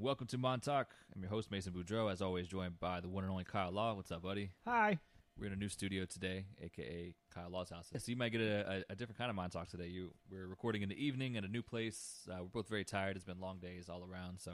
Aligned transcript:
Welcome 0.00 0.28
to 0.28 0.38
Montauk. 0.38 0.94
I'm 1.14 1.22
your 1.22 1.30
host, 1.30 1.50
Mason 1.50 1.72
Boudreau, 1.72 2.10
as 2.10 2.22
always, 2.22 2.46
joined 2.46 2.78
by 2.78 3.00
the 3.00 3.08
one 3.08 3.24
and 3.24 3.30
only 3.32 3.42
Kyle 3.42 3.72
Law. 3.72 3.94
What's 3.94 4.12
up, 4.12 4.22
buddy? 4.22 4.50
Hi. 4.64 4.98
We're 5.36 5.46
in 5.48 5.52
a 5.52 5.56
new 5.56 5.68
studio 5.68 6.04
today, 6.04 6.44
aka 6.62 7.14
Kyle 7.34 7.50
Law's 7.50 7.70
house. 7.70 7.88
So 7.96 8.04
you 8.06 8.16
might 8.16 8.30
get 8.30 8.40
a, 8.40 8.84
a, 8.88 8.92
a 8.92 8.94
different 8.94 9.18
kind 9.18 9.28
of 9.28 9.34
Montauk 9.34 9.68
today. 9.68 9.88
You, 9.88 10.12
we're 10.30 10.46
recording 10.46 10.82
in 10.82 10.88
the 10.88 11.04
evening 11.04 11.36
at 11.36 11.42
a 11.42 11.48
new 11.48 11.62
place. 11.62 12.28
Uh, 12.30 12.36
we're 12.42 12.48
both 12.48 12.68
very 12.68 12.84
tired. 12.84 13.16
It's 13.16 13.24
been 13.24 13.40
long 13.40 13.58
days 13.58 13.88
all 13.88 14.04
around, 14.04 14.38
so 14.38 14.52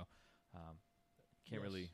um, 0.54 0.76
can't 1.48 1.60
Yes. 1.60 1.62
really. 1.62 1.90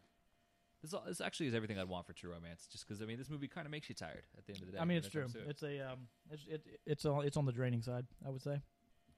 This, 0.83 0.95
this 1.09 1.21
actually 1.21 1.49
is 1.49 1.55
everything 1.55 1.77
I'd 1.79 1.89
want 1.89 2.07
for 2.07 2.13
True 2.13 2.31
Romance, 2.31 2.69
just 2.71 2.87
because 2.87 3.03
I 3.03 3.05
mean, 3.05 3.19
this 3.19 3.29
movie 3.31 3.49
kind 3.49 3.67
of 3.67 3.73
makes 3.73 3.89
you 3.89 3.97
tired 3.97 4.23
at 4.39 4.47
the 4.47 4.53
end 4.53 4.63
of 4.63 4.67
the 4.67 4.73
day. 4.75 4.79
I 4.79 4.85
mean, 4.85 4.97
it's 4.99 5.09
true. 5.09 5.27
it. 5.27 5.43
It's 5.49 5.63
a 5.65 5.81
um, 5.91 5.99
it's 6.31 6.45
it, 6.49 6.63
it's 6.87 7.05
on 7.05 7.27
it's 7.27 7.37
on 7.37 7.47
the 7.47 7.53
draining 7.53 7.83
side. 7.83 8.07
I 8.25 8.31
would 8.31 8.43
say 8.43 8.61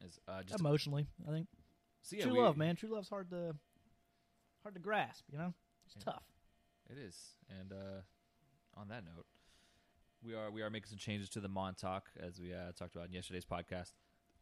It's, 0.03 0.19
uh, 0.27 0.43
just 0.43 0.59
emotionally. 0.59 1.07
I 1.29 1.33
think 1.33 1.49
so 2.03 2.17
yeah, 2.17 2.25
true 2.25 2.33
we- 2.33 2.41
love, 2.41 2.57
man. 2.57 2.77
True 2.77 2.93
love's 2.95 3.11
hard 3.11 3.29
to 3.31 3.55
hard 4.63 4.75
to 4.75 4.81
grasp. 4.81 5.25
You 5.31 5.39
know, 5.39 5.55
it's 5.87 5.95
Yeah. 5.97 6.13
tough. 6.13 6.25
It 6.91 6.99
is. 6.99 7.17
And 7.61 7.73
uh, 7.73 8.01
on 8.77 8.89
that 8.89 9.05
note, 9.05 9.27
we 10.23 10.35
are 10.35 10.51
we 10.51 10.63
are 10.63 10.71
making 10.71 10.89
some 10.89 10.99
changes 10.99 11.29
to 11.31 11.41
the 11.41 11.49
Montauk 11.49 12.11
as 12.21 12.41
we 12.41 12.53
uh, 12.53 12.73
talked 12.77 12.95
about 12.95 13.09
in 13.09 13.13
yesterday's 13.13 13.45
podcast. 13.47 13.93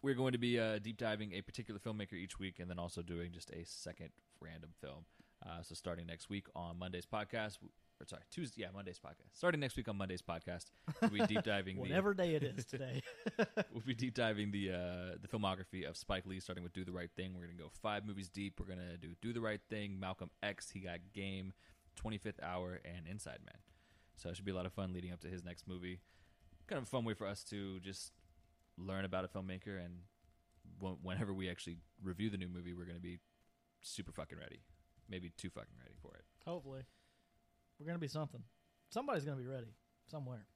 We're 0.02 0.14
going 0.14 0.32
to 0.32 0.38
be 0.38 0.58
uh, 0.58 0.78
deep 0.78 0.96
diving 0.96 1.32
a 1.34 1.42
particular 1.42 1.78
filmmaker 1.78 2.14
each 2.14 2.38
week, 2.38 2.58
and 2.58 2.70
then 2.70 2.78
also 2.78 3.02
doing 3.02 3.32
just 3.32 3.50
a 3.50 3.64
second 3.64 4.10
random 4.40 4.70
film. 4.80 5.04
Uh, 5.44 5.62
so 5.62 5.74
starting 5.74 6.06
next 6.06 6.28
week 6.30 6.46
on 6.54 6.78
Monday's 6.78 7.06
podcast, 7.06 7.58
or 8.00 8.06
sorry, 8.06 8.22
Tuesday, 8.30 8.62
yeah, 8.62 8.68
Monday's 8.72 8.98
podcast. 8.98 9.36
Starting 9.36 9.60
next 9.60 9.76
week 9.76 9.88
on 9.88 9.96
Monday's 9.96 10.22
podcast, 10.22 10.66
we'll 11.00 11.10
be 11.10 11.26
deep 11.26 11.42
diving 11.42 11.76
the 11.76 11.82
Whatever 11.82 12.14
day 12.14 12.34
it 12.34 12.42
is 12.42 12.64
today. 12.64 13.02
we'll 13.72 13.82
be 13.86 13.94
deep 13.94 14.14
diving 14.14 14.50
the 14.50 14.72
uh, 14.72 15.16
the 15.20 15.28
filmography 15.28 15.88
of 15.88 15.96
Spike 15.96 16.26
Lee, 16.26 16.40
starting 16.40 16.64
with 16.64 16.72
Do 16.72 16.84
the 16.84 16.92
Right 16.92 17.10
Thing. 17.16 17.34
We're 17.34 17.46
gonna 17.46 17.58
go 17.58 17.70
five 17.82 18.06
movies 18.06 18.28
deep. 18.28 18.58
We're 18.58 18.66
gonna 18.66 18.96
do 18.96 19.08
Do 19.20 19.32
the 19.32 19.40
Right 19.40 19.60
Thing, 19.68 20.00
Malcolm 20.00 20.30
X, 20.42 20.70
He 20.70 20.80
Got 20.80 20.98
Game, 21.12 21.52
Twenty 21.96 22.18
Fifth 22.18 22.40
Hour, 22.42 22.80
and 22.84 23.06
Inside 23.06 23.40
Man. 23.44 23.58
So 24.16 24.30
it 24.30 24.36
should 24.36 24.44
be 24.44 24.52
a 24.52 24.56
lot 24.56 24.66
of 24.66 24.72
fun 24.72 24.92
leading 24.92 25.12
up 25.12 25.20
to 25.20 25.28
his 25.28 25.44
next 25.44 25.68
movie. 25.68 26.00
Kind 26.66 26.78
of 26.78 26.84
a 26.84 26.90
fun 26.90 27.04
way 27.04 27.14
for 27.14 27.26
us 27.26 27.44
to 27.44 27.80
just 27.80 28.12
learn 28.78 29.04
about 29.04 29.24
a 29.24 29.28
filmmaker, 29.28 29.84
and 29.84 30.00
wh- 30.80 31.04
whenever 31.04 31.34
we 31.34 31.50
actually 31.50 31.76
review 32.02 32.30
the 32.30 32.38
new 32.38 32.48
movie, 32.48 32.72
we're 32.72 32.84
gonna 32.86 32.98
be 32.98 33.18
super 33.82 34.12
fucking 34.12 34.38
ready. 34.38 34.60
Maybe 35.08 35.32
too 35.36 35.50
fucking 35.50 35.74
ready 35.78 35.94
for 36.00 36.14
it. 36.14 36.24
Hopefully, 36.46 36.82
we're 37.80 37.86
gonna 37.86 37.98
be 37.98 38.08
something. 38.08 38.42
Somebody's 38.90 39.24
gonna 39.24 39.40
be 39.40 39.46
ready 39.46 39.74
somewhere. 40.06 40.46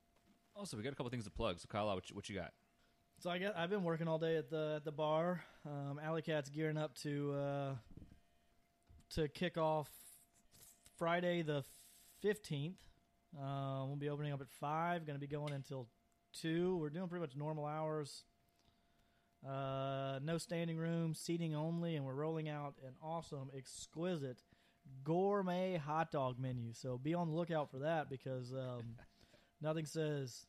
Also, 0.55 0.77
we 0.77 0.83
got 0.83 0.93
a 0.93 0.97
couple 0.97 1.11
things 1.11 1.25
to 1.25 1.31
plug. 1.31 1.59
So 1.59 1.67
Kyle, 1.69 1.87
what 1.87 2.09
you, 2.09 2.15
what 2.15 2.29
you 2.29 2.37
got? 2.37 2.53
So 3.19 3.31
I 3.31 3.39
get 3.39 3.55
I've 3.57 3.71
been 3.71 3.85
working 3.85 4.07
all 4.07 4.19
day 4.19 4.37
at 4.37 4.51
the 4.51 4.75
at 4.77 4.85
the 4.85 4.93
bar. 4.93 5.43
Um, 5.67 5.99
Alley 6.03 6.23
Cat's 6.23 6.51
gearing 6.51 6.77
up 6.77 6.95
to 6.97 7.33
uh, 7.33 7.75
to 9.15 9.29
kick 9.29 9.57
off 9.57 9.89
Friday 10.99 11.43
the 11.43 11.65
fifteenth. 12.21 12.79
Uh, 13.37 13.85
we'll 13.87 13.97
be 13.97 14.11
opening 14.11 14.33
up 14.33 14.41
at 14.41 14.51
five. 14.61 15.07
Going 15.07 15.17
to 15.17 15.21
be 15.21 15.27
going 15.27 15.53
until 15.53 15.89
two. 16.33 16.77
We're 16.77 16.91
doing 16.91 17.09
pretty 17.09 17.23
much 17.23 17.37
normal 17.37 17.67
hours. 17.67 18.25
Uh, 19.47 20.21
no 20.23 20.39
standing 20.39 20.79
room, 20.79 21.15
seating 21.15 21.55
only, 21.55 21.97
and 21.97 22.05
we're 22.07 22.15
rolling 22.15 22.49
out 22.49 22.75
an 22.87 22.95
awesome, 23.03 23.51
exquisite 23.55 24.43
gourmet 25.05 25.77
hot 25.77 26.11
dog 26.11 26.39
menu. 26.39 26.73
So 26.73 26.99
be 26.99 27.15
on 27.15 27.29
the 27.29 27.35
lookout 27.35 27.71
for 27.71 27.79
that 27.81 28.09
because 28.11 28.53
um, 28.53 28.97
nothing 29.61 29.87
says 29.87 30.47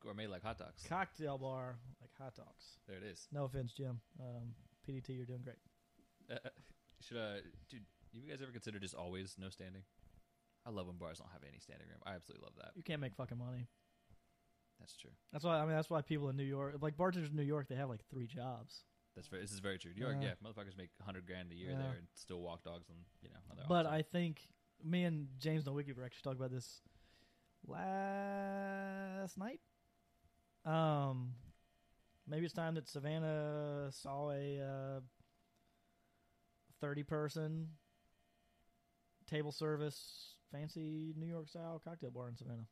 Gourmet 0.00 0.26
like 0.26 0.42
hot 0.42 0.58
dogs. 0.58 0.84
cocktail 0.88 1.38
bar 1.38 1.76
like 2.00 2.10
hot 2.18 2.34
dogs. 2.34 2.78
There 2.88 2.96
it 2.96 3.04
is. 3.04 3.28
No 3.32 3.44
offense, 3.44 3.72
Jim. 3.72 4.00
Um, 4.20 4.54
PDT, 4.88 5.10
you're 5.10 5.26
doing 5.26 5.42
great. 5.44 5.56
Uh, 6.30 6.48
should 7.00 7.16
uh, 7.16 7.36
dude, 7.68 7.82
you 8.12 8.28
guys 8.28 8.40
ever 8.42 8.52
consider 8.52 8.78
just 8.78 8.94
always 8.94 9.36
no 9.38 9.48
standing? 9.48 9.82
I 10.66 10.70
love 10.70 10.86
when 10.86 10.96
bars 10.96 11.18
don't 11.18 11.30
have 11.32 11.42
any 11.48 11.58
standing 11.58 11.88
room. 11.88 11.98
I 12.06 12.14
absolutely 12.14 12.44
love 12.44 12.54
that. 12.58 12.70
You 12.76 12.82
can't 12.82 13.00
make 13.00 13.14
fucking 13.14 13.38
money. 13.38 13.66
That's 14.78 14.96
true. 14.96 15.10
That's 15.32 15.44
why 15.44 15.58
I 15.58 15.62
mean 15.62 15.74
that's 15.76 15.90
why 15.90 16.02
people 16.02 16.28
in 16.28 16.36
New 16.36 16.42
York, 16.44 16.74
like 16.80 16.96
bartenders 16.96 17.30
in 17.30 17.36
New 17.36 17.42
York, 17.42 17.68
they 17.68 17.76
have 17.76 17.88
like 17.88 18.04
three 18.10 18.26
jobs. 18.26 18.82
That's 19.14 19.28
very. 19.28 19.42
This 19.42 19.52
is 19.52 19.60
very 19.60 19.78
true. 19.78 19.92
New 19.94 20.00
York, 20.00 20.16
Yeah. 20.20 20.28
yeah, 20.28 20.34
motherfuckers 20.48 20.76
make 20.76 20.90
hundred 21.02 21.26
grand 21.26 21.52
a 21.52 21.54
year 21.54 21.70
Yeah. 21.72 21.78
there 21.78 21.92
and 21.98 22.06
still 22.14 22.40
walk 22.40 22.62
dogs 22.64 22.88
on 22.88 22.96
you 23.22 23.28
know. 23.28 23.36
On 23.50 23.56
their 23.56 23.66
But 23.68 23.86
I 23.86 24.02
think 24.02 24.48
me 24.82 25.04
and 25.04 25.28
James 25.38 25.64
Nowicki 25.64 25.94
were 25.94 26.02
actually 26.04 26.22
talking 26.22 26.40
about 26.40 26.50
this 26.50 26.80
last 27.66 29.36
night. 29.38 29.60
Um, 30.64 31.34
maybe 32.26 32.44
it's 32.46 32.54
time 32.54 32.74
that 32.74 32.88
Savannah 32.88 33.88
saw 33.90 34.30
a 34.30 34.60
uh, 34.60 35.00
thirty-person 36.80 37.68
table 39.26 39.52
service, 39.52 40.36
fancy 40.50 41.14
New 41.16 41.26
York 41.26 41.48
style 41.48 41.80
cocktail 41.84 42.10
bar 42.10 42.28
in 42.28 42.36
Savannah. 42.36 42.66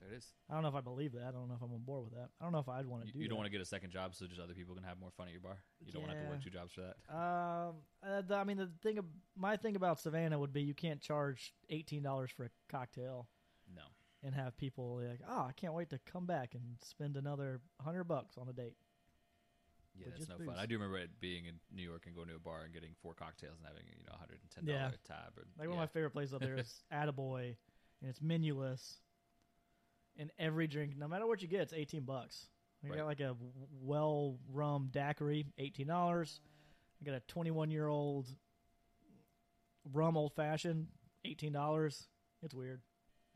There 0.00 0.12
it 0.12 0.16
is. 0.16 0.26
I 0.48 0.54
don't 0.54 0.62
know 0.62 0.68
if 0.68 0.74
I 0.74 0.80
believe 0.80 1.12
that. 1.12 1.24
I 1.28 1.30
don't 1.30 1.48
know 1.48 1.54
if 1.54 1.62
I'm 1.62 1.72
on 1.72 1.82
board 1.84 2.04
with 2.04 2.14
that. 2.14 2.30
I 2.40 2.44
don't 2.44 2.52
know 2.52 2.58
if 2.58 2.68
I'd 2.68 2.86
want 2.86 3.02
to 3.02 3.06
You, 3.08 3.12
do. 3.12 3.18
you 3.20 3.28
don't 3.28 3.36
want 3.38 3.46
to 3.46 3.50
get 3.52 3.60
a 3.60 3.66
second 3.66 3.90
job 3.90 4.14
so 4.14 4.26
just 4.26 4.40
other 4.40 4.54
people 4.54 4.74
can 4.74 4.84
have 4.84 4.98
more 4.98 5.10
fun 5.10 5.26
at 5.26 5.32
your 5.32 5.42
bar. 5.42 5.58
You 5.84 5.92
don't 5.92 6.02
want 6.02 6.12
to 6.12 6.16
have 6.18 6.26
to 6.26 6.30
work 6.32 6.42
two 6.42 6.50
jobs 6.50 6.72
for 6.72 6.80
that. 6.82 6.96
Um, 7.14 7.74
uh, 8.02 8.22
the, 8.22 8.34
I 8.36 8.44
mean, 8.44 8.56
the 8.56 8.70
thing, 8.82 8.98
ab- 8.98 9.04
my 9.36 9.56
thing 9.56 9.76
about 9.76 10.00
Savannah 10.00 10.38
would 10.38 10.52
be 10.52 10.62
you 10.62 10.74
can't 10.74 11.00
charge 11.00 11.52
eighteen 11.68 12.02
dollars 12.02 12.30
for 12.30 12.44
a 12.46 12.50
cocktail 12.70 13.28
No. 13.74 13.82
and 14.22 14.34
have 14.34 14.56
people 14.56 15.00
like, 15.06 15.20
oh, 15.28 15.46
I 15.48 15.52
can't 15.52 15.74
wait 15.74 15.90
to 15.90 15.98
come 16.10 16.24
back 16.26 16.54
and 16.54 16.62
spend 16.82 17.16
another 17.16 17.60
hundred 17.80 18.04
bucks 18.04 18.38
on 18.38 18.48
a 18.48 18.52
date. 18.52 18.76
Yeah, 19.98 20.06
But 20.06 20.14
that's 20.18 20.28
no 20.30 20.38
booze. 20.38 20.46
fun. 20.46 20.56
I 20.56 20.66
do 20.66 20.76
remember 20.76 20.98
it 20.98 21.10
being 21.20 21.46
in 21.46 21.56
New 21.74 21.82
York 21.82 22.04
and 22.06 22.14
going 22.14 22.28
to 22.28 22.36
a 22.36 22.38
bar 22.38 22.62
and 22.64 22.72
getting 22.72 22.90
four 23.02 23.12
cocktails 23.12 23.58
and 23.58 23.66
having 23.66 23.82
you 23.98 24.04
know 24.06 24.14
hundred 24.18 24.38
and 24.40 24.50
ten 24.50 24.64
dollar 24.64 24.78
Yeah. 24.92 24.96
tab. 25.06 25.36
Or, 25.36 25.42
Like 25.58 25.64
yeah. 25.64 25.66
one 25.66 25.78
of 25.78 25.82
my 25.82 25.86
favorite 25.92 26.10
places 26.12 26.32
up 26.32 26.40
there 26.40 26.56
is 26.56 26.82
Attaboy, 26.92 27.56
and 28.00 28.08
it's 28.08 28.20
menuless, 28.20 28.94
and 30.20 30.30
every 30.38 30.66
drink, 30.68 30.96
no 30.96 31.08
matter 31.08 31.26
what 31.26 31.42
you 31.42 31.48
get, 31.48 31.62
it's 31.62 31.72
eighteen 31.72 32.02
bucks. 32.04 32.46
I 32.84 32.88
Right. 32.88 32.98
got 32.98 33.06
like 33.06 33.20
a 33.20 33.36
well 33.82 34.38
rum 34.52 34.88
daiquiri, 34.92 35.46
eighteen 35.58 35.86
dollars. 35.88 36.40
I 37.00 37.04
got 37.04 37.14
a 37.14 37.20
twenty-one 37.20 37.70
year 37.70 37.88
old 37.88 38.28
rum 39.92 40.16
old 40.16 40.32
fashioned, 40.34 40.88
eighteen 41.24 41.52
dollars. 41.52 42.06
It's 42.42 42.54
weird. 42.54 42.80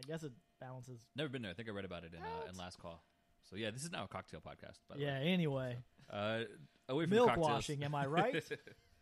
I 0.02 0.06
guess 0.06 0.22
it 0.22 0.32
balances. 0.60 1.00
Never 1.16 1.28
been 1.28 1.42
there. 1.42 1.50
I 1.50 1.54
think 1.54 1.68
I 1.68 1.72
read 1.72 1.84
about 1.84 2.04
it 2.04 2.14
in 2.14 2.20
uh, 2.22 2.48
in 2.50 2.56
last 2.56 2.78
call. 2.78 3.02
So 3.50 3.56
yeah, 3.56 3.70
this 3.70 3.82
is 3.84 3.90
now 3.92 4.04
a 4.04 4.08
cocktail 4.08 4.40
podcast. 4.40 4.78
By 4.88 4.96
the 4.96 5.02
Yeah. 5.02 5.18
way. 5.20 5.26
Anyway, 5.26 5.76
Uh, 6.10 6.44
away 6.88 7.04
from 7.04 7.10
milk 7.14 7.36
washing. 7.36 7.82
Am 7.84 7.94
I 7.94 8.06
right? 8.06 8.34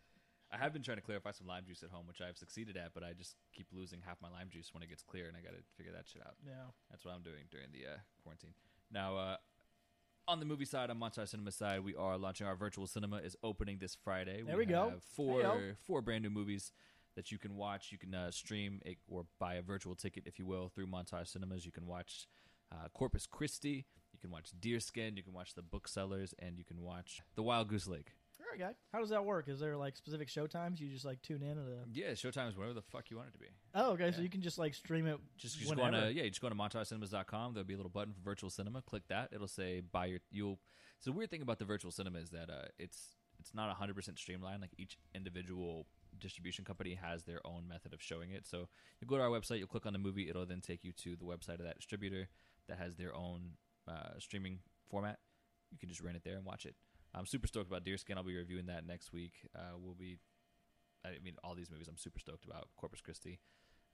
I 0.53 0.57
have 0.57 0.71
been 0.71 0.83
trying 0.83 0.97
to 0.97 1.03
clarify 1.03 1.31
some 1.31 1.47
lime 1.47 1.63
juice 1.65 1.81
at 1.81 1.89
home, 1.89 2.05
which 2.07 2.21
I've 2.21 2.37
succeeded 2.37 2.77
at, 2.77 2.93
but 2.93 3.03
I 3.03 3.13
just 3.13 3.35
keep 3.53 3.67
losing 3.73 3.99
half 4.05 4.17
my 4.21 4.29
lime 4.29 4.49
juice 4.51 4.73
when 4.73 4.83
it 4.83 4.89
gets 4.89 5.01
clear, 5.01 5.27
and 5.27 5.35
I 5.35 5.41
got 5.41 5.57
to 5.57 5.63
figure 5.77 5.91
that 5.93 6.07
shit 6.07 6.21
out. 6.25 6.35
yeah. 6.45 6.69
That's 6.91 7.03
what 7.03 7.15
I'm 7.15 7.23
doing 7.23 7.45
during 7.49 7.67
the 7.71 7.93
uh, 7.93 7.97
quarantine. 8.21 8.53
Now, 8.91 9.17
uh, 9.17 9.37
on 10.27 10.39
the 10.39 10.45
movie 10.45 10.65
side, 10.65 10.89
on 10.89 10.99
Montage 10.99 11.29
Cinema 11.29 11.51
side, 11.51 11.83
we 11.83 11.95
are 11.95 12.17
launching 12.17 12.45
our 12.45 12.55
virtual 12.55 12.85
cinema. 12.87 13.17
is 13.17 13.35
opening 13.43 13.79
this 13.79 13.97
Friday. 14.03 14.43
There 14.45 14.57
we 14.57 14.65
go. 14.65 14.91
have 14.91 15.03
Four 15.03 15.41
Heyo. 15.41 15.75
four 15.87 16.01
brand 16.01 16.23
new 16.23 16.29
movies 16.29 16.71
that 17.15 17.31
you 17.31 17.37
can 17.39 17.55
watch. 17.55 17.91
You 17.91 17.97
can 17.97 18.13
uh, 18.13 18.31
stream 18.31 18.79
a, 18.85 18.95
or 19.07 19.25
buy 19.39 19.55
a 19.55 19.61
virtual 19.61 19.95
ticket, 19.95 20.23
if 20.25 20.39
you 20.39 20.45
will, 20.45 20.69
through 20.69 20.87
Montage 20.87 21.27
Cinemas. 21.27 21.65
You 21.65 21.71
can 21.71 21.87
watch 21.87 22.27
uh, 22.71 22.87
Corpus 22.93 23.25
Christi. 23.25 23.85
You 24.13 24.19
can 24.19 24.29
watch 24.29 24.51
Deerskin. 24.59 25.17
You 25.17 25.23
can 25.23 25.33
watch 25.33 25.55
The 25.55 25.61
Booksellers, 25.63 26.33
and 26.39 26.57
you 26.57 26.63
can 26.63 26.81
watch 26.81 27.21
The 27.35 27.43
Wild 27.43 27.67
Goose 27.67 27.87
Lake. 27.87 28.13
Guy. 28.59 28.73
How 28.91 28.99
does 28.99 29.09
that 29.09 29.23
work? 29.25 29.47
Is 29.49 29.59
there 29.59 29.75
like 29.77 29.95
specific 29.97 30.29
show 30.29 30.47
times? 30.47 30.79
You 30.81 30.89
just 30.89 31.05
like 31.05 31.21
tune 31.21 31.41
in 31.43 31.51
at 31.51 31.57
a. 31.57 31.77
Yeah, 31.91 32.11
Showtime 32.11 32.49
is 32.49 32.55
whatever 32.57 32.73
the 32.73 32.81
fuck 32.81 33.09
you 33.09 33.17
want 33.17 33.29
it 33.29 33.33
to 33.33 33.39
be. 33.39 33.47
Oh, 33.75 33.91
okay. 33.91 34.11
So 34.11 34.17
Yeah. 34.17 34.23
you 34.23 34.29
can 34.29 34.41
just 34.41 34.57
like 34.57 34.73
stream 34.73 35.07
it. 35.07 35.17
Just, 35.37 35.57
just 35.59 35.69
go 35.75 35.81
whenever. 35.83 35.97
on 35.97 36.03
to 36.09 36.13
yeah, 36.13 36.23
you 36.23 36.29
just 36.29 36.41
go 36.41 36.49
to 36.49 36.55
montagecinemas.com. 36.55 37.53
There'll 37.53 37.65
be 37.67 37.73
a 37.73 37.77
little 37.77 37.89
button 37.89 38.13
for 38.13 38.21
virtual 38.21 38.49
cinema. 38.49 38.81
Click 38.81 39.03
that. 39.09 39.29
It'll 39.31 39.47
say 39.47 39.81
buy 39.81 40.05
your. 40.07 40.19
You'll. 40.31 40.59
So 40.99 41.11
the 41.11 41.17
weird 41.17 41.29
thing 41.31 41.41
about 41.41 41.59
the 41.59 41.65
virtual 41.65 41.91
cinema 41.91 42.19
is 42.19 42.29
that 42.31 42.49
uh, 42.49 42.65
it's 42.79 43.15
it's 43.39 43.53
not 43.53 43.69
hundred 43.75 43.95
percent 43.95 44.17
streamlined. 44.19 44.61
Like 44.61 44.73
each 44.77 44.97
individual 45.13 45.87
distribution 46.19 46.63
company 46.63 46.93
has 47.01 47.23
their 47.23 47.39
own 47.45 47.67
method 47.67 47.93
of 47.93 48.01
showing 48.01 48.31
it. 48.31 48.45
So 48.45 48.69
you 49.01 49.07
go 49.07 49.17
to 49.17 49.23
our 49.23 49.29
website, 49.29 49.57
you'll 49.59 49.67
click 49.67 49.85
on 49.85 49.93
the 49.93 49.99
movie. 49.99 50.29
It'll 50.29 50.45
then 50.45 50.61
take 50.61 50.83
you 50.83 50.91
to 50.93 51.15
the 51.15 51.25
website 51.25 51.55
of 51.59 51.63
that 51.65 51.77
distributor 51.77 52.29
that 52.69 52.77
has 52.77 52.95
their 52.95 53.13
own 53.15 53.51
uh, 53.87 54.19
streaming 54.19 54.59
format. 54.89 55.17
You 55.71 55.79
can 55.79 55.89
just 55.89 56.01
rent 56.01 56.15
it 56.15 56.23
there 56.23 56.35
and 56.37 56.45
watch 56.45 56.65
it. 56.65 56.75
I'm 57.15 57.25
super 57.25 57.47
stoked 57.47 57.67
about 57.67 57.83
Deerskin. 57.83 58.17
I'll 58.17 58.23
be 58.23 58.35
reviewing 58.35 58.67
that 58.67 58.85
next 58.85 59.13
week. 59.13 59.33
Uh, 59.55 59.77
we'll 59.77 59.95
be. 59.95 60.17
I 61.05 61.09
mean, 61.23 61.35
all 61.43 61.53
these 61.53 61.69
movies 61.69 61.87
I'm 61.87 61.97
super 61.97 62.19
stoked 62.19 62.45
about. 62.45 62.69
Corpus 62.77 63.01
Christi. 63.01 63.39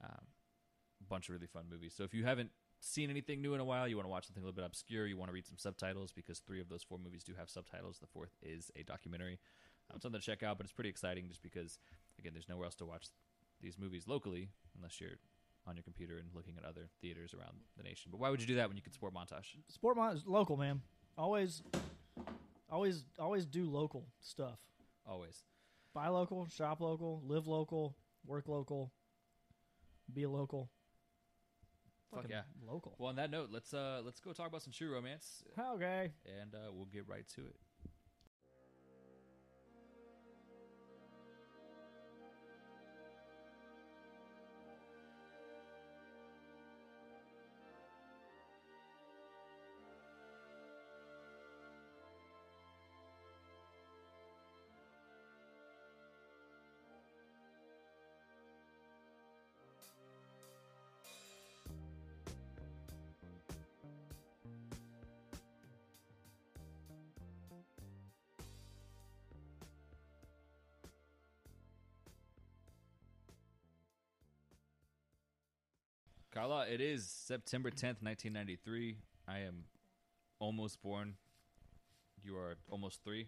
Um, 0.03 0.27
bunch 1.07 1.29
of 1.29 1.33
really 1.33 1.47
fun 1.47 1.65
movies. 1.69 1.93
So 1.95 2.03
if 2.03 2.13
you 2.13 2.23
haven't 2.25 2.51
seen 2.81 3.09
anything 3.09 3.41
new 3.41 3.53
in 3.53 3.59
a 3.59 3.65
while, 3.65 3.87
you 3.87 3.95
want 3.95 4.05
to 4.05 4.09
watch 4.09 4.27
something 4.27 4.43
a 4.43 4.45
little 4.45 4.55
bit 4.55 4.65
obscure, 4.65 5.07
you 5.07 5.17
want 5.17 5.29
to 5.29 5.33
read 5.33 5.45
some 5.45 5.57
subtitles 5.57 6.11
because 6.11 6.39
three 6.39 6.61
of 6.61 6.69
those 6.69 6.83
four 6.83 6.97
movies 6.97 7.23
do 7.23 7.33
have 7.37 7.49
subtitles. 7.49 7.97
The 7.99 8.07
fourth 8.07 8.35
is 8.41 8.71
a 8.75 8.83
documentary. 8.83 9.39
Um, 9.91 9.99
something 9.99 10.19
to 10.19 10.25
check 10.25 10.43
out, 10.43 10.57
but 10.57 10.65
it's 10.65 10.73
pretty 10.73 10.89
exciting 10.89 11.27
just 11.27 11.41
because 11.41 11.79
again, 12.19 12.33
there's 12.33 12.49
nowhere 12.49 12.65
else 12.65 12.75
to 12.75 12.85
watch 12.85 13.07
these 13.61 13.77
movies 13.77 14.07
locally 14.07 14.49
unless 14.77 15.01
you're 15.01 15.17
on 15.67 15.75
your 15.75 15.83
computer 15.83 16.17
and 16.17 16.29
looking 16.33 16.53
at 16.57 16.63
other 16.63 16.89
theaters 17.01 17.33
around 17.33 17.57
the 17.77 17.83
nation. 17.83 18.09
But 18.11 18.19
why 18.19 18.29
would 18.29 18.41
you 18.41 18.47
do 18.47 18.55
that 18.55 18.67
when 18.67 18.77
you 18.77 18.83
can 18.83 18.93
support 18.93 19.13
Montage? 19.13 19.55
Support 19.69 19.97
Mon 19.97 20.15
is 20.15 20.23
local, 20.25 20.57
man. 20.57 20.81
Always, 21.17 21.63
always, 22.71 23.03
always 23.17 23.45
do 23.45 23.69
local 23.69 24.07
stuff. 24.19 24.59
Always. 25.05 25.43
Buy 25.93 26.07
local, 26.09 26.47
shop 26.47 26.81
local, 26.81 27.21
live 27.25 27.47
local. 27.47 27.95
Work 28.25 28.47
local. 28.47 28.91
Be 30.13 30.23
a 30.23 30.29
local. 30.29 30.69
Fuck 32.11 32.23
Fucking 32.23 32.31
yeah. 32.35 32.41
Local. 32.67 32.95
Well, 32.97 33.09
on 33.09 33.15
that 33.17 33.29
note, 33.31 33.49
let's 33.51 33.73
uh 33.73 34.01
let's 34.03 34.19
go 34.19 34.33
talk 34.33 34.47
about 34.47 34.61
some 34.63 34.73
true 34.73 34.91
romance, 34.91 35.43
Okay. 35.57 36.11
and 36.41 36.53
uh, 36.55 36.71
we'll 36.73 36.85
get 36.85 37.07
right 37.07 37.27
to 37.35 37.41
it. 37.41 37.55
Kyle 76.31 76.49
Law, 76.49 76.61
it 76.61 76.79
is 76.81 77.07
September 77.07 77.71
10th, 77.71 78.01
1993. 78.03 78.97
I 79.27 79.39
am 79.39 79.63
almost 80.39 80.81
born. 80.81 81.15
You 82.23 82.37
are 82.37 82.55
almost 82.69 83.03
three. 83.03 83.27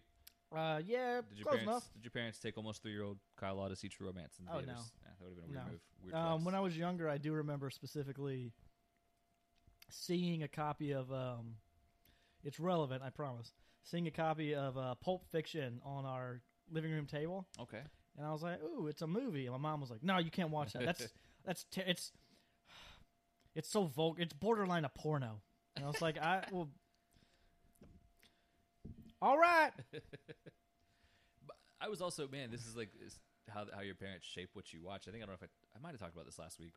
Uh, 0.56 0.82
yeah, 0.86 1.22
Did 1.30 1.38
your 1.40 1.44
close 1.46 1.56
parents 1.56 1.64
enough. 1.64 1.94
Did 1.94 2.04
your 2.04 2.12
parents 2.12 2.40
take 2.40 2.58
almost 2.58 2.82
three 2.84 2.92
year 2.92 3.04
old 3.04 3.18
Kyle 3.38 3.68
to 3.70 3.76
see 3.76 3.88
True 3.88 4.08
Romance 4.08 4.34
in 4.40 4.48
Oh, 4.50 4.58
theaters? 4.58 4.68
no. 4.76 4.82
Yeah, 5.04 5.12
that 5.20 5.26
would 5.26 5.38
have 5.38 5.46
been 5.46 5.46
a 5.46 5.48
weird 5.48 5.66
No. 5.66 5.72
move. 5.72 5.82
Weird 6.04 6.16
Um, 6.16 6.28
flex. 6.34 6.46
when 6.46 6.56
I 6.56 6.60
was 6.60 6.78
younger, 6.78 7.10
I 7.10 7.18
do 7.18 7.32
remember 7.34 7.70
specifically 7.70 8.52
seeing 9.90 10.44
a 10.44 10.48
copy 10.48 10.92
of. 10.92 11.12
Um, 11.12 11.56
it's 12.44 12.60
relevant, 12.60 13.02
I 13.04 13.12
promise. 13.12 13.54
Seeing 13.84 14.08
a 14.08 14.12
copy 14.12 14.54
of 14.54 14.78
uh, 14.78 14.96
Pulp 14.96 15.24
Fiction 15.32 15.80
on 15.86 16.06
our 16.06 16.42
living 16.70 16.92
room 16.92 17.06
table, 17.06 17.48
okay. 17.60 17.82
and 18.18 18.26
I 18.26 18.32
was 18.32 18.42
like, 18.44 18.62
"Ooh, 18.62 18.88
it's 18.88 19.02
a 19.02 19.08
movie." 19.08 19.46
And 19.46 19.54
my 19.54 19.58
mom 19.60 19.80
was 19.80 19.90
like, 19.90 20.04
"No, 20.04 20.18
you 20.18 20.32
can't 20.32 20.50
watch 20.52 20.74
that. 20.74 20.86
That's 20.86 21.08
that's 21.46 21.64
te- 21.66 21.82
it's 21.88 22.12
it's 23.56 23.70
so 23.70 23.86
vulgar. 23.86 24.22
It's 24.22 24.34
borderline 24.34 24.86
a 24.86 24.90
porno." 24.90 25.42
And 25.76 25.86
I 25.86 25.88
was 25.88 26.02
like, 26.02 26.18
"I 26.18 26.44
well." 26.52 26.70
All 29.22 29.38
right. 29.38 29.72
I 31.82 31.90
was 31.90 32.02
also 32.02 32.28
man. 32.28 32.52
This 32.52 32.66
is 32.66 32.76
like 32.76 32.90
is 33.04 33.20
how 33.50 33.66
how 33.74 33.82
your 33.82 33.96
parents 33.96 34.26
shape 34.26 34.50
what 34.54 34.74
you 34.74 34.82
watch. 34.84 35.08
I 35.08 35.12
think 35.12 35.24
I 35.24 35.28
don't 35.28 35.40
know 35.40 35.46
if 35.46 35.50
I, 35.50 35.78
I 35.78 35.82
might 35.82 35.92
have 35.92 36.00
talked 36.00 36.14
about 36.14 36.26
this 36.26 36.40
last 36.40 36.60
week. 36.60 36.74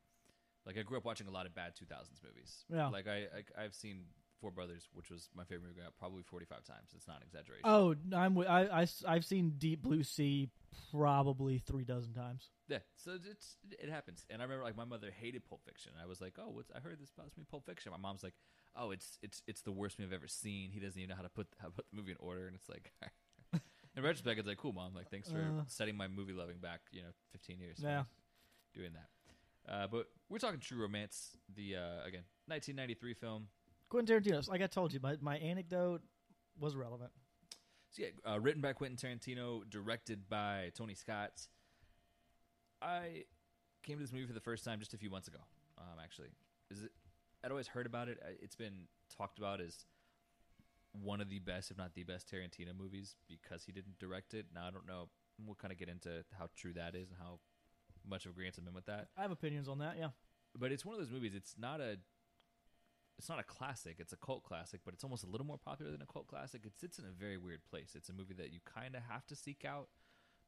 Like 0.66 0.78
I 0.78 0.82
grew 0.82 0.96
up 0.96 1.04
watching 1.04 1.26
a 1.26 1.30
lot 1.30 1.46
of 1.46 1.54
bad 1.54 1.72
2000s 1.76 2.22
movies. 2.24 2.64
Yeah. 2.72 2.88
Like 2.88 3.06
I, 3.06 3.26
I 3.58 3.64
I've 3.64 3.74
seen 3.74 4.04
Four 4.40 4.50
Brothers, 4.50 4.88
which 4.92 5.10
was 5.10 5.28
my 5.34 5.44
favorite 5.44 5.68
movie, 5.68 5.80
probably 5.98 6.22
45 6.22 6.64
times. 6.64 6.90
It's 6.94 7.06
not 7.08 7.18
an 7.18 7.22
exaggeration. 7.24 7.62
Oh, 7.64 7.94
I'm 8.14 8.34
wi- 8.34 8.46
I, 8.50 8.82
I 8.82 8.86
I've 9.06 9.24
seen 9.24 9.54
Deep 9.58 9.82
Blue 9.82 10.02
Sea 10.02 10.48
probably 10.90 11.58
three 11.58 11.84
dozen 11.84 12.12
times. 12.12 12.50
Yeah, 12.68 12.78
so 12.96 13.12
it's 13.30 13.56
it 13.70 13.88
happens. 13.90 14.24
And 14.30 14.40
I 14.42 14.44
remember 14.44 14.64
like 14.64 14.76
my 14.76 14.84
mother 14.84 15.10
hated 15.10 15.44
Pulp 15.48 15.62
Fiction. 15.64 15.92
I 16.02 16.06
was 16.06 16.20
like, 16.20 16.34
"Oh, 16.38 16.50
what's 16.50 16.70
I 16.74 16.80
heard 16.80 16.98
this 17.00 17.10
about 17.16 17.26
this 17.26 17.36
movie 17.36 17.48
Pulp 17.50 17.64
Fiction." 17.66 17.92
My 17.92 17.98
mom's 17.98 18.22
like, 18.22 18.34
"Oh, 18.76 18.90
it's 18.90 19.18
it's 19.22 19.42
it's 19.46 19.62
the 19.62 19.72
worst 19.72 19.98
movie 19.98 20.08
I've 20.14 20.20
ever 20.20 20.28
seen. 20.28 20.70
He 20.70 20.80
doesn't 20.80 20.98
even 20.98 21.10
know 21.10 21.16
how 21.16 21.22
to 21.22 21.28
put 21.28 21.46
how 21.58 21.68
to 21.68 21.72
put 21.72 21.86
the 21.90 21.96
movie 21.96 22.10
in 22.12 22.18
order." 22.20 22.46
And 22.46 22.54
it's 22.56 22.68
like 22.68 22.92
in 23.96 24.02
retrospect, 24.02 24.38
it's 24.40 24.48
like, 24.48 24.58
"Cool, 24.58 24.72
mom. 24.72 24.94
Like, 24.94 25.10
thanks 25.10 25.30
for 25.30 25.38
Uh. 25.38 25.62
setting 25.66 25.96
my 25.96 26.08
movie 26.08 26.32
loving 26.32 26.58
back, 26.58 26.80
you 26.90 27.02
know, 27.02 27.10
15 27.32 27.60
years." 27.60 27.78
for 27.80 27.86
Yeah. 27.86 28.04
doing 28.74 28.92
that. 28.94 29.08
Uh, 29.66 29.86
but 29.86 30.08
we're 30.28 30.38
talking 30.38 30.60
True 30.60 30.82
Romance, 30.82 31.36
the 31.54 31.76
uh, 31.76 32.04
again 32.06 32.24
1993 32.48 33.14
film. 33.14 33.48
Quentin 33.94 34.20
Tarantino. 34.20 34.48
Like 34.48 34.60
I 34.60 34.66
told 34.66 34.92
you, 34.92 34.98
my 35.00 35.16
my 35.20 35.36
anecdote 35.38 36.02
was 36.58 36.74
relevant. 36.74 37.12
So 37.90 38.02
yeah, 38.02 38.08
uh, 38.28 38.40
written 38.40 38.60
by 38.60 38.72
Quentin 38.72 38.96
Tarantino, 38.96 39.62
directed 39.70 40.28
by 40.28 40.72
Tony 40.74 40.94
Scott. 40.94 41.46
I 42.82 43.22
came 43.84 43.98
to 43.98 44.02
this 44.02 44.12
movie 44.12 44.26
for 44.26 44.32
the 44.32 44.40
first 44.40 44.64
time 44.64 44.80
just 44.80 44.94
a 44.94 44.98
few 44.98 45.10
months 45.10 45.28
ago. 45.28 45.38
Um, 45.78 46.00
actually, 46.02 46.30
is 46.72 46.82
it? 46.82 46.90
I'd 47.44 47.52
always 47.52 47.68
heard 47.68 47.86
about 47.86 48.08
it. 48.08 48.18
It's 48.42 48.56
been 48.56 48.88
talked 49.16 49.38
about 49.38 49.60
as 49.60 49.86
one 50.90 51.20
of 51.20 51.28
the 51.28 51.38
best, 51.38 51.70
if 51.70 51.78
not 51.78 51.94
the 51.94 52.02
best, 52.02 52.28
Tarantino 52.28 52.76
movies 52.76 53.14
because 53.28 53.62
he 53.64 53.70
didn't 53.70 54.00
direct 54.00 54.34
it. 54.34 54.46
Now 54.52 54.66
I 54.66 54.70
don't 54.72 54.88
know. 54.88 55.08
We'll 55.44 55.54
kind 55.54 55.72
of 55.72 55.78
get 55.78 55.88
into 55.88 56.24
how 56.36 56.48
true 56.56 56.72
that 56.72 56.96
is 56.96 57.10
and 57.10 57.18
how 57.20 57.38
much 58.08 58.26
of 58.26 58.32
agreement 58.32 58.56
I'm 58.58 58.66
in 58.66 58.74
with 58.74 58.86
that. 58.86 59.08
I 59.16 59.22
have 59.22 59.30
opinions 59.30 59.68
on 59.68 59.78
that. 59.78 59.96
Yeah. 59.98 60.08
But 60.58 60.72
it's 60.72 60.84
one 60.84 60.94
of 60.94 61.00
those 61.00 61.12
movies. 61.12 61.32
It's 61.36 61.54
not 61.56 61.80
a. 61.80 61.98
It's 63.18 63.28
not 63.28 63.38
a 63.38 63.44
classic. 63.44 63.96
It's 63.98 64.12
a 64.12 64.16
cult 64.16 64.42
classic, 64.42 64.80
but 64.84 64.92
it's 64.92 65.04
almost 65.04 65.24
a 65.24 65.28
little 65.28 65.46
more 65.46 65.58
popular 65.58 65.92
than 65.92 66.02
a 66.02 66.06
cult 66.06 66.26
classic. 66.26 66.62
It 66.64 66.76
sits 66.78 66.98
in 66.98 67.04
a 67.04 67.10
very 67.10 67.38
weird 67.38 67.64
place. 67.68 67.92
It's 67.94 68.08
a 68.08 68.12
movie 68.12 68.34
that 68.34 68.52
you 68.52 68.58
kind 68.64 68.94
of 68.94 69.02
have 69.08 69.26
to 69.26 69.36
seek 69.36 69.64
out, 69.64 69.88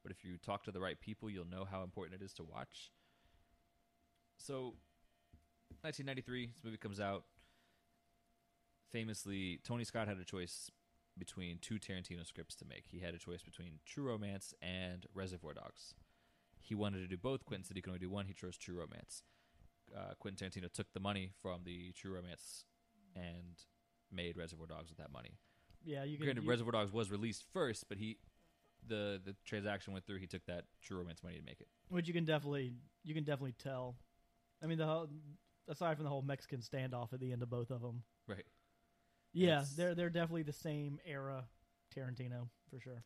but 0.03 0.11
if 0.11 0.25
you 0.25 0.37
talk 0.39 0.65
to 0.65 0.73
the 0.73 0.81
right 0.81 1.01
people, 1.01 1.31
you'll 1.31 1.49
know 1.49 1.65
how 1.65 1.83
important 1.83 2.21
it 2.21 2.25
is 2.25 2.33
to 2.35 2.43
watch. 2.43 2.91
So, 4.37 4.75
1993, 5.83 6.51
this 6.55 6.65
movie 6.65 6.77
comes 6.77 7.01
out. 7.01 7.25
Famously, 8.91 9.61
Tony 9.65 9.85
Scott 9.85 10.09
had 10.09 10.19
a 10.19 10.25
choice 10.25 10.71
between 11.19 11.59
two 11.59 11.79
Tarantino 11.79 12.27
scripts 12.27 12.55
to 12.57 12.65
make. 12.65 12.85
He 12.89 13.01
had 13.01 13.15
a 13.15 13.19
choice 13.19 13.43
between 13.43 13.79
True 13.85 14.05
Romance 14.05 14.55
and 14.61 15.07
Reservoir 15.15 15.55
Dogs. 15.55 15.95
He 16.61 16.75
wanted 16.75 16.99
to 16.99 17.09
do 17.09 17.17
both. 17.17 17.45
Quentin 17.45 17.65
said 17.65 17.77
he 17.77 17.83
could 17.83 17.91
only 17.91 18.01
do 18.01 18.11
one. 18.11 18.27
He 18.27 18.35
chose 18.35 18.57
True 18.57 18.79
Romance. 18.79 19.23
Uh, 19.94 20.15
Quentin 20.19 20.49
Tarantino 20.50 20.73
took 20.73 20.93
the 20.93 21.00
money 21.00 21.33
from 21.43 21.61
the 21.65 21.93
True 21.93 22.15
Romance 22.15 22.65
and 23.15 23.55
made 24.12 24.37
Reservoir 24.37 24.67
Dogs 24.67 24.88
with 24.91 24.99
that 24.99 25.12
money. 25.12 25.38
Yeah. 25.85 26.05
You 26.05 26.17
can. 26.17 26.27
Granted, 26.27 26.44
you- 26.44 26.50
Reservoir 26.50 26.73
Dogs 26.73 26.93
was 26.93 27.11
released 27.11 27.44
first, 27.53 27.88
but 27.88 27.99
he 27.99 28.19
the 28.87 29.21
the 29.25 29.35
transaction 29.44 29.93
went 29.93 30.06
through. 30.06 30.19
He 30.19 30.27
took 30.27 30.44
that 30.47 30.65
True 30.83 30.99
Romance 30.99 31.23
money 31.23 31.37
to 31.38 31.44
make 31.44 31.61
it. 31.61 31.69
which 31.88 32.09
you 32.09 32.15
can 32.15 32.25
definitely 32.25 32.75
you 33.05 33.15
can 33.15 33.25
definitely 33.25 33.53
tell. 33.59 33.97
I 34.62 34.67
mean, 34.67 34.79
the 34.79 34.87
whole, 34.87 35.09
aside 35.69 35.97
from 35.97 36.05
the 36.05 36.11
whole 36.11 36.23
Mexican 36.23 36.61
standoff 36.61 37.12
at 37.12 37.21
the 37.21 37.31
end 37.33 37.43
of 37.43 37.50
both 37.50 37.71
of 37.71 37.83
them, 37.83 38.03
Right. 38.27 38.47
yeah, 39.33 39.59
It's- 39.61 39.75
they're 39.77 39.94
they're 39.94 40.11
definitely 40.11 40.43
the 40.44 40.53
same 40.53 40.99
era 41.05 41.49
Tarantino 41.94 42.49
for 42.71 42.81
sure. 42.81 43.05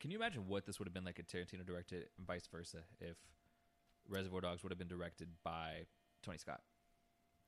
Can 0.00 0.10
you 0.10 0.18
imagine 0.18 0.46
what 0.46 0.66
this 0.66 0.78
would 0.78 0.86
have 0.86 0.92
been 0.94 1.04
like 1.04 1.18
if 1.18 1.26
Tarantino 1.26 1.64
directed 1.64 2.08
and 2.18 2.26
vice 2.26 2.46
versa 2.46 2.84
if 3.00 3.16
Reservoir 4.08 4.40
Dogs 4.40 4.62
would 4.62 4.72
have 4.72 4.78
been 4.78 4.88
directed 4.88 5.28
by 5.44 5.86
Tony 6.22 6.38
Scott? 6.38 6.60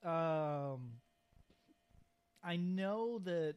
Um, 0.05 0.93
I 2.43 2.57
know 2.57 3.19
that 3.21 3.57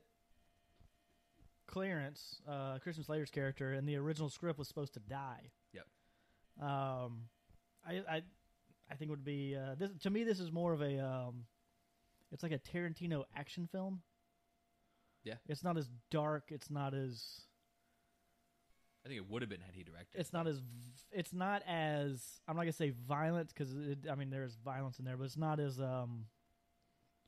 Clarence, 1.67 2.41
uh, 2.47 2.79
Christian 2.79 3.03
Slater's 3.03 3.29
character, 3.29 3.73
in 3.73 3.85
the 3.85 3.95
original 3.95 4.29
script 4.29 4.59
was 4.59 4.67
supposed 4.67 4.93
to 4.95 4.99
die. 4.99 5.51
Yep. 5.73 5.85
Um, 6.61 7.23
I 7.87 8.01
I 8.09 8.21
I 8.89 8.95
think 8.95 9.09
it 9.09 9.11
would 9.11 9.23
be 9.23 9.55
uh, 9.55 9.75
this 9.75 9.91
to 10.01 10.09
me. 10.09 10.23
This 10.23 10.39
is 10.39 10.51
more 10.51 10.73
of 10.73 10.81
a 10.81 10.99
um, 10.99 11.45
it's 12.31 12.43
like 12.43 12.51
a 12.51 12.59
Tarantino 12.59 13.23
action 13.35 13.67
film. 13.71 14.01
Yeah. 15.23 15.35
It's 15.47 15.63
not 15.63 15.77
as 15.77 15.89
dark. 16.09 16.45
It's 16.49 16.69
not 16.69 16.93
as 16.93 17.41
I 19.05 19.07
think 19.09 19.17
it 19.19 19.29
would 19.29 19.41
have 19.41 19.49
been 19.49 19.61
had 19.61 19.73
he 19.73 19.83
directed. 19.83 20.19
it's 20.19 20.31
not 20.33 20.47
as 20.47 20.61
it's 21.11 21.33
not 21.33 21.63
as 21.67 22.39
I'm 22.47 22.55
not 22.55 22.63
gonna 22.63 22.71
say 22.73 22.91
violent 23.07 23.49
because 23.49 23.73
I 24.09 24.15
mean 24.15 24.29
there's 24.29 24.55
violence 24.63 24.99
in 24.99 25.05
there, 25.05 25.17
but 25.17 25.23
it's 25.23 25.37
not 25.37 25.59
as 25.59 25.79
um 25.79 26.25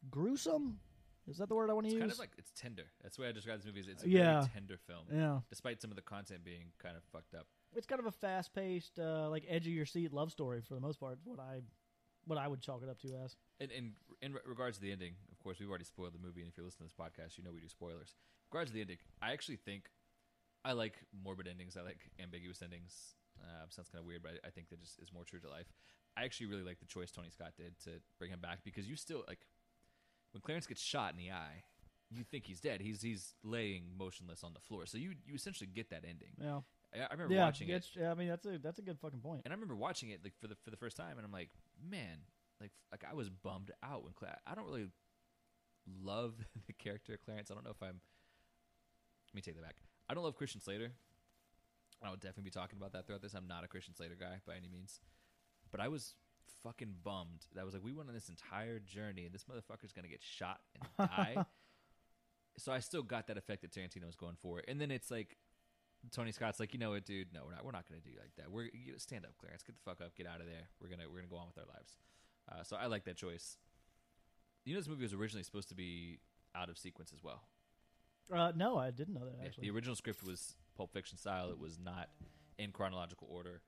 gruesome. 0.10 0.80
Is 1.28 1.38
that 1.38 1.48
the 1.48 1.56
word 1.56 1.70
I 1.70 1.74
want 1.74 1.88
to 1.88 1.92
use? 1.94 2.00
kind 2.02 2.12
of 2.12 2.20
like 2.20 2.32
it's 2.38 2.52
tender. 2.56 2.84
That's 3.02 3.16
the 3.16 3.22
way 3.24 3.30
I 3.30 3.32
describe 3.32 3.58
this 3.60 3.66
movie. 3.66 3.80
Is 3.80 3.88
it's 3.88 4.04
a 4.04 4.10
Yeah. 4.10 4.42
very 4.42 4.52
tender 4.54 4.78
film, 4.78 5.06
yeah, 5.12 5.40
despite 5.50 5.82
some 5.82 5.90
of 5.90 5.96
the 5.96 6.02
content 6.02 6.44
being 6.44 6.72
kind 6.80 6.98
of 6.98 7.04
fucked 7.06 7.34
up. 7.34 7.48
it's 7.76 7.88
kind 7.88 8.00
of 8.00 8.06
a 8.06 8.12
fast 8.12 8.54
paced, 8.54 9.00
uh, 9.00 9.30
like 9.30 9.46
edge 9.48 9.66
of 9.66 9.74
your 9.74 9.86
seat 9.86 10.12
love 10.14 10.32
story 10.32 10.62
for 10.62 10.76
the 10.76 10.82
most 10.82 11.00
part. 11.00 11.18
What 11.24 11.40
I 11.40 11.62
what 12.26 12.38
I 12.38 12.48
would 12.48 12.62
chalk 12.62 12.84
it 12.84 12.90
up 12.90 13.00
to 13.02 13.08
as. 13.24 13.36
And, 13.60 13.70
and 13.72 13.92
in 14.22 14.34
re- 14.34 14.40
regards 14.46 14.78
to 14.78 14.82
the 14.84 14.92
ending, 14.92 15.16
of 15.32 15.40
course, 15.40 15.60
we've 15.60 15.68
already 15.70 15.84
spoiled 15.86 16.14
the 16.14 16.20
movie, 16.26 16.42
and 16.42 16.50
if 16.50 16.56
you're 16.58 16.66
listening 16.66 16.88
to 16.90 16.96
this 16.96 17.06
podcast, 17.08 17.38
you 17.38 17.44
know 17.44 17.52
we 17.52 17.60
do 17.62 17.68
spoilers. 17.68 18.16
In 18.52 18.56
regards 18.58 18.70
to 18.72 18.76
the 18.76 18.82
ending, 18.82 18.98
I 19.22 19.32
actually 19.34 19.58
think 19.58 19.90
I 20.66 20.74
like 20.74 20.96
morbid 21.24 21.48
endings. 21.48 21.78
I 21.78 21.82
like 21.82 22.10
ambiguous 22.22 22.62
endings. 22.62 23.16
Uh, 23.42 23.66
sounds 23.70 23.90
kind 23.90 24.02
of 24.02 24.06
weird, 24.08 24.24
but 24.24 24.34
I, 24.44 24.48
I 24.48 24.52
think 24.52 24.70
that 24.70 24.80
just 24.80 25.00
is 25.00 25.12
more 25.12 25.24
true 25.24 25.40
to 25.40 25.50
life. 25.50 25.68
I 26.16 26.24
actually 26.24 26.48
really 26.48 26.64
like 26.64 26.80
the 26.80 26.86
choice 26.86 27.12
Tony 27.12 27.30
Scott 27.30 27.54
did 27.58 27.80
to 27.84 27.92
bring 28.20 28.32
him 28.32 28.40
back 28.40 28.60
because 28.64 28.88
you 28.88 28.96
still 28.96 29.24
like 29.28 29.40
when 30.32 30.42
Clarence 30.42 30.68
gets 30.68 30.82
shot 30.82 31.12
in 31.12 31.18
the 31.18 31.32
eye, 31.32 31.64
you 32.10 32.24
think 32.24 32.46
he's 32.46 32.60
dead. 32.60 32.82
He's 32.82 33.02
he's 33.02 33.34
laying 33.44 33.86
motionless 33.98 34.44
on 34.44 34.54
the 34.54 34.60
floor, 34.60 34.86
so 34.86 34.98
you 34.98 35.14
you 35.26 35.36
essentially 35.36 35.70
get 35.74 35.90
that 35.90 36.04
ending. 36.08 36.34
Yeah, 36.40 36.60
I, 36.94 37.08
I 37.08 37.14
remember 37.14 37.34
yeah, 37.34 37.46
watching 37.46 37.70
it. 37.70 37.88
yeah, 38.00 38.12
I 38.12 38.14
mean 38.14 38.28
that's 38.28 38.46
a 38.46 38.58
that's 38.60 38.80
a 38.80 38.84
good 38.84 39.00
fucking 39.00 39.20
point. 39.20 39.42
And 39.46 39.54
I 39.54 39.56
remember 39.56 39.76
watching 39.76 40.10
it 40.10 40.22
like 40.24 40.34
for 40.40 40.48
the 40.48 40.56
for 40.64 40.70
the 40.70 40.78
first 40.78 40.96
time, 40.96 41.18
and 41.18 41.26
I'm 41.26 41.32
like, 41.32 41.50
man, 41.90 42.18
like 42.62 42.72
like 42.92 43.04
I 43.10 43.14
was 43.16 43.30
bummed 43.30 43.72
out 43.84 44.04
when 44.04 44.14
Cla- 44.14 44.38
I 44.46 44.56
don't 44.56 44.66
really 44.66 44.88
love 46.02 46.34
the 46.68 46.74
character 46.74 47.14
of 47.14 47.22
Clarence. 47.22 47.50
I 47.52 47.56
don't 47.56 47.64
know 47.64 47.72
if 47.72 47.82
I'm. 47.82 48.00
Let 49.30 49.36
me 49.36 49.42
take 49.42 49.56
that 49.56 49.64
back. 49.64 49.78
I 50.10 50.14
don't 50.14 50.24
love 50.24 50.36
Christian 50.36 50.62
Slater. 50.62 50.92
I 52.04 52.10
will 52.10 52.18
definitely 52.18 52.44
be 52.44 52.50
talking 52.52 52.78
about 52.78 52.92
that 52.94 53.06
throughout 53.08 53.22
this. 53.22 53.34
I'm 53.34 53.48
not 53.48 53.64
a 53.64 53.68
Christian 53.68 53.96
Slater 53.96 54.16
guy 54.20 54.42
by 54.46 54.56
any 54.56 54.68
means. 54.68 55.00
but 55.72 55.80
I 55.80 55.88
was 55.88 56.16
fucking 56.64 56.96
bummed. 57.04 57.46
That 57.56 57.66
was 57.66 57.74
like 57.74 57.84
we 57.84 57.94
went 57.94 58.10
on 58.10 58.16
this 58.16 58.30
entire 58.30 58.80
journey, 58.80 59.26
and 59.26 59.34
this 59.34 59.46
motherfucker's 59.46 59.94
gonna 59.94 60.08
get 60.10 60.22
shot 60.22 60.60
and 60.76 61.10
die. 61.10 61.46
so 62.58 62.72
I 62.72 62.80
still 62.80 63.04
got 63.04 63.28
that 63.28 63.38
effect 63.38 63.62
that 63.62 63.72
Tarantino 63.72 64.06
was 64.06 64.16
going 64.16 64.36
for, 64.42 64.62
and 64.68 64.80
then 64.80 64.92
it's 64.92 65.10
like 65.10 65.38
Tony 66.12 66.32
Scott's 66.34 66.60
like, 66.60 66.74
you 66.74 66.80
know 66.80 66.92
what, 66.92 67.06
dude? 67.06 67.34
No, 67.34 67.42
we're 67.46 67.54
not. 67.54 67.64
We're 67.66 67.72
not 67.72 67.88
gonna 67.88 68.02
do 68.02 68.12
like 68.20 68.36
that. 68.38 68.52
We're 68.52 68.66
you 68.74 68.94
stand 68.98 69.26
up, 69.26 69.38
Clarence. 69.38 69.64
Get 69.64 69.76
the 69.76 69.90
fuck 69.90 70.02
up. 70.02 70.16
Get 70.16 70.28
out 70.28 70.42
of 70.42 70.48
there. 70.48 70.68
We're 70.82 70.90
gonna 70.90 71.04
we're 71.10 71.18
gonna 71.18 71.30
go 71.30 71.38
on 71.38 71.48
with 71.48 71.58
our 71.58 71.74
lives. 71.74 71.98
Uh, 72.52 72.64
so 72.64 72.76
I 72.76 72.88
like 72.88 73.06
that 73.06 73.16
choice. 73.16 73.58
You 74.66 74.74
know, 74.74 74.80
this 74.80 74.90
movie 74.90 75.04
was 75.04 75.14
originally 75.14 75.44
supposed 75.44 75.70
to 75.70 75.76
be 75.76 76.20
out 76.56 76.70
of 76.70 76.78
sequence 76.78 77.12
as 77.14 77.24
well. 77.24 77.44
Uh, 78.32 78.52
no, 78.56 78.78
I 78.78 78.92
didn't 78.92 79.14
know 79.14 79.26
that 79.26 79.46
actually. 79.46 79.68
the 79.70 79.76
original 79.76 79.96
script 79.96 80.24
was 80.24 80.56
Pulp 80.78 80.94
Fiction 80.94 81.18
style. 81.18 81.50
It 81.50 81.60
was 81.60 81.78
not 81.84 82.10
in 82.58 82.72
chronological 82.72 83.28
order. 83.32 83.62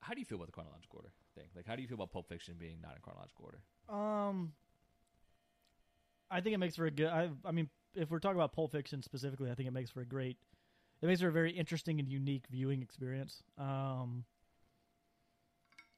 How 0.00 0.14
do 0.14 0.20
you 0.20 0.26
feel 0.26 0.36
about 0.36 0.46
the 0.46 0.52
chronological 0.52 0.98
order 0.98 1.12
thing? 1.34 1.46
Like, 1.54 1.66
how 1.66 1.74
do 1.76 1.82
you 1.82 1.88
feel 1.88 1.96
about 1.96 2.12
Pulp 2.12 2.28
Fiction 2.28 2.54
being 2.58 2.80
not 2.82 2.94
in 2.96 3.02
chronological 3.02 3.44
order? 3.44 3.60
Um, 3.88 4.52
I 6.30 6.40
think 6.40 6.54
it 6.54 6.58
makes 6.58 6.76
for 6.76 6.86
a 6.86 6.90
good. 6.90 7.08
I, 7.08 7.30
I 7.44 7.52
mean, 7.52 7.68
if 7.94 8.10
we're 8.10 8.18
talking 8.18 8.36
about 8.36 8.52
Pulp 8.52 8.72
Fiction 8.72 9.02
specifically, 9.02 9.50
I 9.50 9.54
think 9.54 9.68
it 9.68 9.72
makes 9.72 9.90
for 9.90 10.00
a 10.00 10.06
great. 10.06 10.36
It 11.02 11.06
makes 11.06 11.20
for 11.20 11.28
a 11.28 11.32
very 11.32 11.52
interesting 11.52 11.98
and 11.98 12.08
unique 12.08 12.44
viewing 12.50 12.82
experience. 12.82 13.42
Um, 13.58 14.24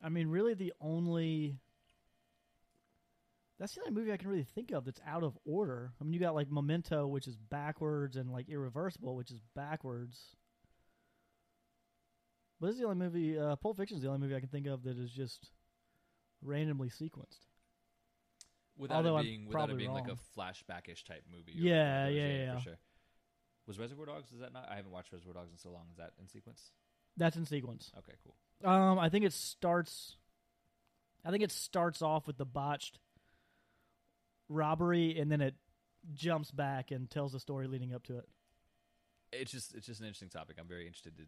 I 0.02 0.08
mean, 0.08 0.28
really, 0.28 0.54
the 0.54 0.72
only. 0.80 1.56
That's 3.58 3.74
the 3.74 3.80
only 3.80 3.92
movie 3.92 4.12
I 4.12 4.16
can 4.16 4.28
really 4.28 4.44
think 4.44 4.70
of 4.70 4.84
that's 4.84 5.00
out 5.06 5.24
of 5.24 5.36
order. 5.44 5.92
I 6.00 6.04
mean, 6.04 6.12
you 6.12 6.20
got 6.20 6.34
like 6.34 6.50
Memento, 6.50 7.06
which 7.06 7.26
is 7.26 7.36
backwards, 7.36 8.16
and 8.16 8.30
like 8.30 8.48
Irreversible, 8.48 9.16
which 9.16 9.32
is 9.32 9.40
backwards. 9.56 10.36
But 12.60 12.68
this 12.68 12.74
is 12.74 12.80
the 12.80 12.86
only 12.86 13.04
movie. 13.04 13.38
Uh, 13.38 13.56
Pulp 13.56 13.76
Fiction 13.76 13.96
is 13.96 14.02
the 14.02 14.08
only 14.08 14.20
movie 14.20 14.36
I 14.36 14.40
can 14.40 14.48
think 14.48 14.66
of 14.66 14.84
that 14.84 14.96
is 14.96 15.10
just 15.10 15.50
randomly 16.42 16.88
sequenced. 16.88 17.46
Without 18.76 18.98
Although 18.98 19.16
it 19.16 19.20
I'm 19.20 19.24
being 19.24 19.46
without 19.46 19.58
probably 19.58 19.74
it 19.74 19.78
being 19.78 19.92
like 19.92 20.08
a 20.08 20.16
flashbackish 20.38 21.04
type 21.04 21.24
movie. 21.30 21.52
Yeah, 21.56 22.04
whatever, 22.04 22.10
yeah, 22.10 22.28
yeah. 22.28 22.54
for 22.54 22.60
sure. 22.60 22.78
Was 23.66 23.78
Reservoir 23.78 24.06
Dogs? 24.06 24.32
Is 24.32 24.40
that 24.40 24.52
not? 24.52 24.68
I 24.70 24.76
haven't 24.76 24.92
watched 24.92 25.12
Reservoir 25.12 25.34
Dogs 25.34 25.50
in 25.50 25.58
so 25.58 25.70
long. 25.70 25.86
Is 25.90 25.98
that 25.98 26.12
in 26.20 26.28
sequence? 26.28 26.70
That's 27.16 27.36
in 27.36 27.44
sequence. 27.44 27.90
Okay, 27.98 28.12
cool. 28.22 28.70
Um, 28.70 29.00
I 29.00 29.08
think 29.08 29.24
it 29.24 29.32
starts. 29.32 30.16
I 31.24 31.30
think 31.32 31.42
it 31.42 31.50
starts 31.50 32.00
off 32.00 32.28
with 32.28 32.38
the 32.38 32.46
botched 32.46 33.00
robbery, 34.48 35.18
and 35.18 35.30
then 35.30 35.40
it 35.40 35.54
jumps 36.14 36.50
back 36.50 36.90
and 36.90 37.10
tells 37.10 37.32
the 37.32 37.40
story 37.40 37.66
leading 37.66 37.94
up 37.94 38.04
to 38.04 38.18
it. 38.18 38.28
It's 39.32 39.52
just 39.52 39.74
it's 39.74 39.86
just 39.86 40.00
an 40.00 40.06
interesting 40.06 40.30
topic. 40.30 40.56
I'm 40.58 40.68
very 40.68 40.86
interested 40.86 41.16
to, 41.18 41.24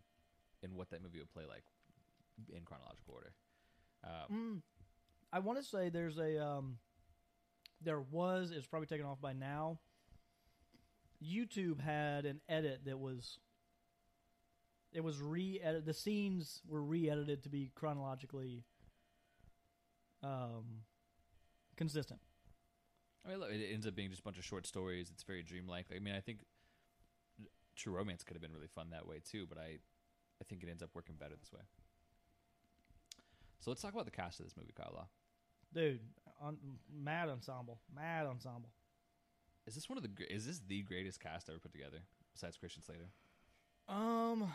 in 0.63 0.75
what 0.75 0.91
that 0.91 1.03
movie 1.03 1.19
would 1.19 1.33
play 1.33 1.45
like 1.49 1.65
in 2.55 2.65
chronological 2.65 3.15
order. 3.15 3.35
Um, 4.05 4.33
Mm, 4.33 4.63
I 5.33 5.41
want 5.41 5.59
to 5.59 5.65
say 5.65 5.91
there's 5.91 6.19
a 6.19 6.43
um, 6.43 6.79
there 7.83 8.01
was 8.01 8.51
it's 8.51 8.67
probably 8.67 8.87
taken 8.87 9.07
off 9.07 9.21
by 9.21 9.33
now. 9.33 9.79
YouTube 11.23 11.81
had 11.81 12.25
an 12.25 12.41
edit 12.49 12.81
that 12.87 12.99
was 12.99 13.39
it 14.93 15.05
was 15.05 15.21
re-edited. 15.21 15.85
The 15.85 15.95
scenes 15.95 16.63
were 16.67 16.83
re-edited 16.83 17.43
to 17.45 17.49
be 17.49 17.71
chronologically 17.75 18.65
um, 20.23 20.85
consistent. 21.77 22.21
I 23.25 23.31
mean, 23.31 23.41
look, 23.41 23.51
it 23.51 23.73
ends 23.73 23.87
up 23.87 23.95
being 23.95 24.11
just 24.11 24.21
a 24.21 24.25
bunch 24.25 24.39
of 24.39 24.45
short 24.45 24.67
stories. 24.67 25.11
It's 25.13 25.23
very 25.23 25.43
dreamlike. 25.43 25.87
I 25.95 25.99
mean, 25.99 26.15
I 26.15 26.21
think 26.21 26.41
True 27.77 27.95
Romance 27.95 28.25
could 28.25 28.35
have 28.35 28.43
been 28.43 28.53
really 28.53 28.67
fun 28.67 28.91
that 28.91 29.07
way 29.07 29.21
too, 29.25 29.47
but 29.49 29.59
I, 29.59 29.79
I 30.41 30.45
think 30.49 30.63
it 30.63 30.71
ends 30.71 30.83
up 30.83 30.91
working 30.95 31.17
better 31.19 31.35
this 31.39 31.53
way. 31.53 31.61
So 33.61 33.71
let's 33.71 33.83
talk 33.83 33.93
about 33.93 34.07
the 34.07 34.11
cast 34.11 34.41
of 34.41 34.47
this 34.47 34.57
movie, 34.57 34.73
Kyle. 34.75 34.93
Law. 34.95 35.07
Dude, 35.75 36.01
on, 36.41 36.57
mad 36.93 37.29
ensemble, 37.29 37.81
mad 37.95 38.27
ensemble. 38.27 38.71
Is 39.67 39.75
this 39.75 39.89
one 39.89 39.99
of 39.99 40.05
the 40.05 40.11
is 40.33 40.47
this 40.47 40.61
the 40.67 40.83
greatest 40.83 41.21
cast 41.21 41.49
ever 41.49 41.59
put 41.59 41.73
together 41.73 41.99
besides 42.33 42.57
Christian 42.57 42.83
Slater? 42.83 43.11
Um, 43.89 44.51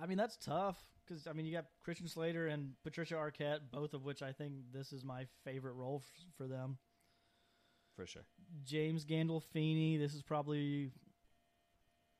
I 0.00 0.06
mean 0.06 0.18
that's 0.18 0.36
tough 0.36 0.78
because 1.06 1.26
I 1.26 1.32
mean 1.32 1.46
you 1.46 1.52
got 1.52 1.66
Christian 1.82 2.08
Slater 2.08 2.46
and 2.48 2.72
Patricia 2.82 3.14
Arquette, 3.14 3.60
both 3.70 3.94
of 3.94 4.04
which 4.04 4.22
I 4.22 4.32
think 4.32 4.54
this 4.72 4.92
is 4.92 5.04
my 5.04 5.26
favorite 5.44 5.74
role 5.74 6.02
f- 6.04 6.24
for 6.36 6.46
them. 6.46 6.78
For 7.96 8.06
sure. 8.06 8.22
James 8.64 9.04
Gandolfini, 9.04 9.98
this 9.98 10.14
is 10.14 10.22
probably 10.22 10.92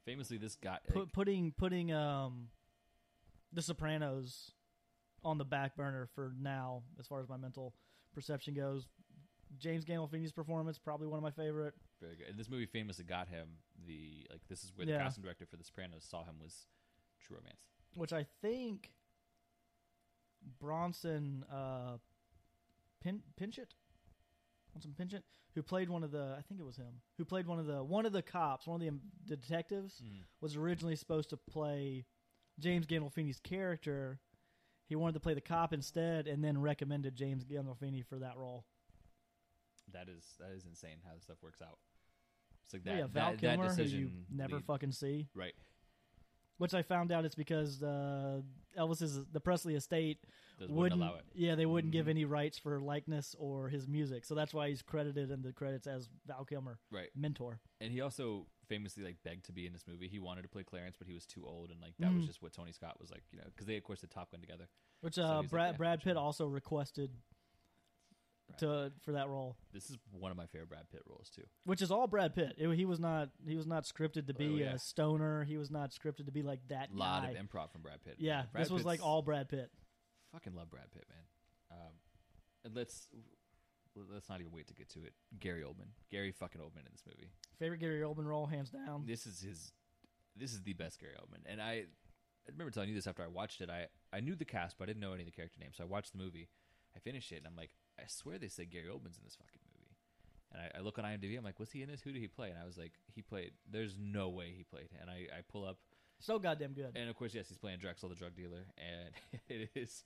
Famously, 0.04 0.36
this 0.36 0.56
guy. 0.56 0.78
put, 0.92 1.12
putting 1.12 1.52
putting 1.52 1.92
um, 1.92 2.48
The 3.52 3.62
Sopranos 3.62 4.50
on 5.24 5.38
the 5.38 5.44
back 5.44 5.76
burner 5.76 6.08
for 6.14 6.32
now 6.40 6.82
as 6.98 7.06
far 7.06 7.20
as 7.20 7.28
my 7.28 7.36
mental 7.36 7.72
perception 8.12 8.54
goes. 8.54 8.88
James 9.58 9.84
Gandolfini's 9.84 10.32
performance 10.32 10.78
probably 10.78 11.06
one 11.06 11.18
of 11.18 11.22
my 11.22 11.30
favorite. 11.30 11.74
very 12.00 12.16
good. 12.16 12.26
And 12.28 12.36
this 12.38 12.48
movie 12.50 12.66
famously 12.66 13.04
got 13.04 13.28
him 13.28 13.46
the 13.86 14.26
like. 14.30 14.40
This 14.48 14.64
is 14.64 14.72
where 14.74 14.86
Yeah. 14.86 14.98
the 14.98 15.04
casting 15.04 15.22
director 15.22 15.46
for 15.46 15.56
The 15.56 15.64
Sopranos 15.64 16.04
saw 16.04 16.24
him 16.24 16.34
was 16.42 16.66
True 17.26 17.36
Romance. 17.36 17.60
which 17.94 18.12
I 18.12 18.26
think 18.40 18.90
Bronson 20.58 21.44
uh, 21.52 21.98
Pin- 23.02 23.22
Pinchot, 23.36 23.74
Bronson 24.72 24.94
Pinchot, 24.96 25.22
who 25.54 25.62
played 25.62 25.88
one 25.88 26.02
of 26.02 26.10
the, 26.10 26.34
I 26.38 26.42
think 26.42 26.60
it 26.60 26.64
was 26.64 26.76
him, 26.76 27.00
who 27.18 27.24
played 27.24 27.46
one 27.46 27.58
of 27.58 27.66
the 27.66 27.82
one 27.82 28.06
of 28.06 28.12
the 28.12 28.22
cops, 28.22 28.66
one 28.66 28.82
of 28.82 28.94
the, 29.26 29.36
detectives, 29.36 30.02
was 30.40 30.56
originally 30.56 30.96
supposed 30.96 31.30
to 31.30 31.36
play 31.36 32.04
James 32.58 32.86
Gandolfini's 32.86 33.40
character. 33.40 34.18
He 34.88 34.96
wanted 34.96 35.14
to 35.14 35.20
play 35.20 35.34
the 35.34 35.40
cop 35.40 35.72
instead, 35.72 36.26
and 36.26 36.44
then 36.44 36.60
recommended 36.60 37.14
James 37.14 37.44
Gandolfini 37.44 38.04
for 38.04 38.18
that 38.18 38.36
role. 38.36 38.64
That 39.92 40.08
is 40.08 40.24
that 40.40 40.50
is 40.56 40.64
insane 40.66 40.96
how 41.06 41.14
this 41.14 41.24
stuff 41.24 41.38
works 41.42 41.60
out. 41.62 41.78
It's 42.64 42.72
like 42.72 42.82
Yeah, 42.84 42.92
that, 42.92 42.98
yeah, 42.98 43.06
Val 43.06 43.30
that, 43.32 43.38
Kilmer, 43.40 43.68
that 43.74 43.86
who 43.86 43.96
you 43.98 44.10
never 44.30 44.56
lead- 44.56 44.64
fucking 44.64 44.92
see. 44.92 45.28
right. 45.34 45.54
Which 46.62 46.74
I 46.74 46.82
found 46.82 47.10
out 47.10 47.24
it's 47.24 47.34
because 47.34 47.82
uh, 47.82 48.40
Elvis's 48.78 49.24
the 49.32 49.40
Presley 49.40 49.74
estate 49.74 50.18
Does 50.60 50.70
wouldn't 50.70 51.02
allow 51.02 51.16
it. 51.16 51.24
Yeah, 51.34 51.56
they 51.56 51.66
wouldn't 51.66 51.92
give 51.92 52.06
Mhm. 52.06 52.10
any 52.10 52.24
rights 52.24 52.56
for 52.56 52.78
likeness 52.80 53.34
or 53.36 53.68
his 53.68 53.88
music, 53.88 54.24
so 54.24 54.36
that's 54.36 54.54
why 54.54 54.68
he's 54.68 54.80
credited 54.80 55.32
in 55.32 55.42
the 55.42 55.52
credits 55.52 55.88
as 55.88 56.08
Val 56.24 56.44
Kilmer, 56.44 56.78
Right. 56.92 57.10
mentor. 57.16 57.60
And 57.80 57.92
he 57.92 58.00
also 58.00 58.46
famously 58.68 59.02
like 59.02 59.20
begged 59.24 59.44
to 59.46 59.52
be 59.52 59.66
in 59.66 59.72
this 59.72 59.88
movie. 59.88 60.06
He 60.06 60.20
wanted 60.20 60.42
to 60.42 60.48
play 60.48 60.62
Clarence, 60.62 60.96
but 60.96 61.08
he 61.08 61.14
was 61.14 61.26
too 61.26 61.44
old, 61.44 61.72
and 61.72 61.80
like 61.80 61.96
that 61.98 62.14
was 62.14 62.22
Mhm. 62.22 62.26
just 62.28 62.42
what 62.42 62.52
Tony 62.52 62.70
Scott 62.70 63.00
was 63.00 63.10
like, 63.10 63.24
you 63.32 63.38
know, 63.38 63.44
because 63.46 63.66
they 63.66 63.76
of 63.76 63.82
course 63.82 64.00
did 64.02 64.12
Top 64.12 64.30
Gun 64.30 64.40
together. 64.40 64.68
Which 65.00 65.14
So 65.16 65.24
uh, 65.24 65.40
like, 65.40 65.50
Brad 65.50 65.74
yeah, 65.74 65.76
Brad 65.78 65.98
Pitt 66.02 66.14
sure. 66.14 66.22
also 66.22 66.46
requested. 66.46 67.10
To 68.58 68.92
for 69.04 69.12
that 69.12 69.28
role, 69.28 69.56
This 69.72 69.90
is 69.90 69.98
one 70.10 70.30
of 70.30 70.36
my 70.36 70.46
favorite 70.46 70.68
Brad 70.68 70.88
Pitt 70.90 71.02
roles 71.06 71.30
too. 71.30 71.44
which 71.64 71.82
is 71.82 71.90
all 71.90 72.06
Brad 72.06 72.34
Pitt. 72.34 72.54
It- 72.58 72.74
he 72.76 72.84
was 72.84 72.98
not 73.00 73.30
he 73.46 73.56
was 73.56 73.66
not 73.66 73.84
scripted 73.84 74.26
to 74.28 74.34
be 74.34 74.46
Oh, 74.46 74.56
yeah. 74.56 74.74
a 74.74 74.78
stoner. 74.78 75.44
He 75.44 75.56
was 75.56 75.70
not 75.70 75.90
scripted 75.92 76.26
to 76.26 76.32
be 76.32 76.42
like 76.42 76.60
that 76.68 76.90
A 76.90 76.94
lot 76.96 77.22
guy. 77.22 77.30
of 77.30 77.36
improv 77.36 77.70
from 77.72 77.82
Brad 77.82 78.02
Pitt. 78.04 78.16
yeah, 78.18 78.44
Brad 78.52 78.64
this 78.64 78.70
was 78.70 78.84
like 78.84 79.02
all 79.04 79.22
Brad 79.22 79.48
Pitt. 79.48 79.70
fucking 80.32 80.54
love 80.54 80.70
Brad 80.70 80.90
Pitt, 80.92 81.04
man. 81.08 81.78
Um, 81.80 81.92
and 82.64 82.74
let's 82.74 83.08
let's 83.94 84.28
not 84.28 84.40
even 84.40 84.52
wait 84.52 84.66
to 84.68 84.74
get 84.74 84.88
to 84.90 85.04
it. 85.04 85.12
Gary 85.38 85.62
Oldman, 85.62 85.90
Gary 86.10 86.32
fucking 86.32 86.60
Oldman 86.60 86.86
in 86.86 86.92
this 86.92 87.04
movie. 87.06 87.30
Favorite 87.58 87.78
Gary 87.78 88.00
Oldman 88.00 88.24
role, 88.24 88.46
hands 88.46 88.70
down. 88.70 89.04
This 89.06 89.26
is 89.26 89.40
his. 89.40 89.72
This 90.34 90.52
is 90.54 90.62
the 90.62 90.72
best 90.72 90.98
Gary 90.98 91.14
Oldman, 91.20 91.42
and 91.44 91.60
I, 91.60 91.72
I 91.72 92.50
remember 92.50 92.70
telling 92.70 92.88
you 92.88 92.94
this 92.94 93.06
after 93.06 93.22
I 93.22 93.26
watched 93.26 93.60
it. 93.60 93.68
I 93.68 93.88
I 94.12 94.20
knew 94.20 94.34
the 94.34 94.46
cast, 94.46 94.78
but 94.78 94.84
I 94.84 94.86
didn't 94.86 95.00
know 95.00 95.12
any 95.12 95.22
of 95.22 95.26
the 95.26 95.32
character 95.32 95.58
names. 95.60 95.76
So 95.76 95.84
I 95.84 95.86
watched 95.86 96.12
the 96.12 96.18
movie. 96.18 96.48
I 96.96 96.98
finished 97.00 97.32
it, 97.32 97.36
and 97.36 97.46
I'm 97.46 97.56
like, 97.56 97.74
I 98.02 98.06
swear 98.08 98.38
they 98.38 98.48
said 98.48 98.70
Gary 98.70 98.86
Oldman's 98.86 99.16
in 99.18 99.24
this 99.24 99.36
fucking 99.36 99.60
movie. 99.74 99.96
And 100.52 100.62
I, 100.62 100.78
I 100.78 100.82
look 100.82 100.98
on 100.98 101.04
IMDb. 101.04 101.38
I'm 101.38 101.44
like, 101.44 101.58
was 101.60 101.70
he 101.70 101.82
in 101.82 101.88
this? 101.88 102.00
Who 102.02 102.12
did 102.12 102.20
he 102.20 102.28
play? 102.28 102.50
And 102.50 102.58
I 102.62 102.66
was 102.66 102.76
like, 102.76 102.92
he 103.14 103.22
played. 103.22 103.52
There's 103.70 103.96
no 103.98 104.28
way 104.28 104.52
he 104.56 104.64
played. 104.64 104.88
And 105.00 105.08
I, 105.08 105.26
I 105.38 105.40
pull 105.50 105.64
up, 105.64 105.78
So 106.20 106.38
goddamn 106.38 106.72
good. 106.72 106.92
and 106.94 107.08
of 107.08 107.16
course, 107.16 107.34
yes, 107.34 107.48
he's 107.48 107.58
playing 107.58 107.78
Drexel, 107.78 108.08
the 108.08 108.14
drug 108.14 108.34
dealer, 108.34 108.66
and 108.76 109.40
it 109.48 109.70
is 109.74 110.04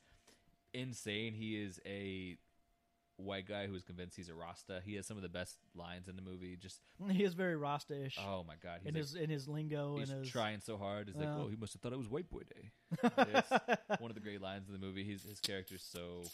insane. 0.72 1.34
He 1.34 1.60
is 1.60 1.80
a 1.86 2.36
white 3.18 3.48
guy 3.48 3.66
who 3.66 3.74
is 3.74 3.82
convinced 3.82 4.14
he's 4.16 4.28
a 4.28 4.34
Rasta. 4.34 4.82
He 4.84 4.94
has 4.96 5.06
some 5.06 5.16
of 5.16 5.22
the 5.22 5.28
best 5.28 5.56
lines 5.74 6.06
in 6.06 6.16
the 6.16 6.22
movie. 6.22 6.56
Just 6.60 6.80
mm, 7.02 7.10
He 7.10 7.24
is 7.24 7.32
very 7.34 7.56
Rasta-ish 7.56 8.18
oh 8.20 8.44
my 8.46 8.54
god, 8.62 8.80
he's 8.82 8.88
in 8.88 8.94
like, 8.94 9.02
his 9.02 9.14
in 9.14 9.30
his 9.30 9.48
lingo 9.48 9.96
he's 9.98 10.10
and 10.10 10.20
his. 10.20 10.30
trying 10.30 10.60
so 10.60 10.76
hard. 10.76 11.08
It's 11.08 11.18
like, 11.18 11.28
uh. 11.28 11.38
oh, 11.44 11.48
he 11.48 11.56
must 11.56 11.72
have 11.72 11.80
thought 11.82 11.92
it 11.92 11.98
was 11.98 12.08
White 12.10 12.28
Boy 12.30 12.42
Day. 12.42 12.70
One 13.98 14.10
of 14.10 14.14
the 14.14 14.20
great 14.20 14.42
lines 14.42 14.68
in 14.68 14.74
the 14.74 14.78
movie. 14.78 15.02
He's, 15.02 15.22
his 15.22 15.40
character's 15.40 15.82
so, 15.82 16.24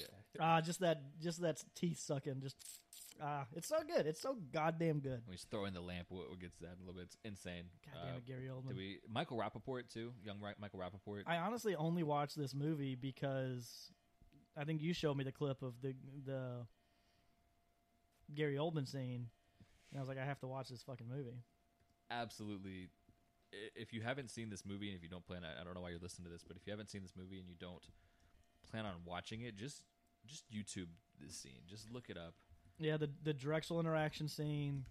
yeah, 0.00 0.40
Ah, 0.40 0.60
just 0.60 0.80
that, 0.80 1.00
just 1.20 1.40
that 1.42 1.62
teeth 1.74 1.98
sucking. 1.98 2.40
Just 2.40 2.56
ah, 3.22 3.44
it's 3.54 3.68
so 3.68 3.76
good. 3.86 4.06
It's 4.06 4.20
so 4.20 4.36
goddamn 4.52 5.00
good. 5.00 5.22
when 5.26 5.32
he's 5.32 5.44
throwing 5.50 5.72
the 5.74 5.80
lamp, 5.80 6.06
we'll, 6.10 6.24
we'll 6.28 6.36
get 6.36 6.52
to 6.58 6.62
that 6.62 6.76
a 6.76 6.80
little 6.80 6.94
bit. 6.94 7.04
It's 7.04 7.16
insane. 7.24 7.64
God 7.84 8.00
damn 8.04 8.14
Uh, 8.14 8.16
it, 8.18 8.26
Gary 8.26 8.48
Oldman. 8.48 8.68
did 8.68 8.76
we 8.76 8.98
Michael 9.08 9.38
Rappaport 9.38 9.92
too? 9.92 10.12
Young 10.24 10.40
Ra- 10.40 10.52
Michael 10.60 10.80
Rappaport. 10.80 11.22
I 11.26 11.36
honestly 11.36 11.74
only 11.76 12.02
watched 12.02 12.36
this 12.36 12.54
movie 12.54 12.94
because 12.94 13.90
I 14.56 14.64
think 14.64 14.80
you 14.82 14.92
showed 14.94 15.16
me 15.16 15.24
the 15.24 15.32
clip 15.32 15.62
of 15.62 15.74
the 15.82 15.94
the 16.24 16.66
Gary 18.34 18.56
Oldman 18.56 18.86
scene, 18.88 19.26
and 19.90 19.98
I 19.98 20.00
was 20.00 20.08
like, 20.08 20.18
I 20.18 20.24
have 20.24 20.38
to 20.40 20.46
watch 20.46 20.68
this 20.68 20.82
fucking 20.82 21.08
movie. 21.08 21.42
absolutely 22.10 22.88
if 23.74 23.92
you 23.92 24.00
haven't 24.00 24.30
seen 24.30 24.48
this 24.48 24.64
movie 24.64 24.88
and 24.88 24.96
if 24.96 25.02
you 25.02 25.08
don't 25.08 25.26
plan, 25.26 25.42
I 25.44 25.64
don't 25.64 25.74
know 25.74 25.80
why 25.80 25.90
you're 25.90 25.98
listening 25.98 26.26
to 26.26 26.30
this, 26.30 26.44
but 26.46 26.56
if 26.56 26.64
you 26.66 26.72
haven't 26.72 26.88
seen 26.88 27.02
this 27.02 27.14
movie 27.16 27.40
and 27.40 27.48
you 27.48 27.56
don't 27.58 27.82
plan 28.70 28.86
on 28.86 28.94
watching 29.04 29.42
it, 29.42 29.56
just 29.56 29.82
just 30.26 30.44
YouTube 30.50 30.88
this 31.20 31.34
scene. 31.36 31.60
Just 31.68 31.90
look 31.90 32.08
it 32.08 32.16
up. 32.16 32.34
Yeah, 32.78 32.96
the 32.96 33.10
the 33.22 33.32
Drexel 33.34 33.80
interaction 33.80 34.28
scene, 34.28 34.84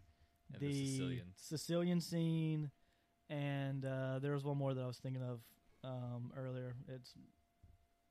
the, 0.52 0.60
the 0.68 0.86
Sicilian. 0.86 1.26
Sicilian 1.36 2.02
scene, 2.02 2.72
and 3.30 3.86
uh, 3.86 4.20
there 4.20 4.34
was 4.34 4.44
one 4.44 4.58
more 4.58 4.74
that 4.74 4.82
I 4.82 4.88
was 4.88 4.98
thinking 4.98 5.24
of 5.24 5.40
um, 5.84 6.32
earlier. 6.38 6.76
It's 6.88 7.14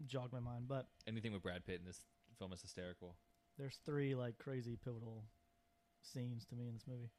jogged 0.07 0.33
my 0.33 0.41
mind, 0.41 0.67
but 0.69 0.87
Anything 1.07 1.33
with 1.33 1.43
Brad 1.43 1.65
Pitt 1.65 1.81
in 1.81 1.87
this 1.87 2.01
film 2.39 2.53
is 2.53 2.63
hysterical. 2.63 3.17
there's 3.59 3.79
three 3.85 4.15
like 4.15 4.39
crazy 4.39 4.77
pivotal 4.85 5.25
scenes 6.03 6.45
to 6.47 6.55
me 6.55 6.67
in 6.69 6.75
this 6.75 6.87
movie. 6.87 7.11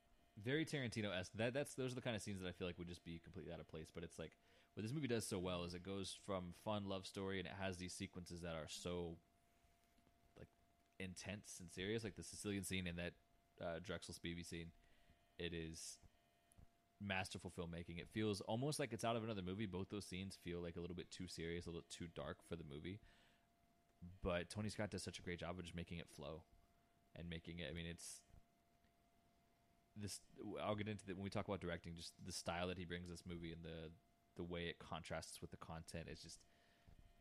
Very 0.42 0.66
Tarantino 0.66 1.18
esque. 1.18 1.32
That 1.36 1.54
that's 1.54 1.74
those 1.76 1.92
are 1.92 1.96
the 1.96 2.02
kind 2.02 2.16
of 2.16 2.22
scenes 2.22 2.42
that 2.42 2.48
I 2.48 2.52
feel 2.52 2.68
like 2.68 2.78
would 2.78 2.88
just 2.88 3.04
be 3.04 3.20
completely 3.24 3.52
out 3.54 3.60
of 3.60 3.68
place. 3.68 3.88
But 3.94 4.04
it's 4.04 4.18
like 4.18 4.32
what 4.80 4.84
this 4.84 4.94
movie 4.94 5.10
does 5.10 5.28
so 5.28 5.38
well 5.38 5.66
is 5.66 5.74
it 5.74 5.84
goes 5.84 6.18
from 6.26 6.54
fun 6.64 6.88
love 6.88 7.06
story 7.06 7.38
and 7.38 7.46
it 7.46 7.54
has 7.60 7.76
these 7.76 7.92
sequences 7.92 8.40
that 8.40 8.56
are 8.56 8.70
so 8.70 9.18
like 10.38 10.48
intense 11.02 11.58
and 11.60 11.70
serious, 11.70 12.06
like 12.06 12.16
the 12.16 12.24
Sicilian 12.24 12.64
scene 12.64 12.88
and 12.88 12.98
that 12.98 13.12
uh, 13.62 13.80
Drexel 13.84 14.14
Spivey 14.14 14.46
scene. 14.46 14.68
It 15.38 15.54
is 15.54 15.98
masterful 17.02 17.52
filmmaking. 17.52 18.00
It 18.00 18.08
feels 18.14 18.40
almost 18.40 18.80
like 18.80 18.94
it's 18.94 19.04
out 19.04 19.18
of 19.18 19.24
another 19.26 19.42
movie. 19.42 19.66
Both 19.66 19.90
those 19.90 20.06
scenes 20.06 20.38
feel 20.42 20.62
like 20.62 20.78
a 20.78 20.80
little 20.80 20.96
bit 20.96 21.12
too 21.12 21.28
serious, 21.28 21.66
a 21.66 21.72
little 21.72 21.84
too 21.90 22.08
dark 22.16 22.38
for 22.48 22.56
the 22.56 22.64
movie. 22.64 23.02
But 24.24 24.50
Tony 24.50 24.70
Scott 24.70 24.92
does 24.92 25.04
such 25.04 25.20
a 25.20 25.22
great 25.22 25.42
job 25.42 25.60
of 25.60 25.66
just 25.66 25.76
making 25.76 25.98
it 25.98 26.08
flow 26.08 26.44
and 27.18 27.30
making 27.30 27.60
it. 27.60 27.68
I 27.70 27.74
mean, 27.74 27.86
it's 27.86 28.22
this. 29.98 30.22
I'll 30.64 30.76
get 30.76 30.88
into 30.88 31.06
that 31.08 31.18
when 31.18 31.26
we 31.26 31.30
talk 31.30 31.50
about 31.50 31.60
directing. 31.60 31.98
Just 31.98 32.14
the 32.26 32.32
style 32.32 32.70
that 32.70 32.78
he 32.78 32.86
brings 32.86 33.10
this 33.10 33.24
movie 33.28 33.52
and 33.52 33.62
the 33.62 33.92
the 34.40 34.44
way 34.46 34.62
it 34.68 34.80
contrasts 34.80 35.42
with 35.42 35.52
the 35.52 35.58
content 35.58 36.08
is 36.10 36.22
just 36.22 36.40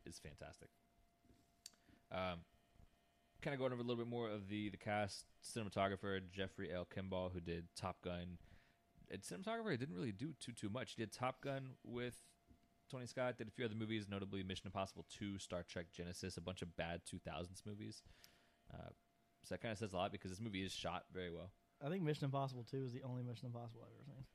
is 0.05 0.17
fantastic. 0.19 0.69
Um, 2.11 2.39
kind 3.41 3.53
of 3.53 3.59
going 3.59 3.73
over 3.73 3.81
a 3.81 3.85
little 3.85 4.01
bit 4.01 4.09
more 4.09 4.29
of 4.29 4.47
the 4.47 4.69
the 4.69 4.77
cast. 4.77 5.25
Cinematographer 5.43 6.21
Jeffrey 6.31 6.73
L. 6.73 6.85
Kimball, 6.85 7.29
who 7.33 7.41
did 7.41 7.65
Top 7.75 8.01
Gun. 8.01 8.37
And 9.11 9.21
cinematographer 9.21 9.77
didn't 9.77 9.95
really 9.95 10.13
do 10.13 10.33
too 10.39 10.53
too 10.53 10.69
much. 10.69 10.93
He 10.95 11.01
did 11.01 11.11
Top 11.11 11.41
Gun 11.41 11.71
with 11.83 12.15
Tony 12.89 13.05
Scott. 13.05 13.37
Did 13.37 13.49
a 13.49 13.51
few 13.51 13.65
other 13.65 13.75
movies, 13.75 14.07
notably 14.09 14.41
Mission 14.41 14.67
Impossible 14.67 15.05
Two, 15.09 15.37
Star 15.37 15.63
Trek 15.63 15.87
Nemesis, 15.97 16.37
a 16.37 16.41
bunch 16.41 16.61
of 16.61 16.75
bad 16.77 17.01
2000s 17.05 17.65
movies. 17.65 18.01
Uh, 18.73 18.89
so 19.43 19.55
that 19.55 19.61
kind 19.61 19.73
of 19.73 19.77
says 19.77 19.91
a 19.91 19.97
lot 19.97 20.13
because 20.13 20.31
this 20.31 20.39
movie 20.39 20.63
is 20.63 20.71
shot 20.71 21.03
very 21.13 21.31
well. 21.31 21.51
I 21.85 21.89
think 21.89 22.03
Mission 22.03 22.25
Impossible 22.25 22.65
Two 22.69 22.83
is 22.85 22.93
the 22.93 23.03
only 23.03 23.23
Mission 23.23 23.47
Impossible 23.47 23.81
I've 23.83 23.93
ever 23.93 24.05
seen. 24.05 24.25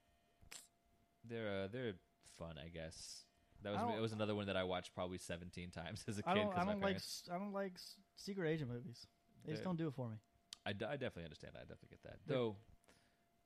They're 1.27 1.65
uh, 1.65 1.69
they're 1.73 1.95
fun, 2.39 2.57
I 2.65 2.69
guess. 2.69 3.25
That 3.63 3.73
was 3.73 3.97
it 3.97 4.01
was 4.01 4.13
another 4.13 4.35
one 4.35 4.47
that 4.47 4.57
I 4.57 4.65
watched 4.65 4.95
probably 4.95 5.17
17 5.19 5.71
times 5.71 6.05
as 6.09 6.19
a 6.19 6.23
kid. 6.23 6.31
I 6.31 6.35
don't. 6.35 6.57
I 6.59 6.65
don't 6.65 6.81
like. 6.81 6.99
I 7.33 7.39
don't 7.39 7.53
like 7.53 7.73
secret 8.17 8.49
agent 8.49 8.71
movies. 8.71 9.07
They 9.45 9.53
just 9.53 9.65
don't 9.65 9.77
do 9.77 9.89
it 9.89 9.95
for 9.95 10.09
me. 10.09 10.17
I, 10.67 10.73
d- 10.73 10.85
I 10.87 10.93
definitely 10.93 11.25
understand. 11.25 11.53
that. 11.55 11.61
I 11.61 11.63
definitely 11.63 11.89
get 11.91 12.03
that. 12.05 12.17
They're- 12.27 12.37
Though, 12.39 12.57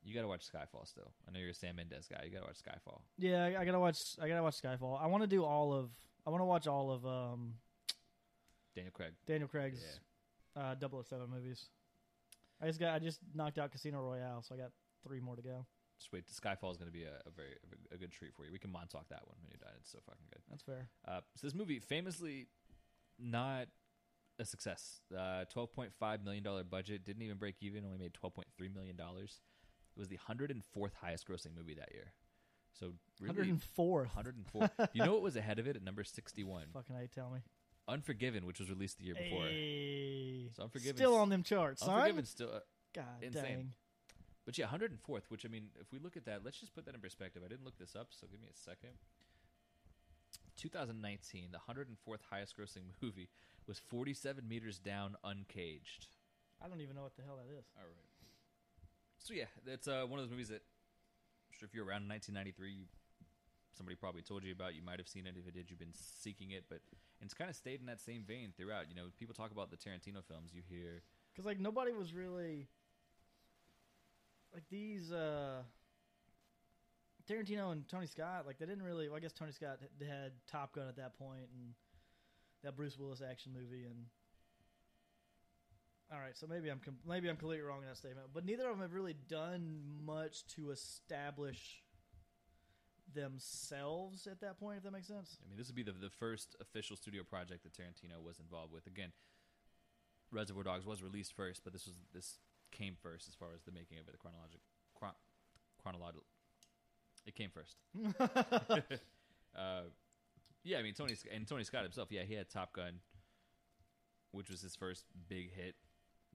you 0.05 0.15
got 0.15 0.23
to 0.23 0.29
watch 0.29 0.47
Skyfall 0.49 0.87
still. 0.87 1.13
I 1.27 1.33
know 1.33 1.41
you're 1.41 1.51
a 1.51 1.55
Sam 1.55 1.75
Mendes 1.77 2.07
guy. 2.07 2.23
You 2.25 2.31
got 2.31 2.41
to 2.41 2.47
watch 2.47 2.59
Skyfall. 2.63 3.01
Yeah, 3.19 3.45
I, 3.45 3.63
I 3.63 3.65
gotta 3.65 3.81
watch. 3.81 4.01
I 4.23 4.29
gotta 4.29 4.43
watch 4.43 4.61
Skyfall. 4.63 5.01
I 5.03 5.07
want 5.07 5.23
to 5.25 5.27
do 5.29 5.45
all 5.45 5.73
of. 5.73 5.91
I 6.27 6.31
want 6.31 6.41
to 6.41 6.47
watch 6.47 6.67
all 6.69 6.91
of 6.93 7.05
um, 7.07 7.55
Daniel 8.75 8.93
Craig. 8.93 9.13
Daniel 9.27 9.49
Craig's 9.49 9.83
uh, 10.57 10.75
007 10.81 11.29
movies. 11.31 11.67
I 12.63 12.67
just 12.67 12.79
got. 12.81 12.95
I 12.95 12.99
just 12.99 13.21
knocked 13.35 13.59
out 13.59 13.71
Casino 13.73 14.01
Royale, 14.01 14.43
so 14.43 14.55
I 14.55 14.59
got 14.59 14.71
three 15.07 15.21
more 15.21 15.37
to 15.37 15.43
go. 15.43 15.67
Just 15.99 16.13
wait. 16.13 16.25
Skyfall 16.29 16.71
is 16.71 16.77
going 16.77 16.91
to 16.91 16.93
be 16.93 17.05
a, 17.05 17.21
a 17.27 17.31
very 17.35 17.57
a, 17.93 17.97
good 17.97 18.13
treat 18.13 18.35
for 18.35 18.45
you. 18.45 18.53
We 18.53 18.59
can 18.59 18.71
Montauk 18.71 19.09
that 19.09 19.27
one 19.27 19.37
when 19.43 19.51
you're 19.51 19.59
done. 19.59 19.75
It's 19.81 19.91
so 19.91 19.99
fucking 20.07 20.27
good. 20.31 20.43
That's 20.49 20.63
fair. 20.63 20.89
Uh, 21.07 21.21
so 21.35 21.47
this 21.47 21.55
movie 21.55 21.81
famously 21.81 22.47
not 23.19 23.67
a 24.39 24.45
success. 24.45 25.01
Uh, 25.17 25.45
Twelve 25.53 25.73
point 25.73 25.93
five 25.99 26.23
million 26.23 26.45
dollar 26.45 26.63
budget 26.65 27.05
didn't 27.05 27.23
even 27.23 27.37
break 27.37 27.57
even. 27.61 27.85
Only 27.85 27.99
made 27.99 28.15
twelve 28.15 28.35
point 28.35 28.49
three 28.57 28.69
million 28.69 28.97
dollars. 28.97 29.41
It 29.97 29.99
was 29.99 30.09
the 30.09 30.17
hundred 30.17 30.51
and 30.51 30.63
fourth 30.73 30.95
highest 31.01 31.27
grossing 31.27 31.57
movie 31.57 31.75
that 31.75 31.93
year. 31.93 32.13
So 32.79 32.93
really, 33.21 33.35
104. 33.39 34.01
104. 34.03 34.71
you 34.93 35.05
know 35.05 35.13
what 35.13 35.23
was 35.23 35.37
ahead 35.37 35.59
of 35.59 35.67
it 35.67 35.77
at 35.77 35.83
number 35.83 36.05
61? 36.05 36.67
Fucking 36.73 36.97
A, 36.97 37.09
tell 37.09 37.31
me. 37.31 37.41
Unforgiven, 37.89 38.47
which 38.47 38.61
was 38.61 38.71
released 38.71 38.99
the 38.99 39.05
year 39.05 39.15
before. 39.15 39.45
Hey. 39.45 40.51
So 40.55 40.65
Unforgiven 40.65 40.97
Still 40.97 41.17
on 41.17 41.29
them 41.29 41.43
charts, 41.43 41.81
son. 41.81 41.91
Unforgiven 41.95 42.25
still. 42.27 42.51
Uh, 42.55 42.61
God 42.95 43.05
insane. 43.23 43.43
dang. 43.43 43.73
But 44.49 44.57
yeah, 44.57 44.65
104th, 44.65 45.29
which 45.29 45.45
I 45.45 45.49
mean, 45.53 45.69
if 45.79 45.93
we 45.93 45.99
look 45.99 46.17
at 46.17 46.25
that, 46.25 46.41
let's 46.43 46.59
just 46.59 46.75
put 46.75 46.87
that 46.87 46.95
in 46.95 47.03
perspective. 47.03 47.43
I 47.45 47.49
didn't 47.49 47.67
look 47.67 47.77
this 47.77 47.95
up, 47.95 48.09
so 48.17 48.27
give 48.33 48.41
me 48.41 48.49
a 48.49 48.57
second. 48.57 48.97
2019, 50.57 51.53
the 51.53 51.61
104th 51.69 52.25
highest 52.31 52.57
grossing 52.57 52.89
movie 53.03 53.29
was 53.67 53.79
47 53.79 54.49
meters 54.49 54.79
down, 54.79 55.17
uncaged. 55.23 56.09
I 56.65 56.69
don't 56.69 56.81
even 56.81 56.97
know 56.97 57.03
what 57.03 57.15
the 57.15 57.25
hell 57.29 57.37
that 57.37 57.53
is. 57.53 57.67
All 57.77 57.85
right. 57.85 58.09
So 59.19 59.35
yeah, 59.35 59.53
it's 59.67 59.87
uh, 59.87 60.09
one 60.09 60.19
of 60.19 60.25
those 60.25 60.33
movies 60.33 60.49
that, 60.49 60.65
I'm 60.65 61.53
sure 61.53 61.69
if 61.69 61.75
you're 61.75 61.85
around 61.85 62.05
in 62.05 62.09
1993, 62.09 62.73
you, 62.73 62.85
somebody 63.77 63.97
probably 63.97 64.23
told 64.23 64.45
you 64.45 64.53
about. 64.53 64.75
You 64.75 64.81
might 64.81 64.99
have 64.99 65.13
seen 65.13 65.27
it. 65.27 65.35
If 65.37 65.47
it 65.47 65.53
did, 65.53 65.69
you've 65.69 65.79
been 65.79 65.93
seeking 65.93 66.53
it. 66.53 66.65
But 66.71 66.81
it's 67.21 67.35
kind 67.35 67.51
of 67.51 67.57
stayed 67.57 67.81
in 67.81 67.87
that 67.93 68.01
same 68.01 68.25
vein 68.25 68.57
throughout. 68.57 68.89
You 68.89 68.97
know, 68.97 69.13
people 69.19 69.35
talk 69.35 69.53
about 69.53 69.69
the 69.69 69.77
Tarantino 69.77 70.25
films. 70.25 70.57
You 70.57 70.63
hear 70.65 71.05
Because 71.35 71.45
like 71.45 71.61
nobody 71.61 71.93
was 71.93 72.15
really 72.15 72.73
like 74.55 74.65
these 74.71 75.13
uh 75.13 75.63
Tarantino 77.29 77.73
and 77.73 77.87
Tony 77.89 78.07
Scott. 78.07 78.45
Like 78.47 78.59
they 78.59 78.67
didn't 78.67 78.83
really. 78.85 79.09
Well, 79.09 79.17
I 79.17 79.21
guess 79.21 79.33
Tony 79.33 79.53
Scott 79.53 79.79
had- 80.07 80.33
Top 80.51 80.75
Gun 80.75 80.89
at 80.89 80.97
that 80.97 81.19
point 81.19 81.49
and 81.55 81.75
that 82.65 82.77
Bruce 82.77 82.99
Willis 82.99 83.21
action 83.23 83.53
movie. 83.53 83.85
And 83.85 84.07
all 86.11 86.19
right, 86.19 86.37
so 86.37 86.47
maybe 86.47 86.71
I'm 86.71 86.81
maybe 87.07 87.29
I'm 87.29 87.37
completely 87.37 87.65
wrong 87.65 87.83
in 87.83 87.89
that 87.89 87.99
statement. 87.99 88.29
But 88.33 88.47
neither 88.47 88.65
of 88.65 88.71
them 88.77 88.81
have 88.81 88.95
really 88.95 89.15
done 89.29 89.81
much 90.05 90.47
to 90.57 90.71
establish 90.71 91.83
themselves 93.15 94.27
at 94.27 94.41
that 94.41 94.59
point. 94.59 94.79
If 94.79 94.85
that 94.85 94.93
makes 94.93 95.09
sense. 95.09 95.39
I 95.45 95.49
mean, 95.49 95.59
this 95.59 95.67
would 95.69 95.77
be 95.77 95.83
the 95.83 95.93
the 95.93 96.11
first 96.11 96.57
official 96.61 96.97
studio 96.97 97.23
project 97.25 97.63
that 97.65 97.75
Tarantino 97.75 98.23
was 98.25 98.39
involved 98.39 98.73
with. 98.73 98.87
Again, 98.87 99.13
Reservoir 100.33 100.65
Dogs 100.65 100.87
was 100.87 101.03
released 101.03 101.35
first, 101.35 101.63
but 101.63 101.75
this 101.75 101.87
was 101.87 101.97
this 102.15 102.39
came 102.71 102.97
first 103.03 103.29
as 103.29 103.35
far 103.35 103.49
as 103.55 103.63
the 103.63 103.73
making 103.73 103.99
of 103.99 104.09
it. 104.09 104.13
The 104.13 104.19
chronological 104.19 104.61
chron- 104.95 105.19
chronological. 105.83 106.25
It 107.27 107.35
came 107.35 107.51
first. 107.51 107.77
uh, 109.57 109.83
yeah, 110.65 110.79
I 110.79 110.83
mean 110.83 110.95
Tony 110.95 111.15
and 111.33 111.47
Tony 111.47 111.65
Scott 111.65 111.83
himself. 111.83 112.09
Yeah, 112.11 112.23
he 112.23 112.35
had 112.35 112.49
Top 112.49 112.73
Gun, 112.73 113.01
which 114.33 114.51
was 114.51 114.61
his 114.61 114.77
first 114.77 115.05
big 115.29 115.53
hit. 115.53 115.75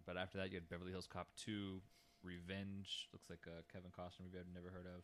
But 0.06 0.18
after 0.18 0.38
that, 0.38 0.50
you 0.50 0.56
had 0.56 0.70
Beverly 0.70 0.92
Hills 0.92 1.08
Cop 1.08 1.28
Two, 1.36 1.82
Revenge. 2.24 3.08
Looks 3.14 3.30
like 3.30 3.46
a 3.48 3.64
Kevin 3.72 3.92
Costner 3.92 4.26
movie 4.26 4.40
I've 4.40 4.54
never 4.54 4.70
heard 4.70 4.86
of. 4.86 5.04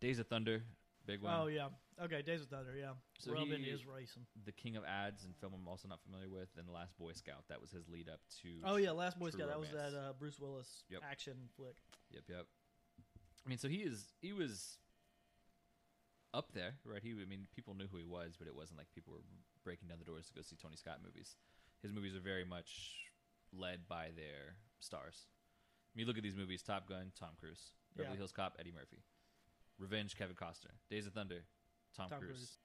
Days 0.00 0.18
of 0.18 0.26
Thunder, 0.26 0.64
big 1.06 1.22
one. 1.22 1.34
Oh 1.34 1.46
yeah. 1.46 1.68
Okay, 2.02 2.22
Days 2.22 2.40
of 2.42 2.48
Thunder. 2.48 2.74
Yeah. 2.78 2.92
So 3.18 3.34
he- 3.34 3.50
is 3.52 3.86
racing. 3.86 4.26
the 4.44 4.52
King 4.52 4.76
of 4.76 4.84
Ads 4.84 5.24
and 5.24 5.36
film 5.36 5.52
I'm 5.54 5.68
also 5.68 5.88
not 5.88 6.00
familiar 6.02 6.28
with, 6.28 6.48
and 6.58 6.66
The 6.66 6.72
Last 6.72 6.96
Boy 6.98 7.12
Scout. 7.12 7.44
That 7.48 7.60
was 7.60 7.70
his 7.70 7.88
lead 7.88 8.08
up 8.08 8.20
to. 8.42 8.48
Oh 8.64 8.76
yeah, 8.76 8.90
Last 8.92 9.18
Boy 9.18 9.30
True 9.30 9.38
Scout. 9.40 9.48
That 9.48 9.60
was 9.60 9.72
Romance. 9.72 9.92
that 9.92 9.98
uh, 9.98 10.12
Bruce 10.18 10.38
Willis 10.40 10.84
Yep. 10.90 11.02
action 11.08 11.34
flick. 11.56 11.76
Yep, 12.10 12.22
yep. 12.28 12.46
I 13.44 13.48
mean, 13.48 13.58
so 13.58 13.68
he 13.68 13.78
is 13.78 14.12
he 14.20 14.32
was 14.32 14.78
up 16.34 16.52
there, 16.54 16.74
right? 16.84 17.02
He, 17.02 17.10
I 17.12 17.28
mean, 17.28 17.46
people 17.54 17.74
knew 17.74 17.86
who 17.90 17.98
he 17.98 18.04
was, 18.04 18.36
but 18.38 18.48
it 18.48 18.54
wasn't 18.54 18.78
like 18.78 18.88
people 18.94 19.12
were 19.12 19.24
breaking 19.64 19.88
down 19.88 19.98
the 19.98 20.04
doors 20.04 20.26
to 20.26 20.32
go 20.32 20.40
see 20.42 20.56
Tony 20.56 20.76
Scott 20.76 20.98
movies. 21.04 21.36
His 21.82 21.92
movies 21.92 22.16
are 22.16 22.20
very 22.20 22.44
much 22.44 23.10
led 23.52 23.86
by 23.88 24.10
their 24.16 24.56
stars. 24.80 25.26
I 25.94 25.98
mean, 25.98 26.06
look 26.06 26.16
at 26.16 26.22
these 26.22 26.36
movies: 26.36 26.62
Top 26.62 26.88
Gun, 26.88 27.12
Tom 27.18 27.30
Cruise; 27.38 27.72
Beverly 27.96 28.14
Yeah. 28.14 28.18
Hills 28.18 28.32
Cop, 28.32 28.56
Eddie 28.58 28.72
Murphy; 28.72 29.02
Revenge, 29.82 30.16
Kevin 30.16 30.36
Costner; 30.36 30.78
Days 30.88 31.06
of 31.06 31.12
Thunder, 31.12 31.44
Tom, 31.96 32.08
Tom 32.08 32.20
Cruise. 32.20 32.30
Cruise. 32.30 32.58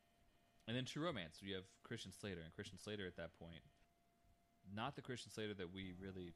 and 0.68 0.78
then 0.78 0.86
True 0.86 1.04
Romance. 1.04 1.40
You 1.42 1.56
have 1.56 1.66
Christian 1.84 2.12
Slater, 2.14 2.42
and 2.44 2.54
Christian 2.54 2.78
Slater 2.78 3.08
at 3.08 3.18
that 3.18 3.32
point, 3.40 3.66
not 4.74 4.96
the 4.96 5.02
Christian 5.02 5.32
Slater 5.32 5.54
that 5.56 5.74
we 5.74 5.94
really 6.00 6.34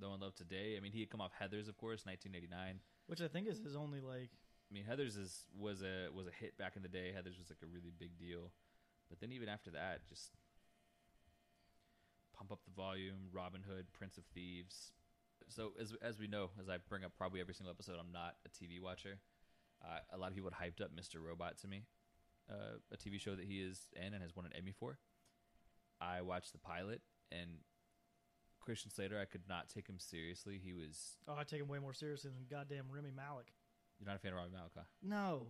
know 0.00 0.12
and 0.12 0.22
love 0.22 0.34
today. 0.34 0.76
I 0.76 0.80
mean, 0.80 0.92
he 0.92 1.00
had 1.00 1.10
come 1.10 1.20
off 1.20 1.32
Heather's, 1.38 1.68
of 1.68 1.76
course, 1.76 2.06
1989. 2.06 2.80
Which 3.06 3.20
I 3.20 3.28
think 3.28 3.46
is 3.48 3.58
his 3.58 3.76
only 3.76 4.00
like. 4.00 4.30
I 4.70 4.74
mean, 4.74 4.84
Heather's 4.84 5.16
is 5.16 5.46
was 5.58 5.82
a 5.82 6.08
was 6.14 6.26
a 6.26 6.30
hit 6.30 6.56
back 6.58 6.76
in 6.76 6.82
the 6.82 6.88
day. 6.88 7.12
Heather's 7.14 7.38
was 7.38 7.48
like 7.50 7.62
a 7.62 7.66
really 7.66 7.92
big 7.98 8.18
deal, 8.18 8.52
but 9.08 9.18
then 9.20 9.32
even 9.32 9.48
after 9.48 9.70
that, 9.70 10.06
just 10.08 10.30
pump 12.36 12.52
up 12.52 12.60
the 12.64 12.70
volume. 12.76 13.28
Robin 13.32 13.62
Hood, 13.66 13.86
Prince 13.92 14.18
of 14.18 14.24
Thieves. 14.34 14.92
So 15.48 15.72
as 15.80 15.94
as 16.02 16.18
we 16.18 16.26
know, 16.26 16.50
as 16.60 16.68
I 16.68 16.76
bring 16.88 17.04
up 17.04 17.12
probably 17.16 17.40
every 17.40 17.54
single 17.54 17.72
episode, 17.72 17.96
I'm 17.98 18.12
not 18.12 18.36
a 18.44 18.50
TV 18.50 18.80
watcher. 18.80 19.18
Uh, 19.82 19.98
a 20.12 20.18
lot 20.18 20.28
of 20.30 20.34
people 20.34 20.50
had 20.50 20.66
hyped 20.66 20.82
up 20.84 20.90
Mr. 20.94 21.22
Robot 21.24 21.58
to 21.58 21.68
me, 21.68 21.84
uh, 22.50 22.78
a 22.92 22.96
TV 22.96 23.20
show 23.20 23.34
that 23.34 23.44
he 23.44 23.60
is 23.60 23.88
in 23.94 24.14
and 24.14 24.22
has 24.22 24.34
won 24.34 24.46
an 24.46 24.52
Emmy 24.56 24.72
for. 24.72 24.98
I 26.00 26.22
watched 26.22 26.52
the 26.52 26.58
pilot 26.58 27.00
and 27.32 27.50
Christian 28.60 28.90
Slater. 28.90 29.18
I 29.18 29.24
could 29.24 29.48
not 29.48 29.68
take 29.68 29.88
him 29.88 29.98
seriously. 29.98 30.60
He 30.62 30.72
was. 30.72 31.16
Oh, 31.26 31.34
I 31.38 31.44
take 31.44 31.60
him 31.60 31.68
way 31.68 31.78
more 31.78 31.94
seriously 31.94 32.30
than 32.30 32.46
goddamn 32.50 32.84
Rami 32.92 33.10
Malek. 33.14 33.52
You're 33.98 34.06
not 34.06 34.16
a 34.16 34.18
fan 34.18 34.32
of 34.32 34.38
Rami 34.38 34.50
Malek, 34.52 34.72
huh? 34.76 34.82
No, 35.02 35.48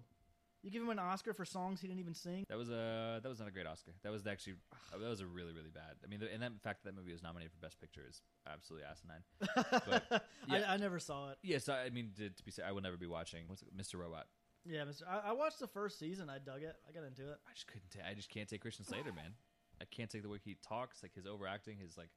You 0.62 0.70
give 0.70 0.82
him 0.82 0.90
an 0.90 0.98
Oscar 0.98 1.32
for 1.32 1.44
songs 1.44 1.80
he 1.80 1.86
didn't 1.86 2.00
even 2.00 2.14
sing. 2.14 2.44
That 2.48 2.58
was 2.58 2.68
a 2.68 3.20
that 3.22 3.28
was 3.28 3.38
not 3.38 3.48
a 3.48 3.50
great 3.50 3.66
Oscar. 3.66 3.92
That 4.02 4.10
was 4.10 4.26
actually 4.26 4.54
that 4.90 5.08
was 5.08 5.20
a 5.20 5.26
really 5.26 5.52
really 5.52 5.70
bad. 5.72 5.96
I 6.04 6.08
mean, 6.08 6.20
the, 6.20 6.32
and 6.32 6.42
that 6.42 6.52
fact 6.62 6.82
that 6.82 6.90
that 6.90 6.96
movie 7.00 7.12
was 7.12 7.22
nominated 7.22 7.52
for 7.52 7.58
Best 7.58 7.80
Picture 7.80 8.02
is 8.08 8.22
absolutely 8.46 8.86
asinine. 8.88 10.20
yeah. 10.48 10.68
I, 10.68 10.74
I 10.74 10.76
never 10.76 10.98
saw 10.98 11.30
it. 11.30 11.38
Yes, 11.42 11.68
I, 11.68 11.84
I 11.84 11.90
mean 11.90 12.10
to, 12.16 12.30
to 12.30 12.42
be 12.44 12.50
said, 12.50 12.64
I 12.66 12.72
will 12.72 12.82
never 12.82 12.96
be 12.96 13.06
watching. 13.06 13.44
What's 13.46 13.62
it, 13.62 13.76
Mr. 13.76 14.00
Robot? 14.00 14.26
Yeah, 14.64 14.80
Mr. 14.80 15.02
I, 15.08 15.30
I 15.30 15.32
watched 15.32 15.60
the 15.60 15.68
first 15.68 15.98
season. 15.98 16.28
I 16.28 16.38
dug 16.38 16.62
it. 16.62 16.76
I 16.88 16.92
got 16.92 17.06
into 17.06 17.30
it. 17.30 17.38
I 17.48 17.54
just 17.54 17.66
couldn't. 17.66 17.90
ta- 17.90 18.08
I 18.08 18.14
just 18.14 18.28
can't 18.28 18.48
take 18.48 18.60
Christian 18.60 18.84
Slater, 18.84 19.12
man. 19.12 19.34
I 19.80 19.84
can't 19.84 20.10
take 20.10 20.22
the 20.22 20.28
way 20.28 20.38
he 20.44 20.56
talks, 20.66 21.02
like 21.02 21.14
his 21.14 21.26
overacting, 21.26 21.78
his 21.78 21.96
like 21.96 22.10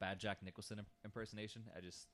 bad 0.00 0.18
Jack 0.18 0.42
Nicholson 0.42 0.78
imp- 0.78 0.88
impersonation. 1.04 1.62
I 1.76 1.80
just 1.80 2.08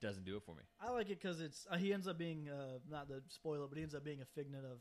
doesn't 0.00 0.24
do 0.24 0.36
it 0.36 0.42
for 0.42 0.54
me. 0.54 0.62
I 0.80 0.90
like 0.90 1.10
it 1.10 1.20
because 1.20 1.40
it's 1.40 1.66
uh, 1.70 1.76
he 1.76 1.92
ends 1.92 2.06
up 2.06 2.18
being 2.18 2.48
uh, 2.48 2.78
not 2.90 3.08
the 3.08 3.22
spoiler, 3.28 3.66
but 3.68 3.76
he 3.76 3.82
ends 3.82 3.94
up 3.94 4.04
being 4.04 4.20
a 4.20 4.24
figment 4.24 4.64
of, 4.64 4.78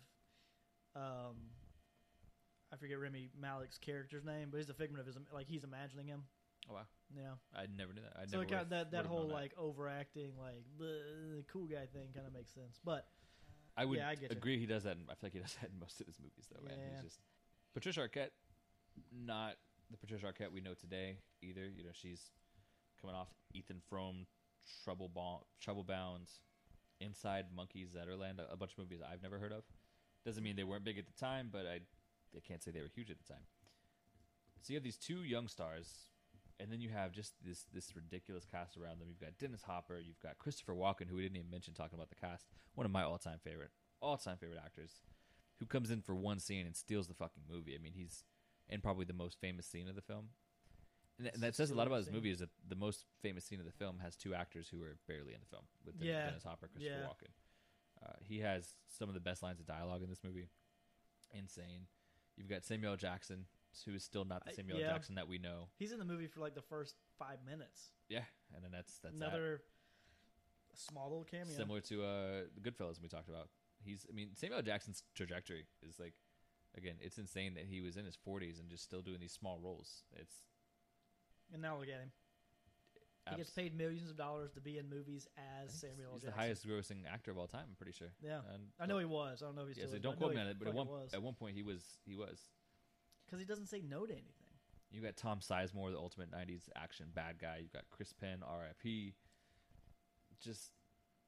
um, 0.95 1.35
I 2.73 2.77
forget 2.77 2.99
Rami 2.99 3.29
Malek's 3.39 3.77
character's 3.77 4.23
name, 4.25 4.49
but 4.51 4.57
he's 4.57 4.69
a 4.69 4.73
figment 4.73 4.99
of 5.01 5.05
his 5.07 5.17
like 5.33 5.47
he's 5.47 5.63
imagining 5.63 6.07
him. 6.07 6.23
Oh 6.69 6.73
wow, 6.73 6.87
Yeah, 7.15 7.33
I 7.55 7.65
never 7.77 7.93
knew 7.93 8.01
that. 8.01 8.13
I 8.19 8.25
so 8.25 8.31
never 8.37 8.43
it 8.43 8.49
kind 8.49 8.61
of, 8.63 8.69
that 8.69 8.91
that 8.91 9.05
whole 9.05 9.27
like 9.27 9.53
overacting, 9.57 10.31
like 10.39 10.63
the 10.79 11.43
cool 11.51 11.65
guy 11.67 11.85
thing 11.93 12.09
kind 12.13 12.25
of 12.25 12.33
makes 12.33 12.51
sense. 12.53 12.79
But 12.83 13.05
I 13.77 13.85
would 13.85 13.99
yeah, 13.99 14.09
I 14.09 14.15
get 14.15 14.31
you. 14.31 14.37
agree. 14.37 14.57
He 14.59 14.65
does 14.65 14.83
that. 14.83 14.93
In, 14.97 15.03
I 15.09 15.13
feel 15.13 15.19
like 15.23 15.33
he 15.33 15.39
does 15.39 15.55
that 15.61 15.69
in 15.71 15.79
most 15.79 16.01
of 16.01 16.07
his 16.07 16.17
movies, 16.19 16.47
though. 16.51 16.65
Man, 16.67 16.77
Yeah. 16.79 16.93
he's 16.95 17.03
just 17.03 17.19
Patricia 17.73 17.99
Arquette, 18.01 18.31
not 19.13 19.55
the 19.91 19.97
Patricia 19.97 20.25
Arquette 20.25 20.51
we 20.51 20.61
know 20.61 20.73
today 20.73 21.17
either. 21.43 21.67
You 21.67 21.83
know, 21.83 21.91
she's 21.93 22.31
coming 22.99 23.15
off 23.15 23.27
Ethan 23.53 23.81
Frome, 23.89 24.25
Trouble 24.83 25.09
Bound, 25.13 25.43
Trouble 25.61 25.83
Bound, 25.83 26.27
Inside 26.99 27.45
Monkeys 27.55 27.89
Zetterland, 27.95 28.39
a 28.51 28.55
bunch 28.57 28.71
of 28.71 28.79
movies 28.79 29.01
I've 29.07 29.21
never 29.21 29.37
heard 29.37 29.51
of. 29.51 29.63
Doesn't 30.25 30.43
mean 30.43 30.55
they 30.55 30.63
weren't 30.63 30.83
big 30.83 30.97
at 30.97 31.05
the 31.05 31.13
time, 31.13 31.49
but 31.51 31.65
I, 31.65 31.81
I 32.35 32.39
can't 32.45 32.63
say 32.63 32.71
they 32.71 32.81
were 32.81 32.89
huge 32.93 33.11
at 33.11 33.17
the 33.17 33.23
time. 33.31 33.43
So 34.61 34.73
you 34.73 34.77
have 34.77 34.83
these 34.83 34.97
two 34.97 35.23
young 35.23 35.47
stars, 35.47 36.09
and 36.59 36.71
then 36.71 36.81
you 36.81 36.89
have 36.89 37.11
just 37.11 37.33
this 37.45 37.65
this 37.71 37.95
ridiculous 37.95 38.45
cast 38.45 38.75
around 38.77 38.99
them. 38.99 39.07
You've 39.09 39.19
got 39.21 39.37
Dennis 39.37 39.61
Hopper, 39.61 39.99
you've 39.99 40.19
got 40.19 40.39
Christopher 40.39 40.73
Walken, 40.73 41.07
who 41.07 41.17
we 41.17 41.21
didn't 41.21 41.37
even 41.37 41.51
mention 41.51 41.73
talking 41.75 41.95
about 41.97 42.09
the 42.09 42.15
cast. 42.15 42.45
One 42.73 42.85
of 42.85 42.91
my 42.91 43.03
all 43.03 43.19
time 43.19 43.37
favorite, 43.43 43.69
all 44.01 44.17
time 44.17 44.37
favorite 44.37 44.59
actors, 44.63 45.01
who 45.59 45.65
comes 45.67 45.91
in 45.91 46.01
for 46.01 46.15
one 46.15 46.39
scene 46.39 46.65
and 46.65 46.75
steals 46.75 47.07
the 47.07 47.13
fucking 47.13 47.43
movie. 47.47 47.75
I 47.75 47.77
mean, 47.77 47.93
he's 47.95 48.23
in 48.67 48.81
probably 48.81 49.05
the 49.05 49.13
most 49.13 49.39
famous 49.39 49.67
scene 49.67 49.87
of 49.87 49.95
the 49.95 50.01
film. 50.01 50.29
And 51.19 51.27
that, 51.27 51.35
and 51.35 51.43
that 51.43 51.55
says 51.55 51.69
a 51.69 51.75
lot 51.75 51.85
about 51.87 52.03
this 52.03 52.11
movie 52.11 52.31
is 52.31 52.39
that 52.39 52.49
the 52.67 52.75
most 52.75 53.05
famous 53.21 53.45
scene 53.45 53.59
of 53.59 53.65
the 53.65 53.71
film 53.71 53.99
has 54.03 54.15
two 54.17 54.33
actors 54.33 54.67
who 54.67 54.81
are 54.81 54.97
barely 55.07 55.33
in 55.33 55.39
the 55.39 55.45
film 55.45 55.63
with 55.85 55.97
Den- 55.99 56.07
Yeah. 56.07 56.25
Dennis 56.25 56.43
Hopper, 56.43 56.67
Christopher 56.67 56.97
Yeah. 56.99 57.07
Walken. 57.07 57.29
Uh, 58.03 58.13
he 58.21 58.39
has 58.39 58.75
some 58.97 59.09
of 59.09 59.13
the 59.15 59.21
best 59.21 59.43
lines 59.43 59.59
of 59.59 59.65
dialogue 59.65 60.01
in 60.03 60.09
this 60.09 60.23
movie. 60.23 60.49
Insane. 61.33 61.87
You've 62.37 62.49
got 62.49 62.63
Samuel 62.65 62.95
Jackson, 62.95 63.45
who 63.85 63.93
is 63.93 64.03
still 64.03 64.25
not 64.25 64.45
the 64.45 64.53
Samuel 64.53 64.77
L. 64.77 64.83
yeah. 64.83 64.91
Jackson 64.91 65.15
that 65.15 65.27
we 65.27 65.37
know. 65.37 65.69
he's 65.77 65.91
in 65.91 65.99
the 65.99 66.05
movie 66.05 66.27
for 66.27 66.39
like 66.39 66.55
the 66.55 66.61
first 66.61 66.95
five 67.17 67.39
minutes. 67.45 67.91
Yeah, 68.09 68.23
and 68.53 68.63
then 68.63 68.71
that's 68.71 68.99
that's 68.99 69.19
that. 69.19 69.27
Another 69.27 69.61
small 70.73 71.09
little 71.09 71.23
cameo. 71.23 71.55
similar 71.55 71.79
to 71.81 72.03
uh, 72.03 72.41
the 72.53 72.69
Goodfellas 72.69 73.01
we 73.01 73.07
talked 73.07 73.29
about. 73.29 73.49
He's, 73.83 74.05
I 74.09 74.13
mean, 74.13 74.29
Samuel 74.35 74.61
Jackson's 74.61 75.03
trajectory 75.13 75.65
is 75.87 75.99
like, 75.99 76.13
again, 76.75 76.95
it's 76.99 77.17
insane 77.17 77.53
that 77.53 77.65
he 77.65 77.81
was 77.81 77.97
in 77.97 78.05
his 78.05 78.17
40s 78.27 78.59
and 78.59 78.69
just 78.69 78.83
still 78.83 79.01
doing 79.01 79.19
these 79.19 79.31
small 79.31 79.59
roles. 79.63 80.03
It's 80.13 80.33
And 81.53 81.61
now 81.61 81.77
look 81.77 81.87
at 81.87 82.01
him. 82.01 82.11
He 83.31 83.37
gets 83.37 83.49
paid 83.49 83.75
millions 83.75 84.09
of 84.09 84.17
dollars 84.17 84.51
to 84.53 84.61
be 84.61 84.77
in 84.77 84.87
movies 84.89 85.27
as 85.63 85.73
Samuel 85.73 86.11
He's 86.13 86.21
Jackson. 86.21 86.29
the 86.29 86.35
highest 86.35 86.67
grossing 86.67 87.11
actor 87.11 87.31
of 87.31 87.37
all 87.39 87.47
time. 87.47 87.65
I'm 87.69 87.75
pretty 87.75 87.91
sure. 87.93 88.09
Yeah, 88.21 88.39
And, 88.53 88.63
I 88.79 88.85
know 88.85 88.99
he 88.99 89.05
was. 89.05 89.41
I 89.41 89.45
don't 89.47 89.55
know 89.55 89.63
if 89.63 89.69
he's 89.69 89.77
Yeah, 89.77 89.83
still. 89.85 89.91
so 89.93 89.95
is, 89.97 90.01
don't 90.03 90.17
quote 90.17 90.35
me 90.35 90.41
on 90.41 90.47
it, 90.47 90.57
but 90.59 90.67
at 90.67 90.73
one 90.75 90.87
was 90.87 91.13
at 91.13 91.21
one 91.23 91.33
point 91.33 91.55
he 91.55 91.63
was 91.63 91.81
he 92.05 92.15
was. 92.15 92.39
because 93.25 93.39
he 93.39 93.45
doesn't 93.45 93.65
say 93.67 93.81
no 93.87 94.05
to 94.05 94.11
anything. 94.13 94.31
You 94.91 95.01
got 95.01 95.15
Tom 95.17 95.39
Sizemore, 95.39 95.91
the 95.91 95.97
ultimate 95.97 96.31
'90s 96.31 96.69
action 96.75 97.07
bad 97.15 97.39
guy. 97.39 97.57
You've 97.61 97.73
got 97.73 97.83
Chris 97.89 98.13
Penn, 98.13 98.43
R.I.P. 98.47 99.13
Just 100.41 100.71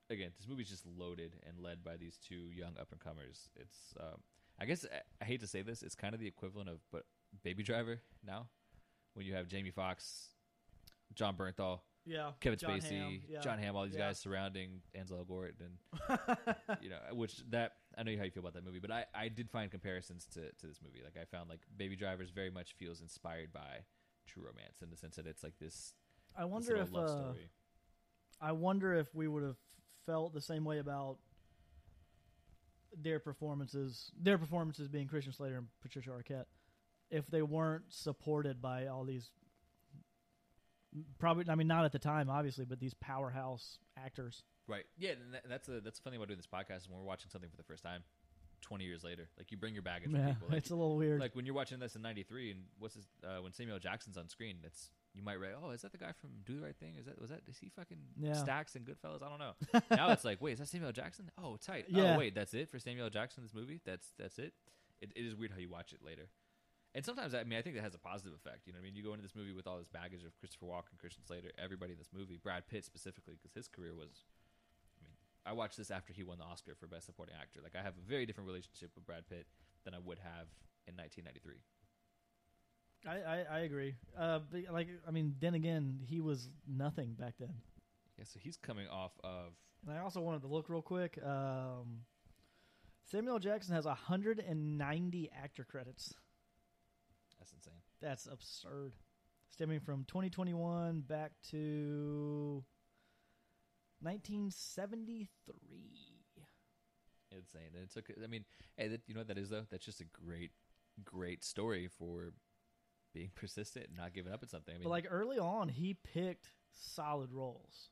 again, 0.09 0.29
this 0.37 0.47
movie's 0.47 0.69
just 0.69 0.85
loaded 0.85 1.33
and 1.47 1.59
led 1.59 1.83
by 1.83 1.97
these 1.97 2.17
two 2.17 2.51
young 2.55 2.77
up 2.79 2.89
and 2.91 2.99
comers. 3.01 3.49
It's, 3.55 3.93
um, 3.99 4.21
I 4.59 4.65
guess, 4.65 4.85
I, 4.85 4.99
I 5.21 5.25
hate 5.25 5.41
to 5.41 5.47
say 5.47 5.63
this, 5.63 5.83
it's 5.83 5.95
kind 5.95 6.13
of 6.13 6.19
the 6.21 6.27
equivalent 6.27 6.69
of, 6.69 6.79
but 6.91 7.03
Baby 7.43 7.63
Driver 7.63 7.99
now, 8.25 8.47
when 9.15 9.25
you 9.25 9.33
have 9.33 9.47
Jamie 9.49 9.71
Foxx, 9.71 10.29
Jon 11.17 11.35
Bernthal, 11.35 11.79
Yeah, 12.05 12.31
Kevin 12.39 12.57
John 12.59 12.79
Spacey, 12.79 12.91
Hamm, 13.01 13.21
yeah. 13.27 13.39
Jon 13.41 13.57
Hamm, 13.59 13.75
all 13.75 13.83
these 13.85 13.93
Yeah. 13.95 14.07
guys 14.07 14.19
surrounding 14.19 14.81
Ansel 14.95 15.25
Elgort, 15.25 15.53
and 15.59 15.77
you 16.81 16.89
know, 16.89 16.99
which 17.13 17.37
that 17.49 17.73
I 17.97 18.03
know 18.03 18.15
how 18.17 18.23
you 18.23 18.31
feel 18.31 18.41
about 18.41 18.53
that 18.53 18.63
movie, 18.63 18.79
but 18.79 18.91
I, 18.91 19.05
I 19.13 19.27
did 19.27 19.49
find 19.49 19.69
comparisons 19.71 20.25
to, 20.33 20.51
to 20.51 20.67
this 20.67 20.79
movie. 20.83 21.01
Like 21.03 21.17
I 21.21 21.25
found 21.25 21.49
like 21.49 21.61
Baby 21.75 21.95
Drivers 21.95 22.29
very 22.29 22.51
much 22.51 22.73
feels 22.77 23.01
inspired 23.01 23.51
by 23.51 23.83
True 24.27 24.43
Romance 24.45 24.77
in 24.83 24.89
the 24.89 24.95
sense 24.97 25.15
that 25.17 25.25
it's 25.27 25.43
like 25.43 25.57
this. 25.59 25.93
I 26.37 26.45
wonder 26.45 26.77
little 26.77 26.83
if 26.85 26.93
love 26.93 27.35
uh. 27.35 28.45
I 28.45 28.51
wonder 28.51 28.93
if 28.93 29.13
we 29.15 29.27
would 29.27 29.41
have 29.43 29.57
felt 30.05 30.33
the 30.33 30.41
same 30.41 30.63
way 30.63 30.77
about 30.77 31.17
their 32.99 33.19
performances, 33.19 34.11
their 34.21 34.37
performances 34.37 34.87
being 34.87 35.07
Christian 35.07 35.33
Slater 35.33 35.57
and 35.57 35.67
Patricia 35.81 36.11
Arquette, 36.11 36.45
if 37.09 37.27
they 37.27 37.41
weren't 37.41 37.83
supported 37.89 38.61
by 38.61 38.87
all 38.87 39.03
these. 39.03 39.29
Probably, 41.19 41.45
I 41.49 41.55
mean, 41.55 41.67
not 41.67 41.85
at 41.85 41.91
the 41.91 41.99
time, 41.99 42.29
obviously, 42.29 42.65
but 42.65 42.79
these 42.79 42.93
powerhouse 42.95 43.79
actors. 43.97 44.43
right? 44.67 44.85
Yeah, 44.97 45.11
and 45.11 45.33
that, 45.33 45.43
that's 45.49 45.67
a 45.69 45.81
that's 45.81 45.99
the 45.99 46.03
funny 46.03 46.17
about 46.17 46.27
doing 46.27 46.37
this 46.37 46.47
podcast 46.47 46.81
is 46.83 46.89
when 46.89 46.99
we're 46.99 47.05
watching 47.05 47.29
something 47.29 47.49
for 47.49 47.57
the 47.57 47.63
first 47.63 47.83
time, 47.83 48.03
twenty 48.61 48.85
years 48.85 49.03
later. 49.03 49.29
Like 49.37 49.51
you 49.51 49.57
bring 49.57 49.73
your 49.73 49.83
baggage 49.83 50.11
with 50.11 50.21
Yeah, 50.21 50.29
people. 50.33 50.47
Like, 50.49 50.57
it's 50.59 50.69
a 50.71 50.75
little 50.75 50.97
weird. 50.97 51.19
like 51.19 51.35
when 51.35 51.45
you're 51.45 51.55
watching 51.55 51.79
this 51.79 51.95
in 51.95 52.01
'93, 52.01 52.51
and 52.51 52.59
what's 52.79 52.95
his, 52.95 53.07
uh, 53.23 53.41
when 53.41 53.53
Samuel 53.53 53.79
Jackson's 53.79 54.17
on 54.17 54.27
screen, 54.29 54.57
it's 54.63 54.91
you 55.13 55.23
might 55.23 55.39
write, 55.39 55.51
oh, 55.59 55.71
is 55.71 55.81
that 55.81 55.91
the 55.91 55.97
guy 55.97 56.11
from 56.21 56.29
Do 56.45 56.57
the 56.57 56.61
Right 56.61 56.75
Thing? 56.79 56.95
Is 56.99 57.05
that 57.07 57.19
was 57.19 57.29
that 57.31 57.41
is 57.47 57.57
he 57.57 57.69
fucking 57.69 57.97
Yeah. 58.19 58.33
Stacks 58.33 58.75
and 58.75 58.85
Goodfellas? 58.85 59.23
I 59.23 59.29
don't 59.29 59.39
know. 59.39 59.79
now 59.95 60.11
it's 60.11 60.23
like, 60.25 60.39
wait, 60.41 60.53
is 60.53 60.59
that 60.59 60.67
Samuel 60.67 60.91
Jackson? 60.91 61.31
Oh, 61.41 61.57
tight. 61.57 61.85
Yeah. 61.89 62.13
Oh, 62.15 62.17
wait, 62.19 62.35
that's 62.35 62.53
it 62.53 62.69
for 62.69 62.77
Samuel. 62.77 63.09
Jackson. 63.09 63.43
This 63.43 63.53
movie, 63.53 63.79
that's 63.85 64.09
that's 64.19 64.37
it. 64.37 64.53
it. 65.01 65.11
It 65.15 65.25
is 65.25 65.35
weird 65.35 65.51
how 65.51 65.57
you 65.59 65.69
watch 65.69 65.91
it 65.93 65.99
later. 66.05 66.29
And 66.95 67.05
sometimes, 67.05 67.35
I 67.35 67.43
mean, 67.43 67.59
I 67.59 67.61
think 67.61 67.75
that 67.75 67.83
has 67.83 67.93
a 67.93 67.99
positive 67.99 68.33
effect. 68.33 68.65
You 68.65 68.73
know, 68.73 68.77
what 68.77 68.83
I 68.83 68.89
mean, 68.89 68.95
you 68.95 69.03
go 69.03 69.13
into 69.13 69.21
this 69.21 69.35
movie 69.35 69.53
with 69.53 69.67
all 69.67 69.77
this 69.77 69.87
baggage 69.87 70.23
of 70.23 70.35
Christopher 70.39 70.65
Walken, 70.65 70.97
Christian 70.99 71.23
Slater, 71.25 71.51
everybody 71.61 71.93
in 71.93 71.99
this 71.99 72.09
movie, 72.13 72.39
Brad 72.41 72.67
Pitt 72.67 72.85
specifically, 72.85 73.35
because 73.37 73.53
his 73.53 73.67
career 73.67 73.93
was. 73.93 74.25
I 74.97 75.03
mean, 75.03 75.13
I 75.45 75.53
watched 75.53 75.77
this 75.77 75.91
after 75.91 76.13
he 76.13 76.23
won 76.23 76.39
the 76.39 76.45
Oscar 76.45 76.75
for 76.75 76.87
Best 76.87 77.05
Supporting 77.05 77.35
Actor. 77.39 77.59
Like, 77.61 77.75
I 77.75 77.83
have 77.83 77.93
a 77.97 78.09
very 78.09 78.25
different 78.25 78.47
relationship 78.47 78.91
with 78.95 79.05
Brad 79.05 79.27
Pitt 79.29 79.45
than 79.85 79.93
I 79.93 79.99
would 79.99 80.17
have 80.19 80.47
in 80.87 80.95
1993. 80.95 81.61
I, 83.05 83.17
I, 83.21 83.57
I 83.57 83.59
agree. 83.59 83.95
Uh, 84.17 84.39
like, 84.71 84.87
I 85.07 85.11
mean, 85.11 85.35
then 85.39 85.53
again, 85.53 85.99
he 86.03 86.19
was 86.19 86.49
nothing 86.67 87.13
back 87.13 87.35
then. 87.39 87.53
Yeah, 88.17 88.25
so 88.25 88.39
he's 88.41 88.57
coming 88.57 88.87
off 88.87 89.11
of 89.23 89.53
And 89.87 89.95
I 89.95 90.01
also 90.01 90.21
wanted 90.21 90.41
to 90.41 90.47
look 90.47 90.69
real 90.69 90.81
quick. 90.81 91.19
Um, 91.23 92.01
Samuel 93.09 93.39
Jackson 93.39 93.75
has 93.75 93.85
190 93.85 95.29
actor 95.41 95.63
credits. 95.63 96.13
That's 97.47 97.65
insane. 97.65 97.81
That's 98.01 98.27
absurd. 98.27 98.93
Stemming 99.51 99.79
from 99.79 100.03
2021 100.05 101.01
back 101.01 101.31
to 101.51 102.63
1973. 104.01 105.27
Insane. 107.31 107.61
And 107.73 107.83
it 107.83 107.91
took. 107.93 108.11
I 108.23 108.27
mean, 108.27 108.45
hey, 108.77 108.87
that, 108.89 109.01
you 109.07 109.13
know 109.13 109.21
what 109.21 109.27
that 109.27 109.37
is 109.37 109.49
though? 109.49 109.65
That's 109.69 109.85
just 109.85 110.01
a 110.01 110.05
great, 110.05 110.51
great 111.03 111.43
story 111.43 111.87
for 111.97 112.33
being 113.13 113.31
persistent 113.35 113.87
and 113.87 113.97
not 113.97 114.13
giving 114.13 114.33
up 114.33 114.43
at 114.43 114.49
something. 114.49 114.73
I 114.73 114.77
mean, 114.77 114.83
but 114.83 114.89
like 114.89 115.07
early 115.09 115.37
on, 115.37 115.69
he 115.69 115.93
picked 115.93 116.49
solid 116.71 117.31
roles. 117.31 117.89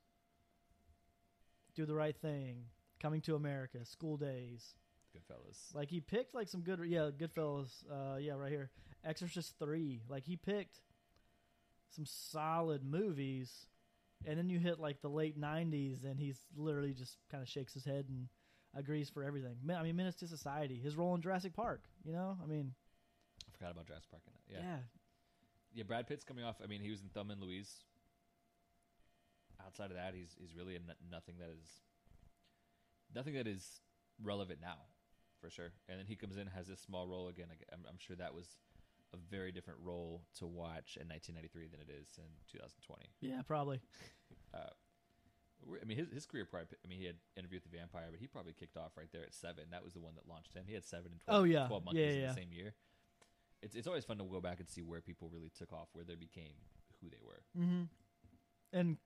Do 1.75 1.85
the 1.85 1.95
right 1.95 2.15
thing, 2.15 2.67
Coming 3.01 3.21
to 3.21 3.35
America, 3.35 3.85
School 3.85 4.17
Daze. 4.17 4.73
Goodfellas. 5.15 5.73
Like 5.73 5.89
he 5.89 6.01
picked 6.01 6.35
like 6.35 6.47
some 6.47 6.61
good, 6.61 6.79
yeah, 6.85 7.09
Goodfellas. 7.17 7.69
Uh, 7.89 8.17
yeah, 8.17 8.33
right 8.33 8.51
here, 8.51 8.69
Exorcist 9.03 9.55
three. 9.59 10.01
Like 10.09 10.23
he 10.25 10.35
picked 10.35 10.79
some 11.95 12.05
solid 12.05 12.83
movies, 12.83 13.67
and 14.25 14.37
then 14.37 14.49
you 14.49 14.59
hit 14.59 14.79
like 14.79 15.01
the 15.01 15.09
late 15.09 15.39
'90s, 15.39 16.03
and 16.03 16.19
he's 16.19 16.39
literally 16.55 16.93
just 16.93 17.17
kind 17.31 17.41
of 17.41 17.47
shakes 17.49 17.73
his 17.73 17.85
head 17.85 18.05
and 18.09 18.27
agrees 18.75 19.09
for 19.09 19.23
everything. 19.23 19.55
I 19.73 19.83
mean, 19.83 19.95
Menace 19.95 20.15
to 20.15 20.27
Society, 20.27 20.79
his 20.83 20.95
role 20.97 21.15
in 21.15 21.21
Jurassic 21.21 21.53
Park. 21.53 21.83
You 22.03 22.11
know, 22.13 22.37
I 22.43 22.45
mean, 22.45 22.73
I 23.47 23.57
forgot 23.57 23.71
about 23.71 23.87
Jurassic 23.87 24.11
Park 24.11 24.23
in 24.27 24.33
that. 24.33 24.53
yeah, 24.61 24.69
Yeah. 24.69 24.77
yeah, 25.73 25.83
Brad 25.83 26.07
Pitt's 26.07 26.25
coming 26.25 26.43
off. 26.43 26.57
I 26.63 26.67
mean, 26.67 26.81
he 26.81 26.91
was 26.91 27.01
in 27.01 27.07
Thelma 27.09 27.33
and 27.33 27.41
Louise. 27.41 27.71
Outside 29.65 29.89
of 29.91 29.95
that, 29.95 30.13
he's 30.13 30.35
he's 30.39 30.53
really 30.55 30.75
in 30.75 30.81
nothing 31.09 31.35
that 31.39 31.49
is 31.49 31.65
nothing 33.15 33.33
that 33.35 33.47
is 33.47 33.79
relevant 34.21 34.59
now, 34.61 34.77
for 35.45 35.51
sure. 35.51 35.71
And 35.87 35.99
then 35.99 36.05
he 36.07 36.15
comes 36.15 36.37
in 36.37 36.47
has 36.47 36.67
this 36.67 36.81
small 36.81 37.05
role 37.07 37.27
again. 37.29 37.47
I'm, 37.71 37.85
I'm 37.87 37.97
sure 37.99 38.15
that 38.17 38.33
was 38.33 38.57
a 39.13 39.17
very 39.29 39.51
different 39.51 39.79
role 39.83 40.23
to 40.39 40.47
watch 40.47 40.97
in 40.99 41.07
1993 41.07 41.67
than 41.69 41.79
it 41.79 41.89
is 41.93 42.17
in 42.17 42.25
2020. 42.51 43.05
yeah, 43.21 43.41
probably. 43.45 43.79
We're- 45.65 45.79
I 45.81 45.85
mean, 45.85 45.97
his 45.97 46.09
his 46.11 46.25
career 46.25 46.45
probably. 46.45 46.77
I 46.83 46.87
mean, 46.87 46.99
he 46.99 47.05
had 47.05 47.15
Interview 47.37 47.57
with 47.57 47.63
the 47.71 47.75
Vampire, 47.77 48.07
but 48.11 48.19
he 48.19 48.27
probably 48.27 48.53
kicked 48.53 48.77
off 48.77 48.91
right 48.97 49.07
there 49.11 49.23
at 49.23 49.33
seven. 49.33 49.65
That 49.71 49.83
was 49.83 49.93
the 49.93 49.99
one 49.99 50.13
that 50.15 50.27
launched 50.27 50.53
him. 50.53 50.65
He 50.67 50.73
had 50.73 50.83
seven 50.85 51.11
and 51.13 51.21
12, 51.21 51.41
Oh, 51.41 51.43
yeah. 51.43 51.67
12 51.67 51.81
Yeah, 51.81 51.85
monkeys 51.85 52.15
in 52.15 52.21
yeah. 52.21 52.27
the 52.27 52.33
same 52.33 52.51
year. 52.51 52.73
It's 53.63 53.73
it's 53.75 53.87
always 53.87 54.05
fun 54.05 54.17
to 54.19 54.25
go 54.25 54.41
back 54.41 54.59
and 54.59 54.69
see 54.69 54.81
where 54.83 55.01
people 55.01 55.29
really 55.33 55.49
took 55.57 55.73
off, 55.73 55.87
where 55.93 56.05
they 56.05 56.15
became 56.15 56.53
who 57.01 57.09
they 57.09 57.21
were. 57.23 57.41
Mm-hmm. 57.57 57.83
And 58.73 58.97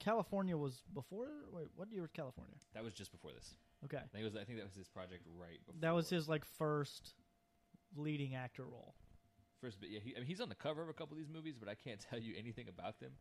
Kalifornia 0.00 0.56
was 0.58 0.82
before. 0.94 1.28
Wait, 1.52 1.66
what 1.74 1.90
year 1.90 2.02
was 2.02 2.12
Kalifornia? 2.12 2.56
That 2.74 2.84
was 2.84 2.94
just 2.94 3.10
before 3.12 3.32
this. 3.32 3.54
Okay, 3.84 3.98
I 3.98 4.06
think 4.12 4.22
it 4.22 4.24
was. 4.24 4.36
I 4.36 4.44
think 4.44 4.58
that 4.58 4.64
was 4.66 4.74
his 4.74 4.88
project 4.88 5.22
right 5.38 5.60
before. 5.66 5.80
that 5.80 5.94
was 5.94 6.08
his 6.08 6.28
like 6.28 6.44
first 6.58 7.14
leading 7.96 8.34
actor 8.34 8.64
role. 8.64 8.94
first. 9.60 9.78
But 9.80 9.90
yeah, 9.90 10.00
he, 10.02 10.14
I 10.16 10.18
mean, 10.20 10.26
he's 10.26 10.40
on 10.40 10.48
the 10.48 10.54
cover 10.54 10.82
of 10.82 10.88
a 10.88 10.92
couple 10.92 11.14
of 11.14 11.18
these 11.18 11.32
movies, 11.32 11.56
but 11.58 11.68
I 11.68 11.74
can't 11.74 12.00
tell 12.10 12.18
you 12.18 12.34
anything 12.38 12.68
about 12.68 13.00
them. 13.00 13.12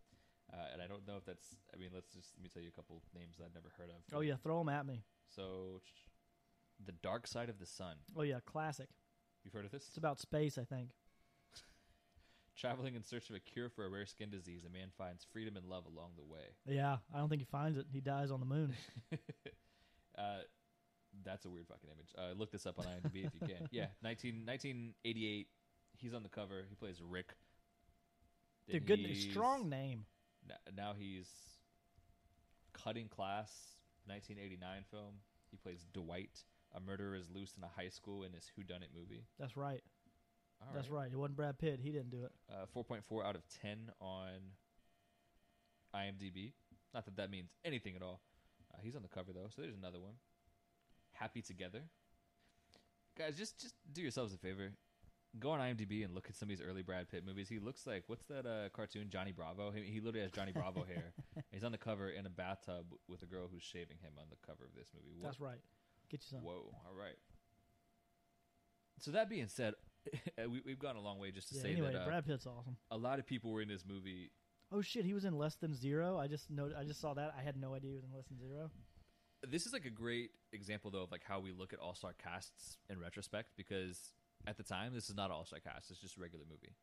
Uh, 0.54 0.58
and 0.74 0.82
I 0.82 0.88
don't 0.88 1.06
know 1.08 1.18
if 1.18 1.26
that's. 1.26 1.56
I 1.74 1.78
mean, 1.78 1.89
let's 1.94 2.13
just 2.13 2.30
let 2.38 2.44
me 2.44 2.50
tell 2.50 2.62
you 2.62 2.70
a 2.70 2.72
couple 2.72 3.02
names 3.13 3.38
I've 3.44 3.54
never 3.54 3.72
heard 3.78 3.89
of. 3.89 3.98
Oh 4.13 4.22
yeah, 4.22 4.36
throw 4.41 4.60
them 4.60 4.70
at 4.70 4.86
me. 4.86 5.04
So, 5.36 5.82
the 6.86 6.94
Dark 7.04 7.28
Side 7.28 7.50
of 7.50 7.60
the 7.60 7.65
Sun. 7.65 7.96
Oh 8.15 8.22
yeah, 8.22 8.39
classic. 8.46 8.88
You've 9.44 9.54
heard 9.54 9.65
of 9.65 9.72
this? 9.72 9.86
It's 9.88 9.98
about 9.98 10.20
space, 10.20 10.58
I 10.58 10.63
think. 10.63 10.89
Traveling 12.56 12.96
in 12.96 13.04
search 13.04 13.30
of 13.30 13.36
a 13.36 13.39
cure 13.39 13.70
for 13.70 13.86
a 13.86 13.89
rare 13.89 14.06
skin 14.06 14.30
disease, 14.30 14.63
a 14.65 14.70
man 14.70 14.88
finds 14.98 15.26
freedom 15.34 15.58
and 15.58 15.65
love 15.65 15.84
along 15.86 16.12
the 16.15 16.24
way. 16.24 16.56
Yeah, 16.65 16.98
I 17.13 17.18
don't 17.18 17.28
think 17.30 17.41
he 17.41 17.46
finds 17.46 17.78
it. 17.78 17.86
He 17.91 18.00
dies 18.02 18.32
on 18.32 18.39
the 18.39 18.46
moon. 18.46 18.74
uh, 20.17 20.39
that's 21.23 21.45
a 21.45 21.49
weird 21.49 21.67
fucking 21.67 21.89
image. 21.89 22.13
Uh, 22.17 22.34
look 22.38 22.51
this 22.51 22.65
up 22.65 22.78
on 22.80 22.86
IMDb 22.86 23.25
if 23.25 23.34
you 23.34 23.47
can. 23.47 23.67
Yeah, 23.71 23.88
19, 24.04 24.45
1988. 24.45 25.47
He's 25.97 26.13
on 26.13 26.23
the 26.23 26.30
cover. 26.30 26.65
He 26.69 26.75
plays 26.75 27.01
Rick. 27.01 27.34
Then 28.67 28.80
Dude, 28.80 28.88
good, 28.88 28.99
he's- 28.99 29.32
strong 29.32 29.69
name. 29.69 30.06
n- 30.49 30.75
Now 30.75 30.93
he's 30.97 31.28
Cutting 32.73 33.08
Class, 33.08 33.51
1989 34.08 34.84
film. 34.91 35.13
He 35.51 35.58
plays 35.58 35.86
Dwight. 35.93 36.43
A 36.75 36.80
murderer 36.82 37.15
is 37.15 37.30
loose 37.34 37.54
in 37.58 37.63
a 37.63 37.69
high 37.69 37.88
school 37.89 38.23
in 38.23 38.34
his 38.34 38.51
Whodunit 38.60 38.93
movie. 38.93 39.23
That's 39.39 39.56
right. 39.56 39.82
All 40.62 40.67
That's 40.73 40.89
right. 40.89 41.10
It 41.12 41.15
wasn't 41.17 41.38
Brad 41.38 41.58
Pitt. 41.58 41.80
He 41.82 41.91
didn't 41.91 42.10
do 42.12 42.23
it. 42.25 42.32
Uh, 42.51 42.65
4.4 42.75 43.25
out 43.25 43.36
of 43.36 43.43
10 43.62 43.91
on 44.01 44.28
IMDb. 45.95 46.51
Not 46.93 47.06
that 47.06 47.15
that 47.17 47.30
means 47.30 47.49
anything 47.63 47.95
at 47.95 48.01
all. 48.01 48.21
Uh, 48.76 48.82
he's 48.84 48.96
on 48.96 49.02
the 49.02 49.08
cover 49.10 49.32
though, 49.34 49.48
so 49.56 49.62
there's 49.62 49.76
another 49.76 50.00
one. 50.00 50.14
Happy 51.14 51.42
Together. 51.42 51.82
Guys, 53.18 53.38
just 53.38 53.60
just 53.62 53.76
do 53.92 54.02
yourselves 54.02 54.34
a 54.34 54.38
favor. 54.38 54.74
Go 55.40 55.52
on 55.52 55.60
IMDb 55.60 56.04
and 56.06 56.14
look 56.14 56.28
at 56.30 56.36
some 56.36 56.46
of 56.46 56.50
these 56.58 56.66
early 56.66 56.82
Brad 56.82 57.10
Pitt 57.10 57.26
movies. 57.26 57.50
He 57.50 57.60
looks 57.60 57.86
like 57.88 58.04
what's 58.08 58.26
that 58.28 58.46
uh, 58.46 58.70
cartoon 58.70 59.10
Johnny 59.10 59.32
Bravo? 59.34 59.72
He, 59.72 59.82
he 59.84 60.00
literally 60.00 60.22
has 60.22 60.32
Johnny 60.32 60.52
Bravo 60.54 60.84
hair. 60.88 61.14
He's 61.52 61.64
on 61.64 61.72
the 61.72 61.78
cover 61.78 62.10
in 62.10 62.26
a 62.26 62.30
bathtub 62.30 62.86
with 63.08 63.22
a 63.24 63.26
girl 63.26 63.48
who's 63.52 63.64
shaving 63.64 63.98
him 64.02 64.12
on 64.18 64.26
the 64.30 64.38
cover 64.46 64.66
of 64.66 64.74
this 64.76 64.90
movie. 64.94 65.16
What- 65.18 65.26
That's 65.26 65.40
right. 65.42 65.60
Get 66.10 66.22
you 66.24 66.38
some. 66.38 66.40
Whoa! 66.44 66.72
All 66.86 66.94
right. 66.98 67.16
So 69.00 69.12
that 69.12 69.30
being 69.30 69.48
said, 69.48 69.74
we, 70.38 70.62
we've 70.66 70.80
gone 70.80 70.96
a 70.96 71.02
long 71.02 71.20
way 71.20 71.32
just 71.32 71.50
to 71.50 71.56
Yeah, 71.56 71.62
say 71.64 71.72
anyway, 71.74 71.94
that 71.94 72.04
uh, 72.04 72.06
Brad 72.06 72.26
Pitt's 72.26 72.46
awesome. 72.46 72.78
a 72.92 72.98
lot 72.98 73.20
of 73.20 73.26
people 73.26 73.52
were 73.52 73.62
in 73.62 73.68
this 73.68 73.84
movie 73.88 74.32
Oh 74.71 74.82
shit, 74.82 75.06
he 75.06 75.13
was 75.13 75.25
in 75.25 75.38
Less 75.38 75.56
Than 75.56 75.73
Zero. 75.73 76.17
I 76.17 76.28
just 76.28 76.49
know. 76.49 76.69
I 76.78 76.84
just 76.84 76.99
saw 76.99 77.13
that. 77.13 77.34
I 77.38 77.41
had 77.43 77.56
no 77.56 77.73
idea 77.75 77.91
he 77.91 77.95
was 77.95 78.04
in 78.04 78.12
Less 78.13 78.25
Than 78.28 78.39
Zero. 78.39 78.71
this 79.47 79.65
is 79.67 79.73
like 79.73 79.86
a 79.86 79.89
great 79.91 80.32
example 80.54 80.89
though 80.89 81.04
of 81.04 81.12
like 81.12 81.23
how 81.23 81.39
we 81.39 81.51
look 81.51 81.71
at 81.71 81.78
all-star 81.80 82.13
casts 82.21 82.78
in 82.89 82.99
retrospect 82.99 83.51
because 83.56 84.12
at 84.47 84.58
the 84.58 84.63
time 84.63 84.91
this 84.93 85.08
is 85.08 85.15
not 85.15 85.30
all-star 85.30 85.60
cast 85.60 85.91
it's 85.91 85.99
just 85.99 86.17
a 86.17 86.21
regular 86.21 86.45
movie 86.49 86.73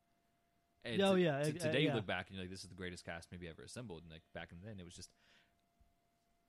and 0.85 1.01
Oh, 1.03 1.15
to- 1.17 1.21
yeah, 1.21 1.43
to- 1.43 1.49
uh, 1.59 1.59
today 1.59 1.81
you 1.81 1.93
look 1.93 2.07
back 2.07 2.29
and 2.29 2.37
you're 2.37 2.45
like 2.45 2.51
this 2.53 2.63
is 2.63 2.69
the 2.69 2.77
greatest 2.77 3.05
cast 3.05 3.29
maybe 3.33 3.49
ever 3.49 3.63
assembled 3.63 4.03
and 4.05 4.13
like 4.13 4.23
back 4.33 4.53
in 4.53 4.59
then 4.65 4.79
it 4.79 4.85
was 4.85 4.95
just 4.95 5.11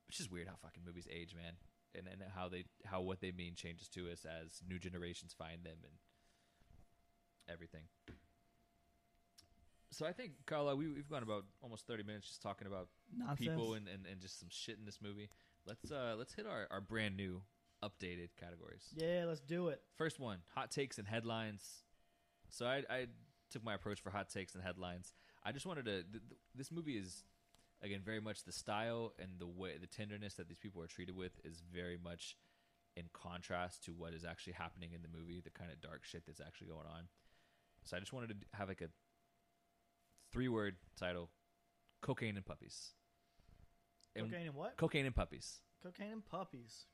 it's 0.07 0.17
just 0.17 0.31
weird 0.31 0.47
how 0.47 0.53
fucking 0.61 0.83
movies 0.85 1.07
age 1.11 1.33
man 1.33 1.53
and, 1.95 2.05
and 2.07 2.21
how 2.35 2.47
they 2.47 2.65
how 2.85 3.01
what 3.01 3.19
they 3.21 3.31
mean 3.31 3.55
changes 3.55 3.87
to 3.87 4.11
us 4.11 4.23
as 4.23 4.61
new 4.69 4.77
generations 4.77 5.33
find 5.35 5.63
them 5.63 5.77
and 5.83 5.93
everything 7.49 7.83
so 9.93 10.05
i 10.05 10.11
think 10.11 10.31
Kyle 10.45 10.65
Law 10.65 10.75
we, 10.75 10.87
we've 10.87 11.09
gone 11.09 11.23
about 11.23 11.45
almost 11.61 11.87
30 11.87 12.03
minutes 12.03 12.27
just 12.27 12.41
talking 12.41 12.67
about 12.67 12.87
Nonsense. 13.15 13.39
people 13.39 13.73
and, 13.75 13.87
and, 13.87 14.05
and 14.09 14.19
just 14.19 14.39
some 14.39 14.49
shit 14.51 14.77
in 14.77 14.85
this 14.85 14.99
movie. 15.01 15.29
Let's 15.65 15.91
uh 15.91 16.15
let's 16.17 16.33
hit 16.33 16.45
our, 16.45 16.67
our 16.71 16.81
brand 16.81 17.15
new 17.15 17.41
updated 17.83 18.29
categories. 18.39 18.85
yeah, 18.95 19.25
let's 19.27 19.41
do 19.41 19.67
it. 19.69 19.81
First 19.97 20.19
one, 20.19 20.39
hot 20.55 20.71
takes 20.71 20.97
and 20.97 21.07
headlines. 21.07 21.83
So 22.49 22.65
I 22.65 22.83
I 22.89 23.07
took 23.51 23.63
my 23.63 23.73
approach 23.75 24.01
for 24.01 24.09
hot 24.09 24.29
takes 24.29 24.55
and 24.55 24.63
headlines. 24.63 25.13
I 25.45 25.51
just 25.51 25.65
wanted 25.65 25.85
to 25.85 25.91
th- 26.03 26.11
th- 26.11 26.39
this 26.55 26.71
movie 26.71 26.97
is 26.97 27.23
again 27.81 28.01
very 28.03 28.19
much 28.19 28.43
the 28.43 28.51
style 28.51 29.13
and 29.19 29.31
the 29.39 29.47
way 29.47 29.77
the 29.79 29.87
tenderness 29.87 30.33
that 30.35 30.47
these 30.47 30.57
people 30.57 30.81
are 30.81 30.87
treated 30.87 31.15
with 31.15 31.33
is 31.43 31.61
very 31.73 31.97
much 32.01 32.35
in 32.95 33.05
contrast 33.13 33.83
to 33.85 33.91
what 33.91 34.13
is 34.13 34.23
actually 34.23 34.53
happening 34.53 34.91
in 34.93 35.01
the 35.01 35.07
movie, 35.07 35.41
the 35.41 35.49
kind 35.49 35.71
of 35.71 35.81
dark 35.81 36.03
shit 36.03 36.23
that's 36.25 36.39
actually 36.39 36.67
going 36.67 36.87
on. 36.87 37.07
So 37.83 37.97
I 37.97 37.99
just 37.99 38.13
wanted 38.13 38.29
to 38.29 38.35
have 38.57 38.69
like 38.69 38.81
a 38.81 38.89
three 40.33 40.49
word 40.49 40.75
title 40.99 41.29
cocaine 42.01 42.35
and 42.35 42.45
puppies. 42.45 42.93
And- 44.15 44.25
Cocaine 44.29 44.47
and 44.47 44.55
what? 44.55 44.75
cocaine 44.77 45.05
and 45.05 45.15
puppies. 45.15 45.61
Cocaine 45.81 46.11
and 46.11 46.25
puppies. 46.25 46.85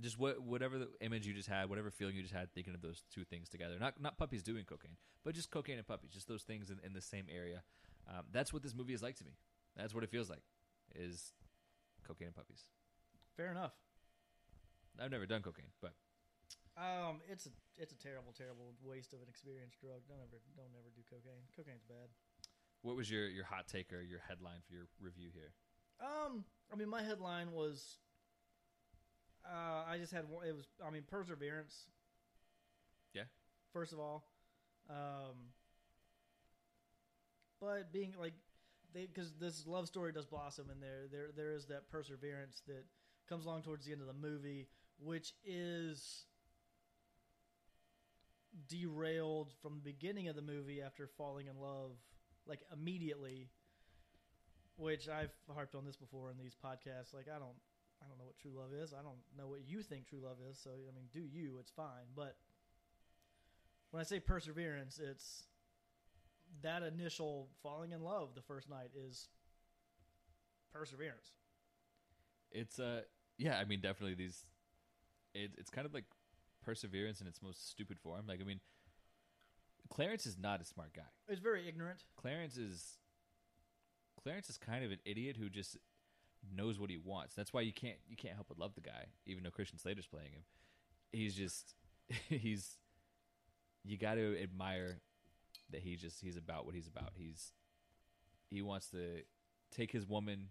Just 0.00 0.18
what 0.18 0.40
whatever 0.40 0.78
the 0.78 0.88
image 1.00 1.26
you 1.26 1.34
just 1.34 1.48
had, 1.48 1.68
whatever 1.68 1.90
feeling 1.90 2.14
you 2.16 2.22
just 2.22 2.32
had 2.34 2.52
thinking 2.54 2.74
of 2.74 2.80
those 2.80 3.02
two 3.12 3.24
things 3.24 3.48
together. 3.50 3.78
Not 3.78 4.00
not 4.00 4.16
puppies 4.16 4.42
doing 4.42 4.64
cocaine, 4.64 4.96
but 5.24 5.34
just 5.34 5.50
cocaine 5.50 5.76
and 5.76 5.86
puppies. 5.86 6.10
Just 6.12 6.28
those 6.28 6.42
things 6.44 6.70
in, 6.70 6.78
in 6.84 6.92
the 6.94 7.00
same 7.02 7.26
area. 7.28 7.62
Um, 8.08 8.24
that's 8.32 8.52
what 8.52 8.62
this 8.62 8.74
movie 8.74 8.94
is 8.94 9.02
like 9.02 9.16
to 9.16 9.24
me. 9.24 9.36
That's 9.76 9.94
what 9.94 10.02
it 10.04 10.10
feels 10.10 10.30
like. 10.30 10.42
Is 10.94 11.32
cocaine 12.06 12.28
and 12.28 12.34
puppies. 12.36 12.64
Fair 13.36 13.50
enough. 13.50 13.72
I've 14.98 15.10
never 15.10 15.26
done 15.26 15.42
cocaine, 15.42 15.72
but 15.80 15.92
Um, 16.76 17.20
it's 17.28 17.44
a 17.46 17.50
it's 17.76 17.92
a 17.92 17.98
terrible, 17.98 18.32
terrible 18.32 18.72
waste 18.82 19.12
of 19.12 19.20
an 19.20 19.28
experienced 19.28 19.78
drug. 19.80 20.00
Don't 20.08 20.20
ever 20.24 20.40
don't 20.56 20.72
ever 20.72 20.88
do 20.96 21.02
cocaine. 21.04 21.44
Cocaine's 21.54 21.84
bad. 21.84 22.08
What 22.82 22.96
was 22.96 23.10
your 23.10 23.28
your 23.28 23.44
hot 23.44 23.68
take 23.68 23.92
or 23.92 24.02
your 24.02 24.20
headline 24.28 24.60
for 24.66 24.74
your 24.74 24.86
review 25.00 25.28
here? 25.32 25.52
Um, 26.00 26.44
I 26.72 26.76
mean, 26.76 26.88
my 26.88 27.02
headline 27.02 27.52
was. 27.52 27.98
Uh, 29.44 29.82
I 29.88 29.98
just 29.98 30.12
had 30.12 30.28
one. 30.28 30.46
It 30.46 30.54
was. 30.54 30.66
I 30.84 30.90
mean, 30.90 31.02
perseverance. 31.08 31.86
Yeah. 33.14 33.24
First 33.72 33.92
of 33.92 33.98
all, 33.98 34.24
um, 34.90 35.52
but 37.60 37.92
being 37.92 38.14
like, 38.18 38.34
they 38.92 39.06
because 39.06 39.32
this 39.40 39.66
love 39.66 39.86
story 39.86 40.12
does 40.12 40.26
blossom, 40.26 40.68
and 40.70 40.82
there 40.82 41.06
there 41.10 41.30
there 41.34 41.52
is 41.52 41.66
that 41.66 41.88
perseverance 41.88 42.62
that 42.66 42.84
comes 43.28 43.46
along 43.46 43.62
towards 43.62 43.86
the 43.86 43.92
end 43.92 44.00
of 44.00 44.06
the 44.06 44.12
movie, 44.12 44.68
which 44.98 45.34
is 45.44 46.24
derailed 48.68 49.52
from 49.62 49.76
the 49.76 49.80
beginning 49.80 50.28
of 50.28 50.36
the 50.36 50.42
movie 50.42 50.82
after 50.82 51.06
falling 51.06 51.46
in 51.46 51.56
love, 51.58 51.92
like 52.46 52.60
immediately 52.72 53.50
which 54.76 55.08
I've 55.08 55.32
harped 55.52 55.74
on 55.74 55.84
this 55.84 55.96
before 55.96 56.30
in 56.30 56.38
these 56.38 56.54
podcasts. 56.54 57.14
Like 57.14 57.26
I 57.28 57.38
don't, 57.38 57.56
I 58.02 58.08
don't 58.08 58.18
know 58.18 58.24
what 58.24 58.38
true 58.38 58.52
love 58.56 58.72
is. 58.72 58.92
I 58.92 59.02
don't 59.02 59.20
know 59.36 59.48
what 59.48 59.60
you 59.66 59.82
think 59.82 60.06
true 60.08 60.20
love 60.22 60.38
is. 60.50 60.58
So 60.58 60.70
I 60.70 60.94
mean, 60.94 61.06
do 61.12 61.20
you? 61.20 61.58
It's 61.60 61.70
fine. 61.70 62.10
But 62.16 62.36
when 63.90 64.00
I 64.00 64.04
say 64.04 64.20
perseverance, 64.20 64.98
it's 64.98 65.44
that 66.62 66.82
initial 66.82 67.48
falling 67.62 67.92
in 67.92 68.02
love 68.02 68.30
the 68.34 68.42
first 68.42 68.68
night 68.68 68.90
is 68.94 69.28
perseverance. 70.72 71.32
It's 72.50 72.78
uh 72.78 73.02
yeah, 73.38 73.58
I 73.58 73.64
mean 73.64 73.80
definitely 73.80 74.14
these. 74.14 74.44
It, 75.34 75.52
it's 75.56 75.70
kind 75.70 75.86
of 75.86 75.94
like 75.94 76.04
perseverance 76.62 77.20
in 77.20 77.26
its 77.26 77.40
most 77.40 77.70
stupid 77.70 77.98
form. 77.98 78.24
Like 78.26 78.40
I 78.40 78.44
mean, 78.44 78.60
Clarence 79.92 80.24
is 80.26 80.38
not 80.38 80.60
a 80.60 80.64
smart 80.64 80.94
guy. 80.94 81.02
He's 81.28 81.38
very 81.38 81.68
ignorant. 81.68 82.04
Clarence 82.16 82.56
is 82.56 82.98
Clarence 84.22 84.48
is 84.48 84.56
kind 84.58 84.84
of 84.84 84.90
an 84.90 84.98
idiot 85.04 85.36
who 85.38 85.48
just 85.50 85.76
knows 86.54 86.78
what 86.78 86.90
he 86.90 86.96
wants. 86.96 87.34
That's 87.34 87.52
why 87.52 87.60
you 87.60 87.72
can't 87.72 87.98
you 88.08 88.16
can't 88.16 88.34
help 88.34 88.48
but 88.48 88.58
love 88.58 88.74
the 88.74 88.80
guy, 88.80 89.06
even 89.26 89.42
though 89.44 89.50
Christian 89.50 89.78
Slater's 89.78 90.06
playing 90.06 90.32
him. 90.32 90.42
He's 91.12 91.34
just 91.34 91.74
he's 92.28 92.78
you 93.84 93.98
got 93.98 94.14
to 94.14 94.40
admire 94.42 94.98
that 95.70 95.80
he 95.82 95.96
just 95.96 96.20
he's 96.20 96.36
about 96.36 96.64
what 96.66 96.74
he's 96.74 96.88
about. 96.88 97.10
He's 97.14 97.52
he 98.50 98.62
wants 98.62 98.88
to 98.90 99.22
take 99.70 99.92
his 99.92 100.06
woman, 100.06 100.48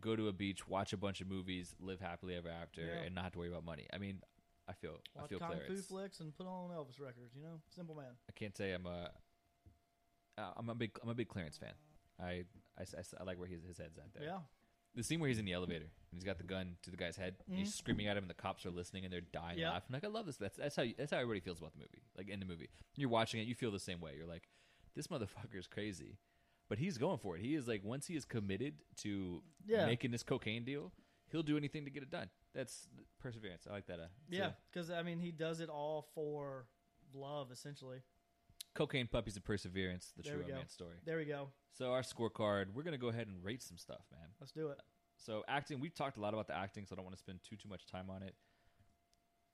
go 0.00 0.14
to 0.16 0.28
a 0.28 0.32
beach, 0.32 0.66
watch 0.68 0.92
a 0.92 0.96
bunch 0.96 1.20
of 1.20 1.28
movies, 1.28 1.74
live 1.80 2.00
happily 2.00 2.34
ever 2.34 2.48
after, 2.48 2.80
Yeah. 2.82 3.02
and 3.06 3.14
not 3.14 3.24
have 3.24 3.32
to 3.32 3.38
worry 3.38 3.48
about 3.48 3.64
money. 3.64 3.86
I 3.92 3.98
mean, 3.98 4.20
I 4.68 4.72
feel 4.74 4.96
I 5.18 5.26
feel 5.26 5.38
kung 5.38 5.54
fu 5.66 5.76
flicks 5.76 6.20
and 6.20 6.34
put 6.36 6.46
on 6.46 6.70
Elvis 6.70 7.00
records. 7.00 7.34
You 7.34 7.42
know, 7.42 7.60
simple 7.74 7.94
man. 7.94 8.12
I 8.28 8.32
can't 8.32 8.56
say 8.56 8.72
I'm 8.72 8.86
a 8.86 9.10
uh, 10.36 10.52
I'm 10.56 10.68
a 10.68 10.74
big 10.74 10.90
I'm 11.02 11.08
a 11.08 11.14
big 11.14 11.28
Clarence 11.28 11.56
fan. 11.58 11.72
I 12.20 12.44
I, 12.78 12.82
I- 12.82 13.20
I 13.20 13.24
like 13.24 13.38
where 13.38 13.48
his 13.48 13.64
his 13.64 13.78
head's 13.78 13.98
at 13.98 14.12
there. 14.14 14.24
Yeah. 14.24 14.38
The 14.94 15.02
scene 15.04 15.20
where 15.20 15.28
he's 15.28 15.38
in 15.38 15.44
the 15.44 15.52
elevator 15.52 15.84
and 15.84 16.14
he's 16.14 16.24
got 16.24 16.38
the 16.38 16.44
gun 16.44 16.76
to 16.82 16.90
the 16.90 16.96
guy's 16.96 17.16
head, 17.16 17.36
and 17.48 17.58
he's 17.58 17.74
screaming 17.74 18.08
at 18.08 18.16
him, 18.16 18.24
and 18.24 18.30
the 18.30 18.34
cops 18.34 18.64
are 18.66 18.70
listening 18.70 19.04
and 19.04 19.12
they're 19.12 19.20
dying 19.20 19.58
Yeah. 19.58 19.70
laughing. 19.70 19.92
Like 19.92 20.04
I 20.04 20.08
love 20.08 20.26
this. 20.26 20.36
That's 20.36 20.56
that's 20.56 20.76
how 20.76 20.82
you, 20.82 20.94
that's 20.96 21.10
how 21.12 21.18
everybody 21.18 21.40
feels 21.40 21.58
about 21.58 21.72
the 21.72 21.78
movie. 21.78 22.02
Like 22.16 22.28
in 22.28 22.40
the 22.40 22.46
movie, 22.46 22.68
you're 22.96 23.08
watching 23.10 23.40
it, 23.40 23.46
you 23.46 23.54
feel 23.54 23.70
the 23.70 23.78
same 23.78 24.00
way. 24.00 24.12
You're 24.16 24.26
like, 24.26 24.48
this 24.96 25.06
motherfucker's 25.08 25.66
crazy, 25.66 26.18
but 26.68 26.78
he's 26.78 26.98
going 26.98 27.18
for 27.18 27.36
it. 27.36 27.42
He 27.42 27.54
is 27.54 27.68
like 27.68 27.84
once 27.84 28.06
he 28.06 28.16
is 28.16 28.24
committed 28.24 28.74
to 28.98 29.42
Yeah. 29.66 29.86
making 29.86 30.10
this 30.10 30.22
cocaine 30.22 30.64
deal, 30.64 30.92
he'll 31.30 31.42
do 31.44 31.56
anything 31.56 31.84
to 31.84 31.90
get 31.90 32.02
it 32.02 32.10
done. 32.10 32.30
That's 32.58 32.88
perseverance. 33.20 33.68
I 33.70 33.72
like 33.72 33.86
that. 33.86 34.00
Uh, 34.00 34.08
Yeah, 34.28 34.50
because 34.72 34.90
I 34.90 35.02
mean, 35.04 35.20
he 35.20 35.30
does 35.30 35.60
it 35.60 35.68
all 35.68 36.08
for 36.12 36.66
love, 37.14 37.52
essentially. 37.52 38.00
cocaine 38.74 39.06
puppies 39.06 39.36
and 39.36 39.44
perseverance. 39.44 40.12
The 40.16 40.24
There 40.24 40.34
true 40.34 40.42
go. 40.42 40.48
romance 40.50 40.72
story. 40.72 40.96
There 41.04 41.18
we 41.18 41.24
go. 41.24 41.50
So 41.72 41.92
our 41.92 42.02
scorecard, 42.02 42.72
we're 42.74 42.82
gonna 42.82 42.98
go 42.98 43.08
ahead 43.10 43.28
and 43.28 43.44
rate 43.44 43.62
some 43.62 43.78
stuff, 43.78 44.00
man. 44.10 44.28
Let's 44.40 44.50
do 44.50 44.70
it. 44.70 44.80
So 45.16 45.44
acting, 45.46 45.78
we've 45.78 45.94
talked 45.94 46.16
a 46.16 46.20
lot 46.20 46.34
about 46.34 46.48
the 46.48 46.56
acting, 46.56 46.84
so 46.84 46.94
I 46.94 46.96
don't 46.96 47.04
want 47.04 47.14
to 47.16 47.20
spend 47.20 47.38
too 47.48 47.54
too 47.56 47.68
much 47.68 47.86
time 47.86 48.10
on 48.10 48.24
it. 48.24 48.34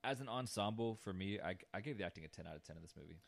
As 0.03 0.21
an 0.23 0.29
ensemble, 0.31 0.97
for 1.05 1.13
me, 1.13 1.39
I, 1.41 1.57
I 1.75 1.81
gave 1.83 1.99
the 1.99 2.05
acting 2.05 2.25
a 2.25 2.29
ten 2.29 2.47
out 2.47 2.57
of 2.57 2.63
ten 2.65 2.77
in 2.77 2.83
this 2.83 2.95
movie. 2.97 3.19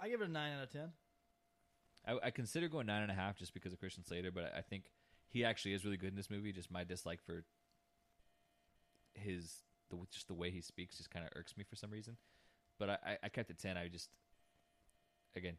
I 0.00 0.08
give 0.08 0.20
it 0.20 0.28
a 0.28 0.32
nine 0.32 0.52
out 0.56 0.62
of 0.62 0.70
ten. 0.70 0.92
I, 2.06 2.18
I 2.26 2.30
consider 2.30 2.68
going 2.68 2.86
nine 2.86 3.02
and 3.02 3.10
a 3.10 3.14
half 3.14 3.36
just 3.36 3.52
because 3.52 3.72
of 3.72 3.80
Christian 3.80 4.04
Slater, 4.04 4.30
but 4.30 4.52
I, 4.54 4.58
I 4.58 4.62
think 4.62 4.84
he 5.30 5.44
actually 5.44 5.74
is 5.74 5.84
really 5.84 5.96
good 5.96 6.10
in 6.10 6.16
this 6.16 6.30
movie. 6.30 6.52
Just 6.52 6.70
my 6.70 6.84
dislike 6.84 7.22
for 7.24 7.44
his 9.14 9.62
the 9.90 9.96
just 10.10 10.28
the 10.28 10.34
way 10.34 10.50
he 10.50 10.60
speaks 10.60 10.96
just 10.96 11.10
kind 11.10 11.24
of 11.24 11.32
irks 11.36 11.56
me 11.56 11.64
for 11.64 11.76
some 11.76 11.90
reason. 11.90 12.16
But 12.78 12.90
I, 12.90 13.18
I, 13.24 13.28
kept 13.28 13.50
it 13.50 13.58
ten. 13.58 13.76
I 13.76 13.88
just 13.88 14.08
again 15.36 15.56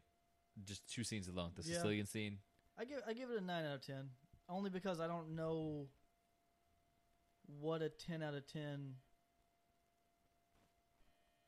just 0.64 0.90
two 0.92 1.04
scenes 1.04 1.28
alone. 1.28 1.52
The 1.56 1.68
Yeah. 1.68 1.76
Sicilian 1.76 2.06
scene, 2.06 2.38
I 2.78 2.84
give 2.84 3.00
I 3.06 3.12
give 3.12 3.30
it 3.30 3.40
a 3.40 3.44
nine 3.44 3.64
out 3.64 3.76
of 3.76 3.86
ten, 3.86 4.10
only 4.48 4.70
because 4.70 5.00
I 5.00 5.06
don't 5.06 5.34
know 5.34 5.88
what 7.46 7.82
a 7.82 7.88
ten 7.88 8.22
out 8.22 8.34
of 8.34 8.46
ten. 8.50 8.94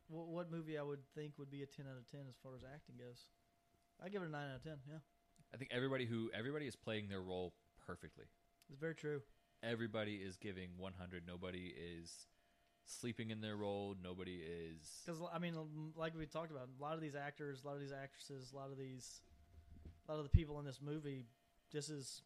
What, 0.09 0.29
what 0.29 0.51
movie 0.51 0.77
I 0.77 0.83
would 0.83 1.01
think 1.15 1.39
would 1.39 1.51
be 1.51 1.63
a 1.63 1.67
ten 1.67 1.87
out 1.91 1.97
of 1.97 2.11
ten 2.11 2.21
as 2.29 2.37
far 2.43 2.55
as 2.55 2.63
acting 2.63 2.97
goes. 2.99 3.27
I 4.05 4.09
give 4.09 4.23
it 4.23 4.29
a 4.29 4.31
nine 4.31 4.51
out 4.51 4.57
of 4.57 4.63
ten. 4.63 4.77
Yeah, 4.87 4.99
I 5.55 5.57
think 5.57 5.71
everybody 5.73 6.05
who 6.05 6.31
everybody 6.35 6.67
is 6.67 6.77
playing 6.77 7.09
their 7.09 7.23
role 7.23 7.55
perfectly. 7.87 8.25
it's 8.71 8.79
very 8.81 8.95
true. 8.95 9.21
Everybody 9.63 10.17
is 10.17 10.37
giving 10.37 10.71
one 10.77 10.93
hundred. 10.99 11.25
Nobody 11.27 11.73
is 11.77 12.27
sleeping 12.85 13.31
in 13.31 13.41
their 13.41 13.57
role. 13.57 13.95
Nobody 14.03 14.41
is 14.43 15.03
Because 15.05 15.21
I 15.33 15.39
mean, 15.39 15.55
like 15.97 16.17
we 16.17 16.27
talked 16.27 16.51
about, 16.51 16.69
a 16.79 16.83
lot 16.83 16.95
of 16.95 17.01
these 17.01 17.15
actors, 17.15 17.63
a 17.63 17.67
lot 17.67 17.75
of 17.75 17.81
these 17.81 17.93
actresses, 17.93 18.53
a 18.53 18.57
lot 18.57 18.71
of 18.73 18.79
these, 18.79 19.21
a 20.09 20.13
lot 20.13 20.19
of 20.19 20.25
the 20.25 20.31
people 20.31 20.59
in 20.59 20.65
this 20.65 20.81
movie, 20.83 21.27
this 21.73 21.89
is 21.89 22.23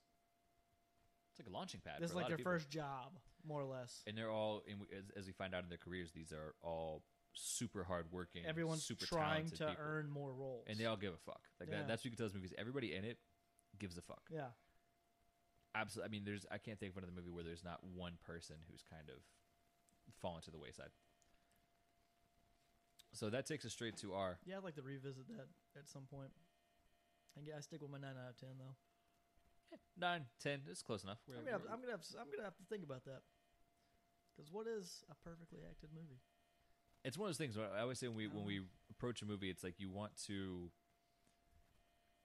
it's 1.31 1.41
like 1.41 1.49
a 1.49 1.53
launching 1.53 1.81
pad. 1.85 1.97
this 2.01 2.11
is 2.11 2.17
like 2.17 2.29
their 2.29 2.39
first 2.39 2.71
job, 2.71 3.13
more 3.47 3.61
or 3.61 3.67
less. 3.67 4.03
and 4.07 4.17
they're 4.17 4.31
all 4.31 4.63
in, 4.67 4.77
as, 4.97 5.05
as 5.15 5.27
we 5.27 5.33
find 5.33 5.55
out 5.55 5.63
in 5.63 5.69
their 5.69 5.77
careers 5.79 6.11
these 6.13 6.33
are 6.33 6.55
all 6.63 7.03
super 7.35 7.85
hardworking 7.85 8.47
Everyone's 8.47 8.83
super 8.83 9.05
trying 9.05 9.45
to 9.51 9.67
people. 9.67 9.75
earn 9.79 10.11
more 10.11 10.33
roles, 10.33 10.65
and 10.69 10.79
they 10.79 10.87
all 10.87 10.97
give 10.97 11.13
a 11.13 11.19
fuck 11.19 11.43
like 11.61 11.69
Yeah. 11.71 11.81
that, 11.81 11.89
that's 11.89 12.01
what 12.01 12.05
you 12.07 12.11
can 12.13 12.17
tell 12.17 12.27
this 12.29 12.35
movies 12.35 12.55
everybody 12.57 12.95
in 12.95 13.05
it 13.05 13.19
gives 13.79 13.99
a 13.99 14.01
fuck 14.01 14.23
yeah. 14.33 14.47
Absolutely 15.77 16.09
i 16.09 16.11
mean 16.11 16.25
there's 16.25 16.47
i 16.51 16.59
can't 16.59 16.81
think 16.81 16.91
of 16.93 16.97
another 16.99 17.13
movie 17.15 17.31
where 17.31 17.45
there's 17.45 17.63
not 17.65 17.79
one 17.95 18.17
person 18.25 18.57
who's 18.71 18.83
kind 18.83 19.09
of 19.09 19.21
fallen 20.21 20.41
to 20.43 20.51
the 20.51 20.59
wayside 20.59 20.91
so 23.13 23.31
that 23.31 23.47
takes 23.47 23.65
us 23.65 23.73
straight 23.73 23.97
to 23.99 24.13
our 24.15 24.39
Yeah, 24.45 24.57
I'd 24.59 24.65
like 24.65 24.75
to 24.77 24.83
revisit 24.83 25.27
that 25.29 25.49
at 25.79 25.89
some 25.89 26.03
point. 26.11 26.31
I 27.37 27.41
yeah, 27.47 27.55
I 27.57 27.61
stick 27.61 27.81
with 27.81 27.91
my 27.91 27.99
nine 27.99 28.13
out 28.17 28.31
of 28.31 28.37
ten 28.37 28.51
though. 28.59 28.77
Eh, 29.73 29.77
9 29.99 30.25
10 30.43 30.61
it's 30.71 30.83
close 30.83 31.03
enough 31.03 31.19
We're- 31.27 31.39
I'm 31.39 31.45
gonna, 31.45 31.57
have, 31.57 31.67
I'm 31.73 31.81
gonna, 31.81 31.93
have, 31.93 32.05
I'm 32.21 32.29
gonna 32.31 32.45
have 32.45 32.57
to 32.57 32.65
think 32.69 32.85
about 32.85 33.05
that. 33.05 33.23
Because 34.37 34.53
what 34.53 34.67
is 34.67 35.03
a 35.11 35.15
perfectly 35.25 35.61
acted 35.69 35.91
movie? 35.95 36.21
it's 37.05 37.17
one 37.17 37.29
of 37.29 37.31
those 37.31 37.39
things 37.39 37.57
i 37.77 37.81
always 37.81 37.99
say 38.01 38.09
when 38.09 38.17
we 38.17 38.27
when 38.27 38.45
we 38.45 38.61
approach 38.91 39.23
a 39.23 39.25
movie 39.27 39.49
it's 39.49 39.63
like 39.63 39.75
you 39.79 39.89
want 39.89 40.11
to 40.27 40.69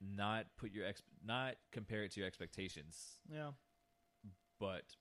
not 0.02 0.46
put 0.56 0.72
your 0.72 0.86
ex 0.86 1.02
not 1.24 1.54
compare 1.70 2.02
it 2.04 2.12
to 2.12 2.20
your 2.20 2.26
expectations 2.26 3.20
Yeah, 3.32 3.50
but 4.58 4.96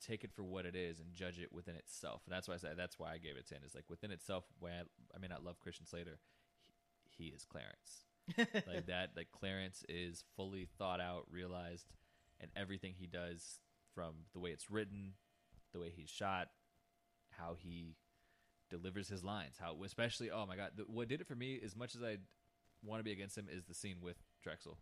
take 0.00 0.24
it 0.24 0.30
for 0.32 0.42
what 0.42 0.64
it 0.66 0.76
is 0.76 1.00
and 1.00 1.12
judge 1.14 1.38
it 1.38 1.52
within 1.52 1.74
itself. 1.74 2.22
And 2.26 2.34
that's 2.34 2.48
why 2.48 2.54
I 2.54 2.58
said 2.58 2.74
that's 2.76 2.98
why 2.98 3.12
I 3.12 3.18
gave 3.18 3.36
it 3.36 3.48
ten. 3.48 3.58
Is 3.64 3.74
like 3.74 3.88
within 3.88 4.10
itself. 4.10 4.44
When 4.58 4.72
I, 4.72 4.82
I 5.14 5.18
may 5.20 5.28
not 5.28 5.44
love 5.44 5.60
Christian 5.60 5.86
Slater, 5.86 6.18
he, 7.16 7.24
he 7.24 7.30
is 7.30 7.44
Clarence. 7.44 8.04
like 8.66 8.86
that. 8.86 9.10
Like 9.16 9.28
Clarence 9.32 9.84
is 9.88 10.24
fully 10.36 10.68
thought 10.78 11.00
out, 11.00 11.24
realized, 11.30 11.86
and 12.40 12.50
everything 12.56 12.94
he 12.96 13.06
does 13.06 13.60
from 13.94 14.14
the 14.32 14.38
way 14.38 14.50
it's 14.50 14.70
written, 14.70 15.14
the 15.72 15.80
way 15.80 15.90
he's 15.94 16.10
shot, 16.10 16.48
how 17.30 17.54
he 17.58 17.96
delivers 18.70 19.08
his 19.08 19.24
lines, 19.24 19.56
how 19.58 19.74
especially 19.84 20.30
oh 20.30 20.46
my 20.46 20.56
god, 20.56 20.72
the, 20.76 20.82
what 20.84 21.08
did 21.08 21.20
it 21.20 21.26
for 21.26 21.34
me 21.34 21.58
as 21.64 21.74
much 21.74 21.94
as 21.94 22.02
I 22.02 22.18
want 22.82 23.00
to 23.00 23.04
be 23.04 23.12
against 23.12 23.36
him 23.36 23.48
is 23.50 23.64
the 23.64 23.74
scene 23.74 23.96
with 24.00 24.16
Drexel, 24.42 24.78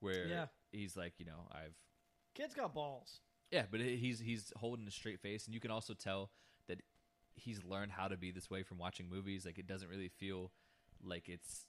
where 0.00 0.26
Yeah. 0.26 0.46
he's 0.72 0.96
like, 0.96 1.14
you 1.18 1.26
know, 1.26 1.48
I've 1.50 1.74
kid's 2.34 2.54
got 2.54 2.74
balls. 2.74 3.20
yeah, 3.50 3.64
but 3.70 3.80
he's 3.80 4.18
he's 4.20 4.52
holding 4.56 4.86
a 4.86 4.90
straight 4.90 5.20
face, 5.20 5.46
and 5.46 5.54
you 5.54 5.60
can 5.60 5.70
also 5.70 5.94
tell 5.94 6.30
that 6.68 6.80
he's 7.34 7.64
learned 7.64 7.92
how 7.92 8.08
to 8.08 8.16
be 8.16 8.30
this 8.30 8.50
way 8.50 8.62
from 8.62 8.78
watching 8.78 9.08
movies. 9.08 9.44
Like 9.46 9.58
it 9.58 9.66
doesn't 9.66 9.88
really 9.88 10.08
feel 10.08 10.52
like 11.02 11.28
it's 11.28 11.64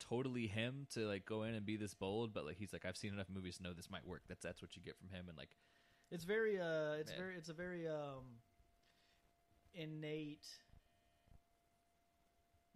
totally 0.00 0.46
him 0.46 0.86
to 0.92 1.06
like 1.06 1.24
go 1.24 1.42
in 1.44 1.54
and 1.54 1.64
be 1.64 1.76
this 1.76 1.94
bold, 1.94 2.32
but 2.34 2.44
like 2.44 2.56
he's 2.56 2.72
like 2.72 2.84
I've 2.84 2.96
seen 2.96 3.12
enough 3.12 3.28
movies 3.32 3.56
to 3.58 3.62
know 3.62 3.72
this 3.72 3.90
might 3.90 4.06
work. 4.06 4.22
That's 4.28 4.42
that's 4.42 4.60
what 4.62 4.76
you 4.76 4.82
get 4.82 4.96
from 4.98 5.08
him, 5.10 5.28
and 5.28 5.36
like 5.38 5.56
It's 6.10 6.24
very, 6.24 6.60
uh, 6.60 6.94
it's 7.00 7.10
Man. 7.10 7.18
very, 7.18 7.36
it's 7.36 7.48
a 7.48 7.54
very 7.54 7.88
um, 7.88 8.24
innate 9.74 10.46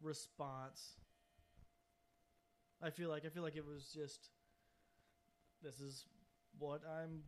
response. 0.02 0.96
I 2.82 2.90
feel 2.90 3.08
like 3.08 3.24
I 3.24 3.28
feel 3.28 3.42
like 3.42 3.56
it 3.56 3.66
was 3.66 3.90
just 3.94 4.30
this 5.62 5.80
is 5.80 6.06
what 6.58 6.82
I'm 6.86 7.22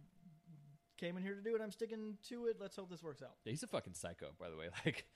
came 0.99 1.17
in 1.17 1.23
here 1.23 1.35
to 1.35 1.43
do, 1.43 1.55
and 1.55 1.63
I'm 1.63 1.71
sticking 1.71 2.19
to 2.29 2.47
it. 2.47 2.57
Let's 2.61 2.77
hope 2.77 2.91
this 2.91 3.03
works 3.03 3.23
out. 3.23 3.37
yeah, 3.45 3.51
he's 3.51 3.63
a 3.63 3.67
fucking 3.67 3.95
psycho. 3.95 4.29
By 4.39 4.51
the 4.51 4.57
way, 4.57 4.67
like 4.85 5.07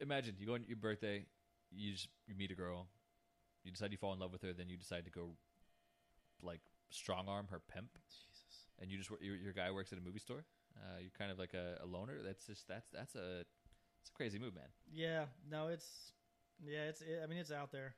imagine 0.00 0.36
you 0.38 0.46
go 0.46 0.54
on 0.54 0.64
your 0.66 0.76
birthday, 0.76 1.26
you 1.70 1.92
just 1.92 2.08
you 2.26 2.34
meet 2.34 2.50
a 2.50 2.54
girl, 2.54 2.88
you 3.64 3.72
decide 3.72 3.92
you 3.92 3.98
fall 3.98 4.12
in 4.12 4.18
love 4.18 4.32
with 4.32 4.42
her, 4.42 4.52
then 4.52 4.68
you 4.68 4.76
decide 4.76 5.04
to 5.04 5.10
go 5.10 5.30
like 6.42 6.60
strong 6.90 7.28
arm 7.28 7.46
her 7.50 7.60
pimp. 7.60 7.90
Jesus. 8.08 8.68
and 8.80 8.90
you 8.90 8.98
just 8.98 9.10
your, 9.20 9.36
your 9.36 9.52
guy 9.52 9.70
works 9.70 9.92
at 9.92 9.98
a 9.98 10.02
movie 10.02 10.18
store. 10.18 10.44
Uh, 10.76 11.00
you're 11.00 11.10
kind 11.18 11.30
of 11.30 11.38
like 11.38 11.52
a, 11.52 11.76
a 11.82 11.86
loner. 11.86 12.18
That's 12.24 12.46
just 12.46 12.66
that's 12.68 12.88
that's 12.90 13.14
a 13.14 13.40
it's 14.00 14.08
a 14.08 14.12
crazy 14.14 14.38
move, 14.38 14.54
man. 14.54 14.68
Yeah, 14.90 15.26
no, 15.50 15.68
it's 15.68 16.12
yeah, 16.64 16.84
it's. 16.84 17.00
It, 17.00 17.20
I 17.22 17.26
mean, 17.26 17.38
it's 17.38 17.52
out 17.52 17.72
there. 17.72 17.94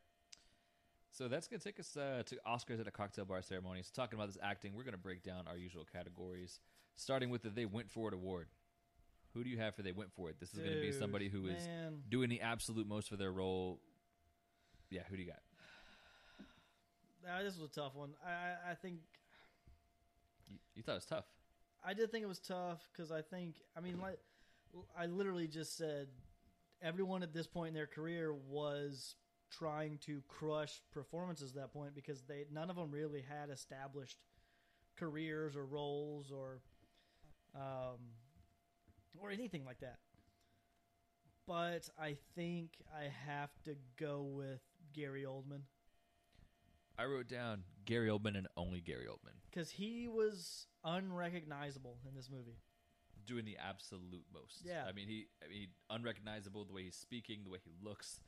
So 1.17 1.29
that's 1.29 1.47
gonna 1.47 1.61
take 1.61 1.79
us 1.79 1.97
uh, 1.97 2.25
to 2.27 2.37
Oscars 2.45 2.81
at 2.81 2.89
a 2.89 2.91
cocktail 2.91 3.25
bar 3.25 3.41
ceremony. 3.41 3.83
So 3.85 3.91
talking 3.95 4.19
about 4.19 4.27
this 4.27 4.39
acting, 4.43 4.75
we're 4.75 4.83
gonna 4.83 4.97
break 4.97 5.23
down 5.23 5.47
our 5.47 5.57
usual 5.57 5.87
categories, 5.93 6.59
starting 6.97 7.31
with 7.31 7.43
the 7.43 7.51
They 7.51 7.67
Went 7.67 7.89
For 7.89 8.09
It 8.09 8.15
award. 8.15 8.49
Who 9.33 9.45
do 9.45 9.49
you 9.51 9.59
have 9.59 9.77
for 9.77 9.83
They 9.83 9.93
Went 9.93 10.13
For 10.13 10.31
It? 10.31 10.41
This 10.41 10.53
is 10.53 10.59
gonna 10.59 10.73
be 10.81 10.91
Dude, 10.91 10.99
somebody 10.99 11.29
who 11.29 11.47
is 11.47 11.65
man. 11.69 12.03
doing 12.09 12.31
the 12.31 12.41
absolute 12.41 12.89
most 12.89 13.09
for 13.09 13.17
their 13.17 13.31
role. 13.31 13.79
Yeah, 14.91 15.03
who 15.09 15.17
do 15.17 15.23
you 15.23 15.29
got? 15.29 15.39
Ah, 17.29 17.43
this 17.45 17.57
was 17.57 17.71
a 17.71 17.73
tough 17.73 17.95
one. 17.95 18.11
I, 18.27 18.31
I, 18.31 18.73
I 18.73 18.75
think 18.75 18.99
You, 20.49 20.57
you 20.75 20.83
thought 20.83 20.93
it 20.93 20.97
was 20.97 21.07
tough. 21.07 21.27
I 21.87 21.95
did 21.95 22.11
think 22.11 22.25
it 22.25 22.29
was 22.29 22.41
tough 22.41 22.89
because 22.93 23.13
I 23.13 23.23
think 23.23 23.55
I 23.77 23.81
mean 23.81 24.01
like 24.01 24.19
I 24.99 25.07
literally 25.07 25.47
just 25.47 25.77
said 25.77 26.09
everyone 26.83 27.23
at 27.23 27.33
this 27.33 27.47
point 27.47 27.69
in 27.69 27.75
their 27.75 27.87
career 27.87 28.35
was 28.35 29.15
trying 29.59 29.99
to 30.07 30.23
crush 30.29 30.81
performances 30.93 31.51
at 31.51 31.57
that 31.57 31.73
point 31.73 31.95
because 31.95 32.23
they 32.23 32.45
none 32.53 32.71
of 32.71 32.77
them 32.77 32.91
really 32.91 33.23
had 33.23 33.51
established 33.51 34.19
careers 34.97 35.57
or 35.57 35.65
roles 35.65 36.31
or 36.31 36.61
um, 37.55 37.99
or 39.21 39.31
anything 39.31 39.65
like 39.65 39.81
that. 39.81 39.99
But 41.47 41.89
I 41.99 42.17
think 42.35 42.71
I 42.95 43.05
have 43.27 43.51
to 43.65 43.77
go 43.99 44.23
with 44.23 44.61
Gary 44.95 45.25
Oldman 45.25 45.63
I 46.99 47.05
wrote 47.07 47.29
down 47.29 47.65
Gary 47.85 48.09
Oldman 48.09 48.37
and 48.37 48.47
only 48.57 48.81
Gary 48.81 49.07
Oldman 49.11 49.35
because 49.51 49.71
he 49.71 50.09
was 50.09 50.67
unrecognizable 50.85 51.99
in 52.09 52.15
this 52.15 52.31
movie. 52.31 52.59
doing 53.27 53.45
the 53.45 53.57
absolute 53.57 54.25
most. 54.33 54.63
Yeah. 54.65 54.85
I 54.89 54.93
mean 54.93 55.09
he 55.09 55.27
I 55.45 55.49
mean 55.49 55.69
unrecognizable 55.91 56.65
the 56.65 56.73
way 56.73 56.85
he's 56.85 56.97
speaking, 56.97 57.41
the 57.45 57.51
way 57.51 57.59
he 57.65 57.73
looks, 57.83 58.21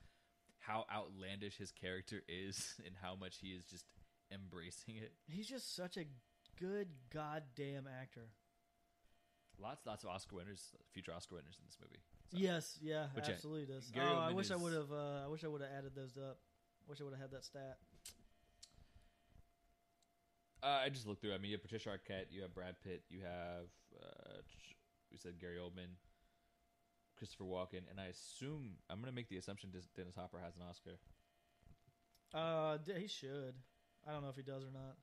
how 0.66 0.84
outlandish 0.92 1.56
his 1.56 1.70
character 1.70 2.22
is 2.28 2.74
and 2.86 2.94
how 3.00 3.14
much 3.14 3.38
he 3.40 3.48
is 3.48 3.64
just 3.64 3.84
embracing 4.32 4.96
it. 4.96 5.12
He's 5.26 5.48
just 5.48 5.76
such 5.76 5.96
a 5.96 6.04
good 6.60 6.88
goddamn 7.12 7.86
actor. 8.00 8.28
Lots 9.58 9.86
lots 9.86 10.04
of 10.04 10.10
Oscar 10.10 10.36
winners, 10.36 10.74
future 10.92 11.12
Oscar 11.14 11.36
winners 11.36 11.56
in 11.58 11.64
this 11.66 11.78
movie. 11.80 12.02
So, 12.30 12.36
Yes, 12.38 12.78
yeah, 12.82 13.06
yeah, 13.14 13.22
absolutely 13.26 13.72
does. 13.72 13.90
Gary 13.90 14.06
oh, 14.10 14.18
I 14.18 14.32
Oldman 14.32 14.34
wish 14.34 14.50
I 14.50 14.56
would 14.56 14.72
have. 14.74 14.92
Uh, 14.92 15.24
I 15.24 15.28
wish 15.28 15.44
I 15.44 15.48
would 15.48 15.62
have 15.62 15.70
added 15.78 15.92
those 15.94 16.16
up. 16.18 16.38
Wish 16.88 17.00
I 17.00 17.04
would 17.04 17.14
have 17.14 17.22
had 17.22 17.30
that 17.30 17.44
stat. 17.44 17.78
Uh, 20.62 20.80
I 20.84 20.88
just 20.90 21.06
looked 21.06 21.22
through. 21.22 21.32
I 21.32 21.38
mean, 21.38 21.50
you 21.50 21.56
have 21.56 21.62
Patricia 21.62 21.90
Arquette, 21.90 22.26
you 22.30 22.42
have 22.42 22.54
Brad 22.54 22.76
Pitt, 22.82 23.04
you 23.08 23.20
have 23.22 23.70
uh, 24.02 24.42
we 25.10 25.16
said 25.16 25.38
Gary 25.40 25.56
Oldman, 25.56 25.96
Christopher 27.16 27.44
Walken, 27.44 27.88
and 27.90 27.98
I 28.00 28.06
assume 28.06 28.76
I'm 28.90 29.00
going 29.00 29.10
to 29.10 29.14
make 29.16 29.28
the 29.28 29.36
assumption 29.38 29.70
Dennis 29.96 30.14
Hopper 30.14 30.38
has 30.38 30.56
an 30.56 30.62
Oscar. 30.68 30.98
Uh, 32.34 32.76
d- 32.78 33.00
he 33.00 33.08
should. 33.08 33.54
I 34.06 34.12
don't 34.12 34.22
know 34.22 34.28
if 34.28 34.36
he 34.36 34.42
does 34.42 34.62
or 34.64 34.70
not. 34.72 34.96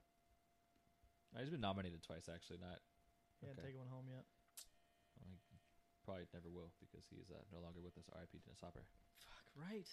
Uh, 1.36 1.39
He's 1.41 1.49
been 1.49 1.61
nominated 1.61 2.03
twice, 2.03 2.30
actually. 2.34 2.59
Not 2.61 2.78
He 3.41 3.47
hasn't 3.47 3.59
Okay. 3.59 3.68
taken 3.74 3.80
one 3.82 3.89
home 3.89 4.05
yet. 4.09 4.26
probably 6.05 6.26
never 6.34 6.49
will 6.49 6.70
because 6.80 7.05
he 7.09 7.16
is 7.16 7.32
uh, 7.32 7.39
no 7.51 7.59
longer 7.64 7.80
with 7.82 7.97
us. 7.97 8.03
R.I.P. 8.14 8.38
Dennis 8.45 8.59
Hopper. 8.61 8.84
Fuck 9.26 9.45
right. 9.55 9.88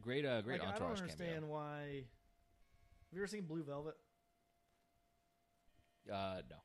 Great, 0.00 0.24
uh, 0.24 0.40
great 0.40 0.60
like, 0.60 0.68
I 0.68 0.78
don't 0.78 0.82
entourage 0.94 1.00
understand 1.02 1.42
cameo. 1.42 1.48
why. 1.50 1.82
Have 3.10 3.12
you 3.12 3.18
ever 3.18 3.26
seen 3.26 3.42
Blue 3.44 3.64
Velvet? 3.64 3.96
Uh, 6.10 6.42
no, 6.48 6.56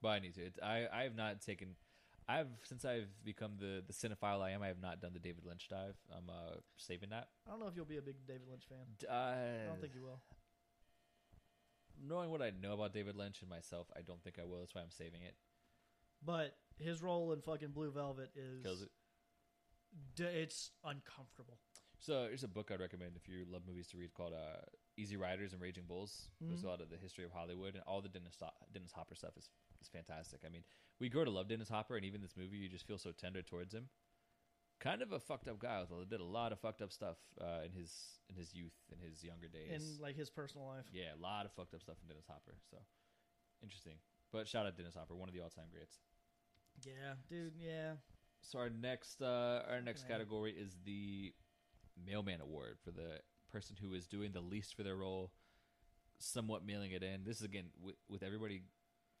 but 0.00 0.08
I 0.08 0.18
need 0.20 0.34
to. 0.34 0.42
It's, 0.42 0.58
I 0.62 0.86
I 0.92 1.02
have 1.02 1.16
not 1.16 1.42
taken. 1.42 1.74
I've 2.28 2.48
since 2.64 2.84
I've 2.84 3.08
become 3.24 3.52
the 3.58 3.82
the 3.86 3.92
cinephile 3.92 4.42
I 4.42 4.50
am. 4.50 4.62
I 4.62 4.66
have 4.68 4.80
not 4.80 5.00
done 5.00 5.12
the 5.12 5.20
David 5.20 5.44
Lynch 5.46 5.68
dive. 5.68 5.94
I'm 6.10 6.28
uh 6.28 6.56
saving 6.76 7.10
that. 7.10 7.28
I 7.46 7.50
don't 7.50 7.60
know 7.60 7.68
if 7.68 7.76
you'll 7.76 7.84
be 7.84 7.98
a 7.98 8.02
big 8.02 8.16
David 8.26 8.48
Lynch 8.50 8.64
fan. 8.68 8.78
D- 8.98 9.06
Uh, 9.06 9.12
I 9.12 9.66
don't 9.68 9.80
think 9.80 9.94
you 9.94 10.02
will. 10.02 10.20
knowing 12.02 12.30
what 12.30 12.42
I 12.42 12.50
know 12.60 12.74
about 12.74 12.92
David 12.92 13.16
Lynch 13.16 13.40
and 13.40 13.50
myself, 13.50 13.86
I 13.96 14.00
don't 14.02 14.22
think 14.22 14.38
I 14.40 14.44
will. 14.44 14.58
That's 14.60 14.74
why 14.74 14.82
I'm 14.82 14.90
saving 14.90 15.22
it. 15.22 15.34
But 16.24 16.56
his 16.78 17.02
role 17.02 17.32
in 17.32 17.40
fucking 17.42 17.70
Blue 17.70 17.90
Velvet 17.90 18.30
is 18.34 18.62
Kills 18.62 18.82
it. 18.82 18.90
D- 20.14 20.24
it's 20.24 20.70
uncomfortable. 20.84 21.58
So 22.00 22.24
there's 22.24 22.44
a 22.44 22.48
book 22.48 22.70
I'd 22.72 22.80
recommend 22.80 23.12
if 23.16 23.28
you 23.28 23.46
love 23.50 23.62
movies 23.66 23.86
to 23.88 23.96
read 23.98 24.12
called 24.14 24.34
uh, 24.34 24.60
Easy 24.96 25.16
Riders 25.16 25.52
and 25.52 25.60
Raging 25.60 25.84
Bulls. 25.84 26.30
There's 26.40 26.62
a 26.62 26.66
Mhm. 26.66 26.68
lot 26.70 26.80
of 26.80 26.88
the 26.90 26.96
history 26.96 27.24
of 27.24 27.32
Hollywood 27.32 27.74
and 27.74 27.84
all 27.84 28.00
the 28.00 28.08
Dennis 28.08 28.36
Dennis 28.72 28.92
Hopper 28.92 29.14
stuff 29.14 29.36
is 29.36 29.50
is 29.80 29.88
fantastic. 29.88 30.42
I 30.44 30.48
mean, 30.48 30.64
we 30.98 31.08
grow 31.10 31.24
to 31.24 31.30
love 31.30 31.48
Dennis 31.48 31.68
Hopper, 31.68 31.96
and 31.96 32.04
even 32.06 32.22
this 32.22 32.34
movie, 32.36 32.56
you 32.56 32.68
just 32.68 32.86
feel 32.86 32.96
so 32.98 33.12
tender 33.12 33.42
towards 33.42 33.74
him. 33.74 33.90
Kind 34.78 35.02
of 35.02 35.12
a 35.12 35.20
fucked 35.20 35.48
up 35.48 35.58
guy. 35.58 35.82
With, 35.84 36.08
did 36.08 36.20
a 36.20 36.24
lot 36.24 36.52
of 36.52 36.60
fucked 36.60 36.80
up 36.82 36.92
stuff 36.92 37.18
uh, 37.40 37.60
in 37.64 37.72
his 37.72 38.20
in 38.30 38.36
his 38.36 38.54
youth, 38.54 38.74
in 38.90 38.98
his 38.98 39.22
younger 39.22 39.48
days. 39.48 39.70
in 39.70 40.00
like 40.00 40.16
his 40.16 40.30
personal 40.30 40.66
life. 40.66 40.86
yeah, 40.92 41.14
a 41.14 41.16
lot 41.16 41.44
of 41.46 41.52
fucked 41.52 41.74
up 41.74 41.82
stuff 41.82 41.96
in 42.02 42.08
Dennis 42.08 42.26
Hopper. 42.26 42.56
So 42.70 42.78
interesting. 43.62 43.98
But 44.32 44.48
shout 44.48 44.66
out 44.66 44.76
Dennis 44.76 44.94
Hopper, 44.94 45.14
one 45.14 45.28
of 45.28 45.34
the 45.34 45.40
all 45.40 45.50
time 45.50 45.68
greats. 45.70 46.00
Yeah, 46.82 47.16
dude. 47.28 47.54
Yeah. 47.56 47.96
So 48.42 48.58
our 48.58 48.70
next 48.70 49.20
uh, 49.22 49.64
our 49.68 49.80
next 49.80 50.02
Okay. 50.04 50.12
category 50.12 50.52
is 50.52 50.76
the 50.84 51.34
mailman 51.96 52.40
award 52.40 52.78
for 52.80 52.90
the 52.92 53.20
person 53.50 53.76
who 53.80 53.94
is 53.94 54.06
doing 54.06 54.32
the 54.32 54.40
least 54.40 54.74
for 54.74 54.82
their 54.82 54.96
role, 54.96 55.30
somewhat 56.18 56.64
mailing 56.66 56.92
it 56.92 57.02
in. 57.02 57.24
This 57.24 57.38
is 57.38 57.42
again 57.42 57.66
with, 57.82 57.96
with 58.08 58.22
everybody 58.22 58.62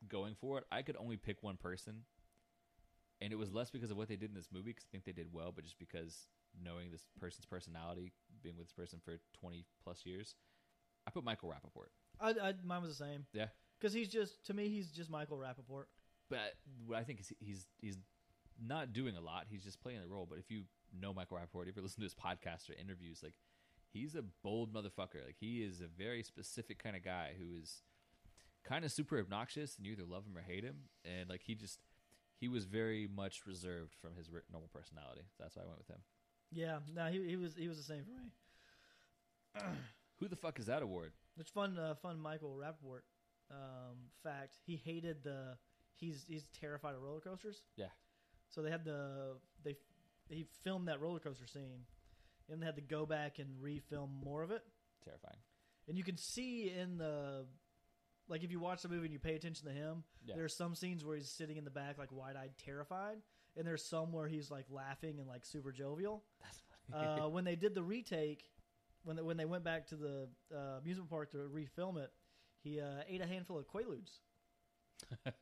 going 0.08 0.34
for 0.40 0.58
it. 0.58 0.64
I 0.70 0.82
could 0.82 0.96
only 0.98 1.16
pick 1.16 1.42
one 1.42 1.56
person, 1.56 2.02
and 3.20 3.32
it 3.32 3.36
was 3.36 3.52
less 3.52 3.70
because 3.70 3.90
of 3.90 3.96
what 3.96 4.08
they 4.08 4.16
did 4.16 4.30
in 4.30 4.36
this 4.36 4.48
movie 4.52 4.70
because 4.70 4.84
I 4.88 4.90
think 4.92 5.04
they 5.04 5.12
did 5.12 5.32
well, 5.32 5.52
but 5.54 5.64
just 5.64 5.78
because 5.78 6.26
knowing 6.62 6.90
this 6.90 7.06
person's 7.20 7.46
personality, 7.46 8.12
being 8.42 8.56
with 8.56 8.66
this 8.66 8.72
person 8.72 9.00
for 9.04 9.18
twenty 9.38 9.64
plus 9.82 10.04
years, 10.04 10.34
I 11.06 11.10
put 11.10 11.24
Michael 11.24 11.48
Rappaport. 11.48 11.88
I, 12.20 12.48
I 12.48 12.54
mine 12.64 12.82
was 12.82 12.96
the 12.96 13.04
same. 13.04 13.26
Yeah. 13.32 13.46
Because 13.78 13.92
he's 13.92 14.08
just 14.08 14.44
to 14.46 14.54
me, 14.54 14.68
he's 14.68 14.90
just 14.90 15.10
Michael 15.10 15.38
Rappaport. 15.38 15.84
But 16.28 16.54
what 16.86 16.98
I 16.98 17.04
think 17.04 17.20
is 17.20 17.32
he's 17.38 17.66
he's 17.80 17.98
not 18.64 18.92
doing 18.92 19.16
a 19.16 19.20
lot. 19.20 19.46
He's 19.48 19.62
just 19.62 19.80
playing 19.80 20.00
the 20.00 20.08
role. 20.08 20.26
But 20.28 20.38
if 20.38 20.50
you 20.50 20.62
know 20.98 21.12
Michael 21.12 21.36
Rappaport, 21.36 21.62
if 21.62 21.66
you 21.66 21.72
ever 21.74 21.82
listen 21.82 22.00
to 22.00 22.04
his 22.04 22.14
podcast 22.14 22.70
or 22.70 22.74
interviews, 22.80 23.20
like 23.22 23.34
he's 23.92 24.14
a 24.14 24.24
bold 24.42 24.72
motherfucker. 24.72 25.24
Like 25.24 25.36
he 25.38 25.62
is 25.62 25.80
a 25.80 25.86
very 25.86 26.22
specific 26.22 26.82
kind 26.82 26.96
of 26.96 27.04
guy 27.04 27.30
who 27.38 27.56
is 27.60 27.82
kind 28.64 28.84
of 28.84 28.92
super 28.92 29.18
obnoxious, 29.18 29.76
and 29.76 29.86
you 29.86 29.92
either 29.92 30.04
love 30.04 30.24
him 30.26 30.36
or 30.36 30.42
hate 30.42 30.64
him. 30.64 30.76
And 31.04 31.28
like 31.28 31.42
he 31.44 31.54
just 31.54 31.80
he 32.38 32.48
was 32.48 32.64
very 32.64 33.08
much 33.14 33.46
reserved 33.46 33.94
from 34.00 34.16
his 34.16 34.28
normal 34.50 34.70
personality. 34.72 35.22
That's 35.38 35.56
why 35.56 35.62
I 35.62 35.66
went 35.66 35.78
with 35.78 35.88
him. 35.88 36.00
Yeah. 36.52 36.78
No, 36.94 37.06
he 37.06 37.26
he 37.26 37.36
was 37.36 37.54
he 37.56 37.68
was 37.68 37.78
the 37.78 37.84
same 37.84 38.04
for 38.04 38.12
me. 38.12 38.30
Who 40.20 40.28
the 40.28 40.36
fuck 40.36 40.58
is 40.58 40.66
that 40.66 40.82
award? 40.82 41.12
It's 41.38 41.50
fun, 41.50 41.78
uh, 41.78 41.94
fun. 41.94 42.18
Michael 42.20 42.58
Rappaport 42.58 43.00
um, 43.50 43.96
fact. 44.22 44.56
He 44.64 44.76
hated 44.76 45.22
the. 45.22 45.56
He's 45.94 46.24
he's 46.28 46.44
terrified 46.58 46.94
of 46.94 47.02
roller 47.02 47.20
coasters. 47.20 47.62
Yeah. 47.76 47.86
So 48.50 48.62
they 48.62 48.70
had 48.70 48.84
the 48.84 49.36
they 49.64 49.76
he 50.28 50.46
filmed 50.62 50.88
that 50.88 51.00
roller 51.00 51.20
coaster 51.20 51.46
scene, 51.46 51.84
and 52.50 52.60
they 52.62 52.66
had 52.66 52.76
to 52.76 52.82
go 52.82 53.06
back 53.06 53.38
and 53.38 53.48
refilm 53.62 54.08
more 54.24 54.42
of 54.42 54.50
it. 54.50 54.62
Terrifying. 55.04 55.38
And 55.88 55.96
you 55.96 56.04
can 56.04 56.16
see 56.16 56.70
in 56.76 56.98
the 56.98 57.46
like 58.28 58.42
if 58.42 58.50
you 58.50 58.58
watch 58.58 58.82
the 58.82 58.88
movie 58.88 59.04
and 59.04 59.12
you 59.12 59.20
pay 59.20 59.34
attention 59.36 59.66
to 59.68 59.72
him, 59.72 60.02
Yeah. 60.24 60.34
there's 60.34 60.56
some 60.56 60.74
scenes 60.74 61.04
where 61.04 61.16
he's 61.16 61.30
sitting 61.30 61.56
in 61.58 61.64
the 61.64 61.70
back 61.70 61.96
like 61.98 62.10
wide-eyed, 62.10 62.52
terrified, 62.64 63.18
and 63.56 63.64
there's 63.66 63.84
some 63.88 64.10
where 64.12 64.26
he's 64.26 64.50
like 64.50 64.66
laughing 64.70 65.18
and 65.20 65.28
like 65.28 65.44
super 65.44 65.70
jovial. 65.70 66.24
That's 66.42 66.60
funny. 66.90 67.20
uh, 67.22 67.28
when 67.34 67.44
they 67.44 67.54
did 67.56 67.74
the 67.76 67.84
retake, 67.84 68.42
when 69.04 69.14
they, 69.16 69.22
when 69.22 69.36
they 69.36 69.44
went 69.44 69.62
back 69.62 69.86
to 69.88 69.96
the 69.96 70.28
uh, 70.52 70.78
amusement 70.80 71.08
park 71.08 71.30
to 71.32 71.36
refilm 71.38 71.98
it, 72.02 72.10
he 72.64 72.80
uh, 72.80 73.02
ate 73.08 73.20
a 73.20 73.26
handful 73.26 73.58
of 73.58 73.66
Quaaludes, 73.68 74.18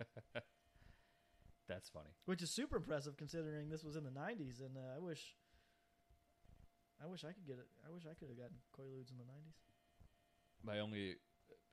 That's 1.66 1.88
funny. 1.88 2.10
which 2.26 2.42
is 2.42 2.50
super 2.50 2.76
impressive 2.76 3.16
considering 3.16 3.70
this 3.70 3.82
was 3.82 3.96
in 3.96 4.04
the 4.04 4.10
'90s. 4.10 4.60
And 4.60 4.76
uh, 4.76 4.94
I 4.94 4.98
wish, 4.98 5.34
I 7.02 7.06
wish 7.06 7.24
I 7.24 7.32
could 7.32 7.46
get 7.46 7.58
it. 7.58 7.66
I 7.86 7.92
wish 7.92 8.04
I 8.06 8.14
could 8.14 8.28
have 8.28 8.38
gotten 8.38 8.56
Quaaludes 8.72 9.10
in 9.10 9.18
the 9.18 9.24
'90s. 9.24 9.58
My 10.64 10.80
only 10.80 11.16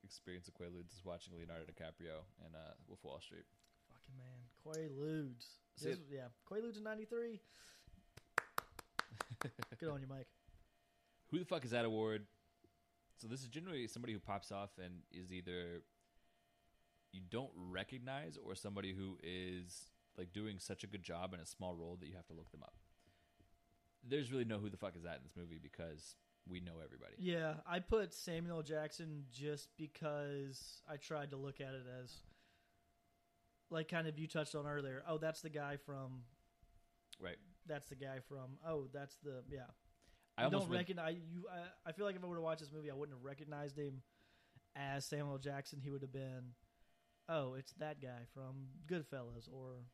experience 0.04 0.48
of 0.48 0.54
Quaaludes 0.56 0.94
is 0.94 1.06
watching 1.06 1.34
Leonardo 1.38 1.66
DiCaprio 1.66 2.26
in 2.46 2.56
uh, 2.56 2.74
Wolf 2.88 3.00
of 3.00 3.06
Wall 3.06 3.22
Street. 3.22 3.46
Fucking 3.88 4.18
man, 4.18 4.42
Quaaludes. 4.66 5.60
Yeah, 6.12 6.28
Quaaludes 6.50 6.78
in 6.78 6.84
'93. 6.84 7.40
Good 9.80 9.90
on 9.90 10.02
you, 10.02 10.08
Mike. 10.08 10.28
Who 11.32 11.40
the 11.40 11.46
fuck 11.46 11.64
is 11.66 11.72
that 11.72 11.86
award? 11.86 12.26
So 13.18 13.28
this 13.28 13.42
is 13.42 13.48
generally 13.48 13.88
somebody 13.88 14.14
who 14.14 14.20
pops 14.20 14.52
off 14.52 14.72
and 14.84 14.96
is 15.12 15.32
either 15.32 15.84
you 17.12 17.22
don't 17.30 17.52
recognize 17.56 18.38
or 18.44 18.56
somebody 18.56 18.94
who 18.94 19.18
is 19.24 19.92
like 20.18 20.34
doing 20.34 20.60
such 20.60 20.84
a 20.84 20.88
good 20.88 21.04
job 21.04 21.34
in 21.34 21.40
a 21.40 21.46
small 21.46 21.76
role 21.76 21.98
that 22.00 22.08
you 22.08 22.16
have 22.16 22.28
to 22.28 22.34
look 22.34 22.52
them 22.52 22.64
up. 22.64 22.74
There's 24.08 24.32
really 24.32 24.46
no 24.46 24.58
who 24.58 24.70
the 24.70 24.78
fuck 24.78 24.96
is 24.96 25.04
that 25.04 25.18
in 25.18 25.24
this 25.24 25.36
movie 25.38 25.60
because 25.62 26.16
we 26.50 26.60
know 26.60 26.74
everybody. 26.84 27.14
Yeah, 27.20 27.56
I 27.68 27.80
put 27.80 28.14
Samuel 28.14 28.64
Jackson 28.64 29.26
just 29.32 29.70
because 29.78 30.82
I 30.90 30.98
tried 30.98 31.32
to 31.32 31.38
look 31.38 31.62
at 31.62 31.74
it 31.74 31.86
as 32.02 32.12
like 33.70 33.88
kind 33.88 34.08
of 34.08 34.18
you 34.18 34.28
touched 34.28 34.56
on 34.56 34.68
earlier. 34.68 35.04
Oh, 35.08 35.18
that's 35.18 35.42
the 35.42 35.50
guy 35.50 35.78
from 35.78 36.24
Right. 37.20 37.38
that's 37.68 37.88
the 37.88 37.96
guy 37.96 38.20
from 38.28 38.58
oh, 38.68 38.88
that's 38.94 39.16
the 39.24 39.44
yeah. 39.50 39.62
I 40.38 40.50
don't 40.50 40.62
went, 40.62 40.72
recognize 40.72 41.18
you 41.32 41.46
I, 41.52 41.90
I 41.90 41.92
feel 41.92 42.06
like 42.06 42.16
if 42.16 42.24
I 42.24 42.28
would 42.28 42.36
have 42.36 42.44
watched 42.44 42.62
this 42.62 42.72
movie 42.72 42.90
I 42.90 42.96
wouldn't 42.96 43.18
have 43.18 43.24
recognized 43.24 43.78
him 43.78 44.02
as 44.76 45.06
Samuel 45.06 45.38
Jackson. 45.38 45.80
He 45.82 45.92
would 45.92 46.02
have 46.02 46.14
been 46.14 46.56
oh, 47.30 47.54
it's 47.54 47.74
that 47.74 48.02
guy 48.02 48.26
from 48.34 48.68
Goodfellas 48.88 49.48
or 49.52 49.86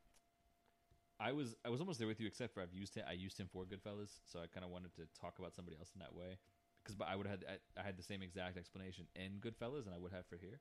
I 1.20 1.32
was 1.32 1.54
I 1.64 1.68
was 1.68 1.80
almost 1.80 1.98
there 1.98 2.08
with 2.08 2.20
you 2.20 2.26
except 2.26 2.54
for 2.54 2.62
I've 2.62 2.72
used 2.72 2.94
him 2.94 3.04
I 3.08 3.12
used 3.12 3.38
him 3.38 3.48
for 3.52 3.64
Goodfellas, 3.64 4.10
so 4.26 4.38
I 4.40 4.46
kind 4.46 4.64
of 4.64 4.70
wanted 4.70 4.94
to 4.96 5.02
talk 5.20 5.38
about 5.38 5.54
somebody 5.54 5.76
else 5.76 5.90
in 5.94 5.98
that 6.00 6.14
way 6.14 6.38
because 6.82 6.94
but 6.94 7.08
I 7.08 7.16
would 7.16 7.26
have 7.26 7.40
had 7.40 7.60
I, 7.76 7.80
I 7.80 7.84
had 7.84 7.96
the 7.96 8.02
same 8.02 8.22
exact 8.22 8.56
explanation 8.56 9.06
in 9.16 9.40
Goodfellas 9.40 9.86
and 9.86 9.94
I 9.94 9.98
would 9.98 10.12
have 10.12 10.26
for 10.26 10.36
here. 10.36 10.60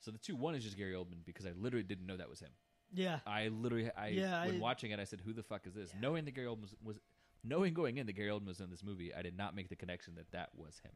So 0.00 0.10
the 0.10 0.18
two 0.18 0.36
one 0.36 0.54
is 0.54 0.62
just 0.62 0.76
Gary 0.76 0.92
Oldman 0.92 1.24
because 1.24 1.46
I 1.46 1.52
literally 1.56 1.84
didn't 1.84 2.06
know 2.06 2.16
that 2.18 2.28
was 2.28 2.40
him. 2.40 2.50
yeah. 2.92 3.20
I 3.26 3.48
literally, 3.48 3.90
I 3.96 4.08
Yeah, 4.08 4.44
when 4.46 4.56
I- 4.56 4.58
watching 4.58 4.90
it, 4.90 5.00
I 5.00 5.04
said, 5.04 5.20
"Who 5.22 5.32
the 5.32 5.42
fuck 5.42 5.66
is 5.66 5.72
this?" 5.74 5.90
Yeah. 5.94 6.00
Knowing 6.00 6.24
that 6.26 6.32
Gary 6.32 6.46
Oldman 6.46 6.60
was, 6.62 6.74
was, 6.84 7.00
knowing 7.42 7.72
going 7.72 7.96
in 7.96 8.06
that 8.06 8.12
Gary 8.12 8.28
Oldman 8.28 8.46
was 8.46 8.60
in 8.60 8.68
this 8.70 8.84
movie, 8.84 9.14
I 9.14 9.22
did 9.22 9.36
not 9.36 9.54
make 9.56 9.68
the 9.70 9.76
connection 9.76 10.14
that 10.16 10.30
that 10.32 10.50
was 10.54 10.78
him. 10.84 10.92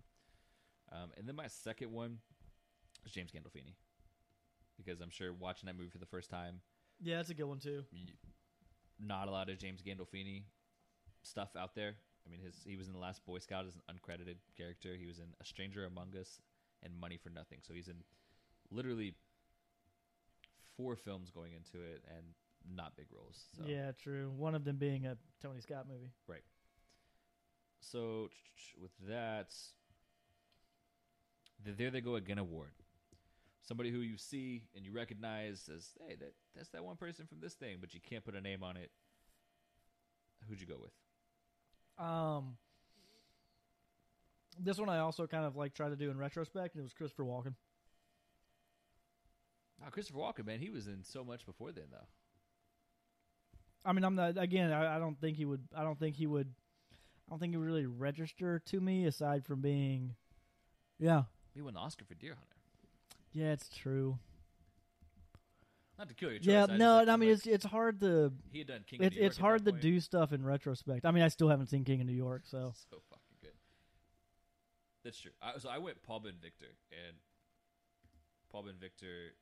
Um, 0.92 1.10
and 1.16 1.26
then 1.26 1.34
my 1.34 1.46
second 1.46 1.90
one 1.92 2.18
is 3.06 3.12
James 3.12 3.30
Gandolfini, 3.32 3.74
because 4.76 5.00
I'm 5.00 5.10
sure 5.10 5.32
watching 5.32 5.66
that 5.68 5.76
movie 5.76 5.88
for 5.90 5.98
the 5.98 6.06
first 6.06 6.28
time, 6.30 6.60
Yeah, 7.00 7.16
that's 7.16 7.30
a 7.30 7.34
good 7.34 7.44
one 7.44 7.58
too. 7.58 7.84
Not 9.04 9.28
a 9.28 9.30
lot 9.30 9.48
of 9.48 9.58
James 9.58 9.82
Gandolfini 9.82 10.42
stuff 11.22 11.50
out 11.56 11.74
there. 11.74 11.96
I 12.26 12.30
mean, 12.30 12.40
his 12.40 12.54
he 12.64 12.76
was 12.76 12.86
in 12.86 12.92
the 12.92 12.98
Last 12.98 13.24
Boy 13.24 13.38
Scout 13.38 13.66
as 13.66 13.74
an 13.76 13.82
uncredited 13.90 14.36
character. 14.56 14.96
He 14.98 15.06
was 15.06 15.18
in 15.18 15.26
A 15.40 15.44
Stranger 15.44 15.84
Among 15.86 16.14
Us 16.18 16.40
and 16.82 16.98
Money 16.98 17.16
for 17.16 17.30
Nothing. 17.30 17.58
So 17.62 17.74
he's 17.74 17.88
in 17.88 17.96
literally 18.70 19.14
four 20.76 20.96
films 20.96 21.30
going 21.30 21.52
into 21.52 21.84
it 21.84 22.02
and 22.08 22.26
not 22.76 22.96
big 22.96 23.06
roles. 23.12 23.46
So. 23.56 23.64
Yeah, 23.66 23.92
true. 23.92 24.30
One 24.36 24.54
of 24.54 24.64
them 24.64 24.76
being 24.76 25.06
a 25.06 25.16
Tony 25.42 25.60
Scott 25.60 25.86
movie. 25.88 26.10
Right. 26.26 26.44
So 27.80 28.30
with 28.80 28.92
that, 29.08 29.54
the 31.64 31.72
There 31.72 31.90
They 31.90 32.00
Go 32.00 32.16
Again 32.16 32.38
award. 32.38 32.72
Somebody 33.62 33.90
who 33.90 33.98
you 34.00 34.16
see 34.16 34.62
and 34.74 34.84
you 34.84 34.92
recognize 34.92 35.68
as, 35.74 35.90
hey, 36.06 36.16
that 36.16 36.32
that's 36.56 36.70
that 36.70 36.84
one 36.84 36.96
person 36.96 37.26
from 37.26 37.40
this 37.40 37.54
thing, 37.54 37.76
but 37.80 37.94
you 37.94 38.00
can't 38.00 38.24
put 38.24 38.34
a 38.34 38.40
name 38.40 38.62
on 38.62 38.76
it. 38.76 38.90
Who'd 40.48 40.60
you 40.60 40.66
go 40.66 40.78
with? 40.80 40.92
Um, 42.04 42.56
this 44.58 44.78
one 44.78 44.88
I 44.88 44.98
also 44.98 45.26
kind 45.26 45.44
of 45.44 45.56
like 45.56 45.74
tried 45.74 45.90
to 45.90 45.96
do 45.96 46.10
in 46.10 46.18
retrospect, 46.18 46.74
and 46.74 46.80
it 46.80 46.84
was 46.84 46.92
Christopher 46.92 47.24
Walken. 47.24 47.54
Oh, 49.86 49.90
Christopher 49.90 50.18
Walken, 50.18 50.46
man, 50.46 50.60
he 50.60 50.70
was 50.70 50.86
in 50.86 51.02
so 51.04 51.24
much 51.24 51.46
before 51.46 51.72
then, 51.72 51.84
though. 51.90 52.06
I 53.84 53.92
mean, 53.92 54.04
I'm 54.04 54.14
not 54.14 54.36
again. 54.36 54.72
I, 54.72 54.96
I 54.96 54.98
don't 54.98 55.18
think 55.20 55.36
he 55.36 55.44
would. 55.44 55.62
I 55.74 55.82
don't 55.82 55.98
think 55.98 56.16
he 56.16 56.26
would. 56.26 56.48
I 57.26 57.32
don't 57.32 57.38
think 57.38 57.52
he 57.52 57.56
would 57.56 57.66
really 57.66 57.86
register 57.86 58.58
to 58.66 58.80
me 58.80 59.06
aside 59.06 59.44
from 59.44 59.60
being, 59.60 60.16
yeah, 60.98 61.22
He 61.54 61.62
won 61.62 61.74
the 61.74 61.80
Oscar 61.80 62.04
for 62.04 62.14
Deer 62.14 62.34
Hunter. 62.34 62.49
Yeah, 63.32 63.52
it's 63.52 63.68
true. 63.68 64.18
Not 65.98 66.08
to 66.08 66.14
kill 66.14 66.30
your 66.30 66.38
choice. 66.38 66.46
Yeah, 66.46 66.66
I 66.68 66.76
no, 66.76 67.04
I 67.06 67.16
mean 67.16 67.28
it's 67.30 67.46
it's 67.46 67.64
hard 67.64 68.00
to 68.00 68.32
he 68.50 68.58
had 68.60 68.68
done 68.68 68.84
King. 68.86 69.04
of 69.04 69.12
New 69.12 69.18
York 69.20 69.26
it's 69.26 69.36
at 69.36 69.40
hard 69.42 69.60
that 69.64 69.64
to 69.66 69.72
point. 69.72 69.82
do 69.82 70.00
stuff 70.00 70.32
in 70.32 70.44
retrospect. 70.44 71.04
I 71.04 71.10
mean, 71.10 71.22
I 71.22 71.28
still 71.28 71.48
haven't 71.48 71.66
seen 71.66 71.84
King 71.84 72.00
of 72.00 72.06
New 72.06 72.14
York, 72.14 72.42
so 72.46 72.72
so 72.90 73.02
fucking 73.10 73.36
good. 73.42 73.52
That's 75.04 75.20
true. 75.20 75.32
I, 75.42 75.58
so 75.58 75.68
I 75.68 75.78
went 75.78 76.02
Paul 76.02 76.20
Ben 76.20 76.34
Victor, 76.40 76.72
and 76.90 77.16
Paul 78.50 78.62
Ben 78.64 78.74
Victor. 78.80 79.34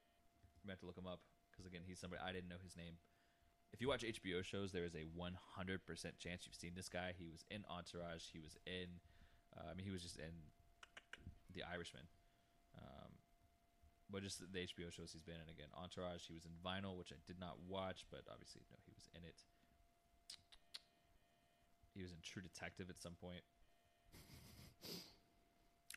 Meant 0.66 0.80
to 0.80 0.86
look 0.86 0.98
him 0.98 1.06
up 1.06 1.20
because 1.52 1.64
again, 1.66 1.82
he's 1.86 2.00
somebody 2.00 2.20
I 2.20 2.32
didn't 2.32 2.48
know 2.48 2.60
his 2.62 2.76
name. 2.76 2.94
If 3.72 3.80
you 3.80 3.88
watch 3.88 4.02
HBO 4.02 4.42
shows, 4.42 4.72
there 4.72 4.84
is 4.84 4.94
a 4.94 5.04
100% 5.16 6.18
chance 6.18 6.44
you've 6.46 6.54
seen 6.54 6.72
this 6.74 6.88
guy. 6.88 7.12
He 7.16 7.28
was 7.28 7.44
in 7.50 7.64
Entourage. 7.70 8.24
He 8.32 8.40
was 8.40 8.56
in. 8.66 8.98
Uh, 9.56 9.70
I 9.70 9.74
mean, 9.74 9.84
he 9.84 9.90
was 9.92 10.02
just 10.02 10.18
in 10.18 10.32
The 11.54 11.62
Irishman. 11.62 12.02
But 14.10 14.22
just 14.24 14.40
the 14.40 14.58
HBO 14.64 14.88
shows 14.88 15.12
he's 15.12 15.22
been 15.22 15.36
in 15.36 15.52
again. 15.52 15.68
Entourage. 15.76 16.24
He 16.24 16.32
was 16.32 16.48
in 16.48 16.56
Vinyl, 16.64 16.96
which 16.96 17.12
I 17.12 17.20
did 17.26 17.36
not 17.38 17.60
watch, 17.68 18.08
but 18.10 18.24
obviously, 18.32 18.62
no, 18.72 18.76
he 18.88 18.92
was 18.96 19.04
in 19.12 19.20
it. 19.20 19.36
He 21.92 22.02
was 22.02 22.12
in 22.12 22.18
True 22.24 22.40
Detective 22.40 22.88
at 22.88 23.02
some 23.02 23.14
point. 23.20 23.44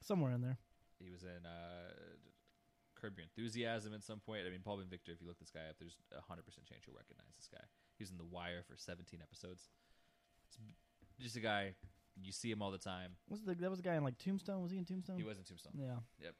somewhere 0.03 0.33
in 0.33 0.41
there. 0.41 0.57
He 0.99 1.09
was 1.09 1.23
in 1.23 1.45
uh, 1.45 1.93
Curb 2.99 3.15
Your 3.15 3.23
Enthusiasm 3.23 3.93
at 3.93 4.03
some 4.03 4.19
point. 4.19 4.43
I 4.45 4.51
mean, 4.51 4.61
Paul 4.63 4.77
Ben 4.77 4.89
Victor. 4.89 5.11
If 5.13 5.21
you 5.21 5.27
look 5.27 5.39
this 5.39 5.49
guy 5.49 5.65
up, 5.69 5.77
there's 5.79 5.95
a 6.11 6.21
hundred 6.21 6.43
percent 6.43 6.67
chance 6.67 6.83
you'll 6.85 6.97
recognize 6.99 7.31
this 7.37 7.47
guy. 7.47 7.63
He 7.97 8.03
was 8.03 8.11
in 8.11 8.17
The 8.17 8.27
Wire 8.27 8.63
for 8.67 8.75
17 8.75 9.19
episodes. 9.21 9.69
It's 11.15 11.23
just 11.23 11.37
a 11.37 11.39
guy 11.39 11.75
you 12.19 12.31
see 12.31 12.51
him 12.51 12.61
all 12.61 12.71
the 12.71 12.81
time. 12.81 13.15
Was 13.29 13.41
the 13.41 13.55
that 13.55 13.69
was 13.69 13.79
the 13.79 13.87
guy 13.87 13.95
in 13.95 14.03
like 14.03 14.17
Tombstone? 14.17 14.61
Was 14.61 14.71
he 14.71 14.77
in 14.77 14.85
Tombstone? 14.85 15.17
He 15.17 15.23
was 15.23 15.37
in 15.37 15.43
Tombstone. 15.43 15.73
Yeah. 15.77 16.01
Yep. 16.19 16.35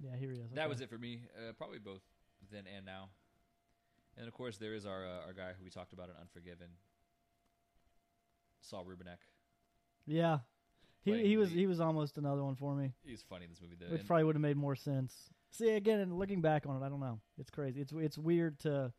Yeah, 0.00 0.16
here 0.16 0.30
he 0.32 0.38
is. 0.38 0.50
That 0.52 0.62
Okay. 0.62 0.68
was 0.68 0.80
it 0.80 0.88
for 0.90 0.98
me. 0.98 1.22
Uh, 1.36 1.52
probably 1.52 1.78
both 1.78 2.02
then 2.50 2.64
and 2.66 2.84
now. 2.84 3.10
And 4.16 4.26
of 4.28 4.34
course, 4.34 4.58
there 4.58 4.74
is 4.74 4.86
our 4.86 5.04
uh, 5.06 5.26
our 5.26 5.32
guy 5.32 5.52
who 5.58 5.64
we 5.64 5.70
talked 5.70 5.92
about 5.92 6.08
in 6.08 6.14
Unforgiven, 6.20 6.68
Saul 8.60 8.84
Rubinek. 8.84 9.18
Yeah. 10.06 10.38
He 11.02 11.22
he 11.26 11.36
was 11.36 11.50
the- 11.50 11.56
he 11.56 11.66
was 11.66 11.80
almost 11.80 12.16
another 12.18 12.42
one 12.44 12.54
for 12.56 12.74
me. 12.74 12.94
He's 13.04 13.22
funny 13.22 13.44
in 13.44 13.50
this 13.50 13.60
movie. 13.60 13.76
Though. 13.78 13.90
Which 13.90 14.00
and- 14.00 14.08
probably 14.08 14.24
would 14.24 14.36
have 14.36 14.42
made 14.42 14.56
more 14.56 14.76
sense. 14.76 15.30
See 15.50 15.68
again, 15.70 16.00
and 16.00 16.18
looking 16.18 16.40
back 16.40 16.66
on 16.66 16.80
it, 16.82 16.84
I 16.84 16.88
don't 16.88 17.00
know. 17.00 17.20
It's 17.38 17.50
crazy. 17.50 17.80
It's 17.80 17.92
it's 17.92 18.18
weird 18.18 18.58
to 18.60 18.92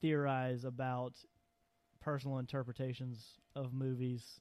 theorize 0.00 0.64
about 0.64 1.14
personal 2.00 2.38
interpretations 2.38 3.38
of 3.54 3.72
movies 3.72 4.40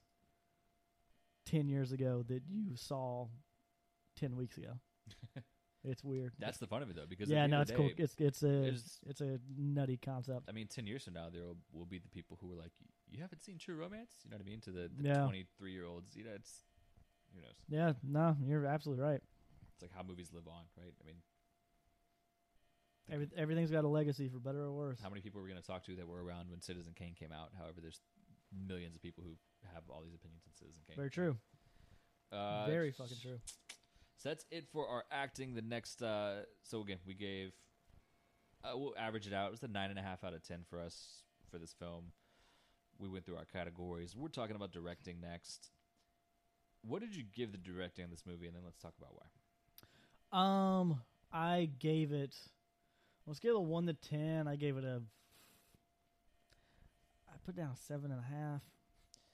ten 1.45 1.67
years 1.67 1.91
ago 1.91 2.23
that 2.27 2.43
you 2.47 2.75
saw 2.75 3.27
ten 4.20 4.36
weeks 4.36 4.57
ago. 4.57 4.74
it's 5.84 6.03
weird. 6.03 6.34
That's 6.39 6.57
the 6.57 6.67
fun 6.67 6.82
of 6.82 6.89
it 6.89 6.95
though, 6.95 7.05
because 7.09 7.30
yeah, 7.30 7.47
no, 7.47 7.61
it's 7.61 7.72
the 7.72 7.78
cool. 7.78 7.89
It's 7.97 8.15
it's 8.20 8.43
a 8.43 8.63
it's- 8.67 9.22
a 9.22 9.39
nutty 9.57 9.97
concept. 9.97 10.45
I 10.49 10.51
mean, 10.51 10.67
ten 10.67 10.86
years 10.88 11.03
from 11.03 11.13
now, 11.13 11.30
there 11.32 11.43
will, 11.43 11.57
will 11.72 11.86
be 11.86 11.99
the 11.99 12.09
people 12.09 12.38
who 12.41 12.51
are 12.51 12.55
like, 12.55 12.72
"You 13.09 13.22
haven't 13.22 13.41
seen 13.43 13.57
True 13.57 13.76
Romance," 13.76 14.11
you 14.24 14.30
know 14.32 14.38
what 14.38 14.45
I 14.45 14.49
mean? 14.49 14.61
To 14.61 14.72
the 14.72 14.89
twenty-three 15.24 15.72
year 15.72 15.86
olds, 15.86 16.15
you 16.15 16.24
know, 16.26 16.32
it's 16.36 16.63
who 17.34 17.41
knows? 17.41 17.55
Yeah, 17.70 17.93
no, 18.03 18.36
you're 18.45 18.65
absolutely 18.65 19.03
right. 19.03 19.22
It's 19.74 19.82
like 19.82 19.91
how 19.95 20.03
movies 20.03 20.32
live 20.34 20.47
on, 20.47 20.63
right? 20.78 20.93
I 21.01 21.05
mean, 21.07 21.15
Every, 23.11 23.28
everything's 23.36 23.72
got 23.72 23.86
a 23.86 23.88
legacy 23.88 24.28
for 24.30 24.38
better 24.39 24.61
or 24.61 24.72
worse. 24.72 24.99
how 25.01 25.09
many 25.09 25.22
people 25.22 25.39
are 25.39 25.43
we 25.43 25.49
going 25.49 25.61
to 25.61 25.65
talk 25.65 25.84
to 25.86 25.95
that 25.95 26.07
were 26.07 26.24
around 26.24 26.49
when 26.51 26.61
Citizen 26.61 26.93
Kane 26.95 27.15
came 27.17 27.32
out? 27.32 27.49
However, 27.57 27.82
there's 27.82 28.01
millions 28.67 28.95
of 28.95 29.01
people 29.01 29.24
who 29.24 29.32
have 29.74 29.84
all 29.89 30.01
these 30.03 30.13
opinions 30.13 30.43
on 30.45 30.53
Citizen 30.53 30.82
Kane. 30.86 30.95
Very 30.95 31.09
true. 31.09 31.38
Uh, 32.32 32.67
Very 32.67 32.91
fucking 32.91 33.17
true. 33.22 33.39
So 34.20 34.30
that's 34.30 34.45
it 34.51 34.67
for 34.72 34.86
our 34.88 35.05
acting. 35.11 35.55
The 35.55 35.61
next, 35.61 36.01
uh, 36.03 36.41
so 36.61 36.82
again, 36.82 36.97
we 37.07 37.13
gave, 37.13 37.53
uh, 38.65 38.78
we'll 38.78 38.93
average 38.97 39.26
it 39.28 39.34
out. 39.34 39.47
It 39.47 39.51
was 39.51 39.63
a 39.63 39.67
nine 39.70 39.89
and 39.89 39.97
a 39.97 40.01
half 40.01 40.24
out 40.26 40.34
of 40.34 40.43
ten 40.45 40.59
for 40.70 40.80
us 40.82 41.24
for 41.49 41.57
this 41.57 41.74
film. 41.74 42.11
We 42.99 43.07
went 43.07 43.26
through 43.26 43.38
our 43.38 43.45
categories. 43.45 44.15
We're 44.17 44.28
talking 44.28 44.57
about 44.57 44.74
directing 44.74 45.22
next. 45.22 45.70
What 46.82 46.99
did 47.01 47.15
you 47.15 47.24
give 47.34 47.53
the 47.53 47.57
directing 47.57 48.03
on 48.03 48.11
this 48.11 48.24
movie, 48.28 48.45
and 48.47 48.55
then 48.55 48.63
let's 48.65 48.78
talk 48.78 48.93
about 48.97 49.13
why. 49.15 50.38
Um, 50.38 50.99
I 51.32 51.70
gave 51.80 52.11
it. 52.11 52.36
On 53.26 53.32
a 53.32 53.36
scale 53.36 53.57
of 53.61 53.67
one 53.67 53.86
to 53.88 53.93
ten, 53.93 54.49
I 54.49 54.57
gave 54.57 54.76
it 54.76 54.84
a. 54.84 55.01
I 57.30 57.38
put 57.45 57.55
down 57.55 57.72
a 57.74 57.78
seven 57.78 58.11
and 58.11 58.20
a 58.20 58.24
half. 58.24 58.61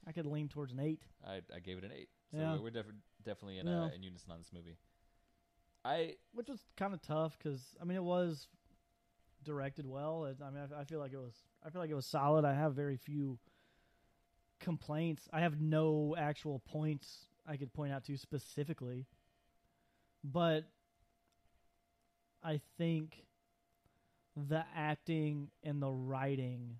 I 0.08 0.12
could 0.12 0.28
lean 0.28 0.48
towards 0.48 0.74
an 0.74 0.80
eight. 0.80 1.02
I, 1.28 1.42
I 1.54 1.60
gave 1.60 1.80
it 1.80 1.84
an 1.84 1.92
eight. 1.98 2.10
So 2.32 2.38
Yeah. 2.38 2.58
we're, 2.60 2.70
def- 2.70 2.86
definitely 3.26 3.60
in, 3.60 3.68
uh, 3.68 3.90
in 3.94 4.04
unison 4.04 4.32
on 4.32 4.38
this 4.38 4.52
movie. 4.54 4.78
I 5.84 6.16
which 6.34 6.48
was 6.48 6.60
kind 6.78 6.94
of 6.94 7.02
tough 7.02 7.38
because 7.38 7.62
I 7.82 7.86
mean 7.86 7.98
it 7.98 8.04
was 8.04 8.48
directed 9.44 9.86
well. 9.86 10.26
It, 10.26 10.38
I 10.44 10.50
mean 10.50 10.64
I, 10.72 10.82
I 10.82 10.84
feel 10.86 11.00
like 11.00 11.14
it 11.14 11.20
was 11.20 11.36
I 11.66 11.70
feel 11.70 11.82
like 11.82 11.90
it 11.90 11.96
was 11.96 12.06
solid. 12.06 12.46
I 12.46 12.54
have 12.54 12.74
very 12.74 12.98
few 12.98 13.38
complaints. 14.60 15.28
I 15.32 15.42
have 15.42 15.60
no 15.60 16.16
actual 16.18 16.60
points 16.60 17.28
I 17.48 17.58
could 17.58 17.74
point 17.74 17.94
out 17.94 18.04
to 18.06 18.18
specifically, 18.18 19.06
but 20.24 20.66
I 22.44 22.62
think 22.78 23.26
the 24.36 24.64
acting 24.76 25.50
and 25.64 25.82
the 25.82 25.92
writing 25.92 26.78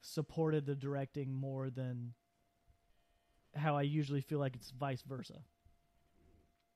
supported 0.00 0.66
the 0.66 0.74
directing 0.74 1.34
more 1.34 1.70
than 1.70 2.14
how 3.54 3.76
I 3.76 3.82
usually 3.82 4.20
feel 4.20 4.38
like 4.38 4.54
it's 4.54 4.70
vice 4.70 5.02
versa. 5.02 5.40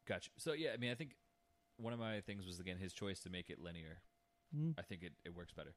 got 0.06 0.26
you. 0.26 0.32
So 0.36 0.52
yeah, 0.52 0.70
I 0.74 0.76
mean, 0.76 0.90
I 0.90 0.94
think 0.94 1.16
one 1.76 1.92
of 1.92 1.98
my 1.98 2.20
things 2.20 2.46
was 2.46 2.60
again 2.60 2.78
his 2.78 2.92
choice 2.92 3.20
to 3.20 3.30
make 3.30 3.50
it 3.50 3.58
linear. 3.58 3.98
Mm. 4.56 4.74
I 4.78 4.82
think 4.82 5.02
it, 5.02 5.12
it 5.24 5.34
works 5.34 5.52
better. 5.52 5.74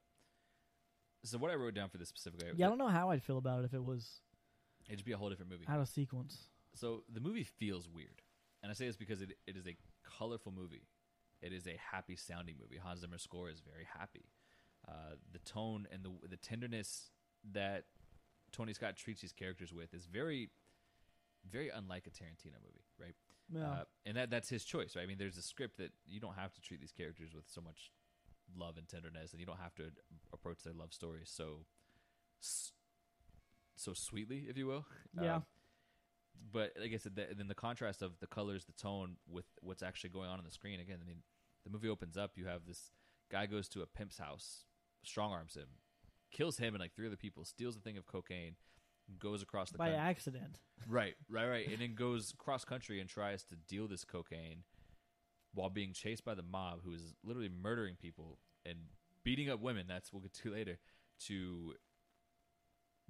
So 1.24 1.38
what 1.38 1.52
I 1.52 1.56
wrote 1.56 1.74
down 1.74 1.90
for 1.90 1.98
this 1.98 2.10
specifically, 2.10 2.48
Yeah, 2.56 2.68
I 2.68 2.70
don't 2.70 2.78
know 2.78 2.88
how 2.88 3.10
I'd 3.10 3.24
feel 3.24 3.38
about 3.38 3.62
it 3.62 3.66
if 3.66 3.74
it 3.74 3.84
was 3.84 4.22
it'd 4.90 5.04
be 5.06 5.12
a 5.12 5.18
whole 5.18 5.30
different 5.30 5.52
movie. 5.52 5.66
out 5.68 5.80
of 5.80 5.90
sequence. 5.90 6.50
So 6.74 7.04
the 7.12 7.20
movie 7.20 7.44
feels 7.44 7.90
weird, 7.90 8.22
and 8.62 8.70
I 8.72 8.74
say 8.76 8.86
this 8.86 8.96
because 8.98 9.22
it, 9.22 9.34
it 9.48 9.58
is 9.58 9.68
a 9.68 9.76
colorful 10.18 10.52
movie. 10.52 10.88
It 11.42 11.54
is 11.54 11.68
a 11.68 11.78
happy 11.92 12.16
sounding 12.16 12.56
movie. 12.60 12.78
Hans 12.78 13.02
Zimmer's 13.02 13.22
score 13.24 13.50
is 13.50 13.60
very 13.62 13.88
happy. 13.98 14.26
Uh, 14.88 15.16
the 15.32 15.40
tone 15.40 15.88
and 15.92 16.04
the 16.04 16.12
the 16.28 16.38
tenderness 16.38 17.10
that 17.52 17.86
Tony 18.52 18.74
Scott 18.74 18.96
treats 18.96 19.22
these 19.22 19.34
characters 19.34 19.74
with 19.74 19.94
is 19.94 20.06
very, 20.06 20.50
very 21.52 21.70
unlike 21.70 22.08
a 22.08 22.10
Tarantino 22.10 22.60
movie, 22.64 22.86
right? 23.00 23.16
Yeah. 23.54 23.82
Uh, 23.82 23.84
and 24.06 24.18
that 24.18 24.30
that's 24.30 24.50
his 24.50 24.64
choice, 24.64 24.96
right? 24.96 25.04
I 25.04 25.06
mean, 25.06 25.18
there's 25.18 25.38
a 25.38 25.42
script 25.42 25.78
that 25.78 25.92
you 26.06 26.20
don't 26.20 26.36
have 26.36 26.54
to 26.54 26.62
treat 26.62 26.82
these 26.82 26.92
characters 26.92 27.34
with 27.34 27.46
so 27.48 27.62
much 27.62 27.92
love 28.58 28.78
and 28.78 28.88
tenderness, 28.88 29.32
and 29.32 29.40
you 29.40 29.46
don't 29.46 29.60
have 29.60 29.76
to 29.76 29.86
approach 30.34 30.64
their 30.64 30.74
love 30.74 30.94
story 30.94 31.22
so 31.24 31.66
so 33.76 33.94
sweetly, 33.94 34.48
if 34.50 34.58
you 34.58 34.68
will. 34.68 34.86
Yeah. 35.22 35.38
Uh, 35.38 35.40
but 36.54 36.74
like 36.80 36.94
I 36.94 36.98
said, 36.98 37.16
the, 37.16 37.28
then 37.36 37.48
the 37.48 37.56
contrast 37.56 38.04
of 38.04 38.20
the 38.20 38.28
colors, 38.28 38.66
the 38.66 38.72
tone 38.74 39.18
with 39.28 39.46
what's 39.62 39.82
actually 39.82 40.12
going 40.12 40.30
on 40.30 40.38
on 40.38 40.46
the 40.46 40.52
screen. 40.52 40.80
Again, 40.80 41.00
I 41.02 41.08
mean, 41.08 41.24
the 41.64 41.72
movie 41.72 41.90
opens 41.90 42.16
up. 42.16 42.32
You 42.36 42.46
have 42.46 42.62
this 42.68 42.92
guy 43.32 43.48
goes 43.48 43.68
to 43.70 43.82
a 43.82 43.88
pimp's 43.88 44.20
house, 44.20 44.66
strong 45.04 45.32
arms 45.32 45.56
him, 45.56 45.68
kills 46.32 46.58
him 46.58 46.76
and 46.76 46.80
like 46.80 46.94
three 46.94 47.08
other 47.08 47.16
people, 47.16 47.44
steals 47.44 47.76
a 47.76 47.80
thing 47.80 47.98
of 47.98 48.06
cocaine, 48.06 48.56
goes 49.20 49.42
across 49.42 49.72
the 49.72 49.78
by 49.78 49.92
coun- 49.92 50.00
accident. 50.00 50.60
Right, 50.88 51.16
right, 51.30 51.48
right. 51.48 51.68
And 51.68 51.80
then 51.82 51.96
goes 51.96 52.34
cross 52.38 52.64
country 52.64 53.02
and 53.02 53.10
tries 53.10 53.44
to 53.46 53.56
deal 53.56 53.88
this 53.88 54.06
cocaine 54.06 54.64
while 55.54 55.70
being 55.70 55.92
chased 55.92 56.24
by 56.24 56.34
the 56.36 56.44
mob 56.44 56.82
who 56.86 56.94
is 56.94 57.14
literally 57.24 57.50
murdering 57.50 57.96
people 57.96 58.38
and 58.66 58.78
beating 59.24 59.50
up 59.50 59.60
women. 59.60 59.86
That's 59.88 60.14
we'll 60.14 60.22
get 60.22 60.34
to 60.36 60.52
later 60.54 60.78
to 61.26 61.74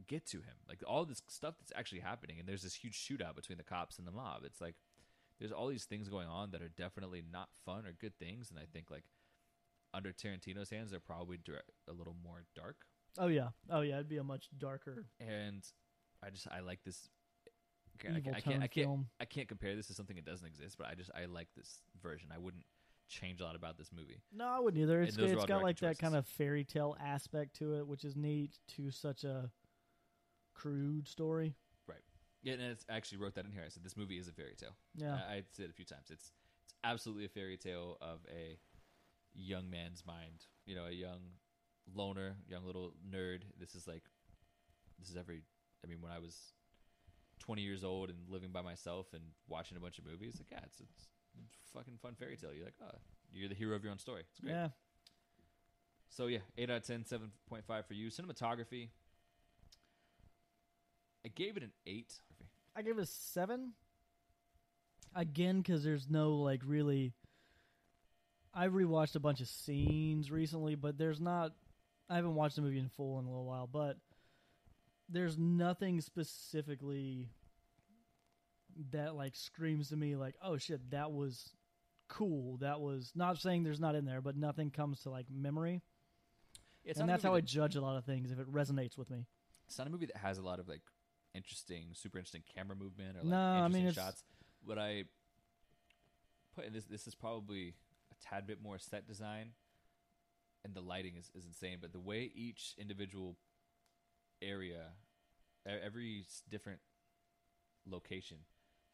get 0.07 0.25
to 0.27 0.37
him. 0.37 0.55
Like 0.67 0.81
all 0.87 1.05
this 1.05 1.21
stuff 1.27 1.55
that's 1.59 1.73
actually 1.77 2.01
happening 2.01 2.39
and 2.39 2.47
there's 2.47 2.63
this 2.63 2.75
huge 2.75 2.95
shootout 2.97 3.35
between 3.35 3.57
the 3.57 3.63
cops 3.63 3.97
and 3.99 4.07
the 4.07 4.11
mob. 4.11 4.41
It's 4.45 4.61
like 4.61 4.75
there's 5.39 5.51
all 5.51 5.67
these 5.67 5.85
things 5.85 6.09
going 6.09 6.27
on 6.27 6.51
that 6.51 6.61
are 6.61 6.69
definitely 6.69 7.23
not 7.31 7.49
fun 7.65 7.85
or 7.85 7.91
good 7.91 8.17
things 8.17 8.49
and 8.49 8.57
I 8.59 8.63
think 8.71 8.89
like 8.89 9.03
under 9.93 10.11
Tarantino's 10.11 10.69
hands 10.69 10.91
they're 10.91 10.99
probably 10.99 11.37
dir- 11.37 11.61
a 11.89 11.93
little 11.93 12.15
more 12.23 12.43
dark 12.55 12.77
Oh 13.19 13.27
yeah, 13.27 13.49
oh 13.71 13.81
yeah, 13.81 13.95
it'd 13.95 14.09
be 14.09 14.17
a 14.17 14.23
much 14.23 14.47
darker 14.57 15.05
and 15.19 15.63
I 16.23 16.29
just 16.29 16.47
I 16.51 16.59
like 16.59 16.83
this. 16.83 17.09
Okay, 17.99 18.13
I, 18.13 18.17
evil 18.17 18.33
can't, 18.33 18.35
I 18.35 18.39
can't 18.39 18.63
I 18.63 18.67
can't. 18.67 18.99
I 19.19 19.25
can't 19.25 19.47
compare 19.47 19.75
this 19.75 19.87
to 19.87 19.93
something 19.93 20.15
that 20.15 20.25
doesn't 20.25 20.45
exist, 20.45 20.77
but 20.77 20.87
I 20.87 20.95
just 20.95 21.11
I 21.15 21.25
like 21.25 21.47
this 21.55 21.81
version. 22.01 22.29
I 22.33 22.37
wouldn't 22.37 22.63
change 23.07 23.41
a 23.41 23.43
lot 23.43 23.55
about 23.55 23.77
this 23.77 23.89
movie. 23.95 24.21
No, 24.35 24.45
I 24.45 24.59
wouldn't 24.59 24.81
either. 24.81 25.01
It's 25.01 25.15
those 25.15 25.29
are 25.29 25.33
it's 25.33 25.41
all 25.41 25.47
got 25.47 25.63
like 25.63 25.77
directed 25.77 25.97
that 25.97 26.01
kind 26.01 26.15
of 26.15 26.27
fairy 26.27 26.63
tale 26.63 26.95
aspect 27.03 27.55
to 27.57 27.77
it, 27.77 27.87
which 27.87 28.03
is 28.03 28.15
neat 28.15 28.59
to 28.75 28.91
such 28.91 29.23
a 29.23 29.49
crude 30.53 31.07
story. 31.07 31.55
Right. 31.87 32.01
Yeah, 32.43 32.53
and 32.53 32.61
it's, 32.63 32.85
I 32.89 32.95
actually 32.95 33.19
wrote 33.19 33.35
that 33.35 33.45
in 33.45 33.51
here. 33.51 33.63
I 33.65 33.69
said 33.69 33.83
this 33.83 33.97
movie 33.97 34.17
is 34.17 34.27
a 34.27 34.33
fairy 34.33 34.55
tale. 34.57 34.75
Yeah, 34.95 35.15
I, 35.15 35.33
I 35.33 35.43
said 35.51 35.65
it 35.65 35.71
a 35.71 35.73
few 35.73 35.85
times. 35.85 36.09
It's 36.09 36.31
it's 36.63 36.73
absolutely 36.83 37.25
a 37.25 37.29
fairy 37.29 37.57
tale 37.57 37.97
of 38.01 38.19
a 38.29 38.57
young 39.33 39.69
man's 39.69 40.03
mind. 40.05 40.45
You 40.65 40.75
know, 40.75 40.85
a 40.85 40.91
young 40.91 41.21
loner, 41.95 42.35
young 42.47 42.65
little 42.65 42.93
nerd. 43.09 43.41
This 43.59 43.73
is 43.75 43.87
like 43.87 44.03
this 44.99 45.09
is 45.09 45.17
every. 45.17 45.41
I 45.83 45.87
mean, 45.87 46.01
when 46.01 46.11
I 46.11 46.19
was 46.19 46.35
20 47.39 47.61
years 47.61 47.83
old 47.83 48.09
and 48.09 48.17
living 48.29 48.51
by 48.51 48.61
myself 48.61 49.07
and 49.13 49.23
watching 49.47 49.77
a 49.77 49.79
bunch 49.79 49.99
of 49.99 50.05
movies, 50.05 50.35
like 50.39 50.47
yeah, 50.51 50.65
it's 50.65 50.79
it's 50.79 51.07
a 51.37 51.77
fucking 51.77 51.97
fun 52.01 52.15
fairy 52.15 52.37
tale. 52.37 52.53
You're 52.53 52.65
like, 52.65 52.75
oh, 52.81 52.97
you're 53.31 53.49
the 53.49 53.55
hero 53.55 53.75
of 53.75 53.83
your 53.83 53.91
own 53.91 53.99
story. 53.99 54.23
It's 54.31 54.39
great. 54.39 54.53
Yeah. 54.53 54.69
So 56.09 56.27
yeah, 56.27 56.39
eight 56.57 56.69
out 56.69 56.77
of 56.77 56.87
10, 56.87 57.03
7.5 57.03 57.85
for 57.85 57.93
you. 57.93 58.09
Cinematography. 58.09 58.89
I 61.25 61.29
gave 61.29 61.57
it 61.57 61.63
an 61.63 61.71
eight. 61.85 62.13
I 62.75 62.81
gave 62.81 62.97
it 62.97 63.01
a 63.01 63.05
seven. 63.05 63.73
Again, 65.15 65.57
because 65.57 65.83
there's 65.83 66.09
no 66.09 66.35
like 66.35 66.61
really. 66.65 67.13
I've 68.53 68.71
rewatched 68.71 69.15
a 69.15 69.19
bunch 69.19 69.41
of 69.41 69.47
scenes 69.47 70.31
recently, 70.31 70.75
but 70.75 70.97
there's 70.97 71.19
not. 71.19 71.51
I 72.09 72.15
haven't 72.15 72.35
watched 72.35 72.55
the 72.55 72.61
movie 72.61 72.79
in 72.79 72.89
full 72.89 73.19
in 73.19 73.25
a 73.25 73.29
little 73.29 73.45
while, 73.45 73.67
but 73.67 73.97
there's 75.09 75.37
nothing 75.37 76.01
specifically 76.01 77.29
that 78.91 79.15
like 79.15 79.35
screams 79.35 79.89
to 79.89 79.95
me 79.95 80.15
like, 80.15 80.35
oh 80.41 80.57
shit, 80.57 80.91
that 80.91 81.11
was 81.11 81.51
cool. 82.07 82.57
That 82.57 82.79
was 82.79 83.11
not 83.15 83.37
saying 83.37 83.63
there's 83.63 83.79
not 83.79 83.95
in 83.95 84.05
there, 84.05 84.21
but 84.21 84.35
nothing 84.35 84.69
comes 84.69 85.01
to 85.01 85.09
like 85.09 85.25
memory, 85.31 85.81
It's 86.83 86.99
and 86.99 87.09
that's 87.09 87.23
how 87.23 87.35
I 87.35 87.41
judge 87.41 87.75
a 87.75 87.81
lot 87.81 87.97
of 87.97 88.05
things 88.05 88.31
if 88.31 88.39
it 88.39 88.51
resonates 88.51 88.97
with 88.97 89.09
me. 89.09 89.25
It's 89.67 89.77
not 89.77 89.87
a 89.87 89.89
movie 89.89 90.05
that 90.07 90.17
has 90.17 90.37
a 90.37 90.41
lot 90.41 90.59
of 90.59 90.67
like 90.67 90.81
interesting, 91.33 91.87
super 91.93 92.17
interesting 92.17 92.43
camera 92.55 92.75
movement 92.75 93.17
or 93.17 93.21
like 93.21 93.29
No, 93.29 93.37
I 93.37 93.65
interesting 93.65 93.83
mean, 93.85 93.93
shots. 93.93 94.23
What 94.63 94.77
I 94.77 95.03
put 96.55 96.65
in 96.65 96.73
this 96.73 96.85
this 96.85 97.07
is 97.07 97.15
probably 97.15 97.75
a 98.11 98.25
tad 98.25 98.47
bit 98.47 98.61
more 98.61 98.77
set 98.77 99.07
design, 99.07 99.51
and 100.63 100.73
the 100.73 100.81
lighting 100.81 101.15
is, 101.17 101.31
is 101.35 101.45
insane. 101.45 101.77
But 101.81 101.93
the 101.93 101.99
way 101.99 102.31
each 102.35 102.75
individual 102.77 103.35
area, 104.41 104.93
every 105.65 106.25
different 106.49 106.79
location 107.85 108.37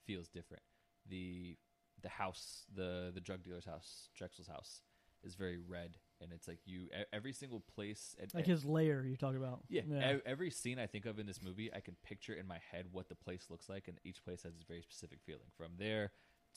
feels 0.05 0.29
different. 0.29 0.63
The 1.09 1.57
the 2.01 2.09
house, 2.09 2.65
the 2.73 3.11
the 3.13 3.21
drug 3.21 3.43
dealer's 3.43 3.65
house, 3.65 4.09
Drexel's 4.15 4.47
house, 4.47 4.81
is 5.23 5.35
very 5.35 5.57
red, 5.57 5.97
and 6.21 6.31
it's 6.33 6.47
like 6.47 6.59
you 6.65 6.87
every 7.11 7.33
single 7.33 7.61
place. 7.75 8.15
And, 8.19 8.33
Like 8.33 8.45
his 8.45 8.65
layer 8.65 9.03
you 9.05 9.15
talk 9.17 9.35
about. 9.35 9.61
yeah, 9.69 9.83
e- 9.87 10.21
every 10.25 10.49
scene 10.51 10.79
I 10.79 10.87
think 10.87 11.05
of 11.05 11.19
in 11.19 11.25
this 11.25 11.41
movie, 11.41 11.71
I 11.73 11.79
can 11.79 11.95
picture 12.03 12.33
in 12.33 12.47
my 12.47 12.59
head 12.71 12.87
what 12.91 13.09
the 13.09 13.15
place 13.15 13.47
looks 13.49 13.69
like, 13.69 13.87
and 13.87 13.97
each 14.03 14.23
place 14.23 14.43
has 14.43 14.53
a 14.53 14.65
very 14.67 14.81
specific 14.81 15.19
feeling. 15.25 15.47
From 15.57 15.73
there 15.77 16.11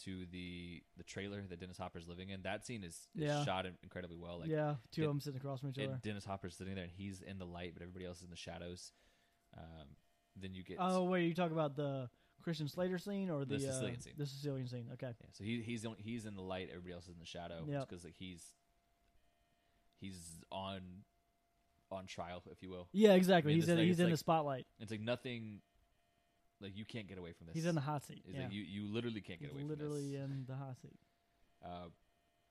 to 0.04 0.26
the 0.30 0.82
the 0.96 1.04
trailer 1.04 1.42
that 1.48 1.58
Dennis 1.60 1.78
Hopper's 1.78 2.06
living 2.06 2.30
in, 2.30 2.42
that 2.42 2.66
scene 2.66 2.84
is, 2.84 2.94
is 3.16 3.24
Yeah. 3.24 3.44
shot 3.44 3.66
incredibly 3.82 4.16
well. 4.16 4.40
Like, 4.40 4.48
yeah, 4.50 4.76
two 4.92 5.02
did- 5.02 5.06
of 5.06 5.10
them 5.10 5.20
sitting 5.20 5.38
across 5.40 5.60
from 5.60 5.70
each 5.70 5.78
other. 5.78 5.98
Dennis 6.02 6.24
Hopper's 6.24 6.54
sitting 6.56 6.74
there, 6.74 6.84
and 6.84 6.92
he's 6.92 7.22
in 7.22 7.38
the 7.38 7.46
light, 7.46 7.72
but 7.74 7.82
everybody 7.82 8.04
else 8.04 8.18
is 8.18 8.24
in 8.24 8.30
the 8.30 8.36
shadows. 8.36 8.92
Um, 9.56 9.88
then 10.36 10.54
you 10.54 10.62
get 10.62 10.76
Oh 10.80 11.04
wait, 11.04 11.24
you 11.26 11.34
talk 11.34 11.50
about 11.50 11.76
the 11.76 12.10
Christian 12.42 12.68
Slater 12.68 12.98
scene 12.98 13.30
or 13.30 13.44
the, 13.44 13.56
The 13.56 13.60
Sicilian 13.60 13.96
uh, 13.96 14.00
scene. 14.00 14.12
The 14.16 14.26
Sicilian 14.26 14.68
scene. 14.68 14.88
Okay. 14.92 15.08
yeah, 15.18 15.26
so 15.32 15.44
he 15.44 15.62
he's 15.62 15.86
he's 15.98 16.26
in 16.26 16.34
the 16.36 16.42
light, 16.42 16.68
everybody 16.70 16.92
else 16.94 17.04
is 17.04 17.10
in 17.14 17.18
the 17.18 17.26
shadow. 17.26 17.64
Yep. 17.66 17.88
because 17.88 18.04
like 18.04 18.16
he's 18.16 18.42
he's 19.98 20.18
on 20.52 20.80
on 21.90 22.06
trial, 22.06 22.42
if 22.50 22.62
you 22.62 22.70
will. 22.70 22.88
Yeah, 22.92 23.12
exactly. 23.14 23.52
I 23.52 23.54
mean, 23.54 23.62
he's 23.62 23.68
in 23.68 23.78
he's 23.78 24.00
in 24.00 24.10
the 24.10 24.16
spotlight. 24.16 24.66
It's 24.80 24.90
like 24.90 25.00
nothing. 25.00 25.60
Like 26.60 26.76
you 26.76 26.84
can't 26.84 27.06
get 27.06 27.18
away 27.18 27.32
from 27.32 27.46
this. 27.46 27.54
He's 27.54 27.66
in 27.66 27.74
the 27.74 27.80
hot 27.80 28.04
seat. 28.04 28.22
It's 28.26 28.36
yeah. 28.36 28.44
like 28.44 28.52
you 28.52 28.62
you 28.62 28.92
literally 28.92 29.20
can't 29.20 29.40
he's 29.40 29.48
get 29.48 29.54
away 29.54 29.68
literally 29.68 30.12
from 30.16 30.30
this. 30.30 30.38
in 30.38 30.44
the 30.46 30.56
hot 30.56 30.76
seat. 30.80 30.98
Uh, 31.64 31.88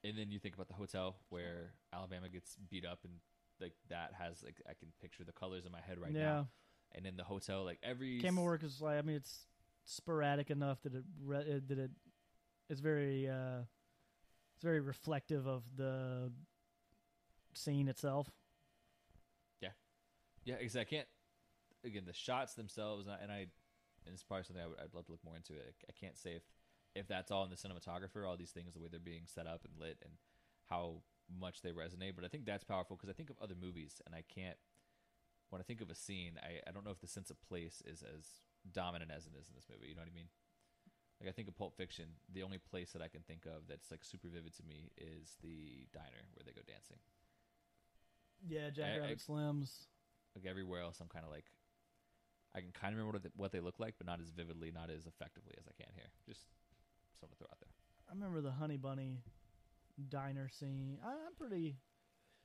and 0.04 0.18
then 0.18 0.30
you 0.30 0.40
think 0.40 0.56
about 0.56 0.68
the 0.68 0.74
hotel 0.74 1.16
where 1.30 1.74
Alabama 1.94 2.30
gets 2.30 2.56
beat 2.70 2.86
up, 2.86 3.00
and 3.04 3.14
like 3.60 3.74
that 3.90 4.12
has 4.18 4.44
like 4.44 4.62
I 4.70 4.74
can 4.74 4.90
picture 5.02 5.24
the 5.24 5.32
colors 5.32 5.66
in 5.66 5.72
my 5.72 5.82
head 5.82 6.00
right 6.00 6.12
yeah. 6.12 6.24
now. 6.24 6.48
And 6.94 7.06
in 7.06 7.18
the 7.18 7.24
hotel, 7.24 7.64
like 7.64 7.80
every 7.84 8.20
Camera 8.20 8.44
work 8.44 8.64
is 8.64 8.82
like 8.82 8.98
I 8.98 9.02
mean 9.02 9.16
it's 9.18 9.48
sporadic 9.86 10.50
enough 10.50 10.82
that 10.84 10.94
it 10.94 11.04
re- 11.24 11.40
uh, 11.40 11.60
that 11.68 11.78
it 11.78 11.92
it's 12.70 12.80
very 12.80 13.28
uh 13.28 13.62
it's 14.56 14.64
very 14.64 14.80
reflective 14.80 15.48
of 15.48 15.64
the 15.76 16.32
scene 17.54 17.88
itself. 17.88 18.30
Yeah, 19.62 19.70
yeah, 20.44 20.56
because 20.60 20.78
I 20.78 20.84
can't. 20.84 21.08
Again, 21.84 22.04
the 22.08 22.14
shots 22.14 22.56
themselves, 22.56 23.06
and 23.06 23.16
I, 23.16 23.20
and 23.22 23.32
I 23.32 23.48
and 24.06 24.14
it's 24.14 24.24
probably 24.24 24.44
something 24.44 24.64
I 24.64 24.68
would, 24.68 24.80
I'd 24.80 24.94
love 24.94 25.06
to 25.08 25.12
look 25.12 25.24
more 25.24 25.36
into. 25.36 25.54
It. 25.54 25.76
I 25.90 25.94
can't 25.94 26.18
say 26.18 26.32
if 26.36 26.44
if 26.96 27.08
that's 27.08 27.32
all 27.32 27.44
in 27.44 27.50
the 27.50 27.58
cinematographer, 27.58 28.28
all 28.28 28.38
these 28.38 28.52
things, 28.52 28.74
the 28.74 28.80
way 28.80 28.88
they're 28.90 29.00
being 29.00 29.28
set 29.28 29.48
up 29.48 29.66
and 29.66 29.74
lit, 29.80 29.98
and 30.02 30.14
how 30.70 31.02
much 31.28 31.62
they 31.62 31.72
resonate. 31.72 32.16
But 32.16 32.24
I 32.26 32.28
think 32.30 32.46
that's 32.46 32.64
powerful 32.64 32.96
because 32.96 33.10
I 33.10 33.14
think 33.14 33.30
of 33.30 33.38
other 33.42 33.56
movies, 33.60 34.02
and 34.06 34.16
I 34.16 34.24
can't. 34.34 34.58
When 35.50 35.62
I 35.62 35.64
think 35.64 35.82
of 35.82 35.90
a 35.90 35.96
scene, 35.96 36.40
I, 36.42 36.68
I 36.68 36.72
don't 36.72 36.84
know 36.86 36.92
if 36.92 37.02
the 37.02 37.08
sense 37.08 37.30
of 37.30 37.40
place 37.42 37.82
is 37.86 38.02
as 38.02 38.26
dominant 38.74 39.12
as 39.12 39.26
it 39.28 39.34
is 39.40 39.48
in 39.48 39.56
this 39.56 39.68
movie. 39.70 39.90
You 39.90 39.96
know 39.96 40.02
what 40.02 40.10
I 40.12 40.16
mean? 40.16 40.30
Like 41.22 41.30
I 41.30 41.32
think 41.32 41.48
of 41.48 41.56
Pulp 41.56 41.78
Fiction, 41.78 42.06
the 42.34 42.44
only 42.44 42.58
place 42.58 42.92
that 42.92 43.02
I 43.02 43.08
can 43.08 43.22
think 43.22 43.46
of 43.46 43.68
that's 43.70 43.92
like 43.92 44.04
super 44.04 44.28
vivid 44.28 44.54
to 44.58 44.64
me 44.64 44.92
is 44.98 45.38
the 45.42 45.88
diner 45.94 46.28
where 46.34 46.44
they 46.44 46.52
go 46.52 46.62
dancing. 46.68 46.98
Yeah, 48.48 48.70
Jack 48.70 48.92
I- 48.92 48.96
I- 48.96 49.00
Rabbit 49.00 49.20
Slims. 49.20 49.88
Like 50.36 50.46
everywhere 50.46 50.82
else, 50.82 51.00
I'm 51.00 51.08
kind 51.08 51.24
of 51.24 51.32
like, 51.32 51.46
I 52.56 52.62
can 52.62 52.72
kind 52.72 52.94
of 52.94 53.00
remember 53.00 53.18
what 53.18 53.24
they, 53.24 53.30
what 53.36 53.52
they 53.52 53.60
look 53.60 53.80
like, 53.80 53.96
but 53.98 54.08
not 54.08 54.20
as 54.22 54.30
vividly, 54.30 54.72
not 54.72 54.90
as 54.90 55.06
effectively 55.06 55.54
as 55.58 55.66
I 55.68 55.74
can 55.82 55.92
here. 55.94 56.08
Just 56.28 56.42
something 57.20 57.36
to 57.36 57.38
throw 57.38 57.48
out 57.52 57.60
there. 57.60 57.70
I 58.10 58.14
remember 58.14 58.42
the 58.42 58.52
Honey 58.52 58.78
Bunny 58.78 59.20
diner 60.10 60.50
scene. 60.50 60.98
I, 61.06 61.10
I'm 61.10 61.36
pretty 61.38 61.76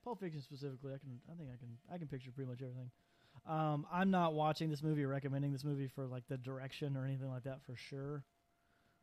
Pulp 0.04 0.20
Fiction 0.20 0.40
specifically. 0.42 0.92
I 0.94 0.98
can 0.98 1.20
I 1.30 1.34
think 1.36 1.50
I 1.54 1.56
can 1.58 1.76
I 1.94 1.98
can 1.98 2.08
picture 2.08 2.30
pretty 2.32 2.50
much 2.50 2.61
everything. 2.62 2.90
Um, 3.48 3.86
I'm 3.92 4.11
not 4.11 4.34
watching 4.34 4.68
this 4.70 4.82
movie 4.82 5.04
or 5.04 5.08
recommending 5.08 5.52
this 5.52 5.64
movie 5.64 5.86
for 5.86 6.06
like 6.06 6.24
the 6.28 6.36
direction 6.36 6.96
or 6.96 7.04
anything 7.04 7.30
like 7.30 7.44
that 7.44 7.62
for 7.62 7.76
sure. 7.76 8.24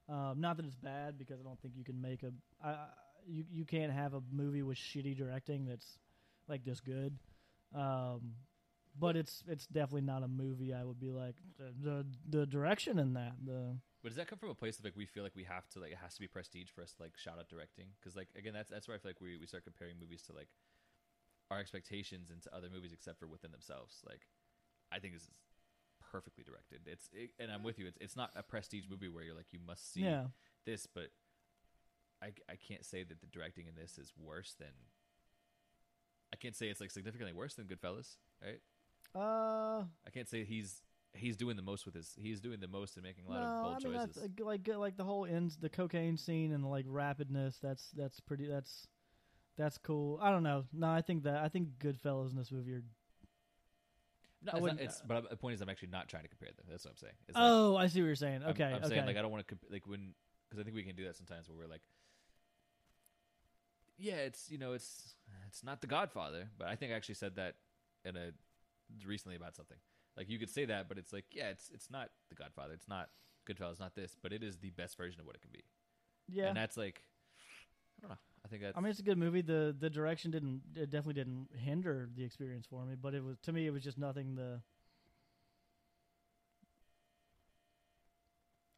Um, 0.10 0.36
not 0.40 0.58
that 0.58 0.66
it's 0.66 0.76
bad 0.76 1.18
because 1.18 1.40
I 1.40 1.44
don't 1.44 1.60
think 1.62 1.74
you 1.78 1.84
can 1.84 2.02
make 2.02 2.24
a 2.24 2.32
I- 2.64 2.88
you 3.26 3.44
you 3.52 3.66
can't 3.66 3.92
have 3.92 4.14
a 4.14 4.22
movie 4.32 4.64
with 4.64 4.78
shitty 4.78 5.18
directing 5.18 5.66
that's 5.66 6.00
like 6.48 6.64
this 6.64 6.80
good. 6.80 7.18
Um, 7.76 8.34
but 9.00 9.16
it's 9.16 9.44
it's 9.48 9.68
definitely 9.68 10.02
not 10.02 10.24
a 10.24 10.28
movie 10.28 10.74
I 10.74 10.84
would 10.84 11.00
be 11.00 11.12
like 11.12 11.36
the 11.58 11.74
the, 11.82 12.06
the 12.30 12.46
direction 12.46 13.00
in 13.00 13.14
that 13.14 13.34
the 13.44 13.78
But 14.04 14.10
does 14.10 14.18
that 14.18 14.28
come 14.28 14.40
from 14.40 14.50
a 14.50 14.56
place 14.56 14.80
of 14.80 14.86
like 14.86 14.96
we 14.96 15.06
feel 15.06 15.24
like 15.24 15.36
we 15.36 15.44
have 15.46 15.68
to 15.70 15.80
like 15.80 15.92
it 15.92 15.98
has 16.02 16.16
to 16.16 16.22
be 16.22 16.28
prestige 16.28 16.70
for 16.70 16.82
us 16.82 16.94
to 16.94 17.04
like 17.04 17.18
shout 17.18 17.40
out 17.40 17.50
directing? 17.50 17.88
Because 18.00 18.16
like 18.16 18.30
again, 18.38 18.54
that's 18.54 18.70
that's 18.70 18.88
where 18.88 18.96
I 18.96 19.00
feel 19.00 19.12
like 19.12 19.22
we 19.22 19.38
we 19.38 19.48
start 19.48 19.64
comparing 19.64 19.96
movies 20.00 20.24
to 20.24 20.34
like 20.34 20.50
our 21.50 21.60
expectations 21.60 22.30
into 22.30 22.54
other 22.56 22.68
movies, 22.74 22.92
except 22.94 23.20
for 23.20 23.28
within 23.28 23.52
themselves. 23.52 24.02
Like 24.08 24.28
I 24.92 25.00
think 25.00 25.14
this 25.14 25.24
is 25.24 25.32
perfectly 26.12 26.44
directed. 26.44 26.82
It's 26.86 27.10
it, 27.14 27.32
and 27.40 27.52
I'm 27.52 27.64
with 27.64 27.80
you. 27.80 27.88
It's 27.88 27.98
it's 28.00 28.16
not 28.16 28.32
a 28.36 28.44
prestige 28.44 28.86
movie 28.90 29.10
where 29.10 29.24
you're 29.24 29.36
like 29.36 29.52
you 29.52 29.60
must 29.66 29.94
see 29.94 30.02
yeah 30.02 30.26
this, 30.66 30.88
but 30.88 31.10
I 32.22 32.28
I 32.50 32.56
can't 32.56 32.86
say 32.86 33.04
that 33.04 33.22
the 33.22 33.28
directing 33.28 33.68
in 33.68 33.76
this 33.76 33.98
is 33.98 34.14
worse 34.18 34.56
than. 34.58 34.74
I 36.34 36.36
can't 36.36 36.56
say 36.56 36.68
it's 36.68 36.82
like 36.82 36.92
significantly 36.92 37.32
worse 37.32 37.56
than 37.56 37.68
Goodfellas, 37.68 38.18
right? 38.44 38.60
Uh 39.18 39.84
I 40.06 40.10
can't 40.14 40.30
say 40.30 40.44
he's 40.44 40.82
he's 41.14 41.38
doing 41.38 41.56
the 41.56 41.62
most 41.62 41.86
with 41.86 41.96
his 41.96 42.14
he's 42.22 42.40
doing 42.40 42.60
the 42.60 42.68
most 42.68 42.96
and 42.96 43.04
making 43.04 43.26
a 43.26 43.30
lot 43.30 43.42
no, 43.42 43.46
of 43.46 43.64
bold 43.64 43.66
I 43.66 43.90
mean 43.90 43.98
choices. 44.00 44.16
that's 44.24 44.40
like 44.40 44.68
like 44.68 44.98
the 44.98 45.04
whole 45.04 45.26
ends 45.26 45.58
the 45.58 45.70
cocaine 45.70 46.18
scene 46.18 46.52
and 46.52 46.64
the 46.64 46.68
like 46.68 46.86
rapidness. 46.86 47.60
That's 47.62 47.90
that's 47.92 48.20
pretty. 48.20 48.48
That's 48.48 48.88
that's 49.58 49.78
cool. 49.78 50.20
I 50.22 50.30
don't 50.32 50.44
know. 50.44 50.66
No, 50.72 50.88
I 50.88 51.02
think 51.02 51.24
that 51.24 51.38
I 51.38 51.50
think 51.50 51.70
Goodfellas 51.80 52.32
in 52.32 52.38
this 52.38 52.52
movie 52.52 52.74
are. 52.74 52.84
No, 54.44 54.52
it's, 54.54 54.66
not, 54.66 54.80
it's 54.80 55.02
but 55.02 55.30
the 55.32 55.36
point 55.36 55.56
is 55.56 55.62
I'm 55.62 55.70
actually 55.70 55.90
not 55.90 56.08
trying 56.08 56.24
to 56.24 56.30
compare 56.30 56.50
them. 56.56 56.66
That's 56.70 56.86
what 56.86 56.92
I'm 56.92 56.98
saying. 56.98 57.14
It's 57.28 57.36
like, 57.36 57.44
Oh, 57.44 57.76
I 57.76 57.88
see 57.88 58.02
what 58.02 58.06
you're 58.06 58.16
saying. 58.16 58.44
I'm- 58.44 58.52
Okay, 58.52 58.66
I'm, 58.66 58.76
okay. 58.76 58.90
saying 58.90 59.06
like 59.08 59.18
I 59.18 59.22
don't 59.24 59.32
want 59.32 59.48
to 59.48 59.56
comp- 59.56 59.72
like 59.72 59.88
when 59.88 60.14
because 60.48 60.62
I 60.62 60.64
think 60.64 60.76
we 60.76 60.84
can 60.84 60.96
do 60.96 61.06
that 61.06 61.16
sometimes 61.16 61.50
where 61.50 61.58
we're 61.58 61.68
like, 61.68 61.82
yeah, 63.98 64.18
it's 64.18 64.50
you 64.52 64.60
know 64.60 64.74
it's 64.74 65.16
it's 65.48 65.64
not 65.64 65.82
The 65.82 65.88
Godfather, 65.88 66.50
but 66.58 66.68
I 66.68 66.76
think 66.76 66.92
I 66.92 66.96
actually 66.96 67.16
said 67.16 67.36
that 67.38 67.56
in 68.06 68.16
a 68.16 68.32
recently 69.06 69.36
about 69.36 69.56
something. 69.56 69.78
Like 70.16 70.30
you 70.30 70.40
could 70.40 70.50
say 70.50 70.66
that, 70.66 70.88
but 70.90 70.98
it's 70.98 71.14
like 71.14 71.26
yeah, 71.32 71.50
it's 71.50 71.70
it's 71.74 71.90
not 71.92 72.10
The 72.30 72.36
Godfather, 72.36 72.74
it's 72.74 72.88
not 72.88 73.10
Goodfellas, 73.48 73.80
not 73.80 73.96
this, 73.96 74.16
but 74.22 74.34
it 74.34 74.44
is 74.44 74.58
the 74.58 74.72
best 74.72 74.98
version 74.98 75.20
of 75.22 75.26
what 75.26 75.36
it 75.36 75.42
can 75.42 75.52
be. 75.54 75.64
yeah. 76.28 76.48
and 76.48 76.58
that's 76.58 76.76
like 76.78 77.04
I 78.00 78.02
don't 78.02 78.10
know. 78.12 78.18
I 78.46 78.48
think 78.50 78.62
that's 78.64 78.78
I 78.78 78.82
mean, 78.82 78.90
it's 78.92 79.00
a 79.00 79.04
good 79.04 79.18
movie. 79.18 79.42
the 79.42 79.76
The 79.78 79.90
direction 79.90 80.32
didn't 80.32 80.62
it 80.76 80.90
definitely 80.90 81.14
didn't 81.22 81.50
hinder 81.56 82.10
the 82.16 82.24
experience 82.24 82.66
for 82.66 82.86
me, 82.86 82.96
but 83.00 83.14
it 83.14 83.24
was 83.24 83.38
to 83.44 83.52
me 83.54 83.68
it 83.68 83.72
was 83.72 83.84
just 83.84 83.98
nothing. 83.98 84.36
The 84.36 84.62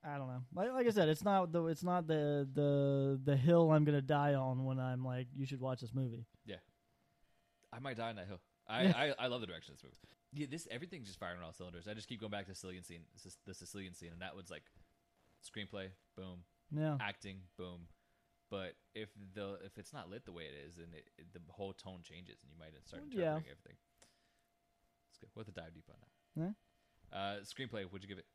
I 0.04 0.18
don't 0.18 0.28
know. 0.28 0.42
Like, 0.56 0.72
like 0.72 0.88
I 0.88 0.92
said, 0.92 1.10
it's 1.10 1.24
not 1.26 1.52
the 1.52 1.66
it's 1.68 1.84
not 1.84 2.08
the 2.08 2.48
the 2.54 3.20
the 3.24 3.36
hill 3.36 3.72
I'm 3.72 3.84
gonna 3.84 4.02
die 4.02 4.34
on 4.34 4.64
when 4.66 4.80
I'm 4.80 5.04
like 5.04 5.28
you 5.36 5.46
should 5.46 5.60
watch 5.60 5.82
this 5.82 5.94
movie. 5.94 6.26
Yeah, 6.46 6.56
I 7.74 7.80
might 7.80 7.98
die 7.98 8.10
on 8.10 8.16
that 8.16 8.28
hill. 8.28 8.40
I, 8.70 8.84
I, 8.86 9.14
I 9.20 9.28
love 9.28 9.42
the 9.42 9.48
direction 9.48 9.74
of 9.74 9.82
this 9.82 9.98
movie. 10.04 10.16
Yeah, 10.32 10.48
this 10.50 10.68
everything's 10.70 11.08
just 11.08 11.20
firing 11.20 11.40
on 11.40 11.44
all 11.46 11.54
cylinders. 11.54 11.88
I 11.88 11.94
just 11.96 12.08
keep 12.08 12.20
going 12.20 12.32
back 12.32 12.46
to 12.46 12.52
the 12.52 12.56
Sicilian 12.56 12.84
scene, 12.84 13.02
the 13.46 13.54
Sicilian 13.54 13.96
scene, 13.96 14.12
and 14.14 14.22
that 14.22 14.36
was 14.36 14.52
like 14.52 14.64
screenplay, 15.42 15.88
boom, 16.16 16.44
Yeah, 16.72 16.98
acting, 17.02 17.38
boom. 17.58 17.88
But 18.52 18.74
if 18.94 19.10
the 19.34 19.58
if 19.66 19.78
it's 19.78 19.92
not 19.92 20.10
lit 20.10 20.26
the 20.26 20.32
way 20.32 20.44
it 20.44 20.68
is, 20.68 20.76
then 20.76 20.88
it, 20.94 21.08
it, 21.18 21.34
the 21.34 21.40
whole 21.50 21.74
tone 21.74 22.02
changes, 22.04 22.38
and 22.44 22.52
you 22.52 22.58
might 22.60 22.70
start 22.86 23.04
interpreting 23.04 23.44
yeah. 23.46 23.52
everything. 23.52 23.78
It's 25.10 25.18
good. 25.20 25.30
We'll 25.36 25.46
have 25.46 25.54
to 25.54 25.60
dive 25.62 25.74
deep 25.74 25.90
on 25.90 25.96
that. 26.02 26.10
Uh, 27.12 27.40
screenplay, 27.42 27.92
would 27.92 28.04
you 28.04 28.08
give 28.10 28.20
it? 28.20 28.26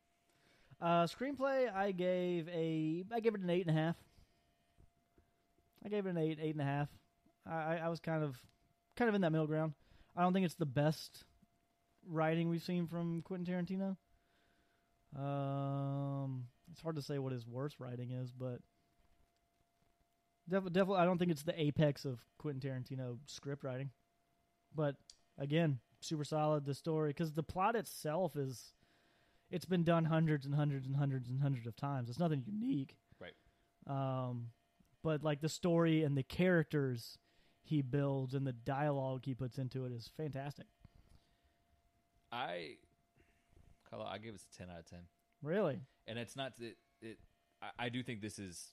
Uh, 0.81 1.05
screenplay, 1.05 1.73
I 1.73 1.91
gave 1.91 2.49
a, 2.49 3.05
I 3.13 3.19
gave 3.21 3.35
it 3.35 3.41
an 3.41 3.49
eight 3.49 3.65
and 3.67 3.77
a 3.77 3.79
half. 3.79 3.95
I 5.85 5.89
gave 5.89 6.05
it 6.05 6.09
an 6.09 6.17
eight, 6.17 6.39
eight 6.41 6.55
and 6.55 6.61
a 6.61 6.65
half. 6.65 6.89
I, 7.49 7.53
I- 7.75 7.81
I 7.85 7.87
was 7.89 7.99
kind 7.99 8.23
of, 8.23 8.37
kind 8.97 9.07
of 9.07 9.15
in 9.15 9.21
that 9.21 9.31
middle 9.31 9.47
ground. 9.47 9.73
I 10.15 10.21
don't 10.21 10.33
think 10.33 10.45
it's 10.45 10.55
the 10.55 10.65
best 10.65 11.23
writing 12.07 12.49
we've 12.49 12.63
seen 12.63 12.87
from 12.87 13.21
Quentin 13.21 13.45
Tarantino. 13.53 13.97
Um, 15.19 16.45
it's 16.71 16.81
hard 16.81 16.95
to 16.95 17.01
say 17.01 17.19
what 17.19 17.33
his 17.33 17.47
worst 17.47 17.79
writing 17.79 18.11
is, 18.11 18.31
but 18.31 18.59
def- 20.49 20.65
definitely, 20.65 20.97
I 20.97 21.05
don't 21.05 21.17
think 21.17 21.31
it's 21.31 21.43
the 21.43 21.59
apex 21.59 22.05
of 22.05 22.19
Quentin 22.37 22.61
Tarantino 22.69 23.17
script 23.25 23.63
writing. 23.63 23.91
But 24.73 24.95
again, 25.37 25.79
super 26.01 26.23
solid. 26.23 26.65
The 26.65 26.73
story, 26.73 27.09
because 27.09 27.33
the 27.33 27.43
plot 27.43 27.75
itself 27.75 28.35
is, 28.35 28.73
it's 29.49 29.65
been 29.65 29.83
done 29.83 30.05
hundreds 30.05 30.45
and 30.45 30.55
hundreds 30.55 30.87
and 30.87 30.95
hundreds 30.95 31.29
and 31.29 31.41
hundreds 31.41 31.67
of 31.67 31.75
times. 31.75 32.09
It's 32.09 32.19
nothing 32.19 32.43
unique, 32.45 32.95
Right. 33.19 33.33
Um, 33.87 34.47
but 35.03 35.23
like 35.23 35.41
the 35.41 35.49
story 35.49 36.03
and 36.03 36.17
the 36.17 36.23
characters 36.23 37.17
he 37.65 37.81
builds 37.81 38.33
and 38.33 38.45
the 38.45 38.53
dialogue 38.53 39.21
he 39.25 39.33
puts 39.33 39.57
into 39.57 39.85
it 39.85 39.91
is 39.91 40.09
fantastic. 40.15 40.67
I, 42.31 42.75
Carlo, 43.89 44.05
I 44.05 44.17
give 44.17 44.35
it 44.35 44.41
a 44.41 44.57
ten 44.57 44.69
out 44.69 44.79
of 44.79 44.85
ten, 44.85 44.99
Really, 45.41 45.79
and 46.07 46.17
it's 46.19 46.35
not 46.35 46.53
it. 46.59 46.77
it 47.01 47.17
I, 47.61 47.85
I 47.85 47.89
do 47.89 48.03
think 48.03 48.21
this 48.21 48.39
is 48.39 48.71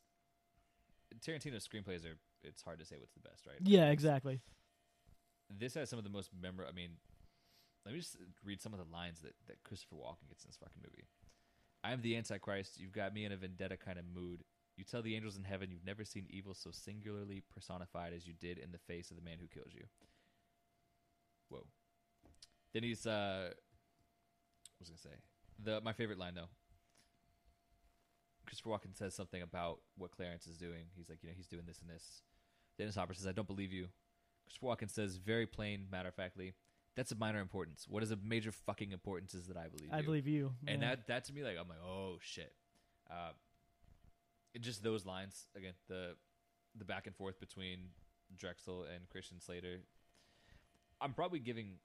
Tarantino's 1.21 1.67
screenplays 1.67 2.05
are. 2.05 2.19
It's 2.45 2.63
hard 2.63 2.81
to 2.81 2.85
say 2.85 2.97
what's 2.99 3.13
the 3.15 3.21
best, 3.21 3.47
right? 3.47 3.57
yeah, 3.63 3.91
exactly. 3.91 4.41
This 5.49 5.75
has 5.75 5.89
some 5.89 5.99
of 5.99 6.05
the 6.05 6.11
most 6.11 6.31
memorable. 6.41 6.69
I 6.69 6.75
mean, 6.75 6.91
let 7.85 7.95
me 7.95 8.01
just 8.01 8.17
read 8.45 8.61
some 8.61 8.73
of 8.73 8.81
the 8.81 8.91
lines 8.93 9.21
that 9.21 9.35
that 9.47 9.63
Christopher 9.65 9.97
Walken 9.97 10.29
gets 10.29 10.45
in 10.45 10.49
this 10.49 10.57
fucking 10.57 10.83
movie. 10.83 11.07
I 11.85 11.93
am 11.93 12.01
the 12.03 12.17
Antichrist. 12.17 12.81
You've 12.81 12.93
got 12.93 13.13
me 13.15 13.25
in 13.25 13.33
a 13.33 13.37
vendetta 13.37 13.77
kind 13.77 13.99
of 13.99 14.05
mood. 14.13 14.43
You 14.83 14.87
tell 14.91 15.01
the 15.03 15.15
angels 15.15 15.37
in 15.37 15.45
heaven 15.45 15.71
you've 15.71 15.87
never 15.87 16.05
seen 16.05 16.27
evil 16.29 16.55
so 16.55 16.71
singularly 16.73 17.45
personified 17.55 18.13
as 18.13 18.27
you 18.27 18.33
did 18.33 18.59
in 18.59 18.73
the 18.73 18.79
face 18.79 19.13
of 19.13 19.17
the 19.17 19.23
man 19.23 19.37
who 19.41 19.47
kills 19.47 19.73
you. 19.73 19.85
Whoa. 21.51 21.65
Then 22.75 22.83
he's 22.83 23.07
uh 23.07 23.51
what 23.51 24.81
was 24.81 24.89
I 24.89 24.91
gonna 24.91 24.99
say? 25.15 25.21
The 25.63 25.81
my 25.83 25.93
favorite 25.93 26.19
line 26.19 26.35
though. 26.35 26.49
Christopher 28.45 28.71
Walken 28.71 28.93
says 28.99 29.15
something 29.15 29.41
about 29.41 29.79
what 29.97 30.11
Clarence 30.11 30.49
is 30.49 30.57
doing. 30.59 30.87
He's 30.97 31.09
like, 31.09 31.19
you 31.23 31.29
know, 31.29 31.35
he's 31.37 31.47
doing 31.47 31.63
this 31.65 31.79
and 31.81 31.89
this. 31.89 32.23
Dennis 32.77 32.97
Hopper 32.97 33.15
says, 33.15 33.29
I 33.29 33.33
don't 33.33 33.47
believe 33.47 33.73
you. 33.73 33.87
Christopher 34.47 34.67
Walken 34.67 34.91
says, 34.91 35.17
very 35.17 35.47
plain, 35.47 35.87
matter 35.93 36.09
of 36.09 36.17
factly, 36.17 36.55
that's 36.97 37.13
of 37.13 37.21
minor 37.21 37.39
importance. 37.39 37.87
What 37.89 38.03
is 38.03 38.11
of 38.11 38.25
major 38.25 38.51
fucking 38.51 38.91
importance 38.91 39.33
is 39.33 39.47
that 39.47 39.57
I 39.57 39.69
believe 39.69 39.91
I 39.93 39.99
you. 40.01 40.05
believe 40.05 40.27
you. 40.27 40.53
And 40.67 40.83
Yeah. 40.83 40.89
that 40.97 41.07
that 41.07 41.25
to 41.27 41.33
me, 41.33 41.45
like, 41.45 41.57
I'm 41.57 41.69
like, 41.69 41.79
oh 41.87 42.17
shit. 42.21 42.53
Uh, 43.09 43.31
just 44.61 44.83
those 44.83 45.07
lines 45.07 45.47
again, 45.57 45.75
the 45.89 46.15
the 46.77 46.85
back 46.85 47.07
and 47.07 47.15
forth 47.17 47.39
between 47.41 47.91
Drexel 48.37 48.85
and 48.85 49.09
Christian 49.09 49.41
Slater. 49.41 49.81
I'm 51.01 51.13
probably 51.15 51.39
giving 51.41 51.79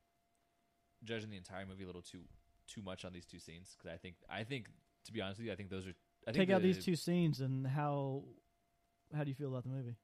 judging 1.03 1.29
the 1.29 1.37
entire 1.37 1.65
movie 1.65 1.83
a 1.83 1.87
little 1.87 2.01
too 2.01 2.21
too 2.67 2.81
much 2.81 3.05
on 3.05 3.13
these 3.13 3.25
two 3.25 3.39
scenes 3.39 3.75
because 3.77 3.93
I 3.93 3.97
think 3.97 4.15
I 4.29 4.43
think 4.43 4.67
to 5.05 5.11
be 5.11 5.21
honest 5.21 5.39
with 5.39 5.47
you, 5.47 5.53
I 5.53 5.55
think 5.55 5.69
those 5.69 5.87
are. 5.87 5.93
I 6.27 6.31
think 6.31 6.47
take 6.47 6.55
out 6.55 6.61
the- 6.61 6.73
these 6.73 6.83
two 6.83 6.95
scenes 6.95 7.39
and 7.41 7.65
how 7.65 8.23
how 9.15 9.23
do 9.23 9.29
you 9.29 9.35
feel 9.35 9.49
about 9.49 9.63
the 9.63 9.69
movie? 9.69 9.95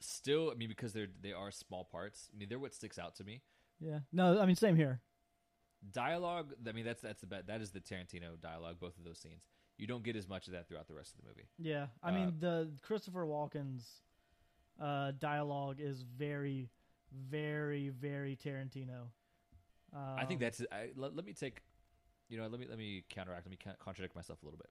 Still, 0.00 0.50
I 0.50 0.54
mean, 0.54 0.68
because 0.68 0.92
they're 0.92 1.08
they 1.22 1.32
are 1.32 1.50
small 1.50 1.84
parts. 1.84 2.28
I 2.32 2.36
mean, 2.38 2.48
they're 2.48 2.58
what 2.58 2.74
sticks 2.74 2.98
out 2.98 3.16
to 3.16 3.24
me. 3.24 3.42
Yeah, 3.80 4.00
no, 4.12 4.38
I 4.40 4.46
mean 4.46 4.56
same 4.56 4.76
here. 4.76 5.00
Dialogue. 5.92 6.54
I 6.66 6.72
mean, 6.72 6.84
that's 6.84 7.00
that's 7.02 7.20
the 7.20 7.26
bet. 7.26 7.46
That 7.46 7.60
is 7.60 7.70
the 7.72 7.80
Tarantino 7.80 8.40
dialogue. 8.40 8.76
Both 8.80 8.98
of 8.98 9.04
those 9.04 9.18
scenes. 9.18 9.44
You 9.78 9.86
don't 9.86 10.04
get 10.04 10.14
as 10.16 10.28
much 10.28 10.46
of 10.46 10.52
that 10.52 10.68
throughout 10.68 10.86
the 10.86 10.94
rest 10.94 11.14
of 11.14 11.22
the 11.22 11.28
movie. 11.28 11.48
Yeah, 11.58 11.86
I 12.02 12.10
Uh, 12.10 12.12
mean 12.14 12.34
the 12.38 12.70
Christopher 12.82 13.24
Walken's 13.26 14.02
uh, 14.80 15.12
dialogue 15.18 15.76
is 15.80 16.02
very, 16.02 16.68
very, 17.12 17.88
very 17.88 18.36
Tarantino. 18.36 19.08
Um, 19.92 20.16
I 20.18 20.24
think 20.24 20.40
that's. 20.40 20.60
I, 20.72 20.90
let, 20.96 21.14
let 21.16 21.24
me 21.24 21.32
take. 21.32 21.62
You 22.28 22.38
know, 22.38 22.46
let 22.48 22.58
me 22.60 22.66
let 22.68 22.78
me 22.78 23.04
counteract. 23.08 23.46
Let 23.46 23.50
me 23.50 23.58
con- 23.62 23.74
contradict 23.78 24.14
myself 24.16 24.42
a 24.42 24.44
little 24.44 24.58
bit. 24.58 24.70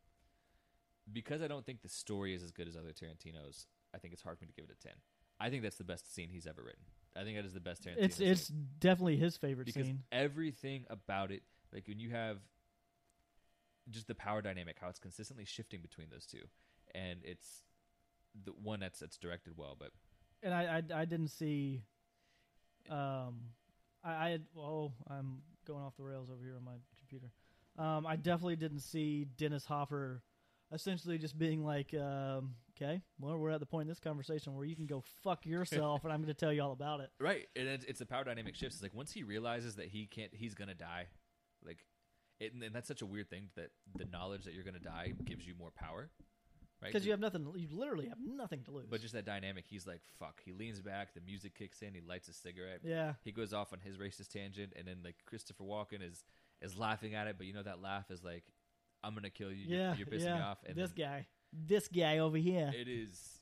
Because 1.12 1.42
I 1.42 1.48
don't 1.48 1.66
think 1.66 1.82
the 1.82 1.90
story 1.90 2.34
is 2.34 2.44
as 2.44 2.52
good 2.52 2.68
as 2.68 2.76
other 2.78 2.94
Tarantino's. 2.94 3.68
I 3.94 3.98
think 4.00 4.14
it's 4.14 4.24
hard 4.24 4.38
for 4.40 4.46
me 4.46 4.48
to 4.48 4.54
give 4.54 4.66
it 4.70 4.76
a 4.78 4.88
ten. 4.88 4.96
I 5.40 5.50
think 5.50 5.64
that's 5.64 5.76
the 5.78 5.84
best 5.84 6.14
scene 6.14 6.30
he's 6.30 6.48
ever 6.48 6.64
written. 6.64 6.84
I 7.16 7.24
think 7.24 7.38
that 7.38 7.46
is 7.46 7.54
the 7.54 7.60
best 7.60 7.84
Tarantino. 7.84 7.96
it's 8.00 8.18
scene. 8.18 8.28
it's 8.28 8.48
definitely 8.80 9.18
his 9.18 9.36
favorite 9.38 9.66
because 9.66 9.86
scene. 9.86 10.04
everything 10.12 10.86
about 10.90 11.32
it, 11.32 11.44
like 11.74 11.88
when 11.88 12.00
you 12.00 12.10
have 12.12 12.38
just 13.90 14.08
the 14.08 14.16
power 14.16 14.42
dynamic, 14.42 14.78
how 14.80 14.90
it's 14.90 15.00
consistently 15.00 15.46
shifting 15.46 15.82
between 15.82 16.08
those 16.10 16.26
two, 16.26 16.44
and 16.94 17.20
it's 17.24 17.64
the 18.46 18.52
one 18.52 18.80
that's 18.80 19.00
that's 19.00 19.18
directed 19.18 19.54
well. 19.58 19.76
But 19.80 19.92
And 20.42 20.54
I, 20.54 20.82
I 20.94 21.02
I 21.02 21.06
didn't 21.06 21.30
see. 21.30 21.84
Um, 22.90 23.52
I 24.04 24.28
I 24.28 24.30
had, 24.30 24.44
well 24.54 24.94
I'm 25.10 25.42
going 25.66 25.84
off 25.84 25.96
the 25.96 26.04
rails 26.04 26.30
over 26.30 26.44
here 26.44 26.56
on 26.56 26.64
my 26.64 26.76
computer. 26.98 27.32
Um, 27.78 28.06
I 28.06 28.16
definitely 28.16 28.56
didn't 28.58 28.82
see 28.82 29.26
Dennis 29.38 29.66
Hopper, 29.66 30.22
essentially 30.72 31.18
just 31.18 31.38
being 31.38 31.64
like, 31.64 31.94
um, 31.94 32.56
okay, 32.76 33.02
well 33.20 33.38
we're 33.38 33.50
at 33.52 33.60
the 33.60 33.66
point 33.66 33.84
in 33.84 33.88
this 33.90 34.00
conversation 34.00 34.56
where 34.56 34.66
you 34.66 34.76
can 34.76 34.86
go 34.86 35.04
fuck 35.24 35.46
yourself, 35.46 36.04
and 36.04 36.14
I'm 36.14 36.22
going 36.22 36.34
to 36.34 36.40
tell 36.40 36.54
you 36.54 36.62
all 36.62 36.72
about 36.74 37.00
it. 37.00 37.10
right, 37.20 37.48
and 37.56 37.68
it's, 37.68 37.86
it's 37.86 38.00
the 38.00 38.06
power 38.06 38.24
dynamic 38.24 38.56
shifts. 38.56 38.76
It's 38.76 38.84
like 38.84 38.94
once 38.94 39.12
he 39.12 39.24
realizes 39.24 39.76
that 39.76 39.88
he 39.88 40.06
can't, 40.06 40.32
he's 40.34 40.54
gonna 40.54 40.76
die, 40.76 41.08
like, 41.66 41.80
it, 42.40 42.54
and 42.54 42.74
that's 42.74 42.88
such 42.88 43.02
a 43.02 43.06
weird 43.06 43.30
thing 43.30 43.50
that 43.56 43.70
the 43.96 44.06
knowledge 44.06 44.44
that 44.46 44.54
you're 44.54 44.64
gonna 44.64 44.80
die 44.80 45.14
gives 45.26 45.46
you 45.46 45.54
more 45.58 45.72
power, 45.72 46.10
right? 46.82 46.92
Because 46.92 47.06
you 47.06 47.12
have 47.12 47.20
nothing, 47.20 47.48
you 47.56 47.68
literally 47.72 48.08
have 48.08 48.18
nothing 48.20 48.64
to 48.64 48.72
lose. 48.72 48.88
but 48.90 49.02
just 49.02 49.14
that 49.14 49.26
dynamic, 49.26 49.66
he's 49.68 49.88
like, 49.88 50.02
fuck. 50.20 50.42
He 50.44 50.52
leans 50.52 50.82
back, 50.82 51.14
the 51.14 51.22
music 51.22 51.56
kicks 51.56 51.82
in, 51.82 51.94
he 51.94 52.02
lights 52.02 52.28
a 52.28 52.34
cigarette, 52.34 52.82
yeah, 52.84 53.14
he 53.24 53.32
goes 53.32 53.54
off 53.54 53.74
on 53.74 53.80
his 53.80 53.98
racist 53.98 54.30
tangent, 54.30 54.74
and 54.76 54.88
then 54.88 54.98
like 55.04 55.16
Christopher 55.26 55.64
Walken 55.64 56.02
is 56.02 56.24
is 56.62 56.78
laughing 56.78 57.16
at 57.16 57.28
it, 57.28 57.36
but 57.38 57.48
you 57.48 57.54
know 57.54 57.64
that 57.64 57.82
laugh 57.82 58.10
is 58.10 58.24
like, 58.24 58.44
I'm 59.04 59.14
gonna 59.14 59.30
kill 59.30 59.52
you. 59.52 59.66
You're- 59.68 59.78
yeah, 59.78 59.96
you're, 59.96 60.08
pissing 60.08 60.26
yeah. 60.26 60.36
me 60.36 60.42
off. 60.42 60.60
And 60.66 60.76
this 60.76 60.92
then 60.96 61.06
guy, 61.06 61.28
this 61.52 61.88
guy 61.88 62.20
over 62.20 62.38
here. 62.38 62.72
it 62.74 62.88
is, 62.88 63.40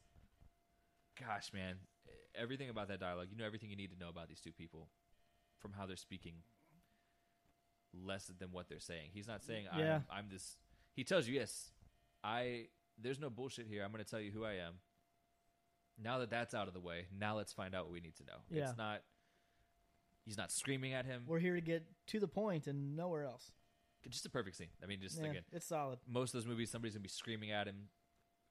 gosh, 1.19 1.53
man, 1.53 1.75
everything 2.35 2.69
about 2.69 2.87
that 2.89 2.99
dialogue. 2.99 3.27
You 3.31 3.37
know 3.37 3.45
everything 3.45 3.69
you 3.69 3.75
need 3.75 3.91
to 3.91 3.99
know 3.99 4.09
about 4.09 4.27
these 4.27 4.41
two 4.41 4.51
people, 4.51 4.89
from 5.59 5.73
how 5.73 5.85
they're 5.85 5.95
speaking, 5.95 6.33
less 7.93 8.31
than 8.39 8.51
what 8.51 8.69
they're 8.69 8.79
saying. 8.79 9.09
He's 9.13 9.27
not 9.27 9.43
saying 9.43 9.65
Yeah. 9.77 10.01
I'm, 10.09 10.19
I'm 10.19 10.25
this. 10.29 10.57
He 10.93 11.03
tells 11.03 11.27
you, 11.27 11.35
yes, 11.35 11.71
I. 12.23 12.67
There's 12.97 13.19
no 13.19 13.29
bullshit 13.29 13.65
here. 13.67 13.83
I'm 13.83 13.91
gonna 13.91 14.03
tell 14.03 14.19
you 14.19 14.31
who 14.31 14.43
I 14.45 14.53
am. 14.53 14.75
Now 16.01 16.19
that 16.19 16.29
that's 16.29 16.53
out 16.53 16.67
of 16.67 16.73
the 16.73 16.79
way, 16.79 17.05
now 17.17 17.35
let's 17.37 17.53
find 17.53 17.73
out 17.73 17.85
what 17.85 17.93
we 17.93 17.99
need 17.99 18.15
to 18.17 18.23
know. 18.25 18.37
Yeah. 18.49 18.69
It's 18.69 18.77
not. 18.77 19.01
He's 20.25 20.37
not 20.37 20.51
screaming 20.51 20.93
at 20.93 21.05
him. 21.05 21.23
We're 21.25 21.39
here 21.39 21.55
to 21.55 21.61
get 21.61 21.83
to 22.07 22.19
the 22.19 22.27
point 22.27 22.67
and 22.67 22.95
nowhere 22.95 23.23
else. 23.25 23.51
just 24.07 24.25
a 24.25 24.29
perfect 24.29 24.55
scene. 24.57 24.69
I 24.83 24.85
mean, 24.85 24.99
just 25.01 25.19
Yeah, 25.19 25.29
again, 25.29 25.43
it's 25.51 25.65
solid. 25.65 25.99
most 26.07 26.33
of 26.33 26.41
those 26.41 26.47
movies, 26.47 26.69
somebody's 26.69 26.93
gonna 26.93 27.03
be 27.03 27.09
screaming 27.09 27.51
at 27.51 27.67
him 27.67 27.89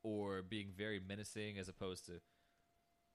or 0.02 0.42
being 0.42 0.72
very 0.76 0.98
menacing, 1.00 1.58
as 1.58 1.68
opposed 1.68 2.06
to, 2.06 2.20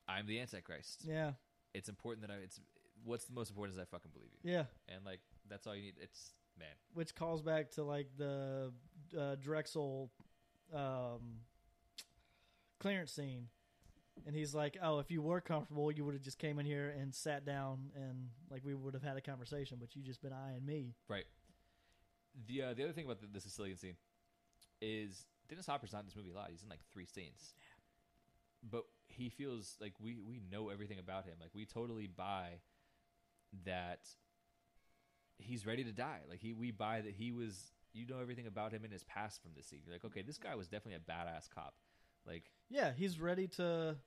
"I'm 0.07 0.25
the 0.27 0.39
Antichrist." 0.39 1.03
Yeah, 1.05 1.33
It's 1.73 1.89
important 1.89 2.27
that 2.27 2.33
I. 2.33 2.37
It's 2.39 2.59
what's 3.03 3.25
the 3.25 3.33
most 3.33 3.49
important 3.49 3.77
is 3.77 3.81
I 3.81 3.85
fucking 3.85 4.11
believe 4.11 4.31
you, 4.33 4.51
yeah. 4.51 4.65
and 4.87 5.03
like 5.05 5.21
that's 5.49 5.67
all 5.67 5.75
you 5.75 5.81
need. 5.83 5.95
It's 6.01 6.33
man, 6.57 6.67
Which 6.93 7.15
calls 7.15 7.41
back 7.41 7.71
to 7.71 7.83
like 7.83 8.07
the 8.17 8.71
uh, 9.17 9.35
Drexel 9.35 10.11
um, 10.73 11.41
Clarence 12.79 13.11
scene, 13.11 13.47
and 14.25 14.35
he's 14.35 14.53
like, 14.53 14.77
"Oh, 14.81 14.99
if 14.99 15.11
you 15.11 15.21
were 15.21 15.41
comfortable, 15.41 15.91
you 15.91 16.05
would 16.05 16.13
have 16.13 16.23
just 16.23 16.39
came 16.39 16.59
in 16.59 16.65
here 16.65 16.93
and 16.99 17.13
sat 17.13 17.45
down, 17.45 17.91
and 17.95 18.29
like 18.49 18.63
we 18.65 18.73
would 18.73 18.93
have 18.93 19.03
had 19.03 19.17
a 19.17 19.21
conversation, 19.21 19.77
but 19.79 19.95
you 19.95 20.03
just 20.03 20.21
been 20.21 20.33
eyeing 20.33 20.65
me." 20.65 20.95
right? 21.07 21.25
The 22.47 22.63
uh, 22.63 22.73
the 22.73 22.83
other 22.83 22.93
thing 22.93 23.05
about 23.05 23.21
the, 23.21 23.27
the 23.27 23.41
Sicilian 23.41 23.77
scene 23.77 23.95
is 24.81 25.25
Dennis 25.49 25.65
Hopper's 25.65 25.93
not 25.93 25.99
in 25.99 26.05
this 26.05 26.15
movie 26.15 26.31
a 26.31 26.33
lot. 26.33 26.49
He's 26.49 26.63
in 26.63 26.69
like 26.69 26.81
three 26.91 27.05
scenes, 27.05 27.53
but 28.69 28.83
he 29.07 29.29
feels 29.29 29.75
like 29.79 29.93
we 29.99 30.17
we 30.17 30.41
know 30.51 30.69
everything 30.69 30.99
about 30.99 31.25
him. 31.25 31.35
Like 31.39 31.51
we 31.53 31.65
totally 31.65 32.07
buy 32.07 32.59
that 33.65 34.01
he's 35.37 35.65
ready 35.65 35.83
to 35.83 35.91
die. 35.91 36.19
Like 36.29 36.39
he 36.39 36.53
we 36.53 36.71
buy 36.71 37.01
that 37.01 37.13
he 37.13 37.31
was 37.31 37.71
you 37.93 38.05
know 38.07 38.19
everything 38.19 38.47
about 38.47 38.71
him 38.71 38.83
in 38.85 38.91
his 38.91 39.03
past 39.03 39.41
from 39.41 39.51
this 39.55 39.67
scene. 39.67 39.79
You're 39.85 39.95
like, 39.95 40.05
okay, 40.05 40.21
this 40.21 40.37
guy 40.37 40.55
was 40.55 40.67
definitely 40.67 40.95
a 41.05 41.11
badass 41.11 41.49
cop. 41.53 41.75
Like 42.25 42.51
Yeah, 42.69 42.91
he's 42.93 43.19
ready 43.19 43.47
to. 43.49 43.97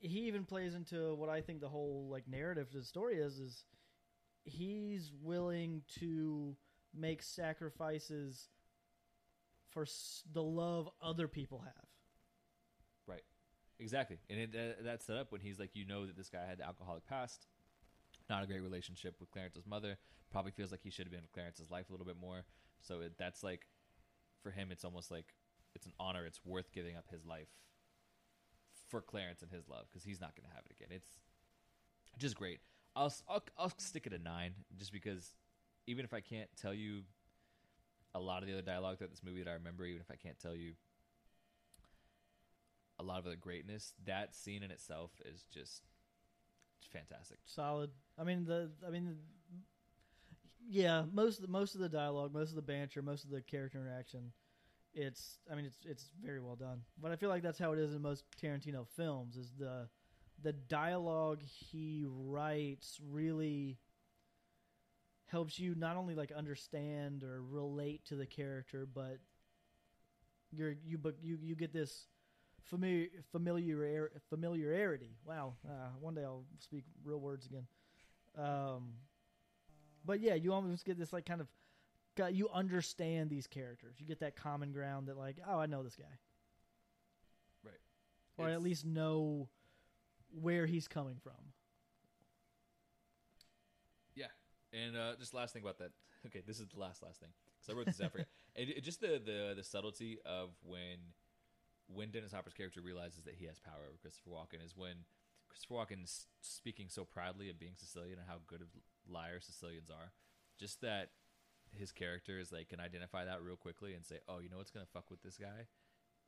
He 0.00 0.26
even 0.28 0.44
plays 0.44 0.74
into 0.74 1.14
what 1.14 1.28
I 1.30 1.40
think 1.40 1.60
the 1.60 1.68
whole 1.68 2.08
like 2.10 2.28
narrative 2.28 2.70
to 2.70 2.78
the 2.78 2.84
story 2.84 3.16
is 3.18 3.38
is 3.38 3.64
he's 4.44 5.12
willing 5.22 5.82
to 6.00 6.56
make 6.94 7.22
sacrifices 7.22 8.48
for 9.70 9.82
s- 9.82 10.22
the 10.32 10.42
love 10.42 10.88
other 11.02 11.28
people 11.28 11.60
have. 11.60 11.88
Right. 13.06 13.22
Exactly, 13.80 14.18
and 14.30 14.38
it, 14.38 14.50
uh, 14.54 14.82
that's 14.84 15.04
set 15.06 15.16
up 15.16 15.32
when 15.32 15.40
he's 15.40 15.58
like, 15.58 15.70
you 15.74 15.84
know 15.84 16.06
that 16.06 16.16
this 16.16 16.28
guy 16.28 16.44
had 16.46 16.58
the 16.58 16.64
alcoholic 16.64 17.04
past. 17.06 17.46
Not 18.28 18.42
a 18.42 18.46
great 18.46 18.62
relationship 18.62 19.16
with 19.20 19.30
Clarence's 19.30 19.66
mother. 19.66 19.98
Probably 20.30 20.52
feels 20.52 20.70
like 20.70 20.82
he 20.82 20.90
should 20.90 21.06
have 21.06 21.12
been 21.12 21.20
in 21.20 21.28
Clarence's 21.32 21.70
life 21.70 21.88
a 21.88 21.92
little 21.92 22.06
bit 22.06 22.16
more. 22.20 22.44
So 22.80 23.00
it, 23.00 23.12
that's 23.18 23.42
like, 23.42 23.66
for 24.42 24.50
him, 24.50 24.68
it's 24.70 24.84
almost 24.84 25.10
like 25.10 25.34
it's 25.74 25.86
an 25.86 25.92
honor. 26.00 26.26
It's 26.26 26.40
worth 26.44 26.72
giving 26.72 26.96
up 26.96 27.06
his 27.10 27.24
life 27.24 27.48
for 28.88 29.00
Clarence 29.00 29.42
and 29.42 29.50
his 29.50 29.68
love 29.68 29.86
because 29.90 30.04
he's 30.04 30.20
not 30.20 30.34
going 30.36 30.48
to 30.48 30.54
have 30.54 30.64
it 30.66 30.72
again. 30.72 30.88
It's 30.90 31.08
just 32.18 32.36
great. 32.36 32.60
I'll, 32.96 33.12
I'll 33.28 33.42
I'll 33.58 33.72
stick 33.78 34.06
it 34.06 34.12
a 34.12 34.18
nine 34.18 34.54
just 34.78 34.92
because 34.92 35.34
even 35.86 36.04
if 36.04 36.14
I 36.14 36.20
can't 36.20 36.48
tell 36.60 36.72
you 36.72 37.02
a 38.14 38.20
lot 38.20 38.42
of 38.42 38.46
the 38.46 38.52
other 38.52 38.62
dialogue 38.62 38.98
throughout 38.98 39.10
this 39.10 39.22
movie 39.24 39.42
that 39.42 39.50
I 39.50 39.54
remember, 39.54 39.84
even 39.84 40.00
if 40.00 40.10
I 40.10 40.16
can't 40.16 40.38
tell 40.38 40.54
you 40.54 40.74
a 42.98 43.02
lot 43.02 43.18
of 43.18 43.24
the 43.24 43.36
greatness, 43.36 43.92
that 44.06 44.34
scene 44.36 44.62
in 44.62 44.70
itself 44.70 45.10
is 45.24 45.44
just 45.52 45.82
fantastic. 46.92 47.38
solid. 47.44 47.90
I 48.18 48.24
mean 48.24 48.44
the 48.44 48.70
I 48.86 48.90
mean 48.90 49.16
yeah, 50.68 51.04
most 51.12 51.36
of 51.38 51.42
the, 51.42 51.50
most 51.50 51.74
of 51.74 51.80
the 51.80 51.88
dialogue, 51.88 52.32
most 52.32 52.50
of 52.50 52.56
the 52.56 52.62
banter, 52.62 53.02
most 53.02 53.24
of 53.24 53.30
the 53.30 53.42
character 53.42 53.78
interaction, 53.78 54.32
it's 54.94 55.38
I 55.50 55.54
mean 55.54 55.64
it's 55.64 55.78
it's 55.84 56.10
very 56.22 56.40
well 56.40 56.56
done. 56.56 56.82
But 57.00 57.10
I 57.10 57.16
feel 57.16 57.28
like 57.28 57.42
that's 57.42 57.58
how 57.58 57.72
it 57.72 57.78
is 57.78 57.94
in 57.94 58.02
most 58.02 58.24
Tarantino 58.40 58.86
films 58.96 59.36
is 59.36 59.52
the 59.58 59.88
the 60.42 60.52
dialogue 60.52 61.42
he 61.42 62.04
writes 62.06 62.98
really 63.02 63.78
helps 65.26 65.58
you 65.58 65.74
not 65.74 65.96
only 65.96 66.14
like 66.14 66.30
understand 66.32 67.24
or 67.24 67.42
relate 67.42 68.04
to 68.06 68.14
the 68.14 68.26
character, 68.26 68.86
but 68.92 69.18
you're 70.52 70.76
you 70.84 70.96
but 70.96 71.16
you 71.22 71.38
you 71.42 71.56
get 71.56 71.72
this 71.72 72.06
familiar 72.64 73.08
familiar 73.30 74.10
familiarity. 74.28 75.16
Wow, 75.24 75.54
uh, 75.68 75.90
one 76.00 76.14
day 76.14 76.22
I'll 76.24 76.44
speak 76.58 76.84
real 77.04 77.20
words 77.20 77.46
again. 77.46 77.66
Um, 78.36 78.94
but 80.04 80.20
yeah, 80.20 80.34
you 80.34 80.52
almost 80.52 80.84
get 80.84 80.98
this 80.98 81.12
like 81.12 81.26
kind 81.26 81.40
of 81.40 81.48
you 82.32 82.48
understand 82.50 83.30
these 83.30 83.46
characters. 83.46 83.96
You 83.98 84.06
get 84.06 84.20
that 84.20 84.36
common 84.36 84.72
ground 84.72 85.08
that 85.08 85.16
like, 85.18 85.38
oh, 85.48 85.58
I 85.58 85.66
know 85.66 85.82
this 85.82 85.96
guy, 85.96 86.04
Right. 87.64 87.80
or 88.38 88.48
at 88.48 88.62
least 88.62 88.84
know 88.84 89.48
where 90.40 90.66
he's 90.66 90.86
coming 90.88 91.16
from. 91.22 91.52
Yeah, 94.14 94.26
and 94.72 94.96
uh, 94.96 95.14
just 95.18 95.34
last 95.34 95.52
thing 95.52 95.62
about 95.62 95.78
that. 95.78 95.90
Okay, 96.26 96.40
this 96.46 96.58
is 96.58 96.68
the 96.68 96.80
last 96.80 97.02
last 97.02 97.20
thing 97.20 97.28
because 97.60 97.68
I 97.68 97.76
wrote 97.76 97.84
this 97.84 97.98
down 97.98 98.08
for 98.08 98.16
you. 98.20 98.24
And 98.56 98.70
it, 98.70 98.82
just 98.82 98.98
the, 99.02 99.20
the 99.22 99.52
the 99.54 99.62
subtlety 99.62 100.16
of 100.24 100.50
when 100.62 100.96
when 101.86 102.10
Dennis 102.10 102.32
Hopper's 102.32 102.54
character 102.54 102.80
realizes 102.80 103.24
that 103.24 103.34
he 103.34 103.46
has 103.46 103.58
power 103.60 103.84
over 103.88 103.98
Christopher 104.00 104.30
Walken 104.30 104.64
is 104.64 104.76
when 104.76 105.04
Christopher 105.48 105.74
Walken's 105.74 106.26
speaking 106.40 106.88
so 106.88 107.04
proudly 107.04 107.50
of 107.50 107.58
being 107.58 107.74
Sicilian 107.76 108.18
and 108.18 108.26
how 108.28 108.36
good 108.46 108.60
of 108.62 108.68
liars 109.08 109.44
Sicilians 109.44 109.90
are. 109.90 110.12
Just 110.58 110.80
that 110.80 111.10
his 111.72 111.92
character 111.92 112.38
is 112.38 112.52
like 112.52 112.68
can 112.68 112.80
identify 112.80 113.24
that 113.24 113.42
real 113.42 113.56
quickly 113.56 113.94
and 113.94 114.04
say, 114.04 114.20
"Oh, 114.28 114.38
you 114.38 114.48
know 114.48 114.58
what's 114.58 114.70
gonna 114.70 114.86
fuck 114.86 115.10
with 115.10 115.22
this 115.22 115.36
guy." 115.36 115.66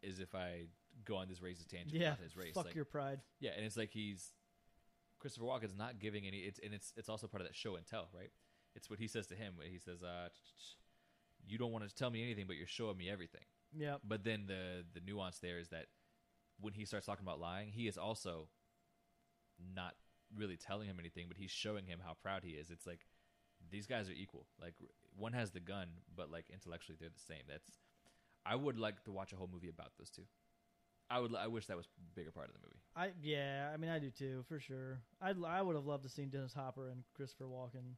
Is 0.02 0.20
if 0.20 0.34
I 0.34 0.66
go 1.04 1.16
on 1.16 1.28
this 1.28 1.40
racist 1.40 1.68
tangent 1.68 1.94
Yeah, 2.00 2.08
about 2.08 2.20
his 2.24 2.36
race. 2.36 2.54
fuck 2.54 2.66
like, 2.66 2.74
your 2.74 2.84
pride. 2.84 3.20
yeah, 3.40 3.52
and 3.56 3.64
it's 3.64 3.76
like 3.76 3.90
he's 3.90 4.32
Christopher 5.18 5.46
Walken's 5.46 5.74
not 5.76 5.98
giving 5.98 6.26
any. 6.26 6.38
It's 6.40 6.58
and 6.62 6.74
it's 6.74 6.92
it's 6.96 7.08
also 7.08 7.26
part 7.28 7.40
of 7.40 7.46
that 7.48 7.54
show 7.56 7.76
and 7.76 7.86
tell, 7.86 8.08
right? 8.12 8.30
It's 8.74 8.90
what 8.90 8.98
he 8.98 9.08
says 9.08 9.26
to 9.28 9.34
him. 9.34 9.54
He 9.64 9.78
says, 9.78 10.02
uh, 10.02 10.28
"You 11.46 11.56
don't 11.58 11.72
want 11.72 11.88
to 11.88 11.94
tell 11.94 12.10
me 12.10 12.22
anything, 12.22 12.46
but 12.46 12.56
you're 12.56 12.66
showing 12.66 12.96
me 12.98 13.08
everything." 13.08 13.44
Yeah, 13.76 13.96
But 14.02 14.24
then 14.24 14.44
the 14.46 14.84
the 14.94 15.00
nuance 15.00 15.38
there 15.38 15.58
is 15.58 15.68
that 15.68 15.86
when 16.60 16.72
he 16.72 16.84
starts 16.84 17.06
talking 17.06 17.24
about 17.24 17.40
lying, 17.40 17.70
he 17.70 17.86
is 17.86 17.98
also 17.98 18.48
not 19.74 19.94
really 20.34 20.56
telling 20.56 20.88
him 20.88 20.96
anything, 20.98 21.26
but 21.28 21.36
he's 21.36 21.50
showing 21.50 21.86
him 21.86 22.00
how 22.04 22.14
proud 22.22 22.42
he 22.42 22.52
is. 22.52 22.70
It's 22.70 22.86
like 22.86 23.00
these 23.70 23.86
guys 23.86 24.08
are 24.08 24.14
equal. 24.14 24.46
Like 24.60 24.74
one 25.16 25.32
has 25.32 25.50
the 25.50 25.60
gun, 25.60 25.88
but 26.14 26.30
like 26.30 26.46
intellectually 26.52 26.96
they're 26.98 27.10
the 27.10 27.20
same. 27.34 27.42
That's 27.48 27.78
I 28.44 28.54
would 28.54 28.78
like 28.78 29.02
to 29.04 29.12
watch 29.12 29.32
a 29.32 29.36
whole 29.36 29.50
movie 29.52 29.68
about 29.68 29.92
those 29.98 30.10
two. 30.10 30.22
I 31.08 31.20
would. 31.20 31.34
I 31.34 31.46
wish 31.46 31.66
that 31.66 31.76
was 31.76 31.86
a 31.86 32.16
bigger 32.16 32.32
part 32.32 32.48
of 32.48 32.54
the 32.54 32.60
movie. 32.64 32.80
I 32.96 33.12
yeah, 33.22 33.70
I 33.72 33.76
mean 33.76 33.90
I 33.90 33.98
do 33.98 34.10
too 34.10 34.44
for 34.48 34.58
sure. 34.58 35.00
I 35.20 35.34
I 35.46 35.62
would 35.62 35.76
have 35.76 35.86
loved 35.86 36.02
to 36.02 36.08
seen 36.08 36.30
Dennis 36.30 36.52
Hopper 36.52 36.88
and 36.88 37.04
Christopher 37.14 37.44
Walken. 37.44 37.94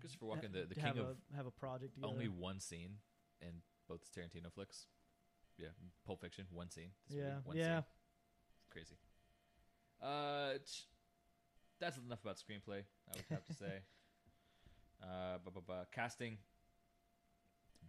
Christopher 0.00 0.26
Walken, 0.26 0.52
the, 0.52 0.66
the 0.68 0.74
king 0.74 0.98
a, 0.98 1.02
of 1.02 1.16
have 1.34 1.46
a 1.46 1.50
project 1.50 1.94
together. 1.94 2.12
only 2.12 2.28
one 2.28 2.60
scene 2.60 2.96
in 3.40 3.62
both 3.88 4.00
Tarantino 4.14 4.52
flicks. 4.52 4.86
Yeah, 5.58 5.68
Pulp 6.06 6.20
Fiction, 6.20 6.46
one 6.52 6.70
scene. 6.70 6.90
This 7.08 7.16
movie, 7.16 7.28
yeah, 7.28 7.34
one 7.44 7.56
yeah. 7.56 7.76
scene. 7.76 7.84
Crazy. 8.70 8.96
Uh, 10.00 10.58
that's 11.80 11.96
enough 11.98 12.22
about 12.22 12.36
screenplay. 12.36 12.82
I 13.10 13.16
would 13.16 13.24
have 13.30 13.44
to 13.46 13.54
say. 13.54 13.72
Uh, 15.00 15.38
bu- 15.44 15.52
bu- 15.52 15.60
bu- 15.60 15.86
casting. 15.92 16.36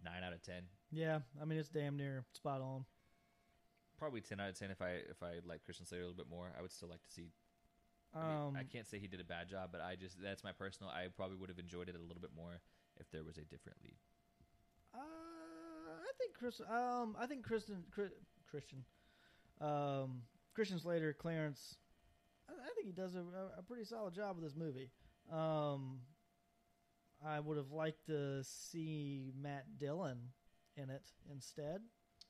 Nine 0.04 0.22
out 0.22 0.32
of 0.32 0.42
ten. 0.42 0.62
Yeah, 0.92 1.18
I 1.42 1.44
mean 1.44 1.58
it's 1.58 1.68
damn 1.68 1.96
near 1.96 2.24
spot 2.34 2.60
on. 2.60 2.84
Probably 3.98 4.20
ten 4.20 4.38
out 4.38 4.48
of 4.48 4.56
ten 4.56 4.70
if 4.70 4.80
I 4.80 4.90
if 5.10 5.20
I 5.20 5.40
like 5.44 5.64
Christian 5.64 5.86
Slater 5.86 6.04
a 6.04 6.06
little 6.06 6.16
bit 6.24 6.30
more. 6.30 6.52
I 6.56 6.62
would 6.62 6.70
still 6.70 6.88
like 6.88 7.02
to 7.02 7.10
see. 7.10 7.32
I, 8.14 8.18
mean, 8.22 8.36
Um, 8.48 8.56
I 8.56 8.62
can't 8.62 8.86
say 8.86 9.00
he 9.00 9.08
did 9.08 9.20
a 9.20 9.24
bad 9.24 9.48
job, 9.48 9.70
but 9.72 9.80
I 9.80 9.96
just 9.96 10.22
that's 10.22 10.44
my 10.44 10.52
personal. 10.52 10.88
I 10.92 11.08
probably 11.16 11.36
would 11.36 11.48
have 11.48 11.58
enjoyed 11.58 11.88
it 11.88 11.96
a 11.96 11.98
little 11.98 12.22
bit 12.22 12.30
more 12.34 12.60
if 13.00 13.10
there 13.10 13.24
was 13.24 13.38
a 13.38 13.42
different 13.42 13.78
lead. 13.82 13.98
Uh, 14.94 14.98
I 15.90 16.12
think 16.18 16.34
Chris. 16.38 16.60
Um, 16.60 17.16
I 17.18 17.26
think 17.26 17.44
Kristen, 17.44 17.84
Chri- 17.96 18.10
Christian, 18.50 18.84
um, 19.60 20.22
Christian 20.54 20.78
Slater, 20.78 21.12
Clarence. 21.12 21.76
I, 22.48 22.52
I 22.52 22.68
think 22.74 22.86
he 22.86 22.92
does 22.92 23.14
a, 23.14 23.24
a 23.58 23.62
pretty 23.62 23.84
solid 23.84 24.14
job 24.14 24.36
with 24.36 24.44
this 24.44 24.56
movie. 24.56 24.90
Um, 25.32 26.00
I 27.24 27.38
would 27.40 27.56
have 27.56 27.70
liked 27.70 28.06
to 28.06 28.42
see 28.42 29.32
Matt 29.40 29.78
Dillon 29.78 30.18
in 30.76 30.90
it 30.90 31.02
instead. 31.30 31.80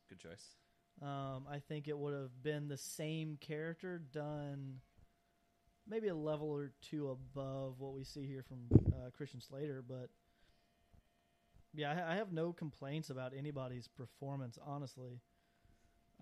Good 0.08 0.18
choice. 0.18 0.56
Um, 1.02 1.46
I 1.50 1.60
think 1.66 1.88
it 1.88 1.96
would 1.96 2.14
have 2.14 2.42
been 2.42 2.68
the 2.68 2.76
same 2.76 3.38
character 3.40 4.02
done 4.12 4.80
maybe 5.88 6.08
a 6.08 6.14
level 6.14 6.48
or 6.48 6.72
two 6.82 7.10
above 7.10 7.80
what 7.80 7.94
we 7.94 8.04
see 8.04 8.26
here 8.26 8.44
from 8.46 8.58
uh, 8.92 9.10
Christian 9.10 9.40
Slater, 9.40 9.82
but 9.86 10.10
yeah, 11.74 11.90
I, 11.90 12.12
I 12.12 12.16
have 12.16 12.32
no 12.32 12.52
complaints 12.52 13.10
about 13.10 13.32
anybody's 13.36 13.88
performance, 13.88 14.58
honestly. 14.64 15.20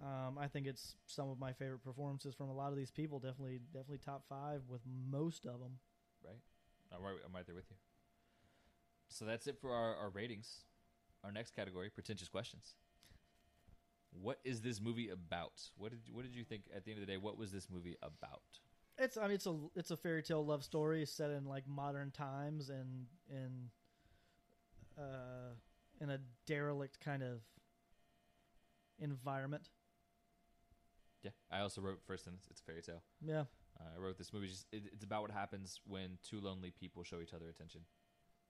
Um, 0.03 0.39
I 0.39 0.47
think 0.47 0.67
it's 0.67 0.95
some 1.07 1.29
of 1.29 1.39
my 1.39 1.53
favorite 1.53 1.83
performances 1.83 2.35
from 2.35 2.49
a 2.49 2.55
lot 2.55 2.71
of 2.71 2.77
these 2.77 2.91
people. 2.91 3.19
Definitely, 3.19 3.61
definitely 3.73 3.99
top 3.99 4.25
five 4.29 4.63
with 4.69 4.83
most 5.11 5.45
of 5.45 5.59
them. 5.61 5.79
right? 6.25 6.39
I'm 6.95 7.03
right, 7.03 7.17
I'm 7.27 7.35
right 7.35 7.47
there 7.47 7.55
with 7.55 7.67
you. 7.71 7.77
So 9.09 9.25
that's 9.25 9.47
it 9.47 9.59
for 9.61 9.73
our, 9.73 9.97
our 9.97 10.11
ratings. 10.11 10.61
Our 11.25 11.33
next 11.33 11.57
category, 11.57 11.91
pretentious 11.91 12.29
questions. 12.29 12.75
What 14.13 14.39
is 14.45 14.61
this 14.61 14.81
movie 14.81 15.09
about? 15.09 15.63
What 15.77 15.91
did 15.91 16.01
what 16.13 16.25
did 16.25 16.35
you 16.35 16.45
think 16.45 16.63
at 16.75 16.85
the 16.85 16.93
end 16.93 17.01
of 17.01 17.07
the 17.07 17.13
day? 17.13 17.19
What 17.19 17.37
was 17.37 17.51
this 17.51 17.69
movie 17.71 17.97
about? 18.03 18.43
It's 18.97 19.17
I 19.17 19.23
mean 19.23 19.33
it's 19.33 19.47
a 19.47 19.57
it's 19.75 19.91
a 19.91 19.97
fairy 19.97 20.23
tale 20.23 20.45
love 20.45 20.65
story 20.65 21.05
set 21.07 21.31
in 21.31 21.45
like 21.45 21.67
modern 21.69 22.11
times 22.11 22.71
and 22.71 23.07
in 23.29 23.71
uh 24.99 25.55
in 26.01 26.11
a 26.11 26.19
derelict 26.47 27.01
kind 27.01 27.23
of 27.23 27.41
environment. 28.99 29.69
Yeah, 31.23 31.33
I 31.51 31.61
also 31.61 31.81
wrote 31.81 32.01
first 32.07 32.25
sentence. 32.25 32.47
It's 32.51 32.61
a 32.61 32.65
fairy 32.65 32.83
tale. 32.83 33.03
Yeah. 33.25 33.45
Uh, 33.81 33.97
I 33.97 34.01
wrote 34.01 34.17
this 34.19 34.33
movie. 34.33 34.49
Just 34.49 34.67
it, 34.73 34.85
it's 34.93 35.05
about 35.05 35.23
what 35.23 35.31
happens 35.31 35.81
when 35.87 36.19
two 36.23 36.41
lonely 36.41 36.71
people 36.71 37.03
show 37.03 37.21
each 37.21 37.35
other 37.35 37.49
attention. 37.49 37.83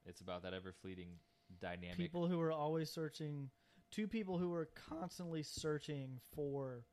It's 0.05 0.21
about 0.21 0.43
that 0.43 0.55
ever 0.55 0.73
fleeting 0.73 1.09
dynamic. 1.61 1.97
People 1.97 2.27
who 2.27 2.41
are 2.41 2.53
always 2.53 2.91
searching 2.91 3.51
two 3.91 4.07
people 4.07 4.39
who 4.39 4.53
are 4.53 4.69
constantly 4.89 5.43
searching 5.43 6.21
for 6.35 6.85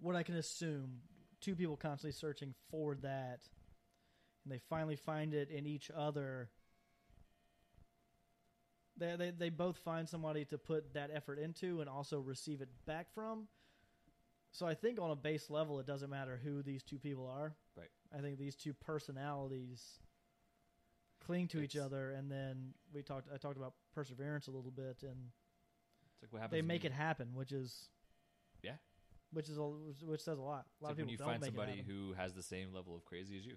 what 0.00 0.16
I 0.16 0.22
can 0.22 0.36
assume 0.36 0.98
two 1.40 1.54
people 1.54 1.76
constantly 1.76 2.12
searching 2.12 2.54
for 2.70 2.94
that 2.96 3.40
and 4.44 4.52
they 4.52 4.58
finally 4.68 4.96
find 4.96 5.34
it 5.34 5.50
in 5.50 5.66
each 5.66 5.90
other 5.94 6.50
they, 9.02 9.16
they 9.16 9.30
they 9.30 9.48
both 9.50 9.76
find 9.78 10.08
somebody 10.08 10.44
to 10.46 10.56
put 10.58 10.94
that 10.94 11.10
effort 11.12 11.38
into 11.38 11.80
and 11.80 11.90
also 11.90 12.20
receive 12.20 12.60
it 12.60 12.68
back 12.86 13.12
from 13.14 13.46
so 14.50 14.66
i 14.66 14.74
think 14.74 15.00
on 15.00 15.10
a 15.10 15.16
base 15.16 15.50
level 15.50 15.78
it 15.80 15.86
doesn't 15.86 16.10
matter 16.10 16.38
who 16.42 16.62
these 16.62 16.82
two 16.82 16.98
people 16.98 17.26
are 17.26 17.54
Right. 17.76 17.90
i 18.16 18.20
think 18.20 18.38
these 18.38 18.54
two 18.56 18.72
personalities 18.74 20.00
cling 21.24 21.46
to 21.48 21.60
each 21.60 21.76
other 21.76 22.10
and 22.12 22.30
then 22.30 22.74
we 22.92 23.02
talked 23.02 23.28
i 23.32 23.36
talked 23.36 23.56
about 23.56 23.74
perseverance 23.94 24.48
a 24.48 24.50
little 24.50 24.70
bit 24.72 24.98
and 25.02 25.30
It's 26.14 26.22
like 26.22 26.32
what 26.32 26.42
happens. 26.42 26.58
they 26.58 26.62
make 26.62 26.84
it 26.84 26.92
happen 26.92 27.28
which 27.34 27.52
is 27.52 27.88
Yeah. 28.62 28.72
which 29.32 29.48
is 29.48 29.56
a, 29.58 29.62
which 30.04 30.20
says 30.20 30.38
a 30.38 30.42
lot 30.42 30.58
a 30.58 30.64
It's 30.74 30.82
lot 30.82 30.88
like 30.88 30.92
of 30.92 30.98
when 30.98 31.08
you 31.08 31.16
don't 31.16 31.28
find 31.28 31.44
somebody 31.44 31.84
who 31.86 32.12
has 32.14 32.32
the 32.34 32.42
same 32.42 32.72
level 32.74 32.96
of 32.96 33.04
crazy 33.04 33.38
as 33.38 33.46
you. 33.46 33.56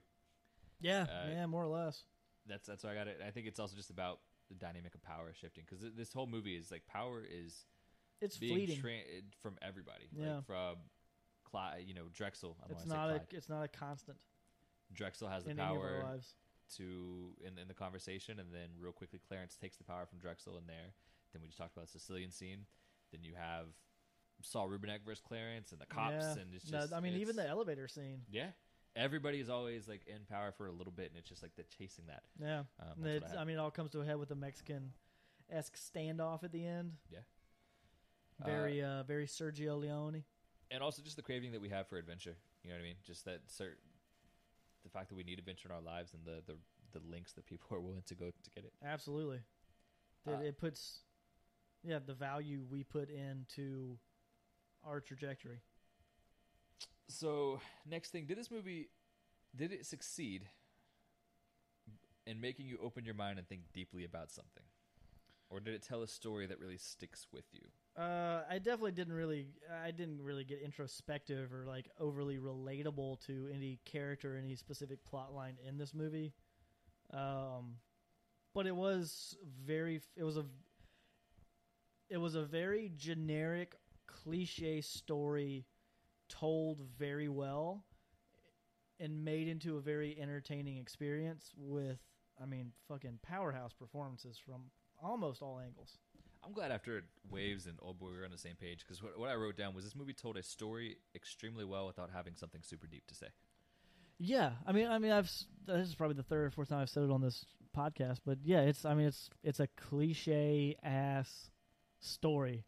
yeah 0.80 1.06
uh, 1.10 1.30
yeah 1.30 1.46
more 1.48 1.64
or 1.64 1.68
less 1.68 2.04
That's 2.48 2.68
that's 2.68 2.84
why 2.84 2.92
I 2.92 2.96
got 2.96 3.08
it. 3.08 3.20
I 3.26 3.32
think 3.32 3.48
it's 3.48 3.60
also 3.60 3.76
just 3.76 3.90
about 3.90 4.20
the 4.50 4.56
dynamic 4.56 4.94
of 4.96 5.02
power 5.04 5.32
shifting 5.34 5.64
because 5.70 5.84
this 5.96 6.14
whole 6.14 6.28
movie 6.28 6.56
is 6.56 6.72
like 6.72 6.86
power 6.88 7.24
is 7.28 7.66
it's 8.22 8.38
being 8.38 8.56
fleeting 8.56 8.80
tra- 8.82 9.22
from 9.42 9.56
everybody. 9.62 10.08
Yeah. 10.12 10.36
Like 10.36 10.46
from 10.46 10.76
Clyde, 11.44 11.84
you 11.88 11.94
know, 11.94 12.06
Drexel. 12.14 12.58
I 12.64 12.68
don't 12.68 12.78
it's 12.78 12.90
say 12.90 12.96
not 12.96 13.10
a 13.10 13.22
it's 13.32 13.50
not 13.50 13.64
a 13.64 13.68
constant 13.68 14.18
Drexel 14.94 15.28
has 15.28 15.44
the 15.46 15.52
in 15.52 15.60
any 15.60 15.70
of 15.70 15.82
our 15.82 16.02
power. 16.02 16.12
lives 16.12 16.36
to 16.78 17.34
in 17.46 17.58
in 17.60 17.68
the 17.68 17.74
conversation, 17.74 18.40
and 18.40 18.54
then 18.54 18.70
real 18.80 18.92
quickly 18.94 19.20
Clarence 19.28 19.56
takes 19.56 19.78
the 19.78 19.84
power 19.84 20.06
from 20.06 20.20
Drexel 20.20 20.58
in 20.58 20.66
there. 20.68 20.94
Then 21.34 21.42
we 21.42 21.48
just 21.48 21.58
talked 21.58 21.76
about 21.76 21.86
the 21.92 22.00
Sicilian 22.00 22.32
scene. 22.32 22.66
Then 23.12 23.24
you 23.24 23.34
have 23.36 23.68
Saul 24.42 24.68
Rubinek 24.70 25.00
versus 25.06 25.22
Clarence 25.26 25.72
and 25.72 25.80
the 25.82 25.86
cops, 25.86 26.14
Yeah. 26.24 26.32
and 26.42 26.54
it's 26.54 26.70
No, 26.72 26.80
just 26.82 26.94
I 26.94 27.00
mean, 27.00 27.14
even 27.16 27.36
the 27.36 27.48
elevator 27.48 27.88
scene. 27.88 28.22
yeah. 28.30 28.50
Everybody 28.96 29.40
is 29.40 29.50
always 29.50 29.88
like 29.88 30.02
in 30.08 30.20
power 30.30 30.52
for 30.52 30.68
a 30.68 30.72
little 30.72 30.94
bit, 30.94 31.10
and 31.10 31.18
it's 31.18 31.28
just 31.28 31.42
like 31.44 31.52
they're 31.56 31.66
chasing 31.78 32.06
that. 32.08 32.24
Yeah, 32.42 32.60
Um, 32.60 32.66
And 32.98 33.06
that's 33.06 33.22
what 33.22 33.24
it's, 33.30 33.34
I 33.38 33.42
I, 33.42 33.44
mean, 33.44 33.58
it 33.58 33.60
all 33.60 33.72
comes 33.72 33.92
to 33.92 34.02
a 34.02 34.06
head 34.06 34.18
with 34.18 34.30
the 34.30 34.36
Mexican 34.36 34.94
esque 35.50 35.76
standoff 35.76 36.44
at 36.44 36.52
the 36.52 36.66
end. 36.66 36.94
Yeah. 37.12 37.20
Very, 38.44 38.82
uh, 38.84 39.04
very 39.04 39.28
Sergio 39.28 39.80
Leone. 39.80 40.24
and 40.72 40.82
also 40.84 41.02
just 41.02 41.16
the 41.16 41.22
craving 41.22 41.52
that 41.52 41.62
we 41.62 41.70
have 41.70 41.88
for 41.88 41.98
adventure. 41.98 42.36
You 42.64 42.70
know 42.70 42.76
what 42.78 42.82
I 42.82 42.86
mean? 42.86 42.96
Just 43.06 43.26
that 43.26 43.48
cert- 43.48 43.78
the 44.84 44.90
fact 44.90 45.10
that 45.10 45.16
we 45.16 45.24
need 45.24 45.40
adventure 45.40 45.68
in 45.70 45.76
our 45.76 45.82
lives 45.82 46.14
and 46.14 46.24
the 46.26 46.42
the 46.46 46.58
the 46.92 47.06
links 47.10 47.34
that 47.34 47.46
people 47.46 47.68
are 47.76 47.82
willing 47.82 48.04
to 48.08 48.16
go 48.16 48.26
to 48.28 48.50
get 48.56 48.64
it. 48.66 48.74
Absolutely. 48.84 49.40
That 50.26 50.40
Uh, 50.40 50.44
it 50.44 50.58
puts, 50.58 51.02
yeah, 51.84 52.00
the 52.04 52.14
value 52.14 52.66
we 52.70 52.84
put 52.84 53.10
into 53.10 53.98
our 54.84 55.00
trajectory. 55.02 55.62
So 57.08 57.60
next 57.90 58.12
thing, 58.12 58.26
did 58.26 58.38
this 58.38 58.52
movie 58.52 58.90
did 59.56 59.72
it 59.72 59.86
succeed 59.86 60.50
in 62.28 62.42
making 62.42 62.66
you 62.68 62.78
open 62.84 63.06
your 63.06 63.14
mind 63.14 63.40
and 63.40 63.48
think 63.48 63.62
deeply 63.74 64.04
about 64.04 64.32
something, 64.32 64.64
or 65.50 65.60
did 65.60 65.74
it 65.74 65.84
tell 65.84 66.02
a 66.02 66.08
story 66.08 66.46
that 66.48 66.60
really 66.60 66.78
sticks 66.78 67.28
with 67.32 67.46
you? 67.54 67.62
Uh, 67.98 68.42
I 68.50 68.58
definitely 68.58 68.92
didn't 68.92 69.14
really, 69.14 69.48
I 69.84 69.92
didn't 69.92 70.22
really 70.22 70.44
get 70.44 70.60
introspective 70.62 71.54
or 71.54 71.66
like 71.66 71.90
overly 72.00 72.38
relatable 72.38 73.26
to 73.28 73.50
any 73.54 73.80
character, 73.86 74.36
any 74.38 74.56
specific 74.56 75.06
plot 75.06 75.34
line 75.34 75.58
in 75.66 75.78
this 75.78 75.94
movie. 75.94 76.34
Um, 77.14 77.76
but 78.54 78.66
it 78.66 78.76
was 78.76 79.38
very, 79.66 80.02
it 80.18 80.24
was 80.24 80.36
a, 80.36 80.46
it 82.10 82.18
was 82.18 82.36
a 82.36 82.44
very 82.44 82.92
generic, 82.98 83.76
cliche 84.08 84.82
story, 84.82 85.66
told 86.30 86.82
very 86.98 87.30
well, 87.30 87.86
and 89.00 89.24
made 89.26 89.48
into 89.48 89.78
a 89.78 89.82
very 89.82 90.18
entertaining 90.20 90.78
experience 90.78 91.52
with, 91.58 92.00
I 92.42 92.46
mean, 92.46 92.72
fucking 92.88 93.20
powerhouse 93.22 93.74
performances 93.74 94.38
from 94.38 94.64
almost 95.02 95.42
all 95.42 95.60
angles. 95.60 95.98
I'm 96.46 96.54
glad 96.54 96.72
after 96.72 97.04
Waves 97.32 97.66
and 97.66 97.78
Old 97.82 98.00
Boy 98.00 98.10
we 98.12 98.18
were 98.18 98.26
on 98.26 98.32
the 98.32 98.38
same 98.38 98.56
page 98.56 98.86
because 98.86 99.02
what, 99.02 99.18
what 99.20 99.30
I 99.30 99.36
wrote 99.36 99.58
down 99.58 99.74
was 99.74 99.84
this 99.84 99.96
movie 99.96 100.14
told 100.14 100.38
a 100.38 100.44
story 100.44 100.98
extremely 101.16 101.66
well 101.66 101.88
without 101.88 102.12
having 102.14 102.36
something 102.36 102.62
super 102.64 102.86
deep 102.86 103.08
to 103.08 103.16
say. 103.16 103.28
Yeah, 104.20 104.52
I 104.66 104.72
mean, 104.72 104.88
I 104.88 105.00
mean, 105.00 105.12
I've 105.12 105.32
this 105.66 105.88
is 105.88 105.96
probably 105.96 106.16
the 106.16 106.24
third 106.24 106.46
or 106.46 106.52
fourth 106.52 106.70
time 106.70 106.80
I've 106.80 106.90
said 106.90 107.04
it 107.04 107.12
on 107.12 107.22
this 107.22 107.46
podcast, 107.76 108.20
but 108.26 108.38
yeah, 108.44 108.62
it's 108.62 108.86
I 108.86 108.94
mean, 108.94 109.08
it's 109.08 109.30
it's 109.44 109.60
a 109.60 109.68
cliche 109.68 110.76
ass 110.84 111.50
story. 112.00 112.64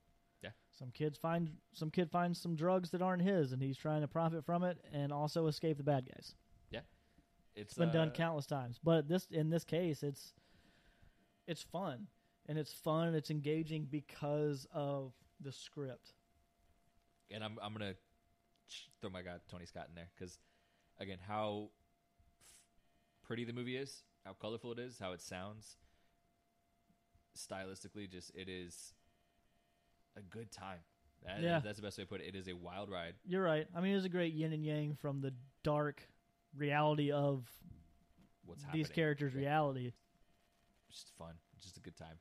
Yeah. 0.78 0.86
some 0.86 0.92
kids 0.92 1.18
find 1.18 1.50
some 1.74 1.90
kid 1.92 2.10
finds 2.12 2.40
some 2.42 2.56
drugs 2.56 2.92
that 2.92 3.02
aren't 3.02 3.24
his, 3.24 3.52
and 3.52 3.62
he's 3.62 3.78
trying 3.78 4.02
to 4.02 4.08
profit 4.08 4.46
from 4.46 4.64
it 4.64 4.78
and 4.94 5.12
also 5.12 5.48
escape 5.48 5.78
the 5.78 5.84
bad 5.84 6.06
guys. 6.06 6.36
It's 7.56 7.72
It's 7.72 7.78
been 7.80 7.92
done 7.92 8.10
uh, 8.10 8.12
countless 8.12 8.46
times, 8.46 8.80
but 8.84 9.08
this 9.08 9.26
in 9.32 9.50
this 9.50 9.64
case, 9.64 10.04
it's 10.04 10.36
it's 11.48 11.64
fun 11.64 12.06
and 12.48 12.56
it's 12.56 12.72
fun 12.72 13.08
and 13.08 13.16
it's 13.16 13.32
engaging 13.32 13.86
because 13.90 14.68
of 14.72 15.14
the 15.42 15.52
script. 15.52 16.14
and 17.32 17.44
I'm 17.44 17.58
I'm 17.60 17.74
gonna 17.74 17.96
throw 19.02 19.10
my 19.10 19.24
guy 19.24 19.38
Tony 19.50 19.66
Scott 19.66 19.88
in 19.90 19.96
there 19.96 20.10
because 20.16 20.38
again, 21.00 21.18
how 21.28 21.70
f- 22.20 23.26
pretty 23.28 23.44
the 23.44 23.54
movie 23.54 23.76
is, 23.76 24.04
how 24.24 24.34
colorful 24.34 24.72
it 24.74 24.78
is, 24.78 25.00
how 25.00 25.14
it 25.14 25.22
sounds, 25.22 25.78
stylistically, 27.36 28.08
just 28.08 28.32
it 28.36 28.50
is 28.50 28.94
a 30.18 30.22
good 30.22 30.51
time. 30.51 30.80
That- 31.24 31.41
Yeah. 31.41 31.59
that's 31.59 31.78
the 31.78 31.82
best 31.84 31.97
way 31.97 32.03
to 32.03 32.07
put 32.09 32.22
it. 32.22 32.28
It 32.28 32.36
is 32.36 32.47
a 32.47 32.53
wild 32.55 32.89
ride. 32.89 33.15
You're 33.26 33.43
right. 33.43 33.68
I 33.76 33.82
mean, 33.82 33.91
it 33.93 33.95
was 33.95 34.05
a 34.05 34.09
great 34.09 34.34
yin 34.34 34.53
and 34.53 34.63
yang 34.65 34.95
from 34.95 35.22
the 35.22 35.34
dark 35.63 36.07
reality 36.55 37.11
of 37.11 37.49
What's 38.45 38.63
happening? 38.63 38.84
these 38.84 38.89
characters' 38.91 39.34
Yeah. 39.34 39.39
reality. 39.41 39.93
Just 40.89 41.11
fun, 41.18 41.36
just 41.59 41.78
a 41.78 41.82
good 41.82 41.95
time. 41.97 42.18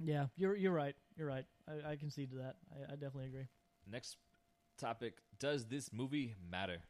Yeah, 0.00 0.28
you're 0.36 0.54
you're 0.56 0.72
right. 0.72 0.96
You're 1.16 1.26
right. 1.26 1.44
I, 1.66 1.90
I 1.92 1.96
concede 1.96 2.30
to 2.30 2.36
that. 2.36 2.56
I, 2.72 2.84
I 2.92 2.96
definitely 2.96 3.26
agree. 3.26 3.48
Next 3.86 4.16
topic: 4.76 5.18
Does 5.38 5.66
this 5.66 5.92
movie 5.92 6.36
matter? 6.48 6.82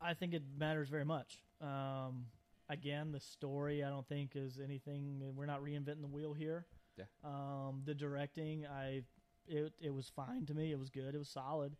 I 0.00 0.14
think 0.14 0.34
it 0.34 0.42
matters 0.56 0.88
very 0.88 1.04
much. 1.04 1.42
Um, 1.60 2.26
again, 2.68 3.12
the 3.12 3.20
story 3.20 3.82
I 3.84 3.88
don't 3.88 4.06
think 4.08 4.32
is 4.36 4.58
anything. 4.62 5.22
We're 5.34 5.46
not 5.46 5.62
reinventing 5.62 6.00
the 6.02 6.06
wheel 6.08 6.32
here. 6.34 6.66
Yeah. 6.96 7.04
Um, 7.24 7.82
the 7.84 7.94
directing, 7.94 8.66
I 8.66 9.02
it 9.46 9.72
it 9.80 9.92
was 9.94 10.10
fine 10.14 10.46
to 10.46 10.54
me. 10.54 10.72
It 10.72 10.78
was 10.78 10.90
good. 10.90 11.14
It 11.14 11.18
was 11.18 11.28
solid. 11.28 11.76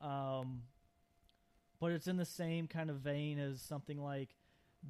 Um, 0.00 0.62
but 1.80 1.92
it's 1.92 2.06
in 2.06 2.16
the 2.16 2.24
same 2.24 2.68
kind 2.68 2.90
of 2.90 2.96
vein 2.96 3.38
as 3.38 3.60
something 3.60 4.00
like 4.00 4.30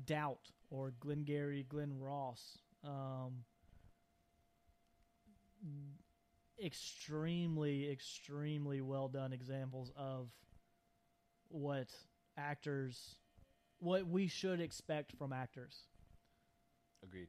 Doubt 0.06 0.50
or 0.70 0.92
Glengarry 1.00 1.64
Glen 1.68 1.98
Ross. 1.98 2.58
Um, 2.84 3.44
extremely, 6.62 7.90
extremely 7.90 8.80
well 8.80 9.08
done 9.08 9.32
examples 9.32 9.90
of 9.96 10.28
what 11.48 11.88
actors, 12.36 13.16
what 13.78 14.06
we 14.06 14.26
should 14.26 14.60
expect 14.60 15.12
from 15.12 15.32
actors. 15.32 15.86
Agreed. 17.02 17.28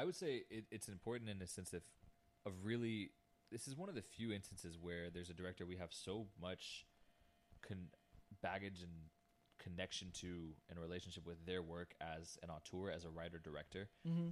I 0.00 0.04
would 0.04 0.16
say 0.16 0.42
it, 0.50 0.64
it's 0.70 0.88
important 0.88 1.28
in 1.30 1.38
the 1.38 1.46
sense 1.46 1.72
of 1.72 1.82
of 2.46 2.52
really. 2.64 3.10
This 3.52 3.66
is 3.66 3.76
one 3.76 3.88
of 3.88 3.96
the 3.96 4.02
few 4.02 4.32
instances 4.32 4.78
where 4.80 5.10
there's 5.10 5.28
a 5.28 5.34
director 5.34 5.66
we 5.66 5.76
have 5.76 5.92
so 5.92 6.26
much 6.40 6.86
con- 7.66 7.88
baggage 8.42 8.80
and 8.80 8.92
connection 9.58 10.08
to 10.20 10.54
and 10.70 10.78
relationship 10.78 11.26
with 11.26 11.44
their 11.46 11.60
work 11.60 11.94
as 12.00 12.38
an 12.44 12.48
auteur, 12.50 12.90
as 12.90 13.04
a 13.04 13.10
writer 13.10 13.38
director, 13.42 13.88
Mm-hmm. 14.08 14.28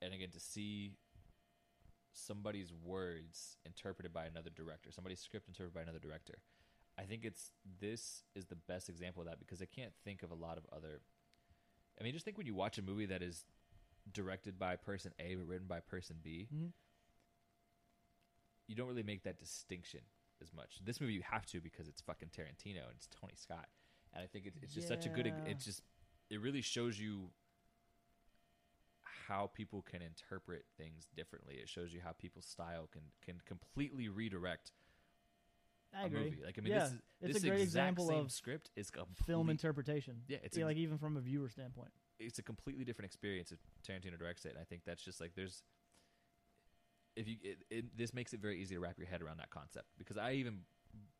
and 0.00 0.14
again 0.14 0.30
to 0.30 0.40
see 0.40 0.92
somebody's 2.12 2.72
words 2.84 3.56
interpreted 3.66 4.12
by 4.12 4.26
another 4.26 4.50
director, 4.54 4.90
somebody's 4.92 5.20
script 5.20 5.48
interpreted 5.48 5.74
by 5.74 5.82
another 5.82 5.98
director. 5.98 6.38
I 6.98 7.02
think 7.02 7.24
it's 7.24 7.50
this 7.80 8.22
is 8.34 8.46
the 8.46 8.56
best 8.56 8.88
example 8.88 9.22
of 9.22 9.28
that 9.28 9.38
because 9.40 9.60
I 9.60 9.66
can't 9.66 9.92
think 10.04 10.22
of 10.22 10.30
a 10.30 10.34
lot 10.34 10.56
of 10.56 10.64
other. 10.74 11.00
I 12.00 12.04
mean, 12.04 12.12
just 12.12 12.24
think 12.24 12.38
when 12.38 12.46
you 12.46 12.54
watch 12.54 12.78
a 12.78 12.82
movie 12.82 13.06
that 13.06 13.22
is 13.22 13.44
directed 14.12 14.58
by 14.58 14.76
person 14.76 15.12
A 15.18 15.34
but 15.36 15.46
written 15.46 15.66
by 15.66 15.80
person 15.80 16.16
B, 16.22 16.48
Mm-hmm. 16.54 16.66
you 18.66 18.74
don't 18.74 18.88
really 18.88 19.02
make 19.02 19.22
that 19.24 19.38
distinction 19.38 20.00
as 20.42 20.52
much. 20.54 20.78
This 20.84 21.00
movie 21.00 21.14
you 21.14 21.22
have 21.30 21.46
to 21.46 21.60
because 21.60 21.88
it's 21.88 22.00
fucking 22.00 22.28
Tarantino 22.28 22.84
and 22.86 22.94
it's 22.96 23.08
Tony 23.20 23.34
Scott, 23.36 23.66
and 24.14 24.22
I 24.22 24.26
think 24.26 24.46
it's, 24.46 24.58
it's 24.62 24.74
just 24.74 24.88
such 24.88 25.06
a 25.06 25.08
good. 25.08 25.26
ex- 25.26 25.36
Yeah. 25.44 25.50
It 25.52 25.58
just 25.58 25.82
it 26.30 26.40
really 26.40 26.60
shows 26.62 26.98
you 27.00 27.30
how 29.26 29.50
people 29.54 29.82
can 29.82 30.02
interpret 30.02 30.64
things 30.76 31.06
differently. 31.16 31.56
It 31.56 31.68
shows 31.68 31.92
you 31.92 32.00
how 32.04 32.12
people's 32.12 32.46
style 32.46 32.88
can 32.92 33.02
can 33.24 33.40
completely 33.46 34.08
redirect 34.08 34.72
I 35.96 36.02
a 36.02 36.06
agree. 36.06 36.24
movie. 36.24 36.38
Like 36.44 36.58
I 36.58 36.60
mean, 36.62 36.72
yeah, 36.72 36.80
this 36.80 36.92
is 36.92 37.00
it's 37.22 37.32
this 37.34 37.44
a 37.44 37.46
great 37.48 37.60
exact 37.60 37.64
example 37.92 38.08
same 38.08 38.18
of 38.26 38.32
script 38.32 38.70
is 38.76 38.90
a 38.98 39.24
film 39.24 39.48
interpretation. 39.50 40.16
Yeah, 40.28 40.38
it's 40.42 40.56
Yeah, 40.56 40.64
ex- 40.64 40.68
like 40.68 40.76
even 40.76 40.98
from 40.98 41.16
a 41.16 41.20
viewer 41.20 41.48
standpoint. 41.48 41.90
It's 42.18 42.38
a 42.38 42.42
completely 42.42 42.84
different 42.84 43.06
experience 43.06 43.52
if 43.52 43.58
Tarantino 43.86 44.18
directs 44.18 44.44
it. 44.44 44.50
And 44.50 44.58
I 44.58 44.64
think 44.64 44.82
that's 44.84 45.02
just 45.02 45.20
like 45.20 45.32
there's 45.34 45.62
if 47.16 47.26
you 47.28 47.36
it, 47.42 47.58
it, 47.70 47.96
this 47.96 48.14
makes 48.14 48.32
it 48.32 48.40
very 48.40 48.60
easy 48.60 48.74
to 48.74 48.80
wrap 48.80 48.98
your 48.98 49.06
head 49.06 49.22
around 49.22 49.38
that 49.38 49.50
concept 49.50 49.86
because 49.98 50.16
I 50.16 50.32
even 50.32 50.60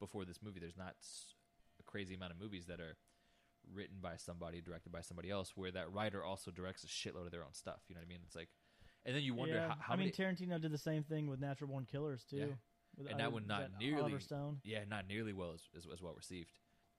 before 0.01 0.25
this 0.25 0.39
movie 0.43 0.61
there's 0.61 0.77
not 0.77 0.95
a 1.81 1.83
crazy 1.85 2.15
amount 2.15 2.33
of 2.33 2.41
movies 2.41 2.67
that 2.67 2.81
are 2.81 2.97
written 3.75 3.97
by 4.01 4.17
somebody 4.17 4.61
directed 4.61 4.93
by 4.93 5.01
somebody 5.01 5.31
else 5.31 5.53
where 5.55 5.71
that 5.73 5.93
writer 5.93 6.25
also 6.25 6.51
directs 6.51 6.85
a 6.85 6.87
shitload 6.87 7.27
of 7.27 7.33
their 7.33 7.43
own 7.43 7.53
stuff. 7.53 7.81
You 7.89 7.95
know 7.95 8.01
what 8.01 8.07
I 8.07 8.09
mean? 8.09 8.21
It's 8.25 8.37
like 8.37 8.49
and 9.05 9.15
then 9.15 9.23
you 9.23 9.35
wonder 9.35 9.55
yeah. 9.55 9.69
how, 9.69 9.77
how 9.81 9.95
I 9.95 9.97
many 9.97 10.13
mean, 10.17 10.37
Tarantino 10.37 10.61
did 10.61 10.73
the 10.73 10.79
same 10.79 11.03
thing 11.03 11.29
with 11.29 11.41
Natural 11.41 11.69
Born 11.69 11.87
Killers 11.91 12.25
too. 12.29 12.37
Yeah. 12.37 12.45
With 12.97 13.11
And 13.11 13.21
that 13.21 13.25
Oliver- 13.27 13.35
one 13.35 13.47
not 13.47 13.71
nearly- 13.79 14.01
Oliver 14.01 14.21
Stone. 14.21 14.59
yeah 14.65 14.81
not 14.89 15.07
nearly 15.09 15.33
well 15.33 15.53
as, 15.55 15.63
as, 15.77 15.87
as 15.93 16.03
well 16.03 16.15
received. 16.17 16.51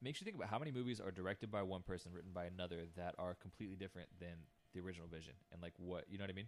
Makes 0.02 0.22
you 0.22 0.26
think 0.26 0.38
about 0.38 0.50
how 0.50 0.60
many 0.60 0.72
movies 0.72 1.02
are 1.02 1.12
directed 1.12 1.52
by 1.52 1.62
one 1.62 1.82
person, 1.82 2.12
written 2.14 2.32
by 2.34 2.46
another, 2.46 2.86
that 2.96 3.16
are 3.20 3.36
completely 3.36 3.76
different 3.76 4.08
than 4.20 4.36
the 4.74 4.80
original 4.80 5.08
vision, 5.08 5.34
and 5.52 5.62
like 5.62 5.74
what 5.78 6.06
you 6.10 6.18
know 6.18 6.24
what 6.24 6.32
I 6.32 6.34
mean? 6.34 6.48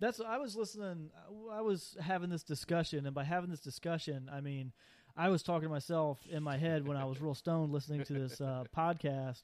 That's 0.00 0.20
I 0.20 0.38
was 0.38 0.56
listening. 0.56 1.10
I 1.52 1.60
was 1.60 1.96
having 2.00 2.30
this 2.30 2.42
discussion, 2.42 3.04
and 3.04 3.14
by 3.14 3.24
having 3.24 3.50
this 3.50 3.60
discussion, 3.60 4.30
I 4.32 4.40
mean 4.40 4.72
I 5.16 5.28
was 5.28 5.42
talking 5.42 5.68
to 5.68 5.72
myself 5.72 6.20
in 6.30 6.42
my 6.42 6.56
head 6.56 6.86
when 6.86 6.96
I 6.96 7.04
was 7.04 7.20
real 7.20 7.34
stoned 7.34 7.72
listening 7.72 8.04
to 8.04 8.12
this 8.12 8.40
uh, 8.40 8.64
podcast 8.76 9.42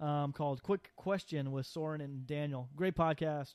um, 0.00 0.32
called 0.32 0.62
"Quick 0.62 0.90
Question" 0.96 1.52
with 1.52 1.66
Soren 1.66 2.00
and 2.00 2.26
Daniel. 2.26 2.70
Great 2.74 2.96
podcast, 2.96 3.54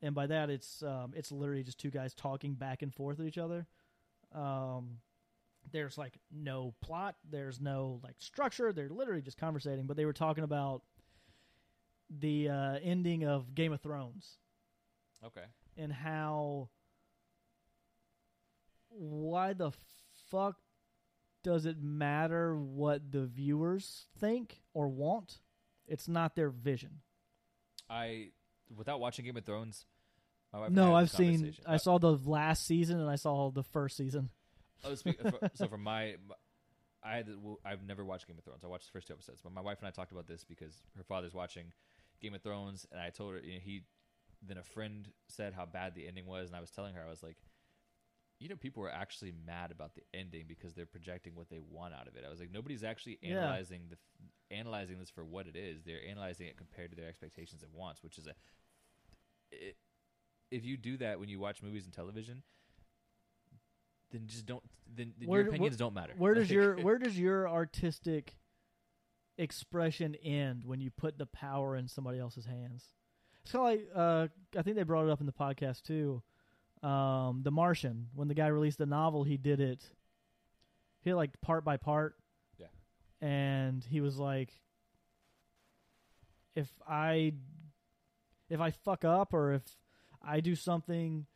and 0.00 0.14
by 0.14 0.26
that 0.26 0.48
it's 0.48 0.82
um, 0.82 1.12
it's 1.14 1.30
literally 1.30 1.62
just 1.62 1.78
two 1.78 1.90
guys 1.90 2.14
talking 2.14 2.54
back 2.54 2.82
and 2.82 2.94
forth 2.94 3.20
at 3.20 3.26
each 3.26 3.38
other. 3.38 3.66
Um, 4.34 4.98
there's 5.72 5.98
like 5.98 6.18
no 6.32 6.74
plot, 6.80 7.16
there's 7.28 7.60
no 7.60 8.00
like 8.02 8.16
structure. 8.18 8.72
They're 8.72 8.88
literally 8.88 9.22
just 9.22 9.38
conversating. 9.38 9.86
But 9.86 9.96
they 9.96 10.04
were 10.04 10.12
talking 10.12 10.44
about 10.44 10.82
the 12.10 12.48
uh, 12.48 12.78
ending 12.82 13.24
of 13.24 13.54
Game 13.54 13.72
of 13.72 13.80
Thrones 13.80 14.38
Okay. 15.24 15.44
and 15.76 15.92
how 15.92 16.68
why 18.88 19.52
the 19.52 19.72
fuck 20.30 20.56
does 21.42 21.66
it 21.66 21.80
matter 21.82 22.56
what 22.56 23.10
the 23.12 23.26
viewers 23.26 24.06
think 24.18 24.60
or 24.72 24.88
want? 24.88 25.38
It's 25.86 26.08
not 26.08 26.34
their 26.34 26.50
vision. 26.50 27.00
I 27.88 28.30
without 28.74 29.00
watching 29.00 29.24
Game 29.24 29.36
of 29.36 29.44
Thrones. 29.44 29.84
No, 30.70 30.94
I've 30.94 31.10
seen. 31.10 31.54
I 31.66 31.76
saw 31.76 31.98
the 31.98 32.16
last 32.16 32.66
season 32.66 32.98
and 32.98 33.10
I 33.10 33.16
saw 33.16 33.50
the 33.50 33.62
first 33.62 33.96
season. 33.96 34.30
Oh, 34.84 34.94
speak, 34.94 35.18
uh, 35.24 35.30
for, 35.30 35.38
so 35.54 35.66
for 35.68 35.78
my, 35.78 36.16
I 37.02 37.16
had, 37.16 37.28
well, 37.40 37.58
I've 37.64 37.82
never 37.86 38.04
watched 38.04 38.26
Game 38.26 38.38
of 38.38 38.44
Thrones. 38.44 38.64
I 38.64 38.68
watched 38.68 38.86
the 38.86 38.92
first 38.92 39.08
two 39.08 39.14
episodes, 39.14 39.40
but 39.42 39.52
my 39.52 39.60
wife 39.60 39.78
and 39.80 39.88
I 39.88 39.90
talked 39.90 40.12
about 40.12 40.26
this 40.28 40.44
because 40.44 40.82
her 40.96 41.04
father's 41.04 41.34
watching 41.34 41.72
Game 42.20 42.34
of 42.34 42.42
Thrones, 42.42 42.86
and 42.92 43.00
I 43.00 43.10
told 43.10 43.34
her 43.34 43.40
you 43.40 43.54
know, 43.54 43.60
he. 43.62 43.82
Then 44.46 44.58
a 44.58 44.62
friend 44.62 45.08
said 45.28 45.54
how 45.54 45.64
bad 45.64 45.94
the 45.94 46.06
ending 46.06 46.26
was, 46.26 46.48
and 46.48 46.56
I 46.56 46.60
was 46.60 46.70
telling 46.70 46.94
her 46.94 47.02
I 47.04 47.08
was 47.08 47.22
like, 47.22 47.38
you 48.38 48.48
know, 48.50 48.54
people 48.54 48.82
were 48.82 48.92
actually 48.92 49.32
mad 49.46 49.72
about 49.72 49.94
the 49.94 50.02
ending 50.12 50.44
because 50.46 50.74
they're 50.74 50.84
projecting 50.86 51.34
what 51.34 51.48
they 51.48 51.58
want 51.58 51.94
out 51.94 52.06
of 52.06 52.16
it. 52.16 52.24
I 52.24 52.30
was 52.30 52.38
like, 52.38 52.52
nobody's 52.52 52.84
actually 52.84 53.18
Yeah. 53.22 53.40
analyzing 53.40 53.88
the 53.88 53.96
analyzing 54.54 54.98
this 54.98 55.10
for 55.10 55.24
what 55.24 55.46
it 55.46 55.56
is. 55.56 55.84
They're 55.84 56.06
analyzing 56.06 56.46
it 56.46 56.56
compared 56.58 56.90
to 56.90 56.96
their 56.96 57.08
expectations 57.08 57.62
and 57.62 57.72
wants, 57.72 58.02
which 58.02 58.18
is 58.18 58.26
a. 58.26 58.34
It, 59.50 59.76
if 60.50 60.64
you 60.64 60.76
do 60.76 60.96
that 60.98 61.18
when 61.18 61.28
you 61.28 61.40
watch 61.40 61.62
movies 61.62 61.86
and 61.86 61.94
television, 61.94 62.42
then 64.12 64.26
just 64.26 64.46
don't. 64.46 64.62
Then, 64.94 65.12
then 65.18 65.28
Where- 65.28 65.40
your 65.40 65.48
opinions 65.50 65.76
don't 65.76 65.94
matter. 65.94 66.12
Where 66.16 66.34
does 66.34 66.50
your 66.50 66.76
where 66.82 66.98
does 66.98 67.18
your 67.18 67.48
artistic 67.48 68.36
expression 69.38 70.14
end 70.16 70.64
when 70.64 70.80
you 70.80 70.90
put 70.90 71.18
the 71.18 71.26
power 71.26 71.76
in 71.76 71.88
somebody 71.88 72.18
else's 72.18 72.46
hands? 72.46 72.84
It's 73.42 73.52
kind 73.52 73.64
of 73.64 73.70
like 73.70 73.88
uh, 73.94 74.58
I 74.58 74.62
think 74.62 74.76
they 74.76 74.82
brought 74.82 75.06
it 75.06 75.10
up 75.10 75.20
in 75.20 75.26
the 75.26 75.32
podcast 75.32 75.82
too. 75.82 76.22
Um, 76.82 77.40
the 77.42 77.50
Martian, 77.50 78.08
when 78.14 78.28
the 78.28 78.34
guy 78.34 78.48
released 78.48 78.78
the 78.78 78.86
novel, 78.86 79.24
he 79.24 79.36
did 79.36 79.60
it. 79.60 79.82
He 81.00 81.10
did 81.10 81.16
like 81.16 81.40
part 81.40 81.64
by 81.64 81.76
part. 81.76 82.16
Yeah. 82.58 82.66
And 83.26 83.84
he 83.84 84.00
was 84.00 84.18
like, 84.18 84.52
if 86.54 86.68
I, 86.88 87.32
if 88.50 88.60
I 88.60 88.70
fuck 88.70 89.04
up 89.04 89.32
or 89.32 89.54
if 89.54 89.62
I 90.22 90.40
do 90.40 90.54
something 90.54 91.26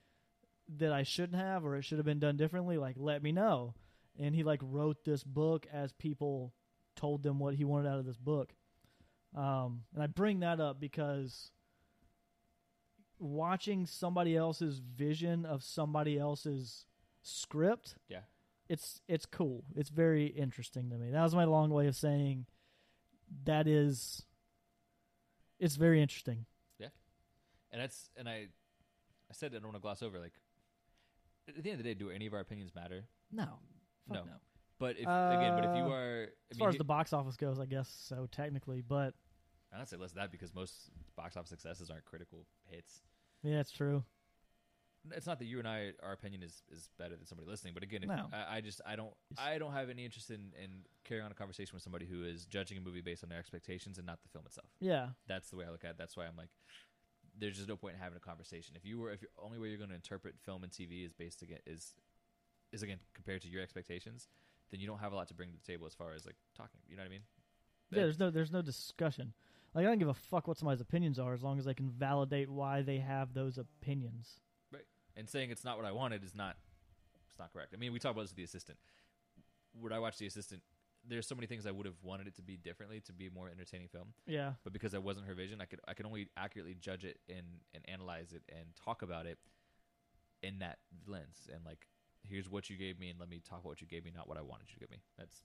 that 0.78 0.92
I 0.92 1.02
shouldn't 1.02 1.40
have 1.40 1.64
or 1.64 1.76
it 1.76 1.82
should 1.82 1.98
have 1.98 2.04
been 2.06 2.18
done 2.20 2.36
differently, 2.36 2.78
like 2.78 2.96
let 2.98 3.22
me 3.22 3.32
know. 3.32 3.74
And 4.18 4.34
he 4.34 4.42
like 4.44 4.60
wrote 4.62 5.04
this 5.04 5.24
book 5.24 5.66
as 5.72 5.92
people 5.92 6.52
told 6.96 7.22
them 7.22 7.38
what 7.38 7.54
he 7.54 7.64
wanted 7.64 7.88
out 7.88 7.98
of 7.98 8.04
this 8.06 8.16
book. 8.18 8.52
Um, 9.34 9.82
and 9.94 10.02
I 10.02 10.06
bring 10.06 10.40
that 10.40 10.60
up 10.60 10.80
because 10.80 11.50
watching 13.18 13.86
somebody 13.86 14.36
else's 14.36 14.78
vision 14.78 15.44
of 15.44 15.62
somebody 15.62 16.18
else's 16.18 16.86
script, 17.22 17.96
Yeah. 18.08 18.20
it's 18.68 19.00
it's 19.08 19.26
cool. 19.26 19.64
It's 19.76 19.90
very 19.90 20.26
interesting 20.26 20.90
to 20.90 20.96
me. 20.96 21.10
That 21.10 21.22
was 21.22 21.34
my 21.34 21.44
long 21.44 21.70
way 21.70 21.86
of 21.86 21.94
saying 21.96 22.46
that 23.44 23.66
is 23.68 24.24
it's 25.58 25.76
very 25.76 26.00
interesting. 26.02 26.46
Yeah, 26.78 26.88
and 27.70 27.80
that's 27.82 28.10
and 28.16 28.28
I, 28.28 28.48
I 29.30 29.32
said 29.32 29.52
I 29.52 29.58
don't 29.58 29.64
want 29.66 29.76
to 29.76 29.80
gloss 29.80 30.02
over. 30.02 30.18
Like, 30.18 30.32
at 31.56 31.62
the 31.62 31.70
end 31.70 31.78
of 31.80 31.84
the 31.84 31.94
day, 31.94 31.98
do 31.98 32.10
any 32.10 32.26
of 32.26 32.34
our 32.34 32.40
opinions 32.40 32.74
matter? 32.74 33.04
No. 33.30 33.44
Fuck 34.08 34.14
No. 34.16 34.24
no. 34.24 34.32
But 34.78 34.96
if 34.96 35.02
again, 35.02 35.54
but 35.54 35.64
if 35.64 35.76
you 35.76 35.84
Uh, 35.84 35.90
are, 35.94 36.20
I 36.22 36.24
As 36.50 36.56
mean, 36.56 36.58
far 36.60 36.68
as 36.70 36.76
the 36.76 36.84
box 36.84 37.12
office 37.12 37.36
goes, 37.36 37.58
I 37.60 37.66
guess 37.66 37.88
so 37.88 38.26
technically, 38.32 38.80
but 38.80 39.14
I'd 39.72 39.88
say 39.88 39.96
less 39.96 40.10
of 40.10 40.16
that 40.16 40.32
because 40.32 40.54
most 40.54 40.90
box 41.16 41.36
office 41.36 41.50
successes 41.50 41.90
aren't 41.90 42.04
critical 42.06 42.46
hits. 42.64 43.02
yeah, 43.42 43.60
it's 43.60 43.70
true. 43.70 44.02
It's 45.12 45.26
not 45.26 45.38
that 45.38 45.46
you 45.46 45.58
and 45.58 45.66
I, 45.66 45.92
our 46.02 46.12
opinion 46.12 46.42
is, 46.42 46.62
is 46.70 46.90
better 46.98 47.16
than 47.16 47.24
somebody 47.24 47.48
listening, 47.48 47.72
but 47.72 47.82
again, 47.82 48.02
if, 48.02 48.08
No. 48.08 48.28
I, 48.32 48.56
I 48.56 48.60
just 48.60 48.80
I 48.86 48.96
don't 48.96 49.14
I 49.38 49.56
don't 49.58 49.72
have 49.72 49.88
any 49.90 50.04
interest 50.04 50.30
in, 50.30 50.52
in 50.62 50.84
carrying 51.04 51.24
on 51.24 51.30
a 51.32 51.34
conversation 51.34 51.74
with 51.74 51.82
somebody 51.82 52.04
who 52.06 52.24
is 52.24 52.44
judging 52.46 52.76
a 52.76 52.80
movie 52.82 53.00
based 53.00 53.22
on 53.22 53.30
their 53.30 53.38
expectations 53.38 53.96
and 53.98 54.06
not 54.06 54.22
the 54.22 54.28
film 54.28 54.44
itself. 54.46 54.68
Yeah. 54.80 55.10
That's 55.26 55.48
the 55.50 55.56
way 55.56 55.64
I 55.66 55.70
look 55.70 55.84
at. 55.84 55.90
it. 55.92 55.96
That's 55.98 56.16
why 56.18 56.26
I'm 56.26 56.36
like, 56.36 56.50
there's 57.38 57.56
just 57.56 57.68
no 57.68 57.76
point 57.76 57.94
in 57.94 58.00
having 58.00 58.16
a 58.16 58.20
conversation. 58.20 58.74
If 58.76 58.84
you 58.84 58.98
were, 58.98 59.12
if 59.12 59.22
you're, 59.22 59.30
only 59.42 59.58
way 59.58 59.68
you're 59.68 59.78
going 59.78 59.90
to 59.90 59.96
interpret 59.96 60.34
film 60.44 60.62
and 60.62 60.72
TV 60.72 61.04
is 61.04 61.12
based 61.12 61.42
again 61.42 61.58
is 61.66 61.94
is 62.72 62.82
again 62.82 62.98
compared 63.14 63.42
to 63.42 63.48
your 63.48 63.62
expectations, 63.62 64.28
then 64.70 64.80
you 64.80 64.86
don't 64.86 64.98
have 64.98 65.12
a 65.12 65.16
lot 65.16 65.28
to 65.28 65.34
bring 65.34 65.50
to 65.50 65.56
the 65.56 65.72
table 65.72 65.86
as 65.86 65.94
far 65.94 66.12
as 66.12 66.26
like 66.26 66.36
talking. 66.56 66.80
You 66.88 66.96
know 66.96 67.02
what 67.02 67.08
I 67.08 67.10
mean? 67.10 67.22
Yeah, 67.90 68.02
there's 68.02 68.18
no 68.18 68.30
there's 68.30 68.52
no 68.52 68.62
discussion. 68.62 69.32
Like 69.74 69.84
I 69.84 69.88
don't 69.88 69.98
give 69.98 70.08
a 70.08 70.14
fuck 70.14 70.48
what 70.48 70.58
somebody's 70.58 70.80
opinions 70.80 71.18
are 71.18 71.32
as 71.32 71.42
long 71.42 71.58
as 71.58 71.66
I 71.66 71.72
can 71.72 71.90
validate 71.90 72.50
why 72.50 72.82
they 72.82 72.98
have 72.98 73.34
those 73.34 73.58
opinions. 73.58 74.40
Right. 74.72 74.84
And 75.16 75.28
saying 75.28 75.50
it's 75.50 75.64
not 75.64 75.76
what 75.76 75.86
I 75.86 75.92
wanted 75.92 76.24
is 76.24 76.34
not 76.34 76.56
it's 77.30 77.38
not 77.38 77.52
correct. 77.52 77.72
I 77.74 77.76
mean, 77.76 77.92
we 77.92 77.98
talked 77.98 78.14
about 78.14 78.22
this 78.22 78.30
with 78.30 78.38
the 78.38 78.44
assistant. 78.44 78.78
Would 79.80 79.92
I 79.92 79.98
watch 79.98 80.18
the 80.18 80.26
assistant? 80.26 80.62
There's 81.08 81.26
so 81.26 81.34
many 81.34 81.46
things 81.46 81.66
I 81.66 81.70
would 81.70 81.86
have 81.86 82.02
wanted 82.02 82.26
it 82.26 82.36
to 82.36 82.42
be 82.42 82.56
differently 82.56 83.00
to 83.00 83.12
be 83.12 83.26
a 83.26 83.30
more 83.30 83.48
entertaining 83.48 83.88
film, 83.88 84.12
Yeah. 84.26 84.54
but 84.64 84.72
because 84.72 84.92
that 84.92 85.02
wasn't 85.02 85.26
her 85.26 85.34
vision, 85.34 85.60
I 85.60 85.64
could 85.64 85.80
I 85.88 85.94
could 85.94 86.06
only 86.06 86.28
accurately 86.36 86.74
judge 86.74 87.04
it 87.04 87.18
and 87.28 87.60
and 87.74 87.82
analyze 87.88 88.32
it 88.32 88.42
and 88.48 88.74
talk 88.76 89.02
about 89.02 89.26
it 89.26 89.38
in 90.42 90.58
that 90.60 90.78
lens. 91.06 91.48
And 91.52 91.64
like, 91.64 91.86
here's 92.22 92.48
what 92.50 92.68
you 92.70 92.76
gave 92.76 92.98
me, 92.98 93.08
and 93.10 93.18
let 93.18 93.28
me 93.28 93.40
talk 93.40 93.60
about 93.60 93.66
what 93.70 93.80
you 93.80 93.86
gave 93.86 94.04
me, 94.04 94.10
not 94.14 94.28
what 94.28 94.36
I 94.38 94.42
wanted 94.42 94.68
you 94.68 94.74
to 94.74 94.80
give 94.80 94.90
me. 94.90 95.02
That's 95.18 95.44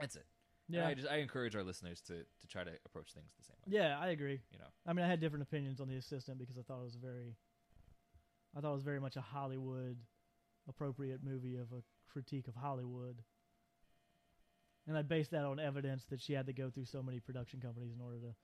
that's 0.00 0.16
it. 0.16 0.26
And 0.68 0.76
Yeah. 0.76 0.88
I 0.88 0.94
just 0.94 1.08
I 1.08 1.16
encourage 1.18 1.54
our 1.54 1.62
listeners 1.62 2.00
to 2.02 2.24
to 2.24 2.46
try 2.48 2.64
to 2.64 2.72
approach 2.84 3.12
things 3.12 3.32
the 3.38 3.44
same 3.44 3.56
way. 3.64 3.78
Yeah, 3.78 3.98
I 4.00 4.08
agree. 4.08 4.40
You 4.50 4.58
know. 4.58 4.68
I 4.86 4.92
mean, 4.94 5.04
I 5.04 5.08
had 5.08 5.20
different 5.20 5.42
opinions 5.44 5.80
on 5.80 5.88
the 5.88 5.96
assistant 5.96 6.38
because 6.38 6.58
I 6.58 6.62
thought 6.62 6.80
it 6.80 6.84
was 6.84 6.96
very, 6.96 7.36
I 8.56 8.60
thought 8.60 8.72
it 8.72 8.74
was 8.74 8.82
very 8.82 9.00
much 9.00 9.16
a 9.16 9.20
Hollywood 9.20 9.98
appropriate 10.68 11.22
movie 11.24 11.56
of 11.56 11.72
a 11.72 11.82
critique 12.06 12.46
of 12.48 12.54
Hollywood, 12.54 13.22
and 14.86 14.96
I 14.96 15.02
based 15.02 15.30
that 15.32 15.44
on 15.44 15.58
evidence 15.60 16.04
that 16.10 16.20
she 16.20 16.32
had 16.32 16.46
to 16.46 16.52
go 16.52 16.70
through 16.70 16.86
so 16.86 17.02
many 17.02 17.20
production 17.20 17.60
companies 17.60 17.92
in 17.94 18.00
order 18.00 18.18
to 18.18 18.34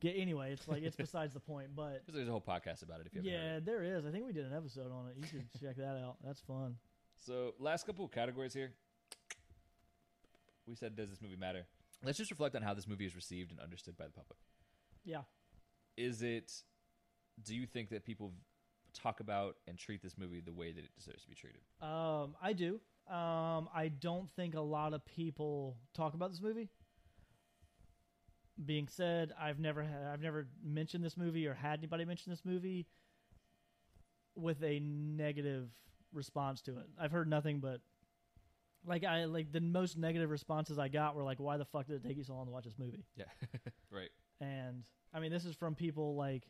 get. 0.00 0.16
Anyway, 0.16 0.52
it's 0.52 0.66
like 0.68 0.82
it's 0.82 0.96
besides 1.06 1.34
the 1.34 1.40
point, 1.40 1.68
but 1.74 2.02
There's 2.12 2.28
a 2.28 2.30
whole 2.30 2.40
podcast 2.40 2.82
about 2.82 3.00
it 3.00 3.06
if 3.06 3.14
you 3.14 3.20
haven't 3.20 3.32
heard 3.32 3.40
it. 3.40 3.52
yeah, 3.54 3.60
there 3.64 3.82
is. 3.82 4.06
I 4.06 4.10
think 4.10 4.26
we 4.26 4.32
did 4.32 4.44
an 4.46 4.54
episode 4.56 4.90
on 4.92 5.08
it. 5.08 5.16
You 5.18 5.26
should 5.26 5.60
check 5.60 5.76
that 5.76 5.96
out. 6.02 6.16
That's 6.24 6.40
fun. 6.40 6.76
So, 7.16 7.54
last 7.58 7.86
couple 7.86 8.04
of 8.04 8.10
categories 8.12 8.54
here. 8.54 8.72
We 10.66 10.74
said, 10.76 10.94
does 10.96 11.10
this 11.10 11.20
movie 11.20 11.36
matter? 11.36 11.66
Let's 12.02 12.16
just 12.16 12.30
reflect 12.30 12.54
on 12.54 12.62
how 12.62 12.74
this 12.74 12.86
movie 12.86 13.04
is 13.04 13.14
received 13.16 13.50
and 13.50 13.60
understood 13.60 13.96
by 13.96 14.04
the 14.04 14.12
public. 14.12 14.38
Yeah. 15.04 15.22
Is 15.96 16.22
it, 16.22 16.52
do 17.44 17.54
you 17.54 17.66
think 17.66 17.90
that 17.90 18.04
people 18.04 18.32
talk 18.94 19.20
about 19.20 19.56
and 19.68 19.76
treat 19.76 20.02
this 20.02 20.16
movie 20.16 20.40
the 20.40 20.52
way 20.52 20.72
that 20.72 20.84
it 20.84 20.90
deserves 20.96 21.22
to 21.24 21.28
be 21.28 21.34
treated? 21.34 21.60
Um, 21.82 22.36
I 22.40 22.52
do. 22.52 22.80
Um, 23.10 23.68
I 23.74 23.90
don't 23.98 24.30
think 24.36 24.54
a 24.54 24.60
lot 24.60 24.94
of 24.94 25.04
people 25.04 25.76
talk 25.94 26.14
about 26.14 26.30
this 26.30 26.40
movie. 26.40 26.68
Being 28.64 28.88
said, 28.88 29.32
I've 29.40 29.58
never 29.58 29.82
ha- 29.82 30.12
I've 30.12 30.22
never 30.22 30.46
mentioned 30.62 31.02
this 31.02 31.16
movie 31.16 31.46
or 31.46 31.54
had 31.54 31.80
anybody 31.80 32.04
mention 32.04 32.30
this 32.30 32.44
movie 32.44 32.86
with 34.36 34.62
a 34.62 34.78
negative 34.80 35.70
response 36.12 36.60
to 36.62 36.78
it. 36.78 36.86
I've 37.00 37.10
heard 37.10 37.28
nothing 37.28 37.58
but 37.58 37.80
like 38.86 39.04
I 39.04 39.24
like 39.24 39.52
the 39.52 39.60
most 39.60 39.98
negative 39.98 40.30
responses 40.30 40.78
I 40.78 40.88
got 40.88 41.14
were 41.16 41.24
like, 41.24 41.40
"Why 41.40 41.56
the 41.56 41.64
fuck 41.64 41.86
did 41.86 41.96
it 41.96 42.06
take 42.06 42.16
you 42.16 42.24
so 42.24 42.34
long 42.34 42.46
to 42.46 42.52
watch 42.52 42.64
this 42.64 42.78
movie?" 42.78 43.04
Yeah. 43.16 43.24
right. 43.90 44.10
And 44.40 44.84
I 45.12 45.20
mean, 45.20 45.32
this 45.32 45.44
is 45.44 45.54
from 45.54 45.74
people 45.74 46.14
like 46.14 46.44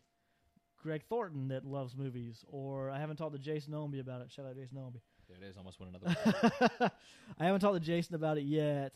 Greg 0.76 1.04
Thornton 1.08 1.48
that 1.48 1.64
loves 1.64 1.96
movies, 1.96 2.44
or 2.48 2.90
I 2.90 2.98
haven't 2.98 3.16
talked 3.16 3.32
to 3.32 3.38
Jason 3.38 3.72
Ownby 3.72 4.00
about 4.00 4.20
it. 4.22 4.30
Shout 4.30 4.46
out 4.46 4.56
Jason 4.56 4.78
Ownby. 4.78 5.00
There 5.30 5.46
it 5.46 5.50
is. 5.50 5.56
Almost 5.56 5.78
won 5.80 5.88
another 5.90 6.16
one. 6.78 6.90
I 7.38 7.44
haven't 7.44 7.60
talked 7.60 7.74
to 7.74 7.80
Jason 7.80 8.14
about 8.14 8.36
it 8.38 8.44
yet. 8.44 8.94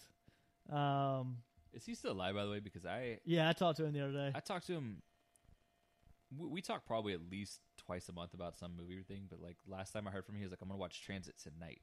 Um, 0.70 1.38
is 1.72 1.84
he 1.84 1.94
still 1.94 2.12
alive, 2.12 2.34
by 2.34 2.44
the 2.44 2.50
way? 2.50 2.60
Because 2.60 2.84
I, 2.84 3.18
yeah, 3.24 3.48
I 3.48 3.52
talked 3.52 3.76
to 3.78 3.84
him 3.84 3.92
the 3.92 4.00
other 4.02 4.12
day. 4.12 4.32
I 4.34 4.40
talked 4.40 4.66
to 4.66 4.72
him. 4.72 5.02
We, 6.36 6.48
we 6.48 6.62
talk 6.62 6.86
probably 6.86 7.12
at 7.12 7.20
least 7.30 7.60
twice 7.78 8.08
a 8.08 8.12
month 8.12 8.34
about 8.34 8.56
some 8.56 8.72
movie 8.76 8.98
or 8.98 9.02
thing, 9.02 9.26
but 9.30 9.40
like 9.40 9.56
last 9.66 9.92
time 9.92 10.08
I 10.08 10.10
heard 10.10 10.24
from 10.24 10.34
him, 10.34 10.40
he 10.40 10.44
was 10.44 10.52
like, 10.52 10.62
I'm 10.62 10.68
going 10.68 10.78
to 10.78 10.80
watch 10.80 11.02
Transit 11.02 11.34
tonight. 11.40 11.82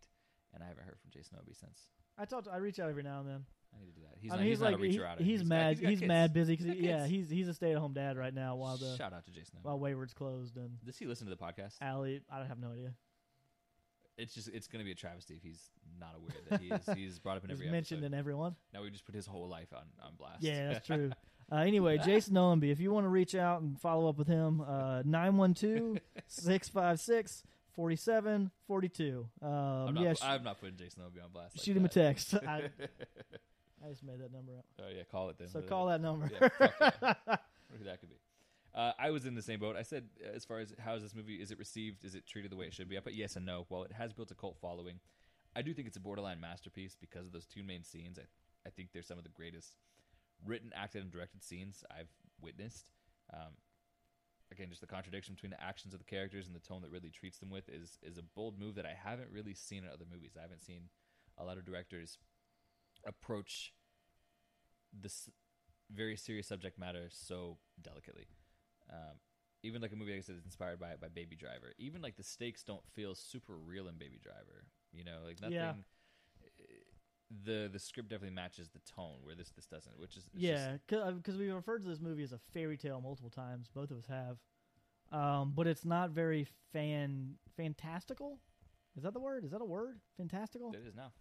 And 0.53 0.61
I 0.61 0.67
haven't 0.67 0.83
heard 0.83 0.99
from 0.99 1.11
Jason 1.11 1.37
Obi 1.41 1.53
since. 1.53 1.87
I 2.17 2.25
talked. 2.25 2.49
I 2.51 2.57
reach 2.57 2.79
out 2.79 2.89
every 2.89 3.03
now 3.03 3.21
and 3.21 3.29
then. 3.29 3.45
I 3.73 3.79
need 3.79 3.87
to 3.87 3.93
do 3.93 4.01
that. 4.01 4.17
He's 4.19 4.31
I 4.31 4.35
not, 4.35 4.41
mean, 4.41 4.49
he's, 4.49 4.57
he's, 4.57 4.61
not 4.63 4.71
like 4.73 4.81
a 4.81 4.83
reacher 4.83 4.91
he- 4.91 5.03
out. 5.03 5.21
he's, 5.21 5.39
got- 5.41 5.47
mad. 5.47 5.77
He's, 5.79 5.99
kids. 5.99 6.07
mad 6.07 6.33
busy 6.33 6.53
because 6.53 6.65
got 6.65 6.77
yeah, 6.77 7.05
he's 7.07 7.29
he's 7.29 7.47
a 7.47 7.53
stay 7.53 7.71
at 7.71 7.77
home 7.77 7.93
dad 7.93 8.17
right 8.17 8.33
now 8.33 8.55
while 8.57 8.75
the 8.75 8.97
Shout 8.97 9.13
out 9.13 9.23
to 9.25 9.31
Jason. 9.31 9.59
While 9.61 9.79
Wayward's 9.79 10.13
closed 10.13 10.57
and 10.57 10.71
Does 10.83 10.97
he 10.97 11.05
listen 11.05 11.25
to 11.27 11.33
the 11.33 11.41
podcast? 11.41 11.75
Allie. 11.79 12.21
I 12.29 12.39
don't 12.39 12.47
have 12.47 12.59
no 12.59 12.71
idea. 12.73 12.93
It's 14.17 14.33
just 14.33 14.49
it's 14.49 14.67
going 14.67 14.79
to 14.79 14.85
be 14.85 14.91
a 14.91 14.95
travesty 14.95 15.35
if 15.35 15.43
he's 15.43 15.69
not 15.99 16.15
aware 16.15 16.31
that 16.49 16.61
he 16.61 16.69
is 16.69 16.97
he's 16.97 17.19
brought 17.19 17.37
up 17.37 17.43
in 17.43 17.49
He's 17.51 17.59
every 17.59 17.71
mentioned 17.71 17.99
episode. 18.01 18.13
in 18.13 18.19
everyone. 18.19 18.55
now 18.73 18.81
we 18.83 18.89
just 18.91 19.05
put 19.05 19.15
his 19.15 19.25
whole 19.25 19.47
life 19.47 19.73
on 19.73 19.83
on 20.03 20.13
blast. 20.17 20.41
Yeah, 20.43 20.73
that's 20.73 20.87
true. 20.87 21.11
Uh, 21.53 21.57
anyway, 21.57 21.97
Jason 21.97 22.37
Owenby, 22.37 22.71
if 22.71 22.79
you 22.79 22.93
want 22.93 23.03
to 23.03 23.09
reach 23.09 23.35
out 23.35 23.61
and 23.61 23.77
follow 23.77 24.07
up 24.07 24.17
with 24.17 24.27
him, 24.29 24.61
uh, 24.61 25.01
912 25.03 25.97
656 26.25 27.43
47, 27.75 28.51
42. 28.67 29.27
Um, 29.41 29.49
I'm 29.51 29.93
not, 29.93 30.01
yeah, 30.03 30.13
sh- 30.13 30.19
I'm 30.23 30.43
not 30.43 30.61
putting 30.61 30.77
Jason 30.77 31.03
Obi 31.05 31.19
on 31.19 31.29
blast. 31.33 31.57
like 31.57 31.65
shoot 31.65 31.75
him 31.75 31.83
a 31.83 31.89
text. 31.89 32.33
I, 32.47 32.69
I 33.85 33.89
just 33.89 34.01
made 34.03 34.21
that 34.21 34.31
number 34.31 34.53
up. 34.57 34.65
oh 34.79 34.89
yeah, 34.95 35.03
call 35.11 35.27
it 35.29 35.37
then. 35.39 35.49
So 35.49 35.59
call 35.61 35.87
that 35.87 35.99
number. 35.99 36.29
Yeah, 36.31 36.47
who 36.61 37.83
that 37.83 37.99
could 37.99 38.09
be. 38.09 38.15
Uh, 38.73 38.93
I 38.97 39.11
was 39.11 39.25
in 39.25 39.35
the 39.35 39.41
same 39.41 39.59
boat. 39.59 39.75
I 39.75 39.81
said, 39.83 40.05
uh, 40.25 40.35
as 40.35 40.45
far 40.45 40.59
as 40.59 40.73
how 40.79 40.95
is 40.95 41.03
this 41.03 41.13
movie? 41.13 41.35
Is 41.35 41.51
it 41.51 41.59
received? 41.59 42.05
Is 42.05 42.15
it 42.15 42.25
treated 42.25 42.51
the 42.51 42.55
way 42.55 42.65
it 42.65 42.73
should 42.73 42.87
be? 42.87 42.97
I 42.97 43.01
put 43.01 43.13
yes 43.13 43.35
and 43.35 43.45
no. 43.45 43.65
While 43.67 43.83
it 43.83 43.91
has 43.91 44.13
built 44.13 44.31
a 44.31 44.35
cult 44.35 44.57
following, 44.61 44.99
I 45.55 45.61
do 45.61 45.73
think 45.73 45.87
it's 45.87 45.97
a 45.97 46.01
borderline 46.01 46.39
masterpiece 46.39 46.95
because 46.99 47.25
of 47.25 47.33
those 47.33 47.45
two 47.45 47.63
main 47.63 47.83
scenes. 47.83 48.17
I, 48.17 48.23
I 48.65 48.69
think 48.69 48.89
they're 48.93 49.03
some 49.03 49.17
of 49.17 49.23
the 49.25 49.29
greatest 49.29 49.75
written, 50.45 50.71
acted, 50.73 51.01
and 51.01 51.11
directed 51.11 51.43
scenes 51.43 51.83
I've 51.91 52.09
witnessed. 52.41 52.91
Um, 53.33 53.51
again, 54.51 54.69
just 54.69 54.81
the 54.81 54.87
contradiction 54.87 55.35
between 55.35 55.51
the 55.51 55.61
actions 55.61 55.93
of 55.93 55.99
the 55.99 56.05
characters 56.05 56.47
and 56.47 56.55
the 56.55 56.59
tone 56.59 56.81
that 56.81 56.91
really 56.91 57.09
treats 57.09 57.39
them 57.39 57.49
with 57.49 57.67
is 57.67 57.97
is 58.01 58.17
a 58.17 58.23
bold 58.35 58.57
move 58.57 58.75
that 58.75 58.85
I 58.85 58.93
haven't 58.93 59.29
really 59.31 59.53
seen 59.53 59.83
in 59.83 59.89
other 59.89 60.05
movies. 60.11 60.35
I 60.37 60.41
haven't 60.41 60.61
seen 60.61 60.89
a 61.37 61.43
lot 61.43 61.57
of 61.57 61.65
directors 61.65 62.19
approach 63.05 63.73
this 64.93 65.29
very 65.91 66.15
serious 66.15 66.47
subject 66.47 66.79
matter 66.79 67.07
so 67.09 67.57
delicately. 67.81 68.27
Um, 68.91 69.17
even 69.63 69.81
like 69.81 69.91
a 69.91 69.95
movie 69.95 70.11
like 70.11 70.19
I 70.19 70.21
said 70.21 70.35
is 70.35 70.45
inspired 70.45 70.79
by 70.79 70.95
by 70.99 71.07
Baby 71.07 71.35
Driver. 71.35 71.73
Even 71.77 72.01
like 72.01 72.17
the 72.17 72.23
stakes 72.23 72.63
don't 72.63 72.85
feel 72.95 73.15
super 73.15 73.55
real 73.55 73.87
in 73.87 73.95
Baby 73.97 74.19
Driver. 74.21 74.65
You 74.91 75.03
know, 75.03 75.19
like 75.25 75.41
nothing. 75.41 75.55
Yeah. 75.55 75.73
The 77.43 77.69
the 77.71 77.79
script 77.79 78.09
definitely 78.09 78.35
matches 78.35 78.69
the 78.69 78.79
tone 78.79 79.17
where 79.23 79.35
this 79.35 79.51
this 79.51 79.65
doesn't, 79.65 79.97
which 79.99 80.17
is 80.17 80.25
Yeah, 80.33 80.77
because 80.87 81.37
we 81.37 81.49
referred 81.49 81.81
to 81.83 81.87
this 81.87 82.01
movie 82.01 82.23
as 82.23 82.33
a 82.33 82.39
fairy 82.53 82.77
tale 82.77 82.99
multiple 83.01 83.29
times. 83.29 83.69
Both 83.73 83.91
of 83.91 83.97
us 83.99 84.07
have, 84.07 84.37
um, 85.17 85.53
but 85.55 85.65
it's 85.65 85.85
not 85.85 86.09
very 86.09 86.47
fan 86.73 87.35
fantastical. 87.55 88.39
Is 88.97 89.03
that 89.03 89.13
the 89.13 89.19
word? 89.19 89.45
Is 89.45 89.51
that 89.51 89.61
a 89.61 89.65
word? 89.65 90.01
Fantastical? 90.17 90.73
it 90.73 90.85
is 90.85 90.95
now. 90.95 91.13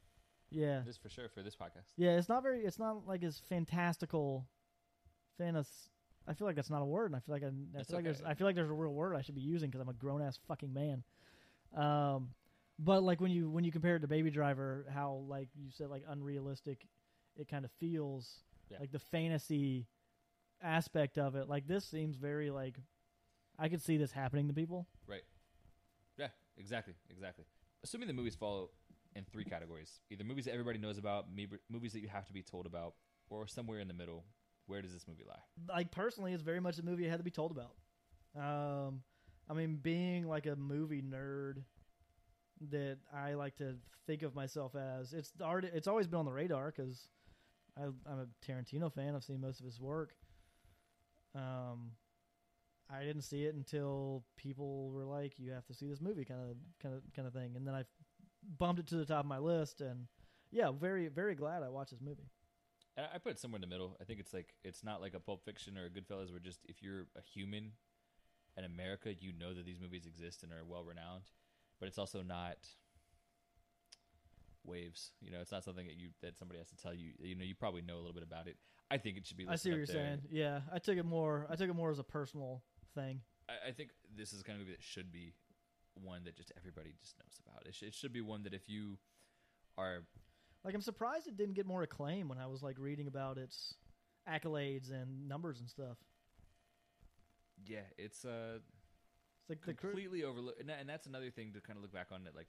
Yeah, 0.51 0.83
is 0.85 0.97
for 0.97 1.09
sure 1.09 1.29
for 1.29 1.43
this 1.43 1.55
podcast. 1.55 1.93
yeah. 1.97 2.17
It's 2.17 2.29
not 2.29 2.43
very. 2.43 2.65
It's 2.65 2.79
not 2.79 3.07
like 3.07 3.23
as 3.23 3.39
fantastical. 3.39 4.49
Fantas. 5.41 5.69
I 6.29 6.35
feel 6.35 6.47
like 6.47 6.57
that's 6.57 6.71
not 6.71 6.83
a 6.83 6.87
word, 6.87 7.07
and 7.07 7.17
I 7.17 7.21
feel 7.21 7.35
like 7.35 7.43
I, 7.43 7.47
I 7.79 7.83
feel 7.83 7.97
like 7.97 8.05
there's. 8.05 8.23
I 8.23 8.35
feel 8.35 8.47
like 8.47 8.55
there's 8.57 8.71
a 8.71 8.75
real 8.75 8.93
word 8.93 9.17
I 9.17 9.23
should 9.23 9.35
be 9.35 9.41
using 9.41 9.71
because 9.71 9.81
I'm 9.81 9.89
a 9.89 9.95
grown 9.95 10.23
ass 10.23 10.39
fucking 10.47 10.73
man. 10.73 11.03
Um, 11.75 12.31
but 12.79 13.03
like 13.03 13.21
when 13.21 13.31
you 13.31 13.51
when 13.51 13.65
you 13.65 13.73
compare 13.73 13.97
it 13.97 14.01
to 14.01 14.09
Baby 14.09 14.31
Driver, 14.31 14.87
how 14.93 15.25
like 15.29 15.49
you 15.55 15.71
said 15.71 15.89
like 15.89 16.03
unrealistic, 16.09 16.87
it 17.37 17.49
kind 17.49 17.65
of 17.65 17.71
feels 17.73 18.45
Yeah. 18.71 18.79
like 18.81 18.93
the 18.93 18.99
fantasy 18.99 19.87
aspect 20.63 21.19
of 21.19 21.37
it. 21.37 21.49
Like 21.49 21.67
this 21.67 21.85
seems 21.85 22.17
very 22.17 22.51
like 22.51 22.77
I 23.59 23.69
could 23.69 23.83
see 23.83 23.97
this 23.97 24.13
happening 24.13 24.49
to 24.49 24.55
people. 24.55 24.87
Right. 25.07 25.23
Yeah, 26.19 26.29
exactly, 26.57 26.95
exactly. 27.11 27.45
Assuming 27.83 28.09
the 28.09 28.15
movies 28.15 28.35
fall 28.35 28.71
in 29.15 29.25
three 29.25 29.45
categories: 29.45 30.01
either 30.11 30.25
movies 30.25 30.45
that 30.45 30.53
everybody 30.53 30.79
knows 30.79 30.99
about, 30.99 31.27
movies 31.69 31.93
that 31.93 32.01
you 32.01 32.09
have 32.09 32.27
to 32.27 32.33
be 32.33 32.43
told 32.43 32.67
about, 32.67 32.95
or 33.29 33.47
somewhere 33.47 33.81
in 33.81 33.89
the 33.89 33.95
middle. 33.95 34.25
Where 34.71 34.83
does 34.83 34.93
this 34.93 35.09
movie 35.09 35.25
lie? 35.27 35.75
Like 35.75 35.91
personally, 35.91 36.33
it's 36.33 36.45
very 36.45 36.61
much 36.61 36.79
a 36.79 36.85
movie 36.85 37.05
I 37.07 37.11
had 37.11 37.19
to 37.19 37.25
be 37.25 37.31
told 37.33 37.51
about. 37.51 37.75
Um, 38.37 39.03
I 39.49 39.53
mean, 39.53 39.81
being 39.83 40.29
like 40.29 40.47
a 40.47 40.55
movie 40.55 41.03
nerd 41.03 41.65
that 42.71 42.99
I 43.13 43.35
like 43.35 43.57
to 43.57 43.75
think 44.07 44.23
of 44.23 44.37
myself 44.37 44.77
as, 44.77 45.13
it's 45.13 45.33
already 45.43 45.69
it's 45.75 45.89
always 45.89 46.07
been 46.07 46.21
on 46.21 46.25
the 46.25 46.33
radar 46.33 46.73
because 46.75 47.09
I'm 47.77 47.97
a 48.07 48.27
Tarantino 48.47 48.93
fan. 48.93 49.17
I've 49.17 49.25
seen 49.25 49.41
most 49.41 49.59
of 49.59 49.67
his 49.67 49.81
work. 49.81 50.15
Um, 51.35 51.91
I 52.89 53.03
didn't 53.03 53.23
see 53.23 53.47
it 53.47 53.57
until 53.57 54.23
people 54.37 54.91
were 54.91 55.05
like, 55.05 55.33
"You 55.37 55.51
have 55.51 55.67
to 55.67 55.75
see 55.75 55.89
this 55.89 56.01
movie," 56.01 56.25
kind 56.25 56.41
of, 56.49 56.57
kind 56.81 56.95
of, 56.95 57.03
kind 57.15 57.27
of 57.27 57.35
thing, 57.35 57.57
and 57.57 57.67
then 57.67 57.75
I 57.75 57.85
bumped 58.59 58.79
it 58.79 58.87
to 58.89 58.97
the 58.97 59.05
top 59.05 59.25
of 59.25 59.27
my 59.27 59.39
list, 59.39 59.81
and 59.81 60.07
yeah, 60.53 60.71
very, 60.71 61.09
very 61.09 61.35
glad 61.35 61.65
I 61.65 61.69
watched 61.69 61.91
this 61.91 62.01
movie. 62.01 62.31
I 62.99 63.17
I 63.17 63.19
put 63.19 63.33
it 63.33 63.39
somewhere 63.39 63.59
in 63.59 63.63
the 63.63 63.67
middle. 63.67 63.97
I 64.01 64.05
think 64.05 64.21
it's 64.21 64.33
like 64.33 64.55
it's 64.65 64.85
not 64.85 65.01
like 65.01 65.15
a 65.15 65.21
Pulp 65.21 65.45
Fiction 65.45 65.77
or 65.77 65.87
a 65.87 65.91
Goodfellas, 65.91 66.31
where 66.31 66.41
just 66.41 66.61
if 66.69 66.83
you're 66.83 67.07
a 67.17 67.23
human 67.23 67.73
in 68.57 68.65
America, 68.65 69.13
you 69.19 69.33
know 69.39 69.55
that 69.55 69.65
these 69.65 69.81
movies 69.81 70.07
exist 70.07 70.43
and 70.43 70.53
are 70.53 70.65
well 70.67 70.85
renowned. 70.85 71.31
But 71.79 71.89
it's 71.89 71.99
also 71.99 72.23
not 72.23 72.59
waves. 74.65 75.13
You 75.21 75.31
know, 75.31 75.41
it's 75.41 75.53
not 75.53 75.65
something 75.65 75.87
that 75.87 75.97
you 75.97 76.09
that 76.23 76.39
somebody 76.39 76.59
has 76.59 76.69
to 76.69 76.77
tell 76.77 76.95
you. 76.95 77.13
You 77.19 77.35
know, 77.35 77.45
you 77.45 77.55
probably 77.55 77.83
know 77.83 77.97
a 77.97 78.03
little 78.03 78.13
bit 78.13 78.23
about 78.23 78.47
it. 78.47 78.57
I 78.91 78.99
think 78.99 79.17
it 79.17 79.27
should 79.27 79.37
be. 79.37 79.47
I 79.49 79.57
see 79.57 79.71
what 79.71 79.79
you're 79.79 79.87
there. 79.87 79.97
saying. 79.97 80.23
Yeah, 80.31 80.61
I 80.73 80.79
took 80.79 80.97
it 80.97 81.05
more. 81.05 81.47
I 81.49 81.57
took 81.57 81.69
it 81.69 81.75
more 81.75 81.91
as 81.91 81.99
a 81.99 82.05
personal 82.05 82.63
thing. 82.95 83.21
I, 83.49 83.69
I 83.69 83.73
think 83.73 83.91
this 84.17 84.33
is 84.33 84.39
the 84.39 84.45
kind 84.45 84.57
of 84.61 84.67
movie 84.67 84.77
that 84.77 84.83
should 84.83 85.13
be 85.13 85.35
one 85.95 86.25
that 86.25 86.37
just 86.37 86.53
everybody 86.57 86.95
just 87.01 87.17
knows 87.19 87.41
about. 87.47 87.67
It, 87.67 87.75
sh- 87.75 87.85
it 87.85 87.95
should 87.95 88.13
be 88.13 88.21
one 88.21 88.43
that 88.45 88.55
if 88.55 88.69
you 88.69 88.99
are 89.79 90.05
Like 90.65 90.75
I'm 90.75 90.83
surprised 90.83 91.27
it 91.27 91.37
didn't 91.37 91.55
get 91.55 91.67
more 91.67 91.83
acclaim 91.83 92.29
when 92.29 92.39
I 92.39 92.47
was 92.47 92.63
like 92.63 92.79
reading 92.79 93.07
about 93.07 93.39
its 93.39 93.75
accolades 94.29 94.91
and 94.91 95.27
numbers 95.29 95.61
and 95.61 95.69
stuff. 95.69 95.97
yeah, 97.65 97.81
it's 97.99 98.25
uh 98.25 98.59
It's 99.41 99.51
like 99.51 99.61
completely 99.63 100.25
overlooked, 100.25 100.61
and, 100.61 100.69
that, 100.69 100.81
and 100.81 100.89
that's 100.89 101.07
another 101.07 101.31
thing 101.31 101.53
to 101.55 101.61
kind 101.61 101.77
of 101.77 101.83
look 101.83 101.93
back 101.93 102.09
on 102.13 102.27
it, 102.27 102.35
like 102.35 102.49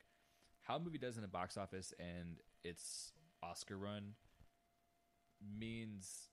how 0.61 0.75
a 0.77 0.79
movie 0.79 0.97
does 0.97 1.15
in 1.15 1.21
the 1.21 1.27
box 1.27 1.57
office 1.57 1.93
and 1.99 2.37
its 2.63 3.11
Oscar 3.43 3.77
run 3.77 4.13
means 5.59 6.29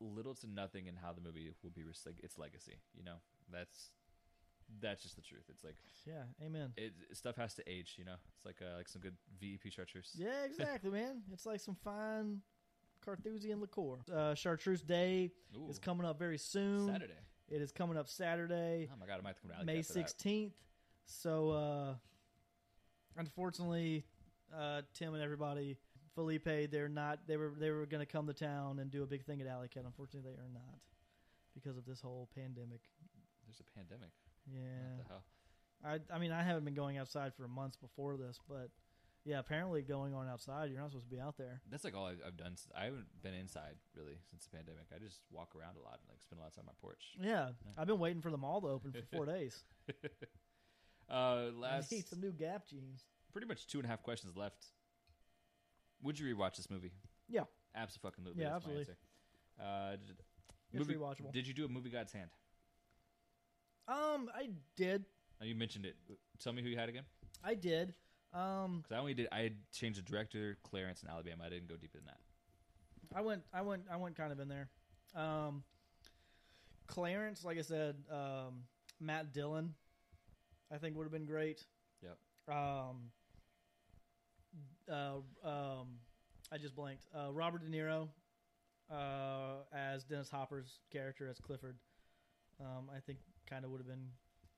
little 0.00 0.34
to 0.34 0.46
nothing 0.46 0.86
in 0.86 0.96
how 0.96 1.12
the 1.12 1.20
movie 1.20 1.52
will 1.62 1.70
be 1.70 1.84
res- 1.84 2.02
like 2.06 2.20
its 2.22 2.38
legacy. 2.38 2.76
You 2.94 3.04
know, 3.04 3.16
that's 3.50 3.90
that's 4.80 5.02
just 5.02 5.16
the 5.16 5.22
truth. 5.22 5.44
It's 5.48 5.64
like 5.64 5.76
yeah, 6.06 6.22
amen. 6.44 6.72
it 6.76 6.92
stuff 7.12 7.36
has 7.36 7.54
to 7.54 7.70
age. 7.70 7.94
You 7.98 8.04
know, 8.04 8.16
it's 8.36 8.44
like 8.44 8.56
uh, 8.60 8.76
like 8.76 8.88
some 8.88 9.02
good 9.02 9.16
VEP 9.40 9.72
chartreuse. 9.72 10.12
Yeah, 10.16 10.44
exactly, 10.44 10.90
man. 10.90 11.22
It's 11.32 11.46
like 11.46 11.60
some 11.60 11.76
fine 11.84 12.40
Carthusian 13.04 13.60
liqueur. 13.60 13.98
Uh, 14.12 14.34
Chartreuse 14.34 14.82
Day 14.82 15.30
Ooh, 15.56 15.68
is 15.70 15.78
coming 15.78 16.06
up 16.06 16.18
very 16.18 16.38
soon. 16.38 16.86
Saturday. 16.86 17.12
It 17.48 17.62
is 17.62 17.70
coming 17.70 17.96
up 17.96 18.08
Saturday, 18.08 18.88
Oh 18.92 18.96
my 18.98 19.06
god, 19.06 19.20
I 19.20 19.22
might 19.22 19.40
come 19.40 19.50
to 19.50 19.56
Alley 19.56 19.66
May 19.66 19.76
Cat 19.76 19.86
for 19.86 19.92
that. 19.92 19.98
sixteenth. 20.00 20.54
So, 21.06 21.50
uh, 21.50 21.94
unfortunately, 23.16 24.04
uh, 24.52 24.82
Tim 24.94 25.14
and 25.14 25.22
everybody, 25.22 25.76
Felipe, 26.16 26.70
they're 26.72 26.88
not. 26.88 27.20
They 27.28 27.36
were 27.36 27.52
they 27.56 27.70
were 27.70 27.86
going 27.86 28.04
to 28.04 28.10
come 28.10 28.26
to 28.26 28.34
town 28.34 28.80
and 28.80 28.90
do 28.90 29.04
a 29.04 29.06
big 29.06 29.24
thing 29.24 29.40
at 29.40 29.46
Alley 29.46 29.68
Cat. 29.68 29.84
Unfortunately, 29.86 30.28
they 30.28 30.36
are 30.36 30.50
not 30.52 30.80
because 31.54 31.76
of 31.76 31.86
this 31.86 32.00
whole 32.00 32.28
pandemic. 32.34 32.80
There's 33.46 33.60
a 33.60 33.78
pandemic. 33.78 34.10
Yeah. 34.52 34.96
What 34.96 35.06
the 35.08 35.12
hell? 35.12 35.24
I 36.10 36.14
I 36.14 36.18
mean 36.18 36.32
I 36.32 36.42
haven't 36.42 36.64
been 36.64 36.74
going 36.74 36.98
outside 36.98 37.34
for 37.34 37.46
months 37.48 37.76
before 37.76 38.16
this, 38.16 38.38
but 38.48 38.70
yeah, 39.24 39.40
apparently 39.40 39.82
going 39.82 40.14
on 40.14 40.28
outside, 40.28 40.70
you're 40.70 40.80
not 40.80 40.90
supposed 40.90 41.10
to 41.10 41.14
be 41.14 41.20
out 41.20 41.36
there. 41.36 41.60
That's 41.68 41.82
like 41.82 41.96
all 41.96 42.06
I've, 42.06 42.20
I've 42.24 42.36
done. 42.36 42.56
Since, 42.56 42.68
I 42.78 42.84
haven't 42.84 43.06
been 43.22 43.34
inside 43.34 43.74
really 43.96 44.18
since 44.30 44.44
the 44.44 44.56
pandemic. 44.56 44.84
I 44.94 44.98
just 44.98 45.20
walk 45.32 45.56
around 45.58 45.76
a 45.76 45.80
lot 45.82 45.98
and 46.00 46.08
like 46.08 46.22
spend 46.22 46.38
a 46.38 46.42
lot 46.42 46.48
of 46.50 46.54
time 46.54 46.64
on 46.68 46.74
my 46.74 46.80
porch. 46.80 47.02
Yeah, 47.20 47.48
I've 47.76 47.88
been 47.88 47.98
waiting 47.98 48.22
for 48.22 48.30
the 48.30 48.36
mall 48.38 48.60
to 48.60 48.68
open 48.68 48.92
for 48.92 49.02
four 49.16 49.26
days. 49.26 49.64
Uh, 51.08 51.50
last, 51.54 51.92
I 51.92 51.96
need 51.96 52.08
some 52.08 52.20
new 52.20 52.32
Gap 52.32 52.66
jeans. 52.68 53.04
pretty 53.32 53.46
much 53.46 53.68
two 53.68 53.78
and 53.78 53.86
a 53.86 53.88
half 53.88 54.02
questions 54.02 54.36
left. 54.36 54.66
Would 56.02 56.18
you 56.18 56.34
rewatch 56.34 56.56
this 56.56 56.68
movie? 56.68 56.90
Yeah. 57.28 57.42
absolutely. 57.76 58.42
Yeah, 58.42 58.50
that's 58.50 58.66
my 58.66 58.72
absolutely. 58.72 58.80
answer. 58.80 58.96
Uh, 59.60 59.90
did, 60.04 60.16
It's 60.72 60.80
movie- 60.80 60.98
rewatchable. 60.98 61.32
Did 61.32 61.46
you 61.46 61.54
do 61.54 61.64
a 61.64 61.68
movie 61.68 61.90
God's 61.90 62.12
hand? 62.12 62.30
Um, 63.88 64.30
I 64.34 64.50
did, 64.76 65.04
Oh, 65.40 65.44
you 65.44 65.54
mentioned 65.54 65.84
it. 65.84 65.96
Tell 66.42 66.52
me 66.52 66.62
who 66.62 66.68
you 66.68 66.76
had 66.78 66.88
again. 66.88 67.04
I 67.44 67.54
did. 67.54 67.94
Um, 68.32 68.78
Because 68.78 68.96
I 68.96 68.98
only 68.98 69.14
did. 69.14 69.28
I 69.30 69.52
changed 69.72 69.98
the 69.98 70.02
director, 70.02 70.56
Clarence, 70.62 71.02
and 71.02 71.10
Alabama. 71.10 71.44
I 71.44 71.50
didn't 71.50 71.68
go 71.68 71.76
deeper 71.76 71.98
than 71.98 72.06
that. 72.06 72.18
I 73.14 73.20
went, 73.20 73.42
I 73.52 73.62
went, 73.62 73.82
I 73.90 73.96
went 73.96 74.16
kind 74.16 74.32
of 74.32 74.40
in 74.40 74.48
there. 74.48 74.68
Um, 75.14 75.62
Clarence, 76.86 77.44
like 77.44 77.58
I 77.58 77.62
said, 77.62 77.96
um, 78.10 78.64
Matt 79.00 79.32
Dillon, 79.32 79.74
I 80.72 80.78
think 80.78 80.96
would 80.96 81.04
have 81.04 81.12
been 81.12 81.26
great. 81.26 81.64
Yep. 82.02 82.18
Um, 82.56 83.10
uh, 84.90 85.48
um, 85.48 85.86
I 86.52 86.58
just 86.58 86.74
blanked. 86.74 87.06
Uh, 87.14 87.32
Robert 87.32 87.62
De 87.64 87.70
Niro, 87.70 88.08
uh, 88.90 89.62
as 89.72 90.04
Dennis 90.04 90.30
Hopper's 90.30 90.80
character 90.92 91.28
as 91.28 91.38
Clifford. 91.38 91.76
Um, 92.60 92.88
I 92.94 93.00
think 93.00 93.18
kind 93.48 93.64
of 93.64 93.70
would 93.70 93.78
have 93.80 93.86
been, 93.86 94.08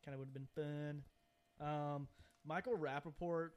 kind 0.04 0.14
of 0.14 0.20
would 0.20 0.28
have 0.28 0.34
been 0.34 0.48
fun. 0.54 1.02
Um, 1.60 2.08
Michael 2.44 2.76
Rapaport, 2.76 3.50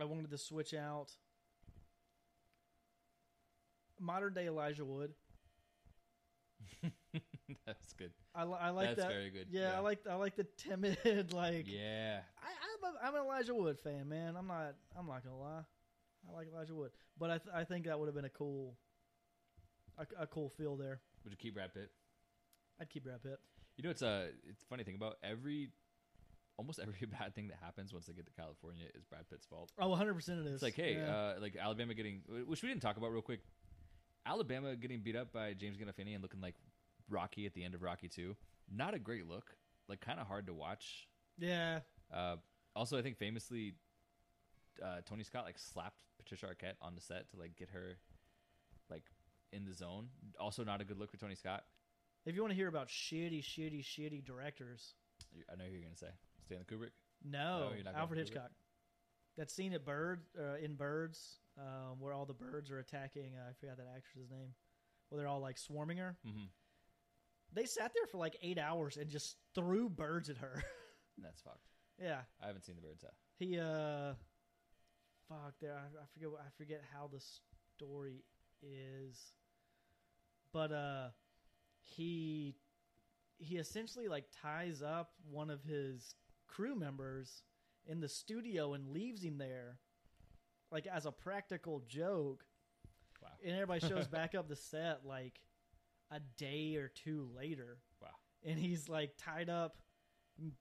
I 0.00 0.04
wanted 0.04 0.30
to 0.30 0.38
switch 0.38 0.74
out. 0.74 1.12
Modern 3.98 4.32
day 4.32 4.46
Elijah 4.46 4.84
Wood. 4.84 5.12
That's 7.66 7.92
good. 7.94 8.12
I, 8.34 8.44
li- 8.44 8.58
I 8.60 8.70
like 8.70 8.88
That's 8.88 9.00
that. 9.00 9.08
very 9.08 9.30
good. 9.30 9.46
Yeah, 9.50 9.76
I 9.76 9.80
like 9.80 9.98
I 10.08 10.14
like 10.14 10.36
the 10.36 10.46
timid 10.56 10.96
like. 11.34 11.66
Yeah. 11.66 12.20
I, 12.42 12.48
I'm, 12.48 12.94
a, 12.94 13.08
I'm 13.08 13.14
an 13.20 13.26
Elijah 13.26 13.54
Wood 13.54 13.78
fan, 13.78 14.08
man. 14.08 14.36
I'm 14.36 14.46
not. 14.46 14.74
I'm 14.98 15.06
not 15.06 15.22
gonna 15.24 15.38
lie. 15.38 15.62
I 16.28 16.36
like 16.36 16.48
Elijah 16.52 16.74
Wood, 16.74 16.90
but 17.18 17.30
I 17.30 17.38
th- 17.38 17.54
I 17.54 17.64
think 17.64 17.86
that 17.86 17.98
would 17.98 18.06
have 18.06 18.14
been 18.14 18.24
a 18.26 18.30
cool, 18.30 18.74
a, 19.98 20.06
a 20.22 20.26
cool 20.26 20.48
feel 20.48 20.76
there. 20.76 21.00
Would 21.24 21.32
you 21.32 21.36
keep 21.38 21.54
Brad 21.54 21.74
Pitt? 21.74 21.90
I'd 22.80 22.88
keep 22.90 23.04
Brad 23.04 23.22
Pitt. 23.22 23.38
You 23.80 23.84
know, 23.84 23.90
it's 23.90 24.02
a 24.02 24.28
it's 24.46 24.62
a 24.62 24.66
funny 24.66 24.84
thing 24.84 24.94
about 24.94 25.16
every, 25.22 25.70
almost 26.58 26.78
every 26.80 27.06
bad 27.18 27.34
thing 27.34 27.48
that 27.48 27.56
happens 27.64 27.94
once 27.94 28.04
they 28.04 28.12
get 28.12 28.26
to 28.26 28.32
California 28.32 28.84
is 28.94 29.04
Brad 29.06 29.26
Pitt's 29.30 29.46
fault. 29.46 29.72
Oh, 29.78 29.88
100 29.88 30.12
percent 30.12 30.40
it 30.40 30.46
is. 30.48 30.54
It's 30.56 30.62
like, 30.62 30.74
hey, 30.74 30.96
Yeah. 30.96 31.10
uh, 31.10 31.34
like 31.40 31.56
Alabama 31.56 31.94
getting, 31.94 32.20
which 32.46 32.60
we 32.62 32.68
didn't 32.68 32.82
talk 32.82 32.98
about 32.98 33.10
real 33.10 33.22
quick. 33.22 33.40
Alabama 34.26 34.76
getting 34.76 35.00
beat 35.00 35.16
up 35.16 35.32
by 35.32 35.54
James 35.54 35.78
Gandolfini 35.78 36.12
and 36.12 36.20
looking 36.22 36.42
like 36.42 36.56
Rocky 37.08 37.46
at 37.46 37.54
the 37.54 37.64
end 37.64 37.74
of 37.74 37.80
Rocky 37.80 38.06
Two. 38.08 38.36
Not 38.70 38.92
a 38.92 38.98
great 38.98 39.26
look. 39.26 39.56
Like 39.88 40.00
kind 40.02 40.20
of 40.20 40.26
hard 40.26 40.46
to 40.48 40.52
watch. 40.52 41.08
yeah, 41.38 41.80
Uh, 42.12 42.36
also, 42.76 42.98
I 42.98 43.02
think 43.02 43.16
famously, 43.16 43.72
uh, 44.84 44.98
Tony 45.06 45.24
Scott 45.24 45.44
like 45.46 45.58
slapped 45.58 46.02
Patricia 46.18 46.46
Arquette 46.46 46.74
on 46.82 46.94
the 46.94 47.00
set 47.00 47.30
to 47.30 47.38
like 47.38 47.56
get 47.56 47.70
her 47.70 47.96
like 48.90 49.04
in 49.54 49.64
the 49.64 49.72
zone. 49.72 50.08
Also, 50.38 50.64
not 50.64 50.82
a 50.82 50.84
good 50.84 50.98
look 50.98 51.10
for 51.10 51.16
Tony 51.16 51.34
Scott. 51.34 51.64
If 52.26 52.34
you 52.34 52.40
want 52.42 52.50
to 52.52 52.56
hear 52.56 52.68
about 52.68 52.88
shitty, 52.88 53.42
shitty, 53.42 53.82
shitty 53.84 54.24
directors, 54.24 54.94
I 55.52 55.56
know 55.56 55.64
who 55.64 55.72
you're 55.72 55.82
gonna 55.82 55.96
say 55.96 56.10
Stanley 56.46 56.64
Kubrick. 56.70 56.90
no, 57.24 57.70
Oh, 57.70 57.74
you're 57.74 57.86
Alfred 57.94 58.18
Kubrick? 58.18 58.22
Hitchcock. 58.28 58.50
That 59.36 59.50
scene 59.50 59.72
at 59.72 59.84
Bird 59.86 60.20
uh, 60.38 60.56
in 60.62 60.74
Birds, 60.74 61.38
um, 61.58 61.98
where 61.98 62.12
all 62.12 62.26
the 62.26 62.34
birds 62.34 62.70
are 62.70 62.78
attacking. 62.78 63.32
Uh, 63.36 63.48
I 63.48 63.52
forgot 63.58 63.76
that 63.78 63.86
actress's 63.96 64.30
name. 64.30 64.52
Well, 65.08 65.18
they're 65.18 65.28
all 65.28 65.40
like 65.40 65.56
swarming 65.56 65.98
her. 65.98 66.16
Mm-hmm. 66.26 66.44
They 67.52 67.64
sat 67.64 67.92
there 67.94 68.06
for 68.06 68.18
like 68.18 68.36
eight 68.42 68.58
hours 68.58 68.96
and 68.96 69.08
just 69.08 69.36
threw 69.54 69.88
birds 69.88 70.28
at 70.30 70.36
her. 70.38 70.62
That's 71.18 71.40
fucked. 71.40 71.66
yeah, 72.00 72.20
I 72.42 72.46
haven't 72.48 72.64
seen 72.64 72.76
the 72.76 72.82
birds 72.82 73.02
yet. 73.02 73.12
he 73.38 73.58
uh, 73.58 74.14
fuck 75.28 75.54
there. 75.60 75.74
I, 75.74 75.84
I 76.02 76.06
forget. 76.12 76.28
I 76.38 76.48
forget 76.58 76.82
how 76.92 77.08
the 77.12 77.20
story 77.76 78.24
is, 78.62 79.18
but 80.52 80.70
uh, 80.72 81.08
he 81.82 82.54
he 83.38 83.56
essentially 83.56 84.08
like 84.08 84.24
ties 84.42 84.82
up 84.82 85.12
one 85.30 85.50
of 85.50 85.62
his 85.62 86.14
crew 86.46 86.74
members 86.74 87.42
in 87.86 88.00
the 88.00 88.08
studio 88.08 88.74
and 88.74 88.88
leaves 88.88 89.22
him 89.22 89.38
there, 89.38 89.78
like 90.70 90.86
as 90.86 91.06
a 91.06 91.12
practical 91.12 91.82
joke. 91.88 92.44
Wow. 93.22 93.30
And 93.44 93.54
everybody 93.54 93.86
shows 93.86 94.06
back 94.08 94.34
up 94.34 94.48
the 94.48 94.56
set 94.56 95.00
like 95.04 95.40
a 96.10 96.20
day 96.36 96.76
or 96.76 96.88
two 96.88 97.28
later. 97.34 97.78
Wow. 98.02 98.08
And 98.44 98.58
he's 98.58 98.88
like 98.88 99.12
tied 99.16 99.48
up, 99.48 99.76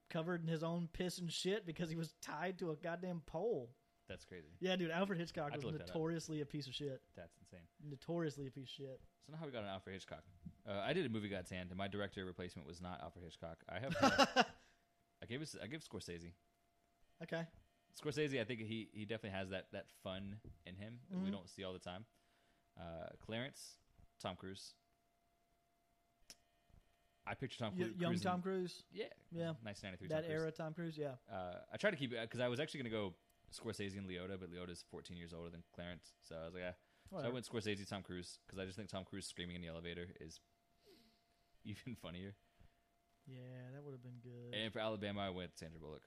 covered 0.09 0.41
in 0.41 0.47
his 0.47 0.63
own 0.63 0.89
piss 0.91 1.19
and 1.19 1.31
shit 1.31 1.65
because 1.65 1.89
he 1.89 1.95
was 1.95 2.13
tied 2.21 2.59
to 2.59 2.71
a 2.71 2.75
goddamn 2.75 3.21
pole. 3.25 3.71
That's 4.09 4.25
crazy. 4.25 4.49
Yeah, 4.59 4.75
dude, 4.75 4.89
Alfred 4.91 5.19
Hitchcock 5.19 5.51
I'd 5.53 5.57
was 5.57 5.65
look 5.65 5.73
that 5.77 5.81
up. 5.83 5.87
notoriously 5.89 6.41
a 6.41 6.45
piece 6.45 6.65
of 6.67 6.73
shit. 6.73 6.99
That's 7.15 7.37
insane. 7.39 7.65
Notoriously 7.87 8.47
a 8.47 8.51
piece 8.51 8.63
of 8.63 8.69
shit. 8.69 8.99
So 9.25 9.31
now 9.31 9.37
how 9.39 9.45
we 9.45 9.51
got 9.51 9.61
an 9.63 9.69
Alfred 9.69 9.93
Hitchcock. 9.93 10.23
Uh, 10.67 10.81
I 10.83 10.93
did 10.93 11.05
a 11.05 11.09
movie 11.09 11.29
got 11.29 11.45
tanned, 11.45 11.69
and 11.69 11.77
my 11.77 11.87
director 11.87 12.25
replacement 12.25 12.67
was 12.67 12.81
not 12.81 12.99
Alfred 13.03 13.23
Hitchcock. 13.23 13.57
I 13.69 13.79
have. 13.79 13.95
uh, 14.01 14.43
I 15.21 15.25
gave 15.27 15.41
us. 15.41 15.55
I 15.63 15.67
give 15.67 15.81
Scorsese. 15.83 16.31
Okay. 17.23 17.43
Scorsese, 18.01 18.39
I 18.41 18.43
think 18.45 18.61
he 18.61 18.89
he 18.93 19.05
definitely 19.05 19.37
has 19.37 19.49
that 19.49 19.67
that 19.73 19.85
fun 20.03 20.37
in 20.65 20.75
him 20.75 20.99
that 21.11 21.19
we 21.19 21.29
Mhm. 21.29 21.33
don't 21.33 21.49
see 21.49 21.63
all 21.63 21.73
the 21.73 21.79
time. 21.79 22.05
Uh, 22.79 23.09
Clarence, 23.23 23.77
Tom 24.21 24.35
Cruise. 24.35 24.73
I 27.27 27.35
picture 27.35 27.59
Tom 27.59 27.73
Y- 27.77 27.83
Cruise. 27.85 27.95
young 27.99 28.13
in- 28.13 28.19
Tom 28.19 28.41
Cruise. 28.41 28.83
Yeah, 28.91 29.05
Yeah. 29.31 29.53
1993. 29.61 30.07
That 30.07 30.21
Tom 30.21 30.23
Cruise. 30.23 30.41
era 30.41 30.51
Tom 30.51 30.73
Cruise, 30.73 30.97
yeah. 30.97 31.15
Uh, 31.31 31.59
I 31.71 31.77
tried 31.77 31.91
to 31.91 31.97
keep 31.97 32.11
it 32.11 32.21
because 32.21 32.39
I 32.39 32.47
was 32.47 32.59
actually 32.59 32.79
going 32.81 32.91
to 32.91 32.97
go 32.97 33.13
Scorsese 33.51 33.97
and 33.97 34.07
Liotta, 34.07 34.39
but 34.39 34.51
Liotta's 34.51 34.83
14 34.91 35.17
years 35.17 35.33
older 35.33 35.49
than 35.49 35.63
Clarence, 35.73 36.13
so 36.21 36.35
I 36.41 36.45
was 36.45 36.53
like, 36.53 36.63
yeah. 36.63 36.71
So 37.11 37.27
I 37.27 37.29
went 37.29 37.45
Scorsese, 37.47 37.87
Tom 37.89 38.03
Cruise, 38.03 38.37
because 38.45 38.59
I 38.59 38.65
just 38.65 38.77
think 38.77 38.89
Tom 38.89 39.03
Cruise 39.03 39.25
screaming 39.25 39.55
in 39.55 39.61
the 39.61 39.67
elevator 39.67 40.07
is 40.21 40.39
even 41.65 41.95
funnier. 42.01 42.35
Yeah, 43.25 43.37
that 43.73 43.83
would 43.83 43.93
have 43.93 44.03
been 44.03 44.19
good. 44.23 44.55
And 44.57 44.71
for 44.71 44.79
Alabama, 44.79 45.21
I 45.21 45.29
went 45.29 45.57
Sandra 45.57 45.79
Bullock. 45.79 46.03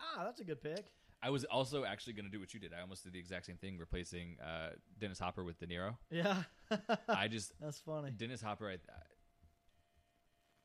ah, 0.00 0.24
that's 0.24 0.40
a 0.40 0.44
good 0.44 0.62
pick. 0.62 0.92
I 1.22 1.30
was 1.30 1.44
also 1.44 1.84
actually 1.84 2.14
going 2.14 2.24
to 2.24 2.30
do 2.30 2.40
what 2.40 2.54
you 2.54 2.60
did. 2.60 2.72
I 2.72 2.80
almost 2.80 3.04
did 3.04 3.12
the 3.12 3.18
exact 3.18 3.46
same 3.46 3.56
thing, 3.56 3.76
replacing 3.78 4.38
uh, 4.42 4.70
Dennis 4.98 5.18
Hopper 5.18 5.44
with 5.44 5.58
De 5.58 5.66
Niro. 5.66 5.96
Yeah. 6.10 6.44
I 7.08 7.28
just 7.28 7.52
that's 7.60 7.78
funny. 7.78 8.10
Dennis 8.10 8.40
Hopper. 8.40 8.70
I, 8.70 8.76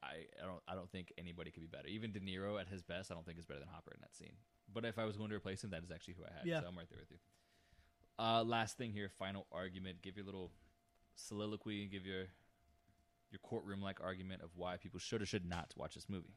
I 0.05 0.43
I 0.43 0.45
don't 0.45 0.61
I 0.67 0.75
don't 0.75 0.89
think 0.91 1.11
anybody 1.17 1.51
could 1.51 1.61
be 1.61 1.67
better. 1.67 1.87
Even 1.87 2.11
De 2.11 2.19
Niro 2.19 2.59
at 2.59 2.67
his 2.67 2.83
best, 2.83 3.11
I 3.11 3.15
don't 3.15 3.25
think 3.25 3.39
is 3.39 3.45
better 3.45 3.59
than 3.59 3.69
Hopper 3.69 3.91
in 3.93 4.01
that 4.01 4.15
scene. 4.15 4.33
But 4.73 4.85
if 4.85 4.99
I 4.99 5.05
was 5.05 5.17
going 5.17 5.29
to 5.29 5.35
replace 5.35 5.63
him, 5.63 5.71
that 5.71 5.83
is 5.83 5.91
actually 5.91 6.15
who 6.15 6.23
I 6.23 6.33
had. 6.37 6.45
Yeah. 6.45 6.61
So 6.61 6.67
I'm 6.67 6.77
right 6.77 6.89
there 6.89 6.99
with 6.99 7.11
you. 7.11 7.17
Uh, 8.17 8.43
last 8.43 8.77
thing 8.77 8.91
here, 8.91 9.09
final 9.09 9.45
argument. 9.51 10.01
Give 10.01 10.15
your 10.15 10.25
little 10.25 10.51
soliloquy. 11.15 11.83
And 11.83 11.91
give 11.91 12.05
your 12.05 12.25
your 13.31 13.39
courtroom 13.43 13.81
like 13.81 13.99
argument 14.01 14.41
of 14.41 14.49
why 14.55 14.77
people 14.77 14.99
should 14.99 15.21
or 15.21 15.25
should 15.25 15.45
not 15.45 15.73
watch 15.75 15.95
this 15.95 16.07
movie. 16.09 16.35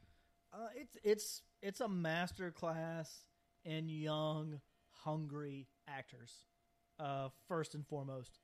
Uh, 0.51 0.67
it's 0.75 0.97
it's 1.03 1.41
it's 1.61 1.79
a 1.79 1.87
master 1.87 2.51
class 2.51 3.25
in 3.63 3.87
young, 3.89 4.59
hungry 4.91 5.67
actors. 5.87 6.31
Uh, 6.99 7.29
first 7.47 7.75
and 7.75 7.87
foremost, 7.87 8.39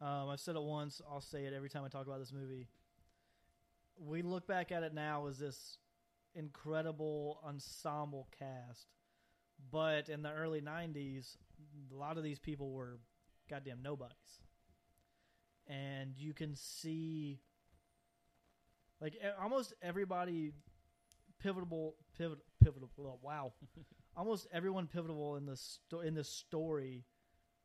um, 0.00 0.30
I've 0.30 0.40
said 0.40 0.56
it 0.56 0.62
once. 0.62 1.02
I'll 1.10 1.20
say 1.20 1.44
it 1.44 1.52
every 1.52 1.68
time 1.68 1.84
I 1.84 1.88
talk 1.88 2.06
about 2.06 2.20
this 2.20 2.32
movie. 2.32 2.68
We 3.98 4.22
look 4.22 4.46
back 4.46 4.72
at 4.72 4.82
it 4.82 4.94
now 4.94 5.26
as 5.26 5.38
this 5.38 5.78
incredible 6.34 7.40
ensemble 7.46 8.28
cast, 8.38 8.86
but 9.70 10.08
in 10.08 10.22
the 10.22 10.32
early 10.32 10.60
'90s, 10.60 11.36
a 11.90 11.94
lot 11.94 12.18
of 12.18 12.22
these 12.24 12.38
people 12.38 12.70
were 12.72 12.98
goddamn 13.48 13.82
nobodies, 13.82 14.40
and 15.66 16.16
you 16.16 16.34
can 16.34 16.54
see 16.54 17.40
like 19.00 19.14
almost 19.40 19.72
everybody 19.82 20.52
pivotal 21.38 21.96
pivot 22.16 22.38
pivotal 22.62 22.90
oh, 23.00 23.18
wow. 23.22 23.52
Almost 24.16 24.46
everyone 24.50 24.86
pivotal 24.86 25.36
in 25.36 25.44
the 25.44 25.56
sto- 25.56 26.00
in 26.00 26.14
this 26.14 26.28
story. 26.28 27.04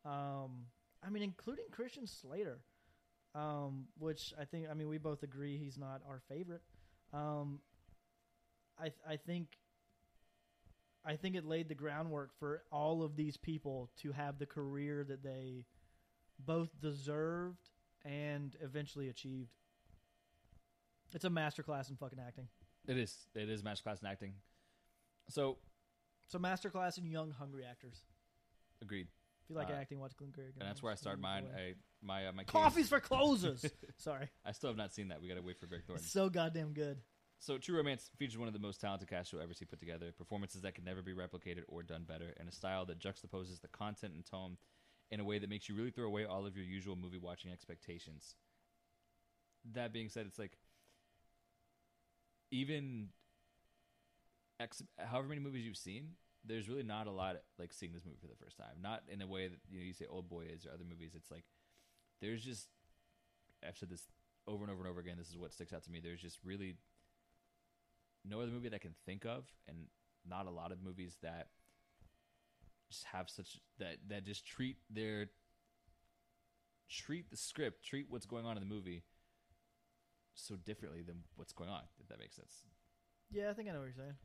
Um 0.05 0.65
i 1.03 1.09
mean 1.09 1.23
including 1.23 1.65
christian 1.71 2.05
slater 2.05 2.59
um 3.35 3.85
which 3.97 4.33
i 4.39 4.43
think 4.45 4.67
i 4.69 4.73
mean 4.73 4.87
we 4.89 4.97
both 4.97 5.23
agree 5.23 5.57
he's 5.57 5.77
not 5.77 6.01
our 6.07 6.19
favorite 6.27 6.61
um 7.13 7.59
i 8.79 8.91
i 9.07 9.15
think 9.15 9.47
i 11.05 11.15
think 11.15 11.35
it 11.35 11.45
laid 11.45 11.69
the 11.69 11.75
groundwork 11.75 12.31
for 12.39 12.61
all 12.71 13.03
of 13.03 13.15
these 13.15 13.37
people 13.37 13.89
to 14.01 14.11
have 14.11 14.37
the 14.37 14.45
career 14.45 15.03
that 15.03 15.23
they 15.23 15.65
both 16.45 16.69
deserved 16.81 17.69
and 18.03 18.55
eventually 18.61 19.07
achieved 19.09 19.51
it's 21.13 21.25
a 21.25 21.29
masterclass 21.29 21.89
in 21.89 21.95
fucking 21.95 22.19
acting 22.25 22.47
It 22.87 22.97
is. 22.97 23.15
It 23.35 23.49
is 23.49 23.61
masterclass 23.63 24.01
in 24.01 24.07
acting. 24.07 24.33
So 25.29 25.57
So 26.27 26.39
masterclass 26.39 26.97
in 26.97 27.05
young, 27.05 27.31
hungry 27.31 27.63
actors. 27.65 28.01
agreed, 28.81 29.07
you 29.51 29.57
like 29.57 29.69
Uh, 29.69 29.73
acting, 29.73 29.99
watch 29.99 30.15
Glengarry. 30.17 30.51
and 30.59 30.67
that's 30.67 30.81
where 30.81 30.91
I 30.91 30.95
started 30.95 31.21
mine. 31.21 31.45
I, 31.55 31.73
my 32.01 32.27
uh, 32.27 32.31
my 32.31 32.43
Coffee's 32.43 32.89
for 32.89 32.99
closers. 32.99 33.65
Sorry, 33.97 34.29
I 34.45 34.51
still 34.53 34.69
have 34.69 34.77
not 34.77 34.93
seen 34.93 35.09
that. 35.09 35.21
We 35.21 35.27
got 35.27 35.35
to 35.35 35.41
wait 35.41 35.59
for 35.59 35.67
Greg 35.67 35.83
Thornton. 35.85 36.03
it's 36.03 36.11
so 36.13 36.29
goddamn 36.29 36.73
good. 36.73 36.97
So, 37.39 37.57
True 37.57 37.75
Romance 37.77 38.09
features 38.17 38.37
one 38.37 38.47
of 38.47 38.53
the 38.53 38.59
most 38.59 38.79
talented 38.79 39.09
casts 39.09 39.33
you'll 39.33 39.41
ever 39.41 39.53
see 39.55 39.65
put 39.65 39.79
together, 39.79 40.11
performances 40.15 40.61
that 40.61 40.75
can 40.75 40.83
never 40.83 41.01
be 41.01 41.13
replicated 41.13 41.63
or 41.67 41.81
done 41.81 42.03
better, 42.07 42.33
and 42.39 42.47
a 42.47 42.51
style 42.51 42.85
that 42.85 42.99
juxtaposes 42.99 43.59
the 43.61 43.67
content 43.67 44.13
and 44.13 44.23
tone 44.25 44.57
in 45.09 45.19
a 45.19 45.23
way 45.23 45.39
that 45.39 45.49
makes 45.49 45.67
you 45.67 45.73
really 45.75 45.89
throw 45.89 46.05
away 46.05 46.23
all 46.23 46.45
of 46.45 46.55
your 46.55 46.65
usual 46.65 46.95
movie 46.95 47.17
watching 47.17 47.51
expectations. 47.51 48.35
That 49.73 49.91
being 49.91 50.09
said, 50.09 50.27
it's 50.27 50.37
like 50.39 50.55
even 52.51 53.09
however 54.99 55.27
many 55.27 55.41
movies 55.41 55.65
you've 55.65 55.77
seen, 55.77 56.09
there's 56.45 56.67
really 56.69 56.83
not 56.83 57.07
a 57.07 57.11
lot 57.11 57.35
like 57.59 57.73
seeing 57.73 57.93
this 57.93 58.05
movie 58.05 58.17
for 58.19 58.27
the 58.27 58.43
first 58.43 58.57
time. 58.57 58.81
Not 58.81 59.03
in 59.07 59.21
a 59.21 59.27
way 59.27 59.47
that 59.47 59.59
you 59.69 59.79
know 59.79 59.85
you 59.85 59.93
say 59.93 60.05
Old 60.09 60.29
Boy 60.29 60.45
is 60.53 60.65
or 60.65 60.71
other 60.73 60.83
movies. 60.87 61.11
It's 61.15 61.31
like 61.31 61.43
there's 62.21 62.43
just 62.43 62.67
I've 63.67 63.77
said 63.77 63.89
this 63.89 64.03
over 64.47 64.63
and 64.63 64.71
over 64.71 64.81
and 64.81 64.89
over 64.89 64.99
again. 64.99 65.15
This 65.17 65.29
is 65.29 65.37
what 65.37 65.53
sticks 65.53 65.73
out 65.73 65.83
to 65.83 65.91
me. 65.91 65.99
There's 65.99 66.21
just 66.21 66.39
really 66.43 66.75
no 68.25 68.41
other 68.41 68.51
movie 68.51 68.69
that 68.69 68.75
I 68.75 68.79
can 68.79 68.95
think 69.05 69.25
of, 69.25 69.45
and 69.67 69.77
not 70.27 70.47
a 70.47 70.51
lot 70.51 70.71
of 70.71 70.83
movies 70.83 71.17
that 71.21 71.49
just 72.89 73.05
have 73.05 73.29
such 73.29 73.59
that 73.79 73.97
that 74.09 74.25
just 74.25 74.45
treat 74.45 74.77
their 74.89 75.29
treat 76.89 77.29
the 77.29 77.37
script, 77.37 77.85
treat 77.85 78.07
what's 78.09 78.25
going 78.25 78.45
on 78.45 78.57
in 78.57 78.63
the 78.67 78.73
movie 78.73 79.03
so 80.33 80.55
differently 80.55 81.01
than 81.01 81.23
what's 81.35 81.53
going 81.53 81.69
on. 81.69 81.83
If 81.99 82.07
that 82.09 82.19
makes 82.19 82.35
sense. 82.35 82.63
Yeah, 83.31 83.49
I 83.49 83.53
think 83.53 83.69
I 83.69 83.71
know 83.71 83.79
what 83.79 83.85
you're 83.85 83.93
saying. 83.93 84.15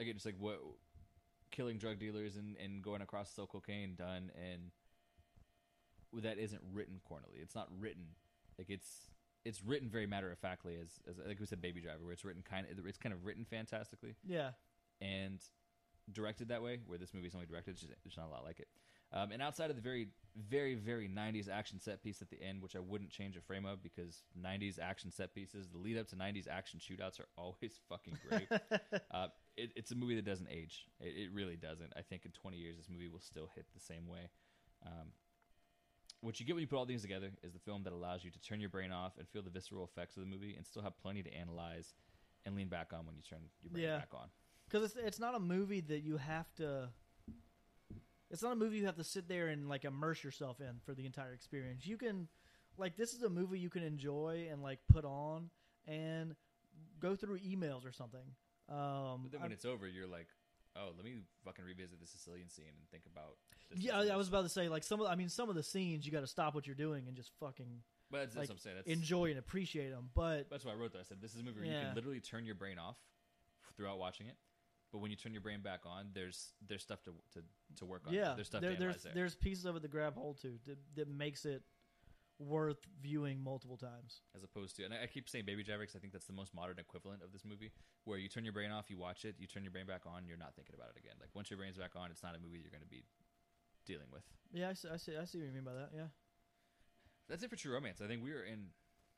Again, 0.00 0.14
just 0.14 0.26
like 0.26 0.36
what 0.38 0.60
killing 1.52 1.78
drug 1.78 1.98
dealers 2.00 2.36
and, 2.36 2.56
and 2.62 2.82
going 2.82 3.02
across 3.02 3.28
to 3.28 3.34
sell 3.34 3.46
cocaine 3.46 3.94
done 3.94 4.32
and 4.34 4.72
that 6.22 6.38
isn't 6.38 6.60
written 6.72 7.00
cornily. 7.04 7.38
It's 7.40 7.54
not 7.54 7.68
written 7.78 8.02
like 8.58 8.68
it's 8.68 9.10
it's 9.44 9.62
written 9.62 9.88
very 9.88 10.06
matter 10.06 10.30
of 10.30 10.38
factly 10.38 10.76
as, 10.80 11.00
as 11.08 11.18
like 11.26 11.38
we 11.38 11.46
said 11.46 11.62
Baby 11.62 11.80
Driver 11.80 12.02
where 12.02 12.12
it's 12.12 12.24
written 12.24 12.42
kind 12.42 12.66
of 12.66 12.86
it's 12.86 12.98
kind 12.98 13.14
of 13.14 13.24
written 13.24 13.44
fantastically 13.44 14.14
Yeah, 14.26 14.50
and 15.00 15.40
directed 16.10 16.48
that 16.48 16.62
way. 16.62 16.80
Where 16.86 16.98
this 16.98 17.14
movie's 17.14 17.34
only 17.34 17.46
directed, 17.46 17.72
it's 17.72 17.80
just, 17.80 17.92
there's 18.04 18.16
not 18.16 18.26
a 18.26 18.30
lot 18.30 18.44
like 18.44 18.60
it. 18.60 18.68
Um, 19.14 19.30
and 19.30 19.42
outside 19.42 19.68
of 19.68 19.76
the 19.76 19.82
very, 19.82 20.08
very, 20.36 20.74
very 20.74 21.08
'90s 21.08 21.48
action 21.48 21.78
set 21.78 22.02
piece 22.02 22.22
at 22.22 22.30
the 22.30 22.42
end, 22.42 22.62
which 22.62 22.74
I 22.74 22.80
wouldn't 22.80 23.10
change 23.10 23.36
a 23.36 23.40
frame 23.40 23.66
of 23.66 23.82
because 23.82 24.22
'90s 24.42 24.78
action 24.78 25.10
set 25.12 25.34
pieces, 25.34 25.68
the 25.68 25.78
lead 25.78 25.98
up 25.98 26.08
to 26.08 26.16
'90s 26.16 26.48
action 26.48 26.80
shootouts 26.80 27.20
are 27.20 27.28
always 27.36 27.80
fucking 27.88 28.18
great. 28.28 28.48
uh, 29.10 29.28
it, 29.56 29.70
it's 29.76 29.90
a 29.92 29.94
movie 29.94 30.14
that 30.16 30.24
doesn't 30.24 30.48
age. 30.50 30.86
It, 31.00 31.14
it 31.16 31.32
really 31.32 31.56
doesn't. 31.56 31.92
I 31.96 32.02
think 32.02 32.24
in 32.24 32.30
20 32.32 32.56
years, 32.56 32.76
this 32.76 32.88
movie 32.90 33.08
will 33.08 33.20
still 33.20 33.48
hit 33.54 33.66
the 33.74 33.80
same 33.80 34.06
way. 34.06 34.30
Um, 34.86 35.12
what 36.20 36.38
you 36.38 36.46
get 36.46 36.54
when 36.54 36.60
you 36.60 36.66
put 36.68 36.76
all 36.76 36.86
these 36.86 37.02
together 37.02 37.30
is 37.42 37.52
the 37.52 37.58
film 37.58 37.82
that 37.84 37.92
allows 37.92 38.24
you 38.24 38.30
to 38.30 38.40
turn 38.40 38.60
your 38.60 38.68
brain 38.70 38.92
off 38.92 39.12
and 39.18 39.28
feel 39.28 39.42
the 39.42 39.50
visceral 39.50 39.84
effects 39.84 40.16
of 40.16 40.22
the 40.22 40.28
movie, 40.28 40.54
and 40.56 40.64
still 40.66 40.82
have 40.82 40.96
plenty 41.00 41.22
to 41.22 41.32
analyze 41.34 41.94
and 42.44 42.54
lean 42.54 42.68
back 42.68 42.92
on 42.92 43.06
when 43.06 43.16
you 43.16 43.22
turn 43.22 43.40
your 43.62 43.70
brain 43.70 43.84
Yeah. 43.84 43.98
back 43.98 44.10
on. 44.14 44.28
because 44.68 44.84
it's 44.84 44.96
it's 44.96 45.18
not 45.18 45.34
a 45.34 45.38
movie 45.40 45.80
that 45.80 46.00
you 46.00 46.16
have 46.16 46.52
to. 46.54 46.88
It's 48.30 48.42
not 48.42 48.52
a 48.52 48.56
movie 48.56 48.78
you 48.78 48.86
have 48.86 48.96
to 48.96 49.04
sit 49.04 49.28
there 49.28 49.48
and 49.48 49.68
like 49.68 49.84
immerse 49.84 50.24
yourself 50.24 50.60
in 50.60 50.80
for 50.86 50.94
the 50.94 51.04
entire 51.04 51.32
experience. 51.34 51.86
You 51.86 51.98
can, 51.98 52.28
like, 52.78 52.96
this 52.96 53.12
is 53.12 53.22
a 53.22 53.28
movie 53.28 53.58
you 53.58 53.68
can 53.68 53.82
enjoy 53.82 54.46
and 54.50 54.62
like 54.62 54.78
put 54.90 55.04
on 55.04 55.50
and 55.86 56.34
go 56.98 57.14
through 57.14 57.40
emails 57.40 57.84
or 57.86 57.92
something. 57.92 58.22
Um, 58.68 59.22
But 59.24 59.32
then 59.32 59.40
when 59.42 59.50
I- 59.50 59.54
it's 59.54 59.64
over, 59.64 59.86
you're 59.86 60.06
like, 60.06 60.28
oh, 60.76 60.90
let 60.96 61.04
me 61.04 61.22
fucking 61.44 61.64
revisit 61.64 62.00
the 62.00 62.06
Sicilian 62.06 62.48
scene 62.48 62.66
and 62.78 62.88
think 62.90 63.04
about. 63.06 63.36
This, 63.70 63.80
yeah, 63.80 63.98
I 63.98 64.16
was 64.16 64.28
about 64.28 64.42
to 64.42 64.48
say 64.48 64.68
like 64.68 64.82
some 64.84 65.00
of 65.00 65.06
I 65.06 65.14
mean 65.14 65.28
some 65.28 65.48
of 65.48 65.54
the 65.54 65.62
scenes 65.62 66.06
you 66.06 66.12
got 66.12 66.20
to 66.20 66.26
stop 66.26 66.54
what 66.54 66.66
you're 66.66 66.76
doing 66.76 67.06
and 67.08 67.16
just 67.16 67.30
fucking 67.40 67.82
But 68.10 68.18
that's, 68.18 68.34
that's 68.34 68.48
what 68.48 68.54
I'm 68.54 68.58
saying. 68.58 68.76
That's, 68.76 68.88
enjoy 68.88 69.30
and 69.30 69.38
appreciate 69.38 69.90
them. 69.90 70.10
But 70.14 70.48
That's 70.50 70.64
why 70.64 70.72
I 70.72 70.74
wrote 70.76 70.92
that. 70.92 71.00
I 71.00 71.02
said 71.04 71.20
this 71.20 71.34
is 71.34 71.40
a 71.40 71.44
movie 71.44 71.60
where 71.60 71.68
you 71.68 71.78
can 71.86 71.94
literally 71.94 72.20
turn 72.20 72.44
your 72.44 72.54
brain 72.54 72.78
off 72.78 72.96
throughout 73.76 73.98
watching 73.98 74.26
it, 74.26 74.36
but 74.92 74.98
when 74.98 75.10
you 75.10 75.16
turn 75.16 75.32
your 75.32 75.40
brain 75.42 75.60
back 75.60 75.80
on, 75.86 76.10
there's 76.14 76.52
there's 76.66 76.82
stuff 76.82 77.02
to 77.02 77.10
to, 77.32 77.42
to 77.76 77.84
work 77.86 78.02
on. 78.06 78.12
yeah, 78.14 78.34
there's 78.34 78.46
stuff 78.48 78.60
there, 78.60 78.72
to 78.74 78.78
there's 78.78 79.02
there. 79.02 79.12
there's 79.14 79.34
pieces 79.34 79.64
of 79.64 79.76
it 79.76 79.80
to 79.82 79.88
grab 79.88 80.14
hold 80.14 80.40
to 80.42 80.58
that, 80.66 80.78
that 80.96 81.08
makes 81.08 81.44
it 81.44 81.62
worth 82.42 82.78
viewing 83.00 83.42
multiple 83.42 83.76
times. 83.76 84.20
as 84.36 84.42
opposed 84.42 84.76
to, 84.76 84.84
and 84.84 84.92
I 84.94 85.06
keep 85.06 85.28
saying 85.28 85.44
Baby 85.46 85.62
Driver 85.62 85.82
because 85.82 85.96
I 85.96 85.98
think 86.00 86.12
that's 86.12 86.26
the 86.26 86.32
most 86.32 86.54
modern 86.54 86.78
equivalent 86.78 87.22
of 87.22 87.32
this 87.32 87.44
movie, 87.44 87.70
where 88.04 88.18
you 88.18 88.28
turn 88.28 88.44
your 88.44 88.52
brain 88.52 88.70
off, 88.70 88.90
you 88.90 88.98
watch 88.98 89.24
it, 89.24 89.36
you 89.38 89.46
turn 89.46 89.62
your 89.62 89.72
brain 89.72 89.86
back 89.86 90.02
on, 90.06 90.26
you're 90.26 90.36
not 90.36 90.54
thinking 90.54 90.74
about 90.74 90.90
it 90.94 90.98
again. 90.98 91.14
Like 91.20 91.30
once 91.34 91.50
your 91.50 91.58
brain's 91.58 91.76
back 91.78 91.92
on, 91.96 92.10
it's 92.10 92.22
not 92.22 92.34
a 92.34 92.38
movie 92.38 92.58
you're 92.60 92.70
going 92.74 92.82
to 92.82 92.88
be 92.88 93.04
dealing 93.86 94.08
with. 94.12 94.22
Yeah, 94.52 94.70
I 94.70 94.74
see, 94.74 94.88
I 94.92 94.96
see. 94.96 95.16
I 95.16 95.24
see 95.24 95.38
what 95.38 95.46
you 95.48 95.52
mean 95.54 95.64
by 95.64 95.74
that. 95.74 95.90
Yeah. 95.94 96.10
That's 97.28 97.42
it 97.42 97.50
for 97.50 97.56
True 97.56 97.72
Romance. 97.72 98.00
I 98.02 98.06
think 98.08 98.22
we 98.22 98.32
are 98.32 98.42
in 98.44 98.66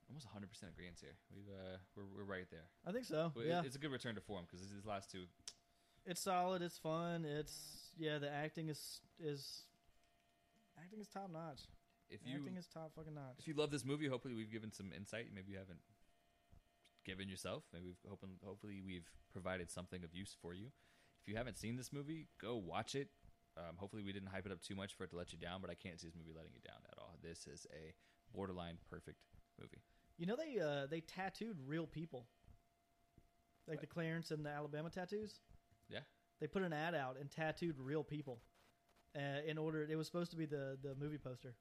almost 0.08 0.26
100 0.26 0.48
percent 0.48 0.70
agreement 0.72 0.98
here. 1.00 1.16
We've 1.34 1.48
uh, 1.48 1.78
we're 1.96 2.04
we're 2.16 2.24
right 2.30 2.46
there. 2.50 2.68
I 2.86 2.92
think 2.92 3.04
so. 3.06 3.32
It- 3.36 3.46
yeah, 3.48 3.62
it's 3.64 3.76
a 3.76 3.78
good 3.78 3.90
return 3.92 4.14
to 4.14 4.20
form 4.20 4.44
because 4.46 4.60
these 4.68 4.84
last 4.86 5.10
two. 5.10 5.24
it's 6.06 6.20
solid. 6.20 6.62
It's 6.62 6.78
fun. 6.78 7.24
It's 7.24 7.90
yeah. 7.98 8.18
The 8.18 8.30
acting 8.30 8.68
is 8.68 9.00
is 9.18 9.64
acting 10.78 11.00
is 11.00 11.08
top 11.08 11.30
notch. 11.32 11.62
If 12.14 12.26
you 12.26 12.36
acting 12.36 12.56
is 12.56 12.66
top 12.66 12.92
fucking 12.94 13.14
notch. 13.14 13.36
if 13.38 13.46
you 13.48 13.54
love 13.54 13.70
this 13.70 13.84
movie, 13.84 14.06
hopefully 14.08 14.34
we've 14.34 14.50
given 14.52 14.72
some 14.72 14.92
insight. 14.96 15.26
Maybe 15.34 15.52
you 15.52 15.58
haven't 15.58 15.80
given 17.04 17.28
yourself. 17.28 17.64
Maybe 17.72 17.86
we've 17.86 18.10
hoping, 18.10 18.30
hopefully 18.44 18.80
we've 18.84 19.08
provided 19.32 19.70
something 19.70 20.04
of 20.04 20.14
use 20.14 20.34
for 20.40 20.54
you. 20.54 20.66
If 21.22 21.28
you 21.28 21.36
haven't 21.36 21.58
seen 21.58 21.76
this 21.76 21.92
movie, 21.92 22.28
go 22.40 22.56
watch 22.56 22.94
it. 22.94 23.08
Um, 23.56 23.76
hopefully 23.76 24.02
we 24.02 24.12
didn't 24.12 24.28
hype 24.28 24.46
it 24.46 24.52
up 24.52 24.60
too 24.62 24.74
much 24.74 24.94
for 24.94 25.04
it 25.04 25.10
to 25.10 25.16
let 25.16 25.32
you 25.32 25.38
down, 25.38 25.60
but 25.60 25.70
I 25.70 25.74
can't 25.74 26.00
see 26.00 26.08
this 26.08 26.16
movie 26.16 26.32
letting 26.34 26.52
you 26.54 26.60
down 26.66 26.80
at 26.90 26.98
all. 26.98 27.18
This 27.22 27.46
is 27.46 27.66
a 27.72 27.92
borderline 28.34 28.78
perfect 28.90 29.18
movie. 29.60 29.82
You 30.18 30.26
know 30.26 30.36
they 30.36 30.60
uh 30.60 30.86
they 30.86 31.00
tattooed 31.00 31.56
real 31.66 31.86
people. 31.86 32.26
Like 33.66 33.76
What? 33.76 33.80
the 33.82 33.86
Clarence 33.86 34.30
and 34.30 34.44
the 34.44 34.50
Alabama 34.50 34.90
tattoos. 34.90 35.40
Yeah. 35.88 36.00
They 36.40 36.46
put 36.46 36.62
an 36.62 36.72
ad 36.72 36.94
out 36.94 37.16
and 37.18 37.30
tattooed 37.30 37.76
real 37.78 38.02
people. 38.04 38.40
Uh, 39.16 39.40
in 39.46 39.56
order, 39.58 39.86
it 39.88 39.94
was 39.96 40.06
supposed 40.06 40.32
to 40.32 40.36
be 40.36 40.46
the 40.46 40.76
the 40.82 40.94
movie 40.96 41.18
poster. 41.18 41.54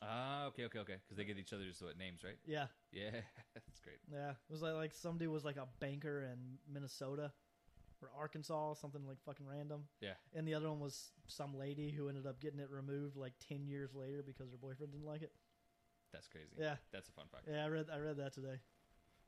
Ah, 0.00 0.46
okay, 0.46 0.64
okay, 0.66 0.78
okay. 0.80 0.96
Because 1.04 1.16
they 1.16 1.24
give 1.24 1.38
each 1.38 1.52
other 1.52 1.64
just 1.64 1.82
what 1.82 1.98
names, 1.98 2.22
right? 2.22 2.36
Yeah, 2.46 2.66
Yeah, 2.92 3.10
that's 3.54 3.80
great. 3.80 3.98
yeah. 4.12 4.30
It 4.30 4.52
was 4.52 4.62
like 4.62 4.74
like 4.74 4.94
somebody 4.94 5.26
was 5.26 5.44
like 5.44 5.56
a 5.56 5.66
banker 5.80 6.22
in 6.22 6.58
Minnesota 6.72 7.32
or 8.00 8.10
Arkansas, 8.16 8.74
something 8.74 9.04
like 9.06 9.16
fucking 9.24 9.46
random. 9.46 9.84
Yeah. 10.00 10.14
And 10.34 10.46
the 10.46 10.54
other 10.54 10.68
one 10.70 10.78
was 10.80 11.10
some 11.26 11.56
lady 11.58 11.90
who 11.90 12.08
ended 12.08 12.26
up 12.26 12.40
getting 12.40 12.60
it 12.60 12.70
removed 12.70 13.16
like 13.16 13.32
ten 13.48 13.66
years 13.66 13.94
later 13.94 14.22
because 14.24 14.50
her 14.52 14.56
boyfriend 14.56 14.92
didn't 14.92 15.06
like 15.06 15.22
it. 15.22 15.32
That's 16.12 16.28
crazy. 16.28 16.54
Yeah, 16.58 16.76
That's 16.92 17.08
a 17.08 17.12
fun 17.12 17.26
fact. 17.30 17.44
yeah. 17.50 17.64
I 17.64 17.68
read 17.68 17.86
I 17.92 17.98
read 17.98 18.16
that 18.18 18.32
today. 18.32 18.60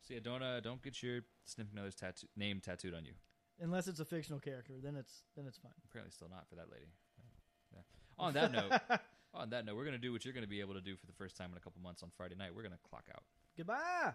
So 0.03 0.15
yeah, 0.15 0.21
don't 0.23 0.43
uh, 0.43 0.61
don't 0.61 0.81
get 0.83 1.03
your 1.03 1.23
significant 1.45 1.81
other's 1.81 1.97
tattoo 1.97 2.27
name 2.37 2.61
tattooed 2.61 2.95
on 2.95 3.05
you. 3.05 3.13
Unless 3.61 3.89
it's 3.89 4.01
a 4.01 4.05
fictional 4.07 4.39
character, 4.41 4.75
then 4.83 4.95
it's 4.97 5.25
then 5.37 5.47
it's 5.47 5.59
fine. 5.59 5.73
Apparently, 5.85 6.13
still 6.13 6.29
not 6.31 6.49
for 6.49 6.55
that 6.55 6.71
lady. 6.73 6.87
Yeah. 7.73 7.81
On 8.19 8.33
that 8.35 8.53
note, 8.53 8.73
on 9.35 9.51
that 9.51 9.65
note, 9.65 9.77
we're 9.77 9.85
gonna 9.85 9.99
do 9.99 10.13
what 10.13 10.25
you're 10.25 10.35
gonna 10.35 10.47
be 10.47 10.61
able 10.61 10.75
to 10.75 10.81
do 10.81 10.97
for 10.97 11.07
the 11.07 11.13
first 11.13 11.37
time 11.37 11.51
in 11.53 11.57
a 11.57 11.61
couple 11.61 11.81
months 11.83 12.03
on 12.03 12.11
Friday 12.17 12.35
night. 12.37 12.55
We're 12.55 12.63
gonna 12.63 12.79
clock 12.89 13.05
out. 13.15 13.23
Goodbye. 13.57 14.15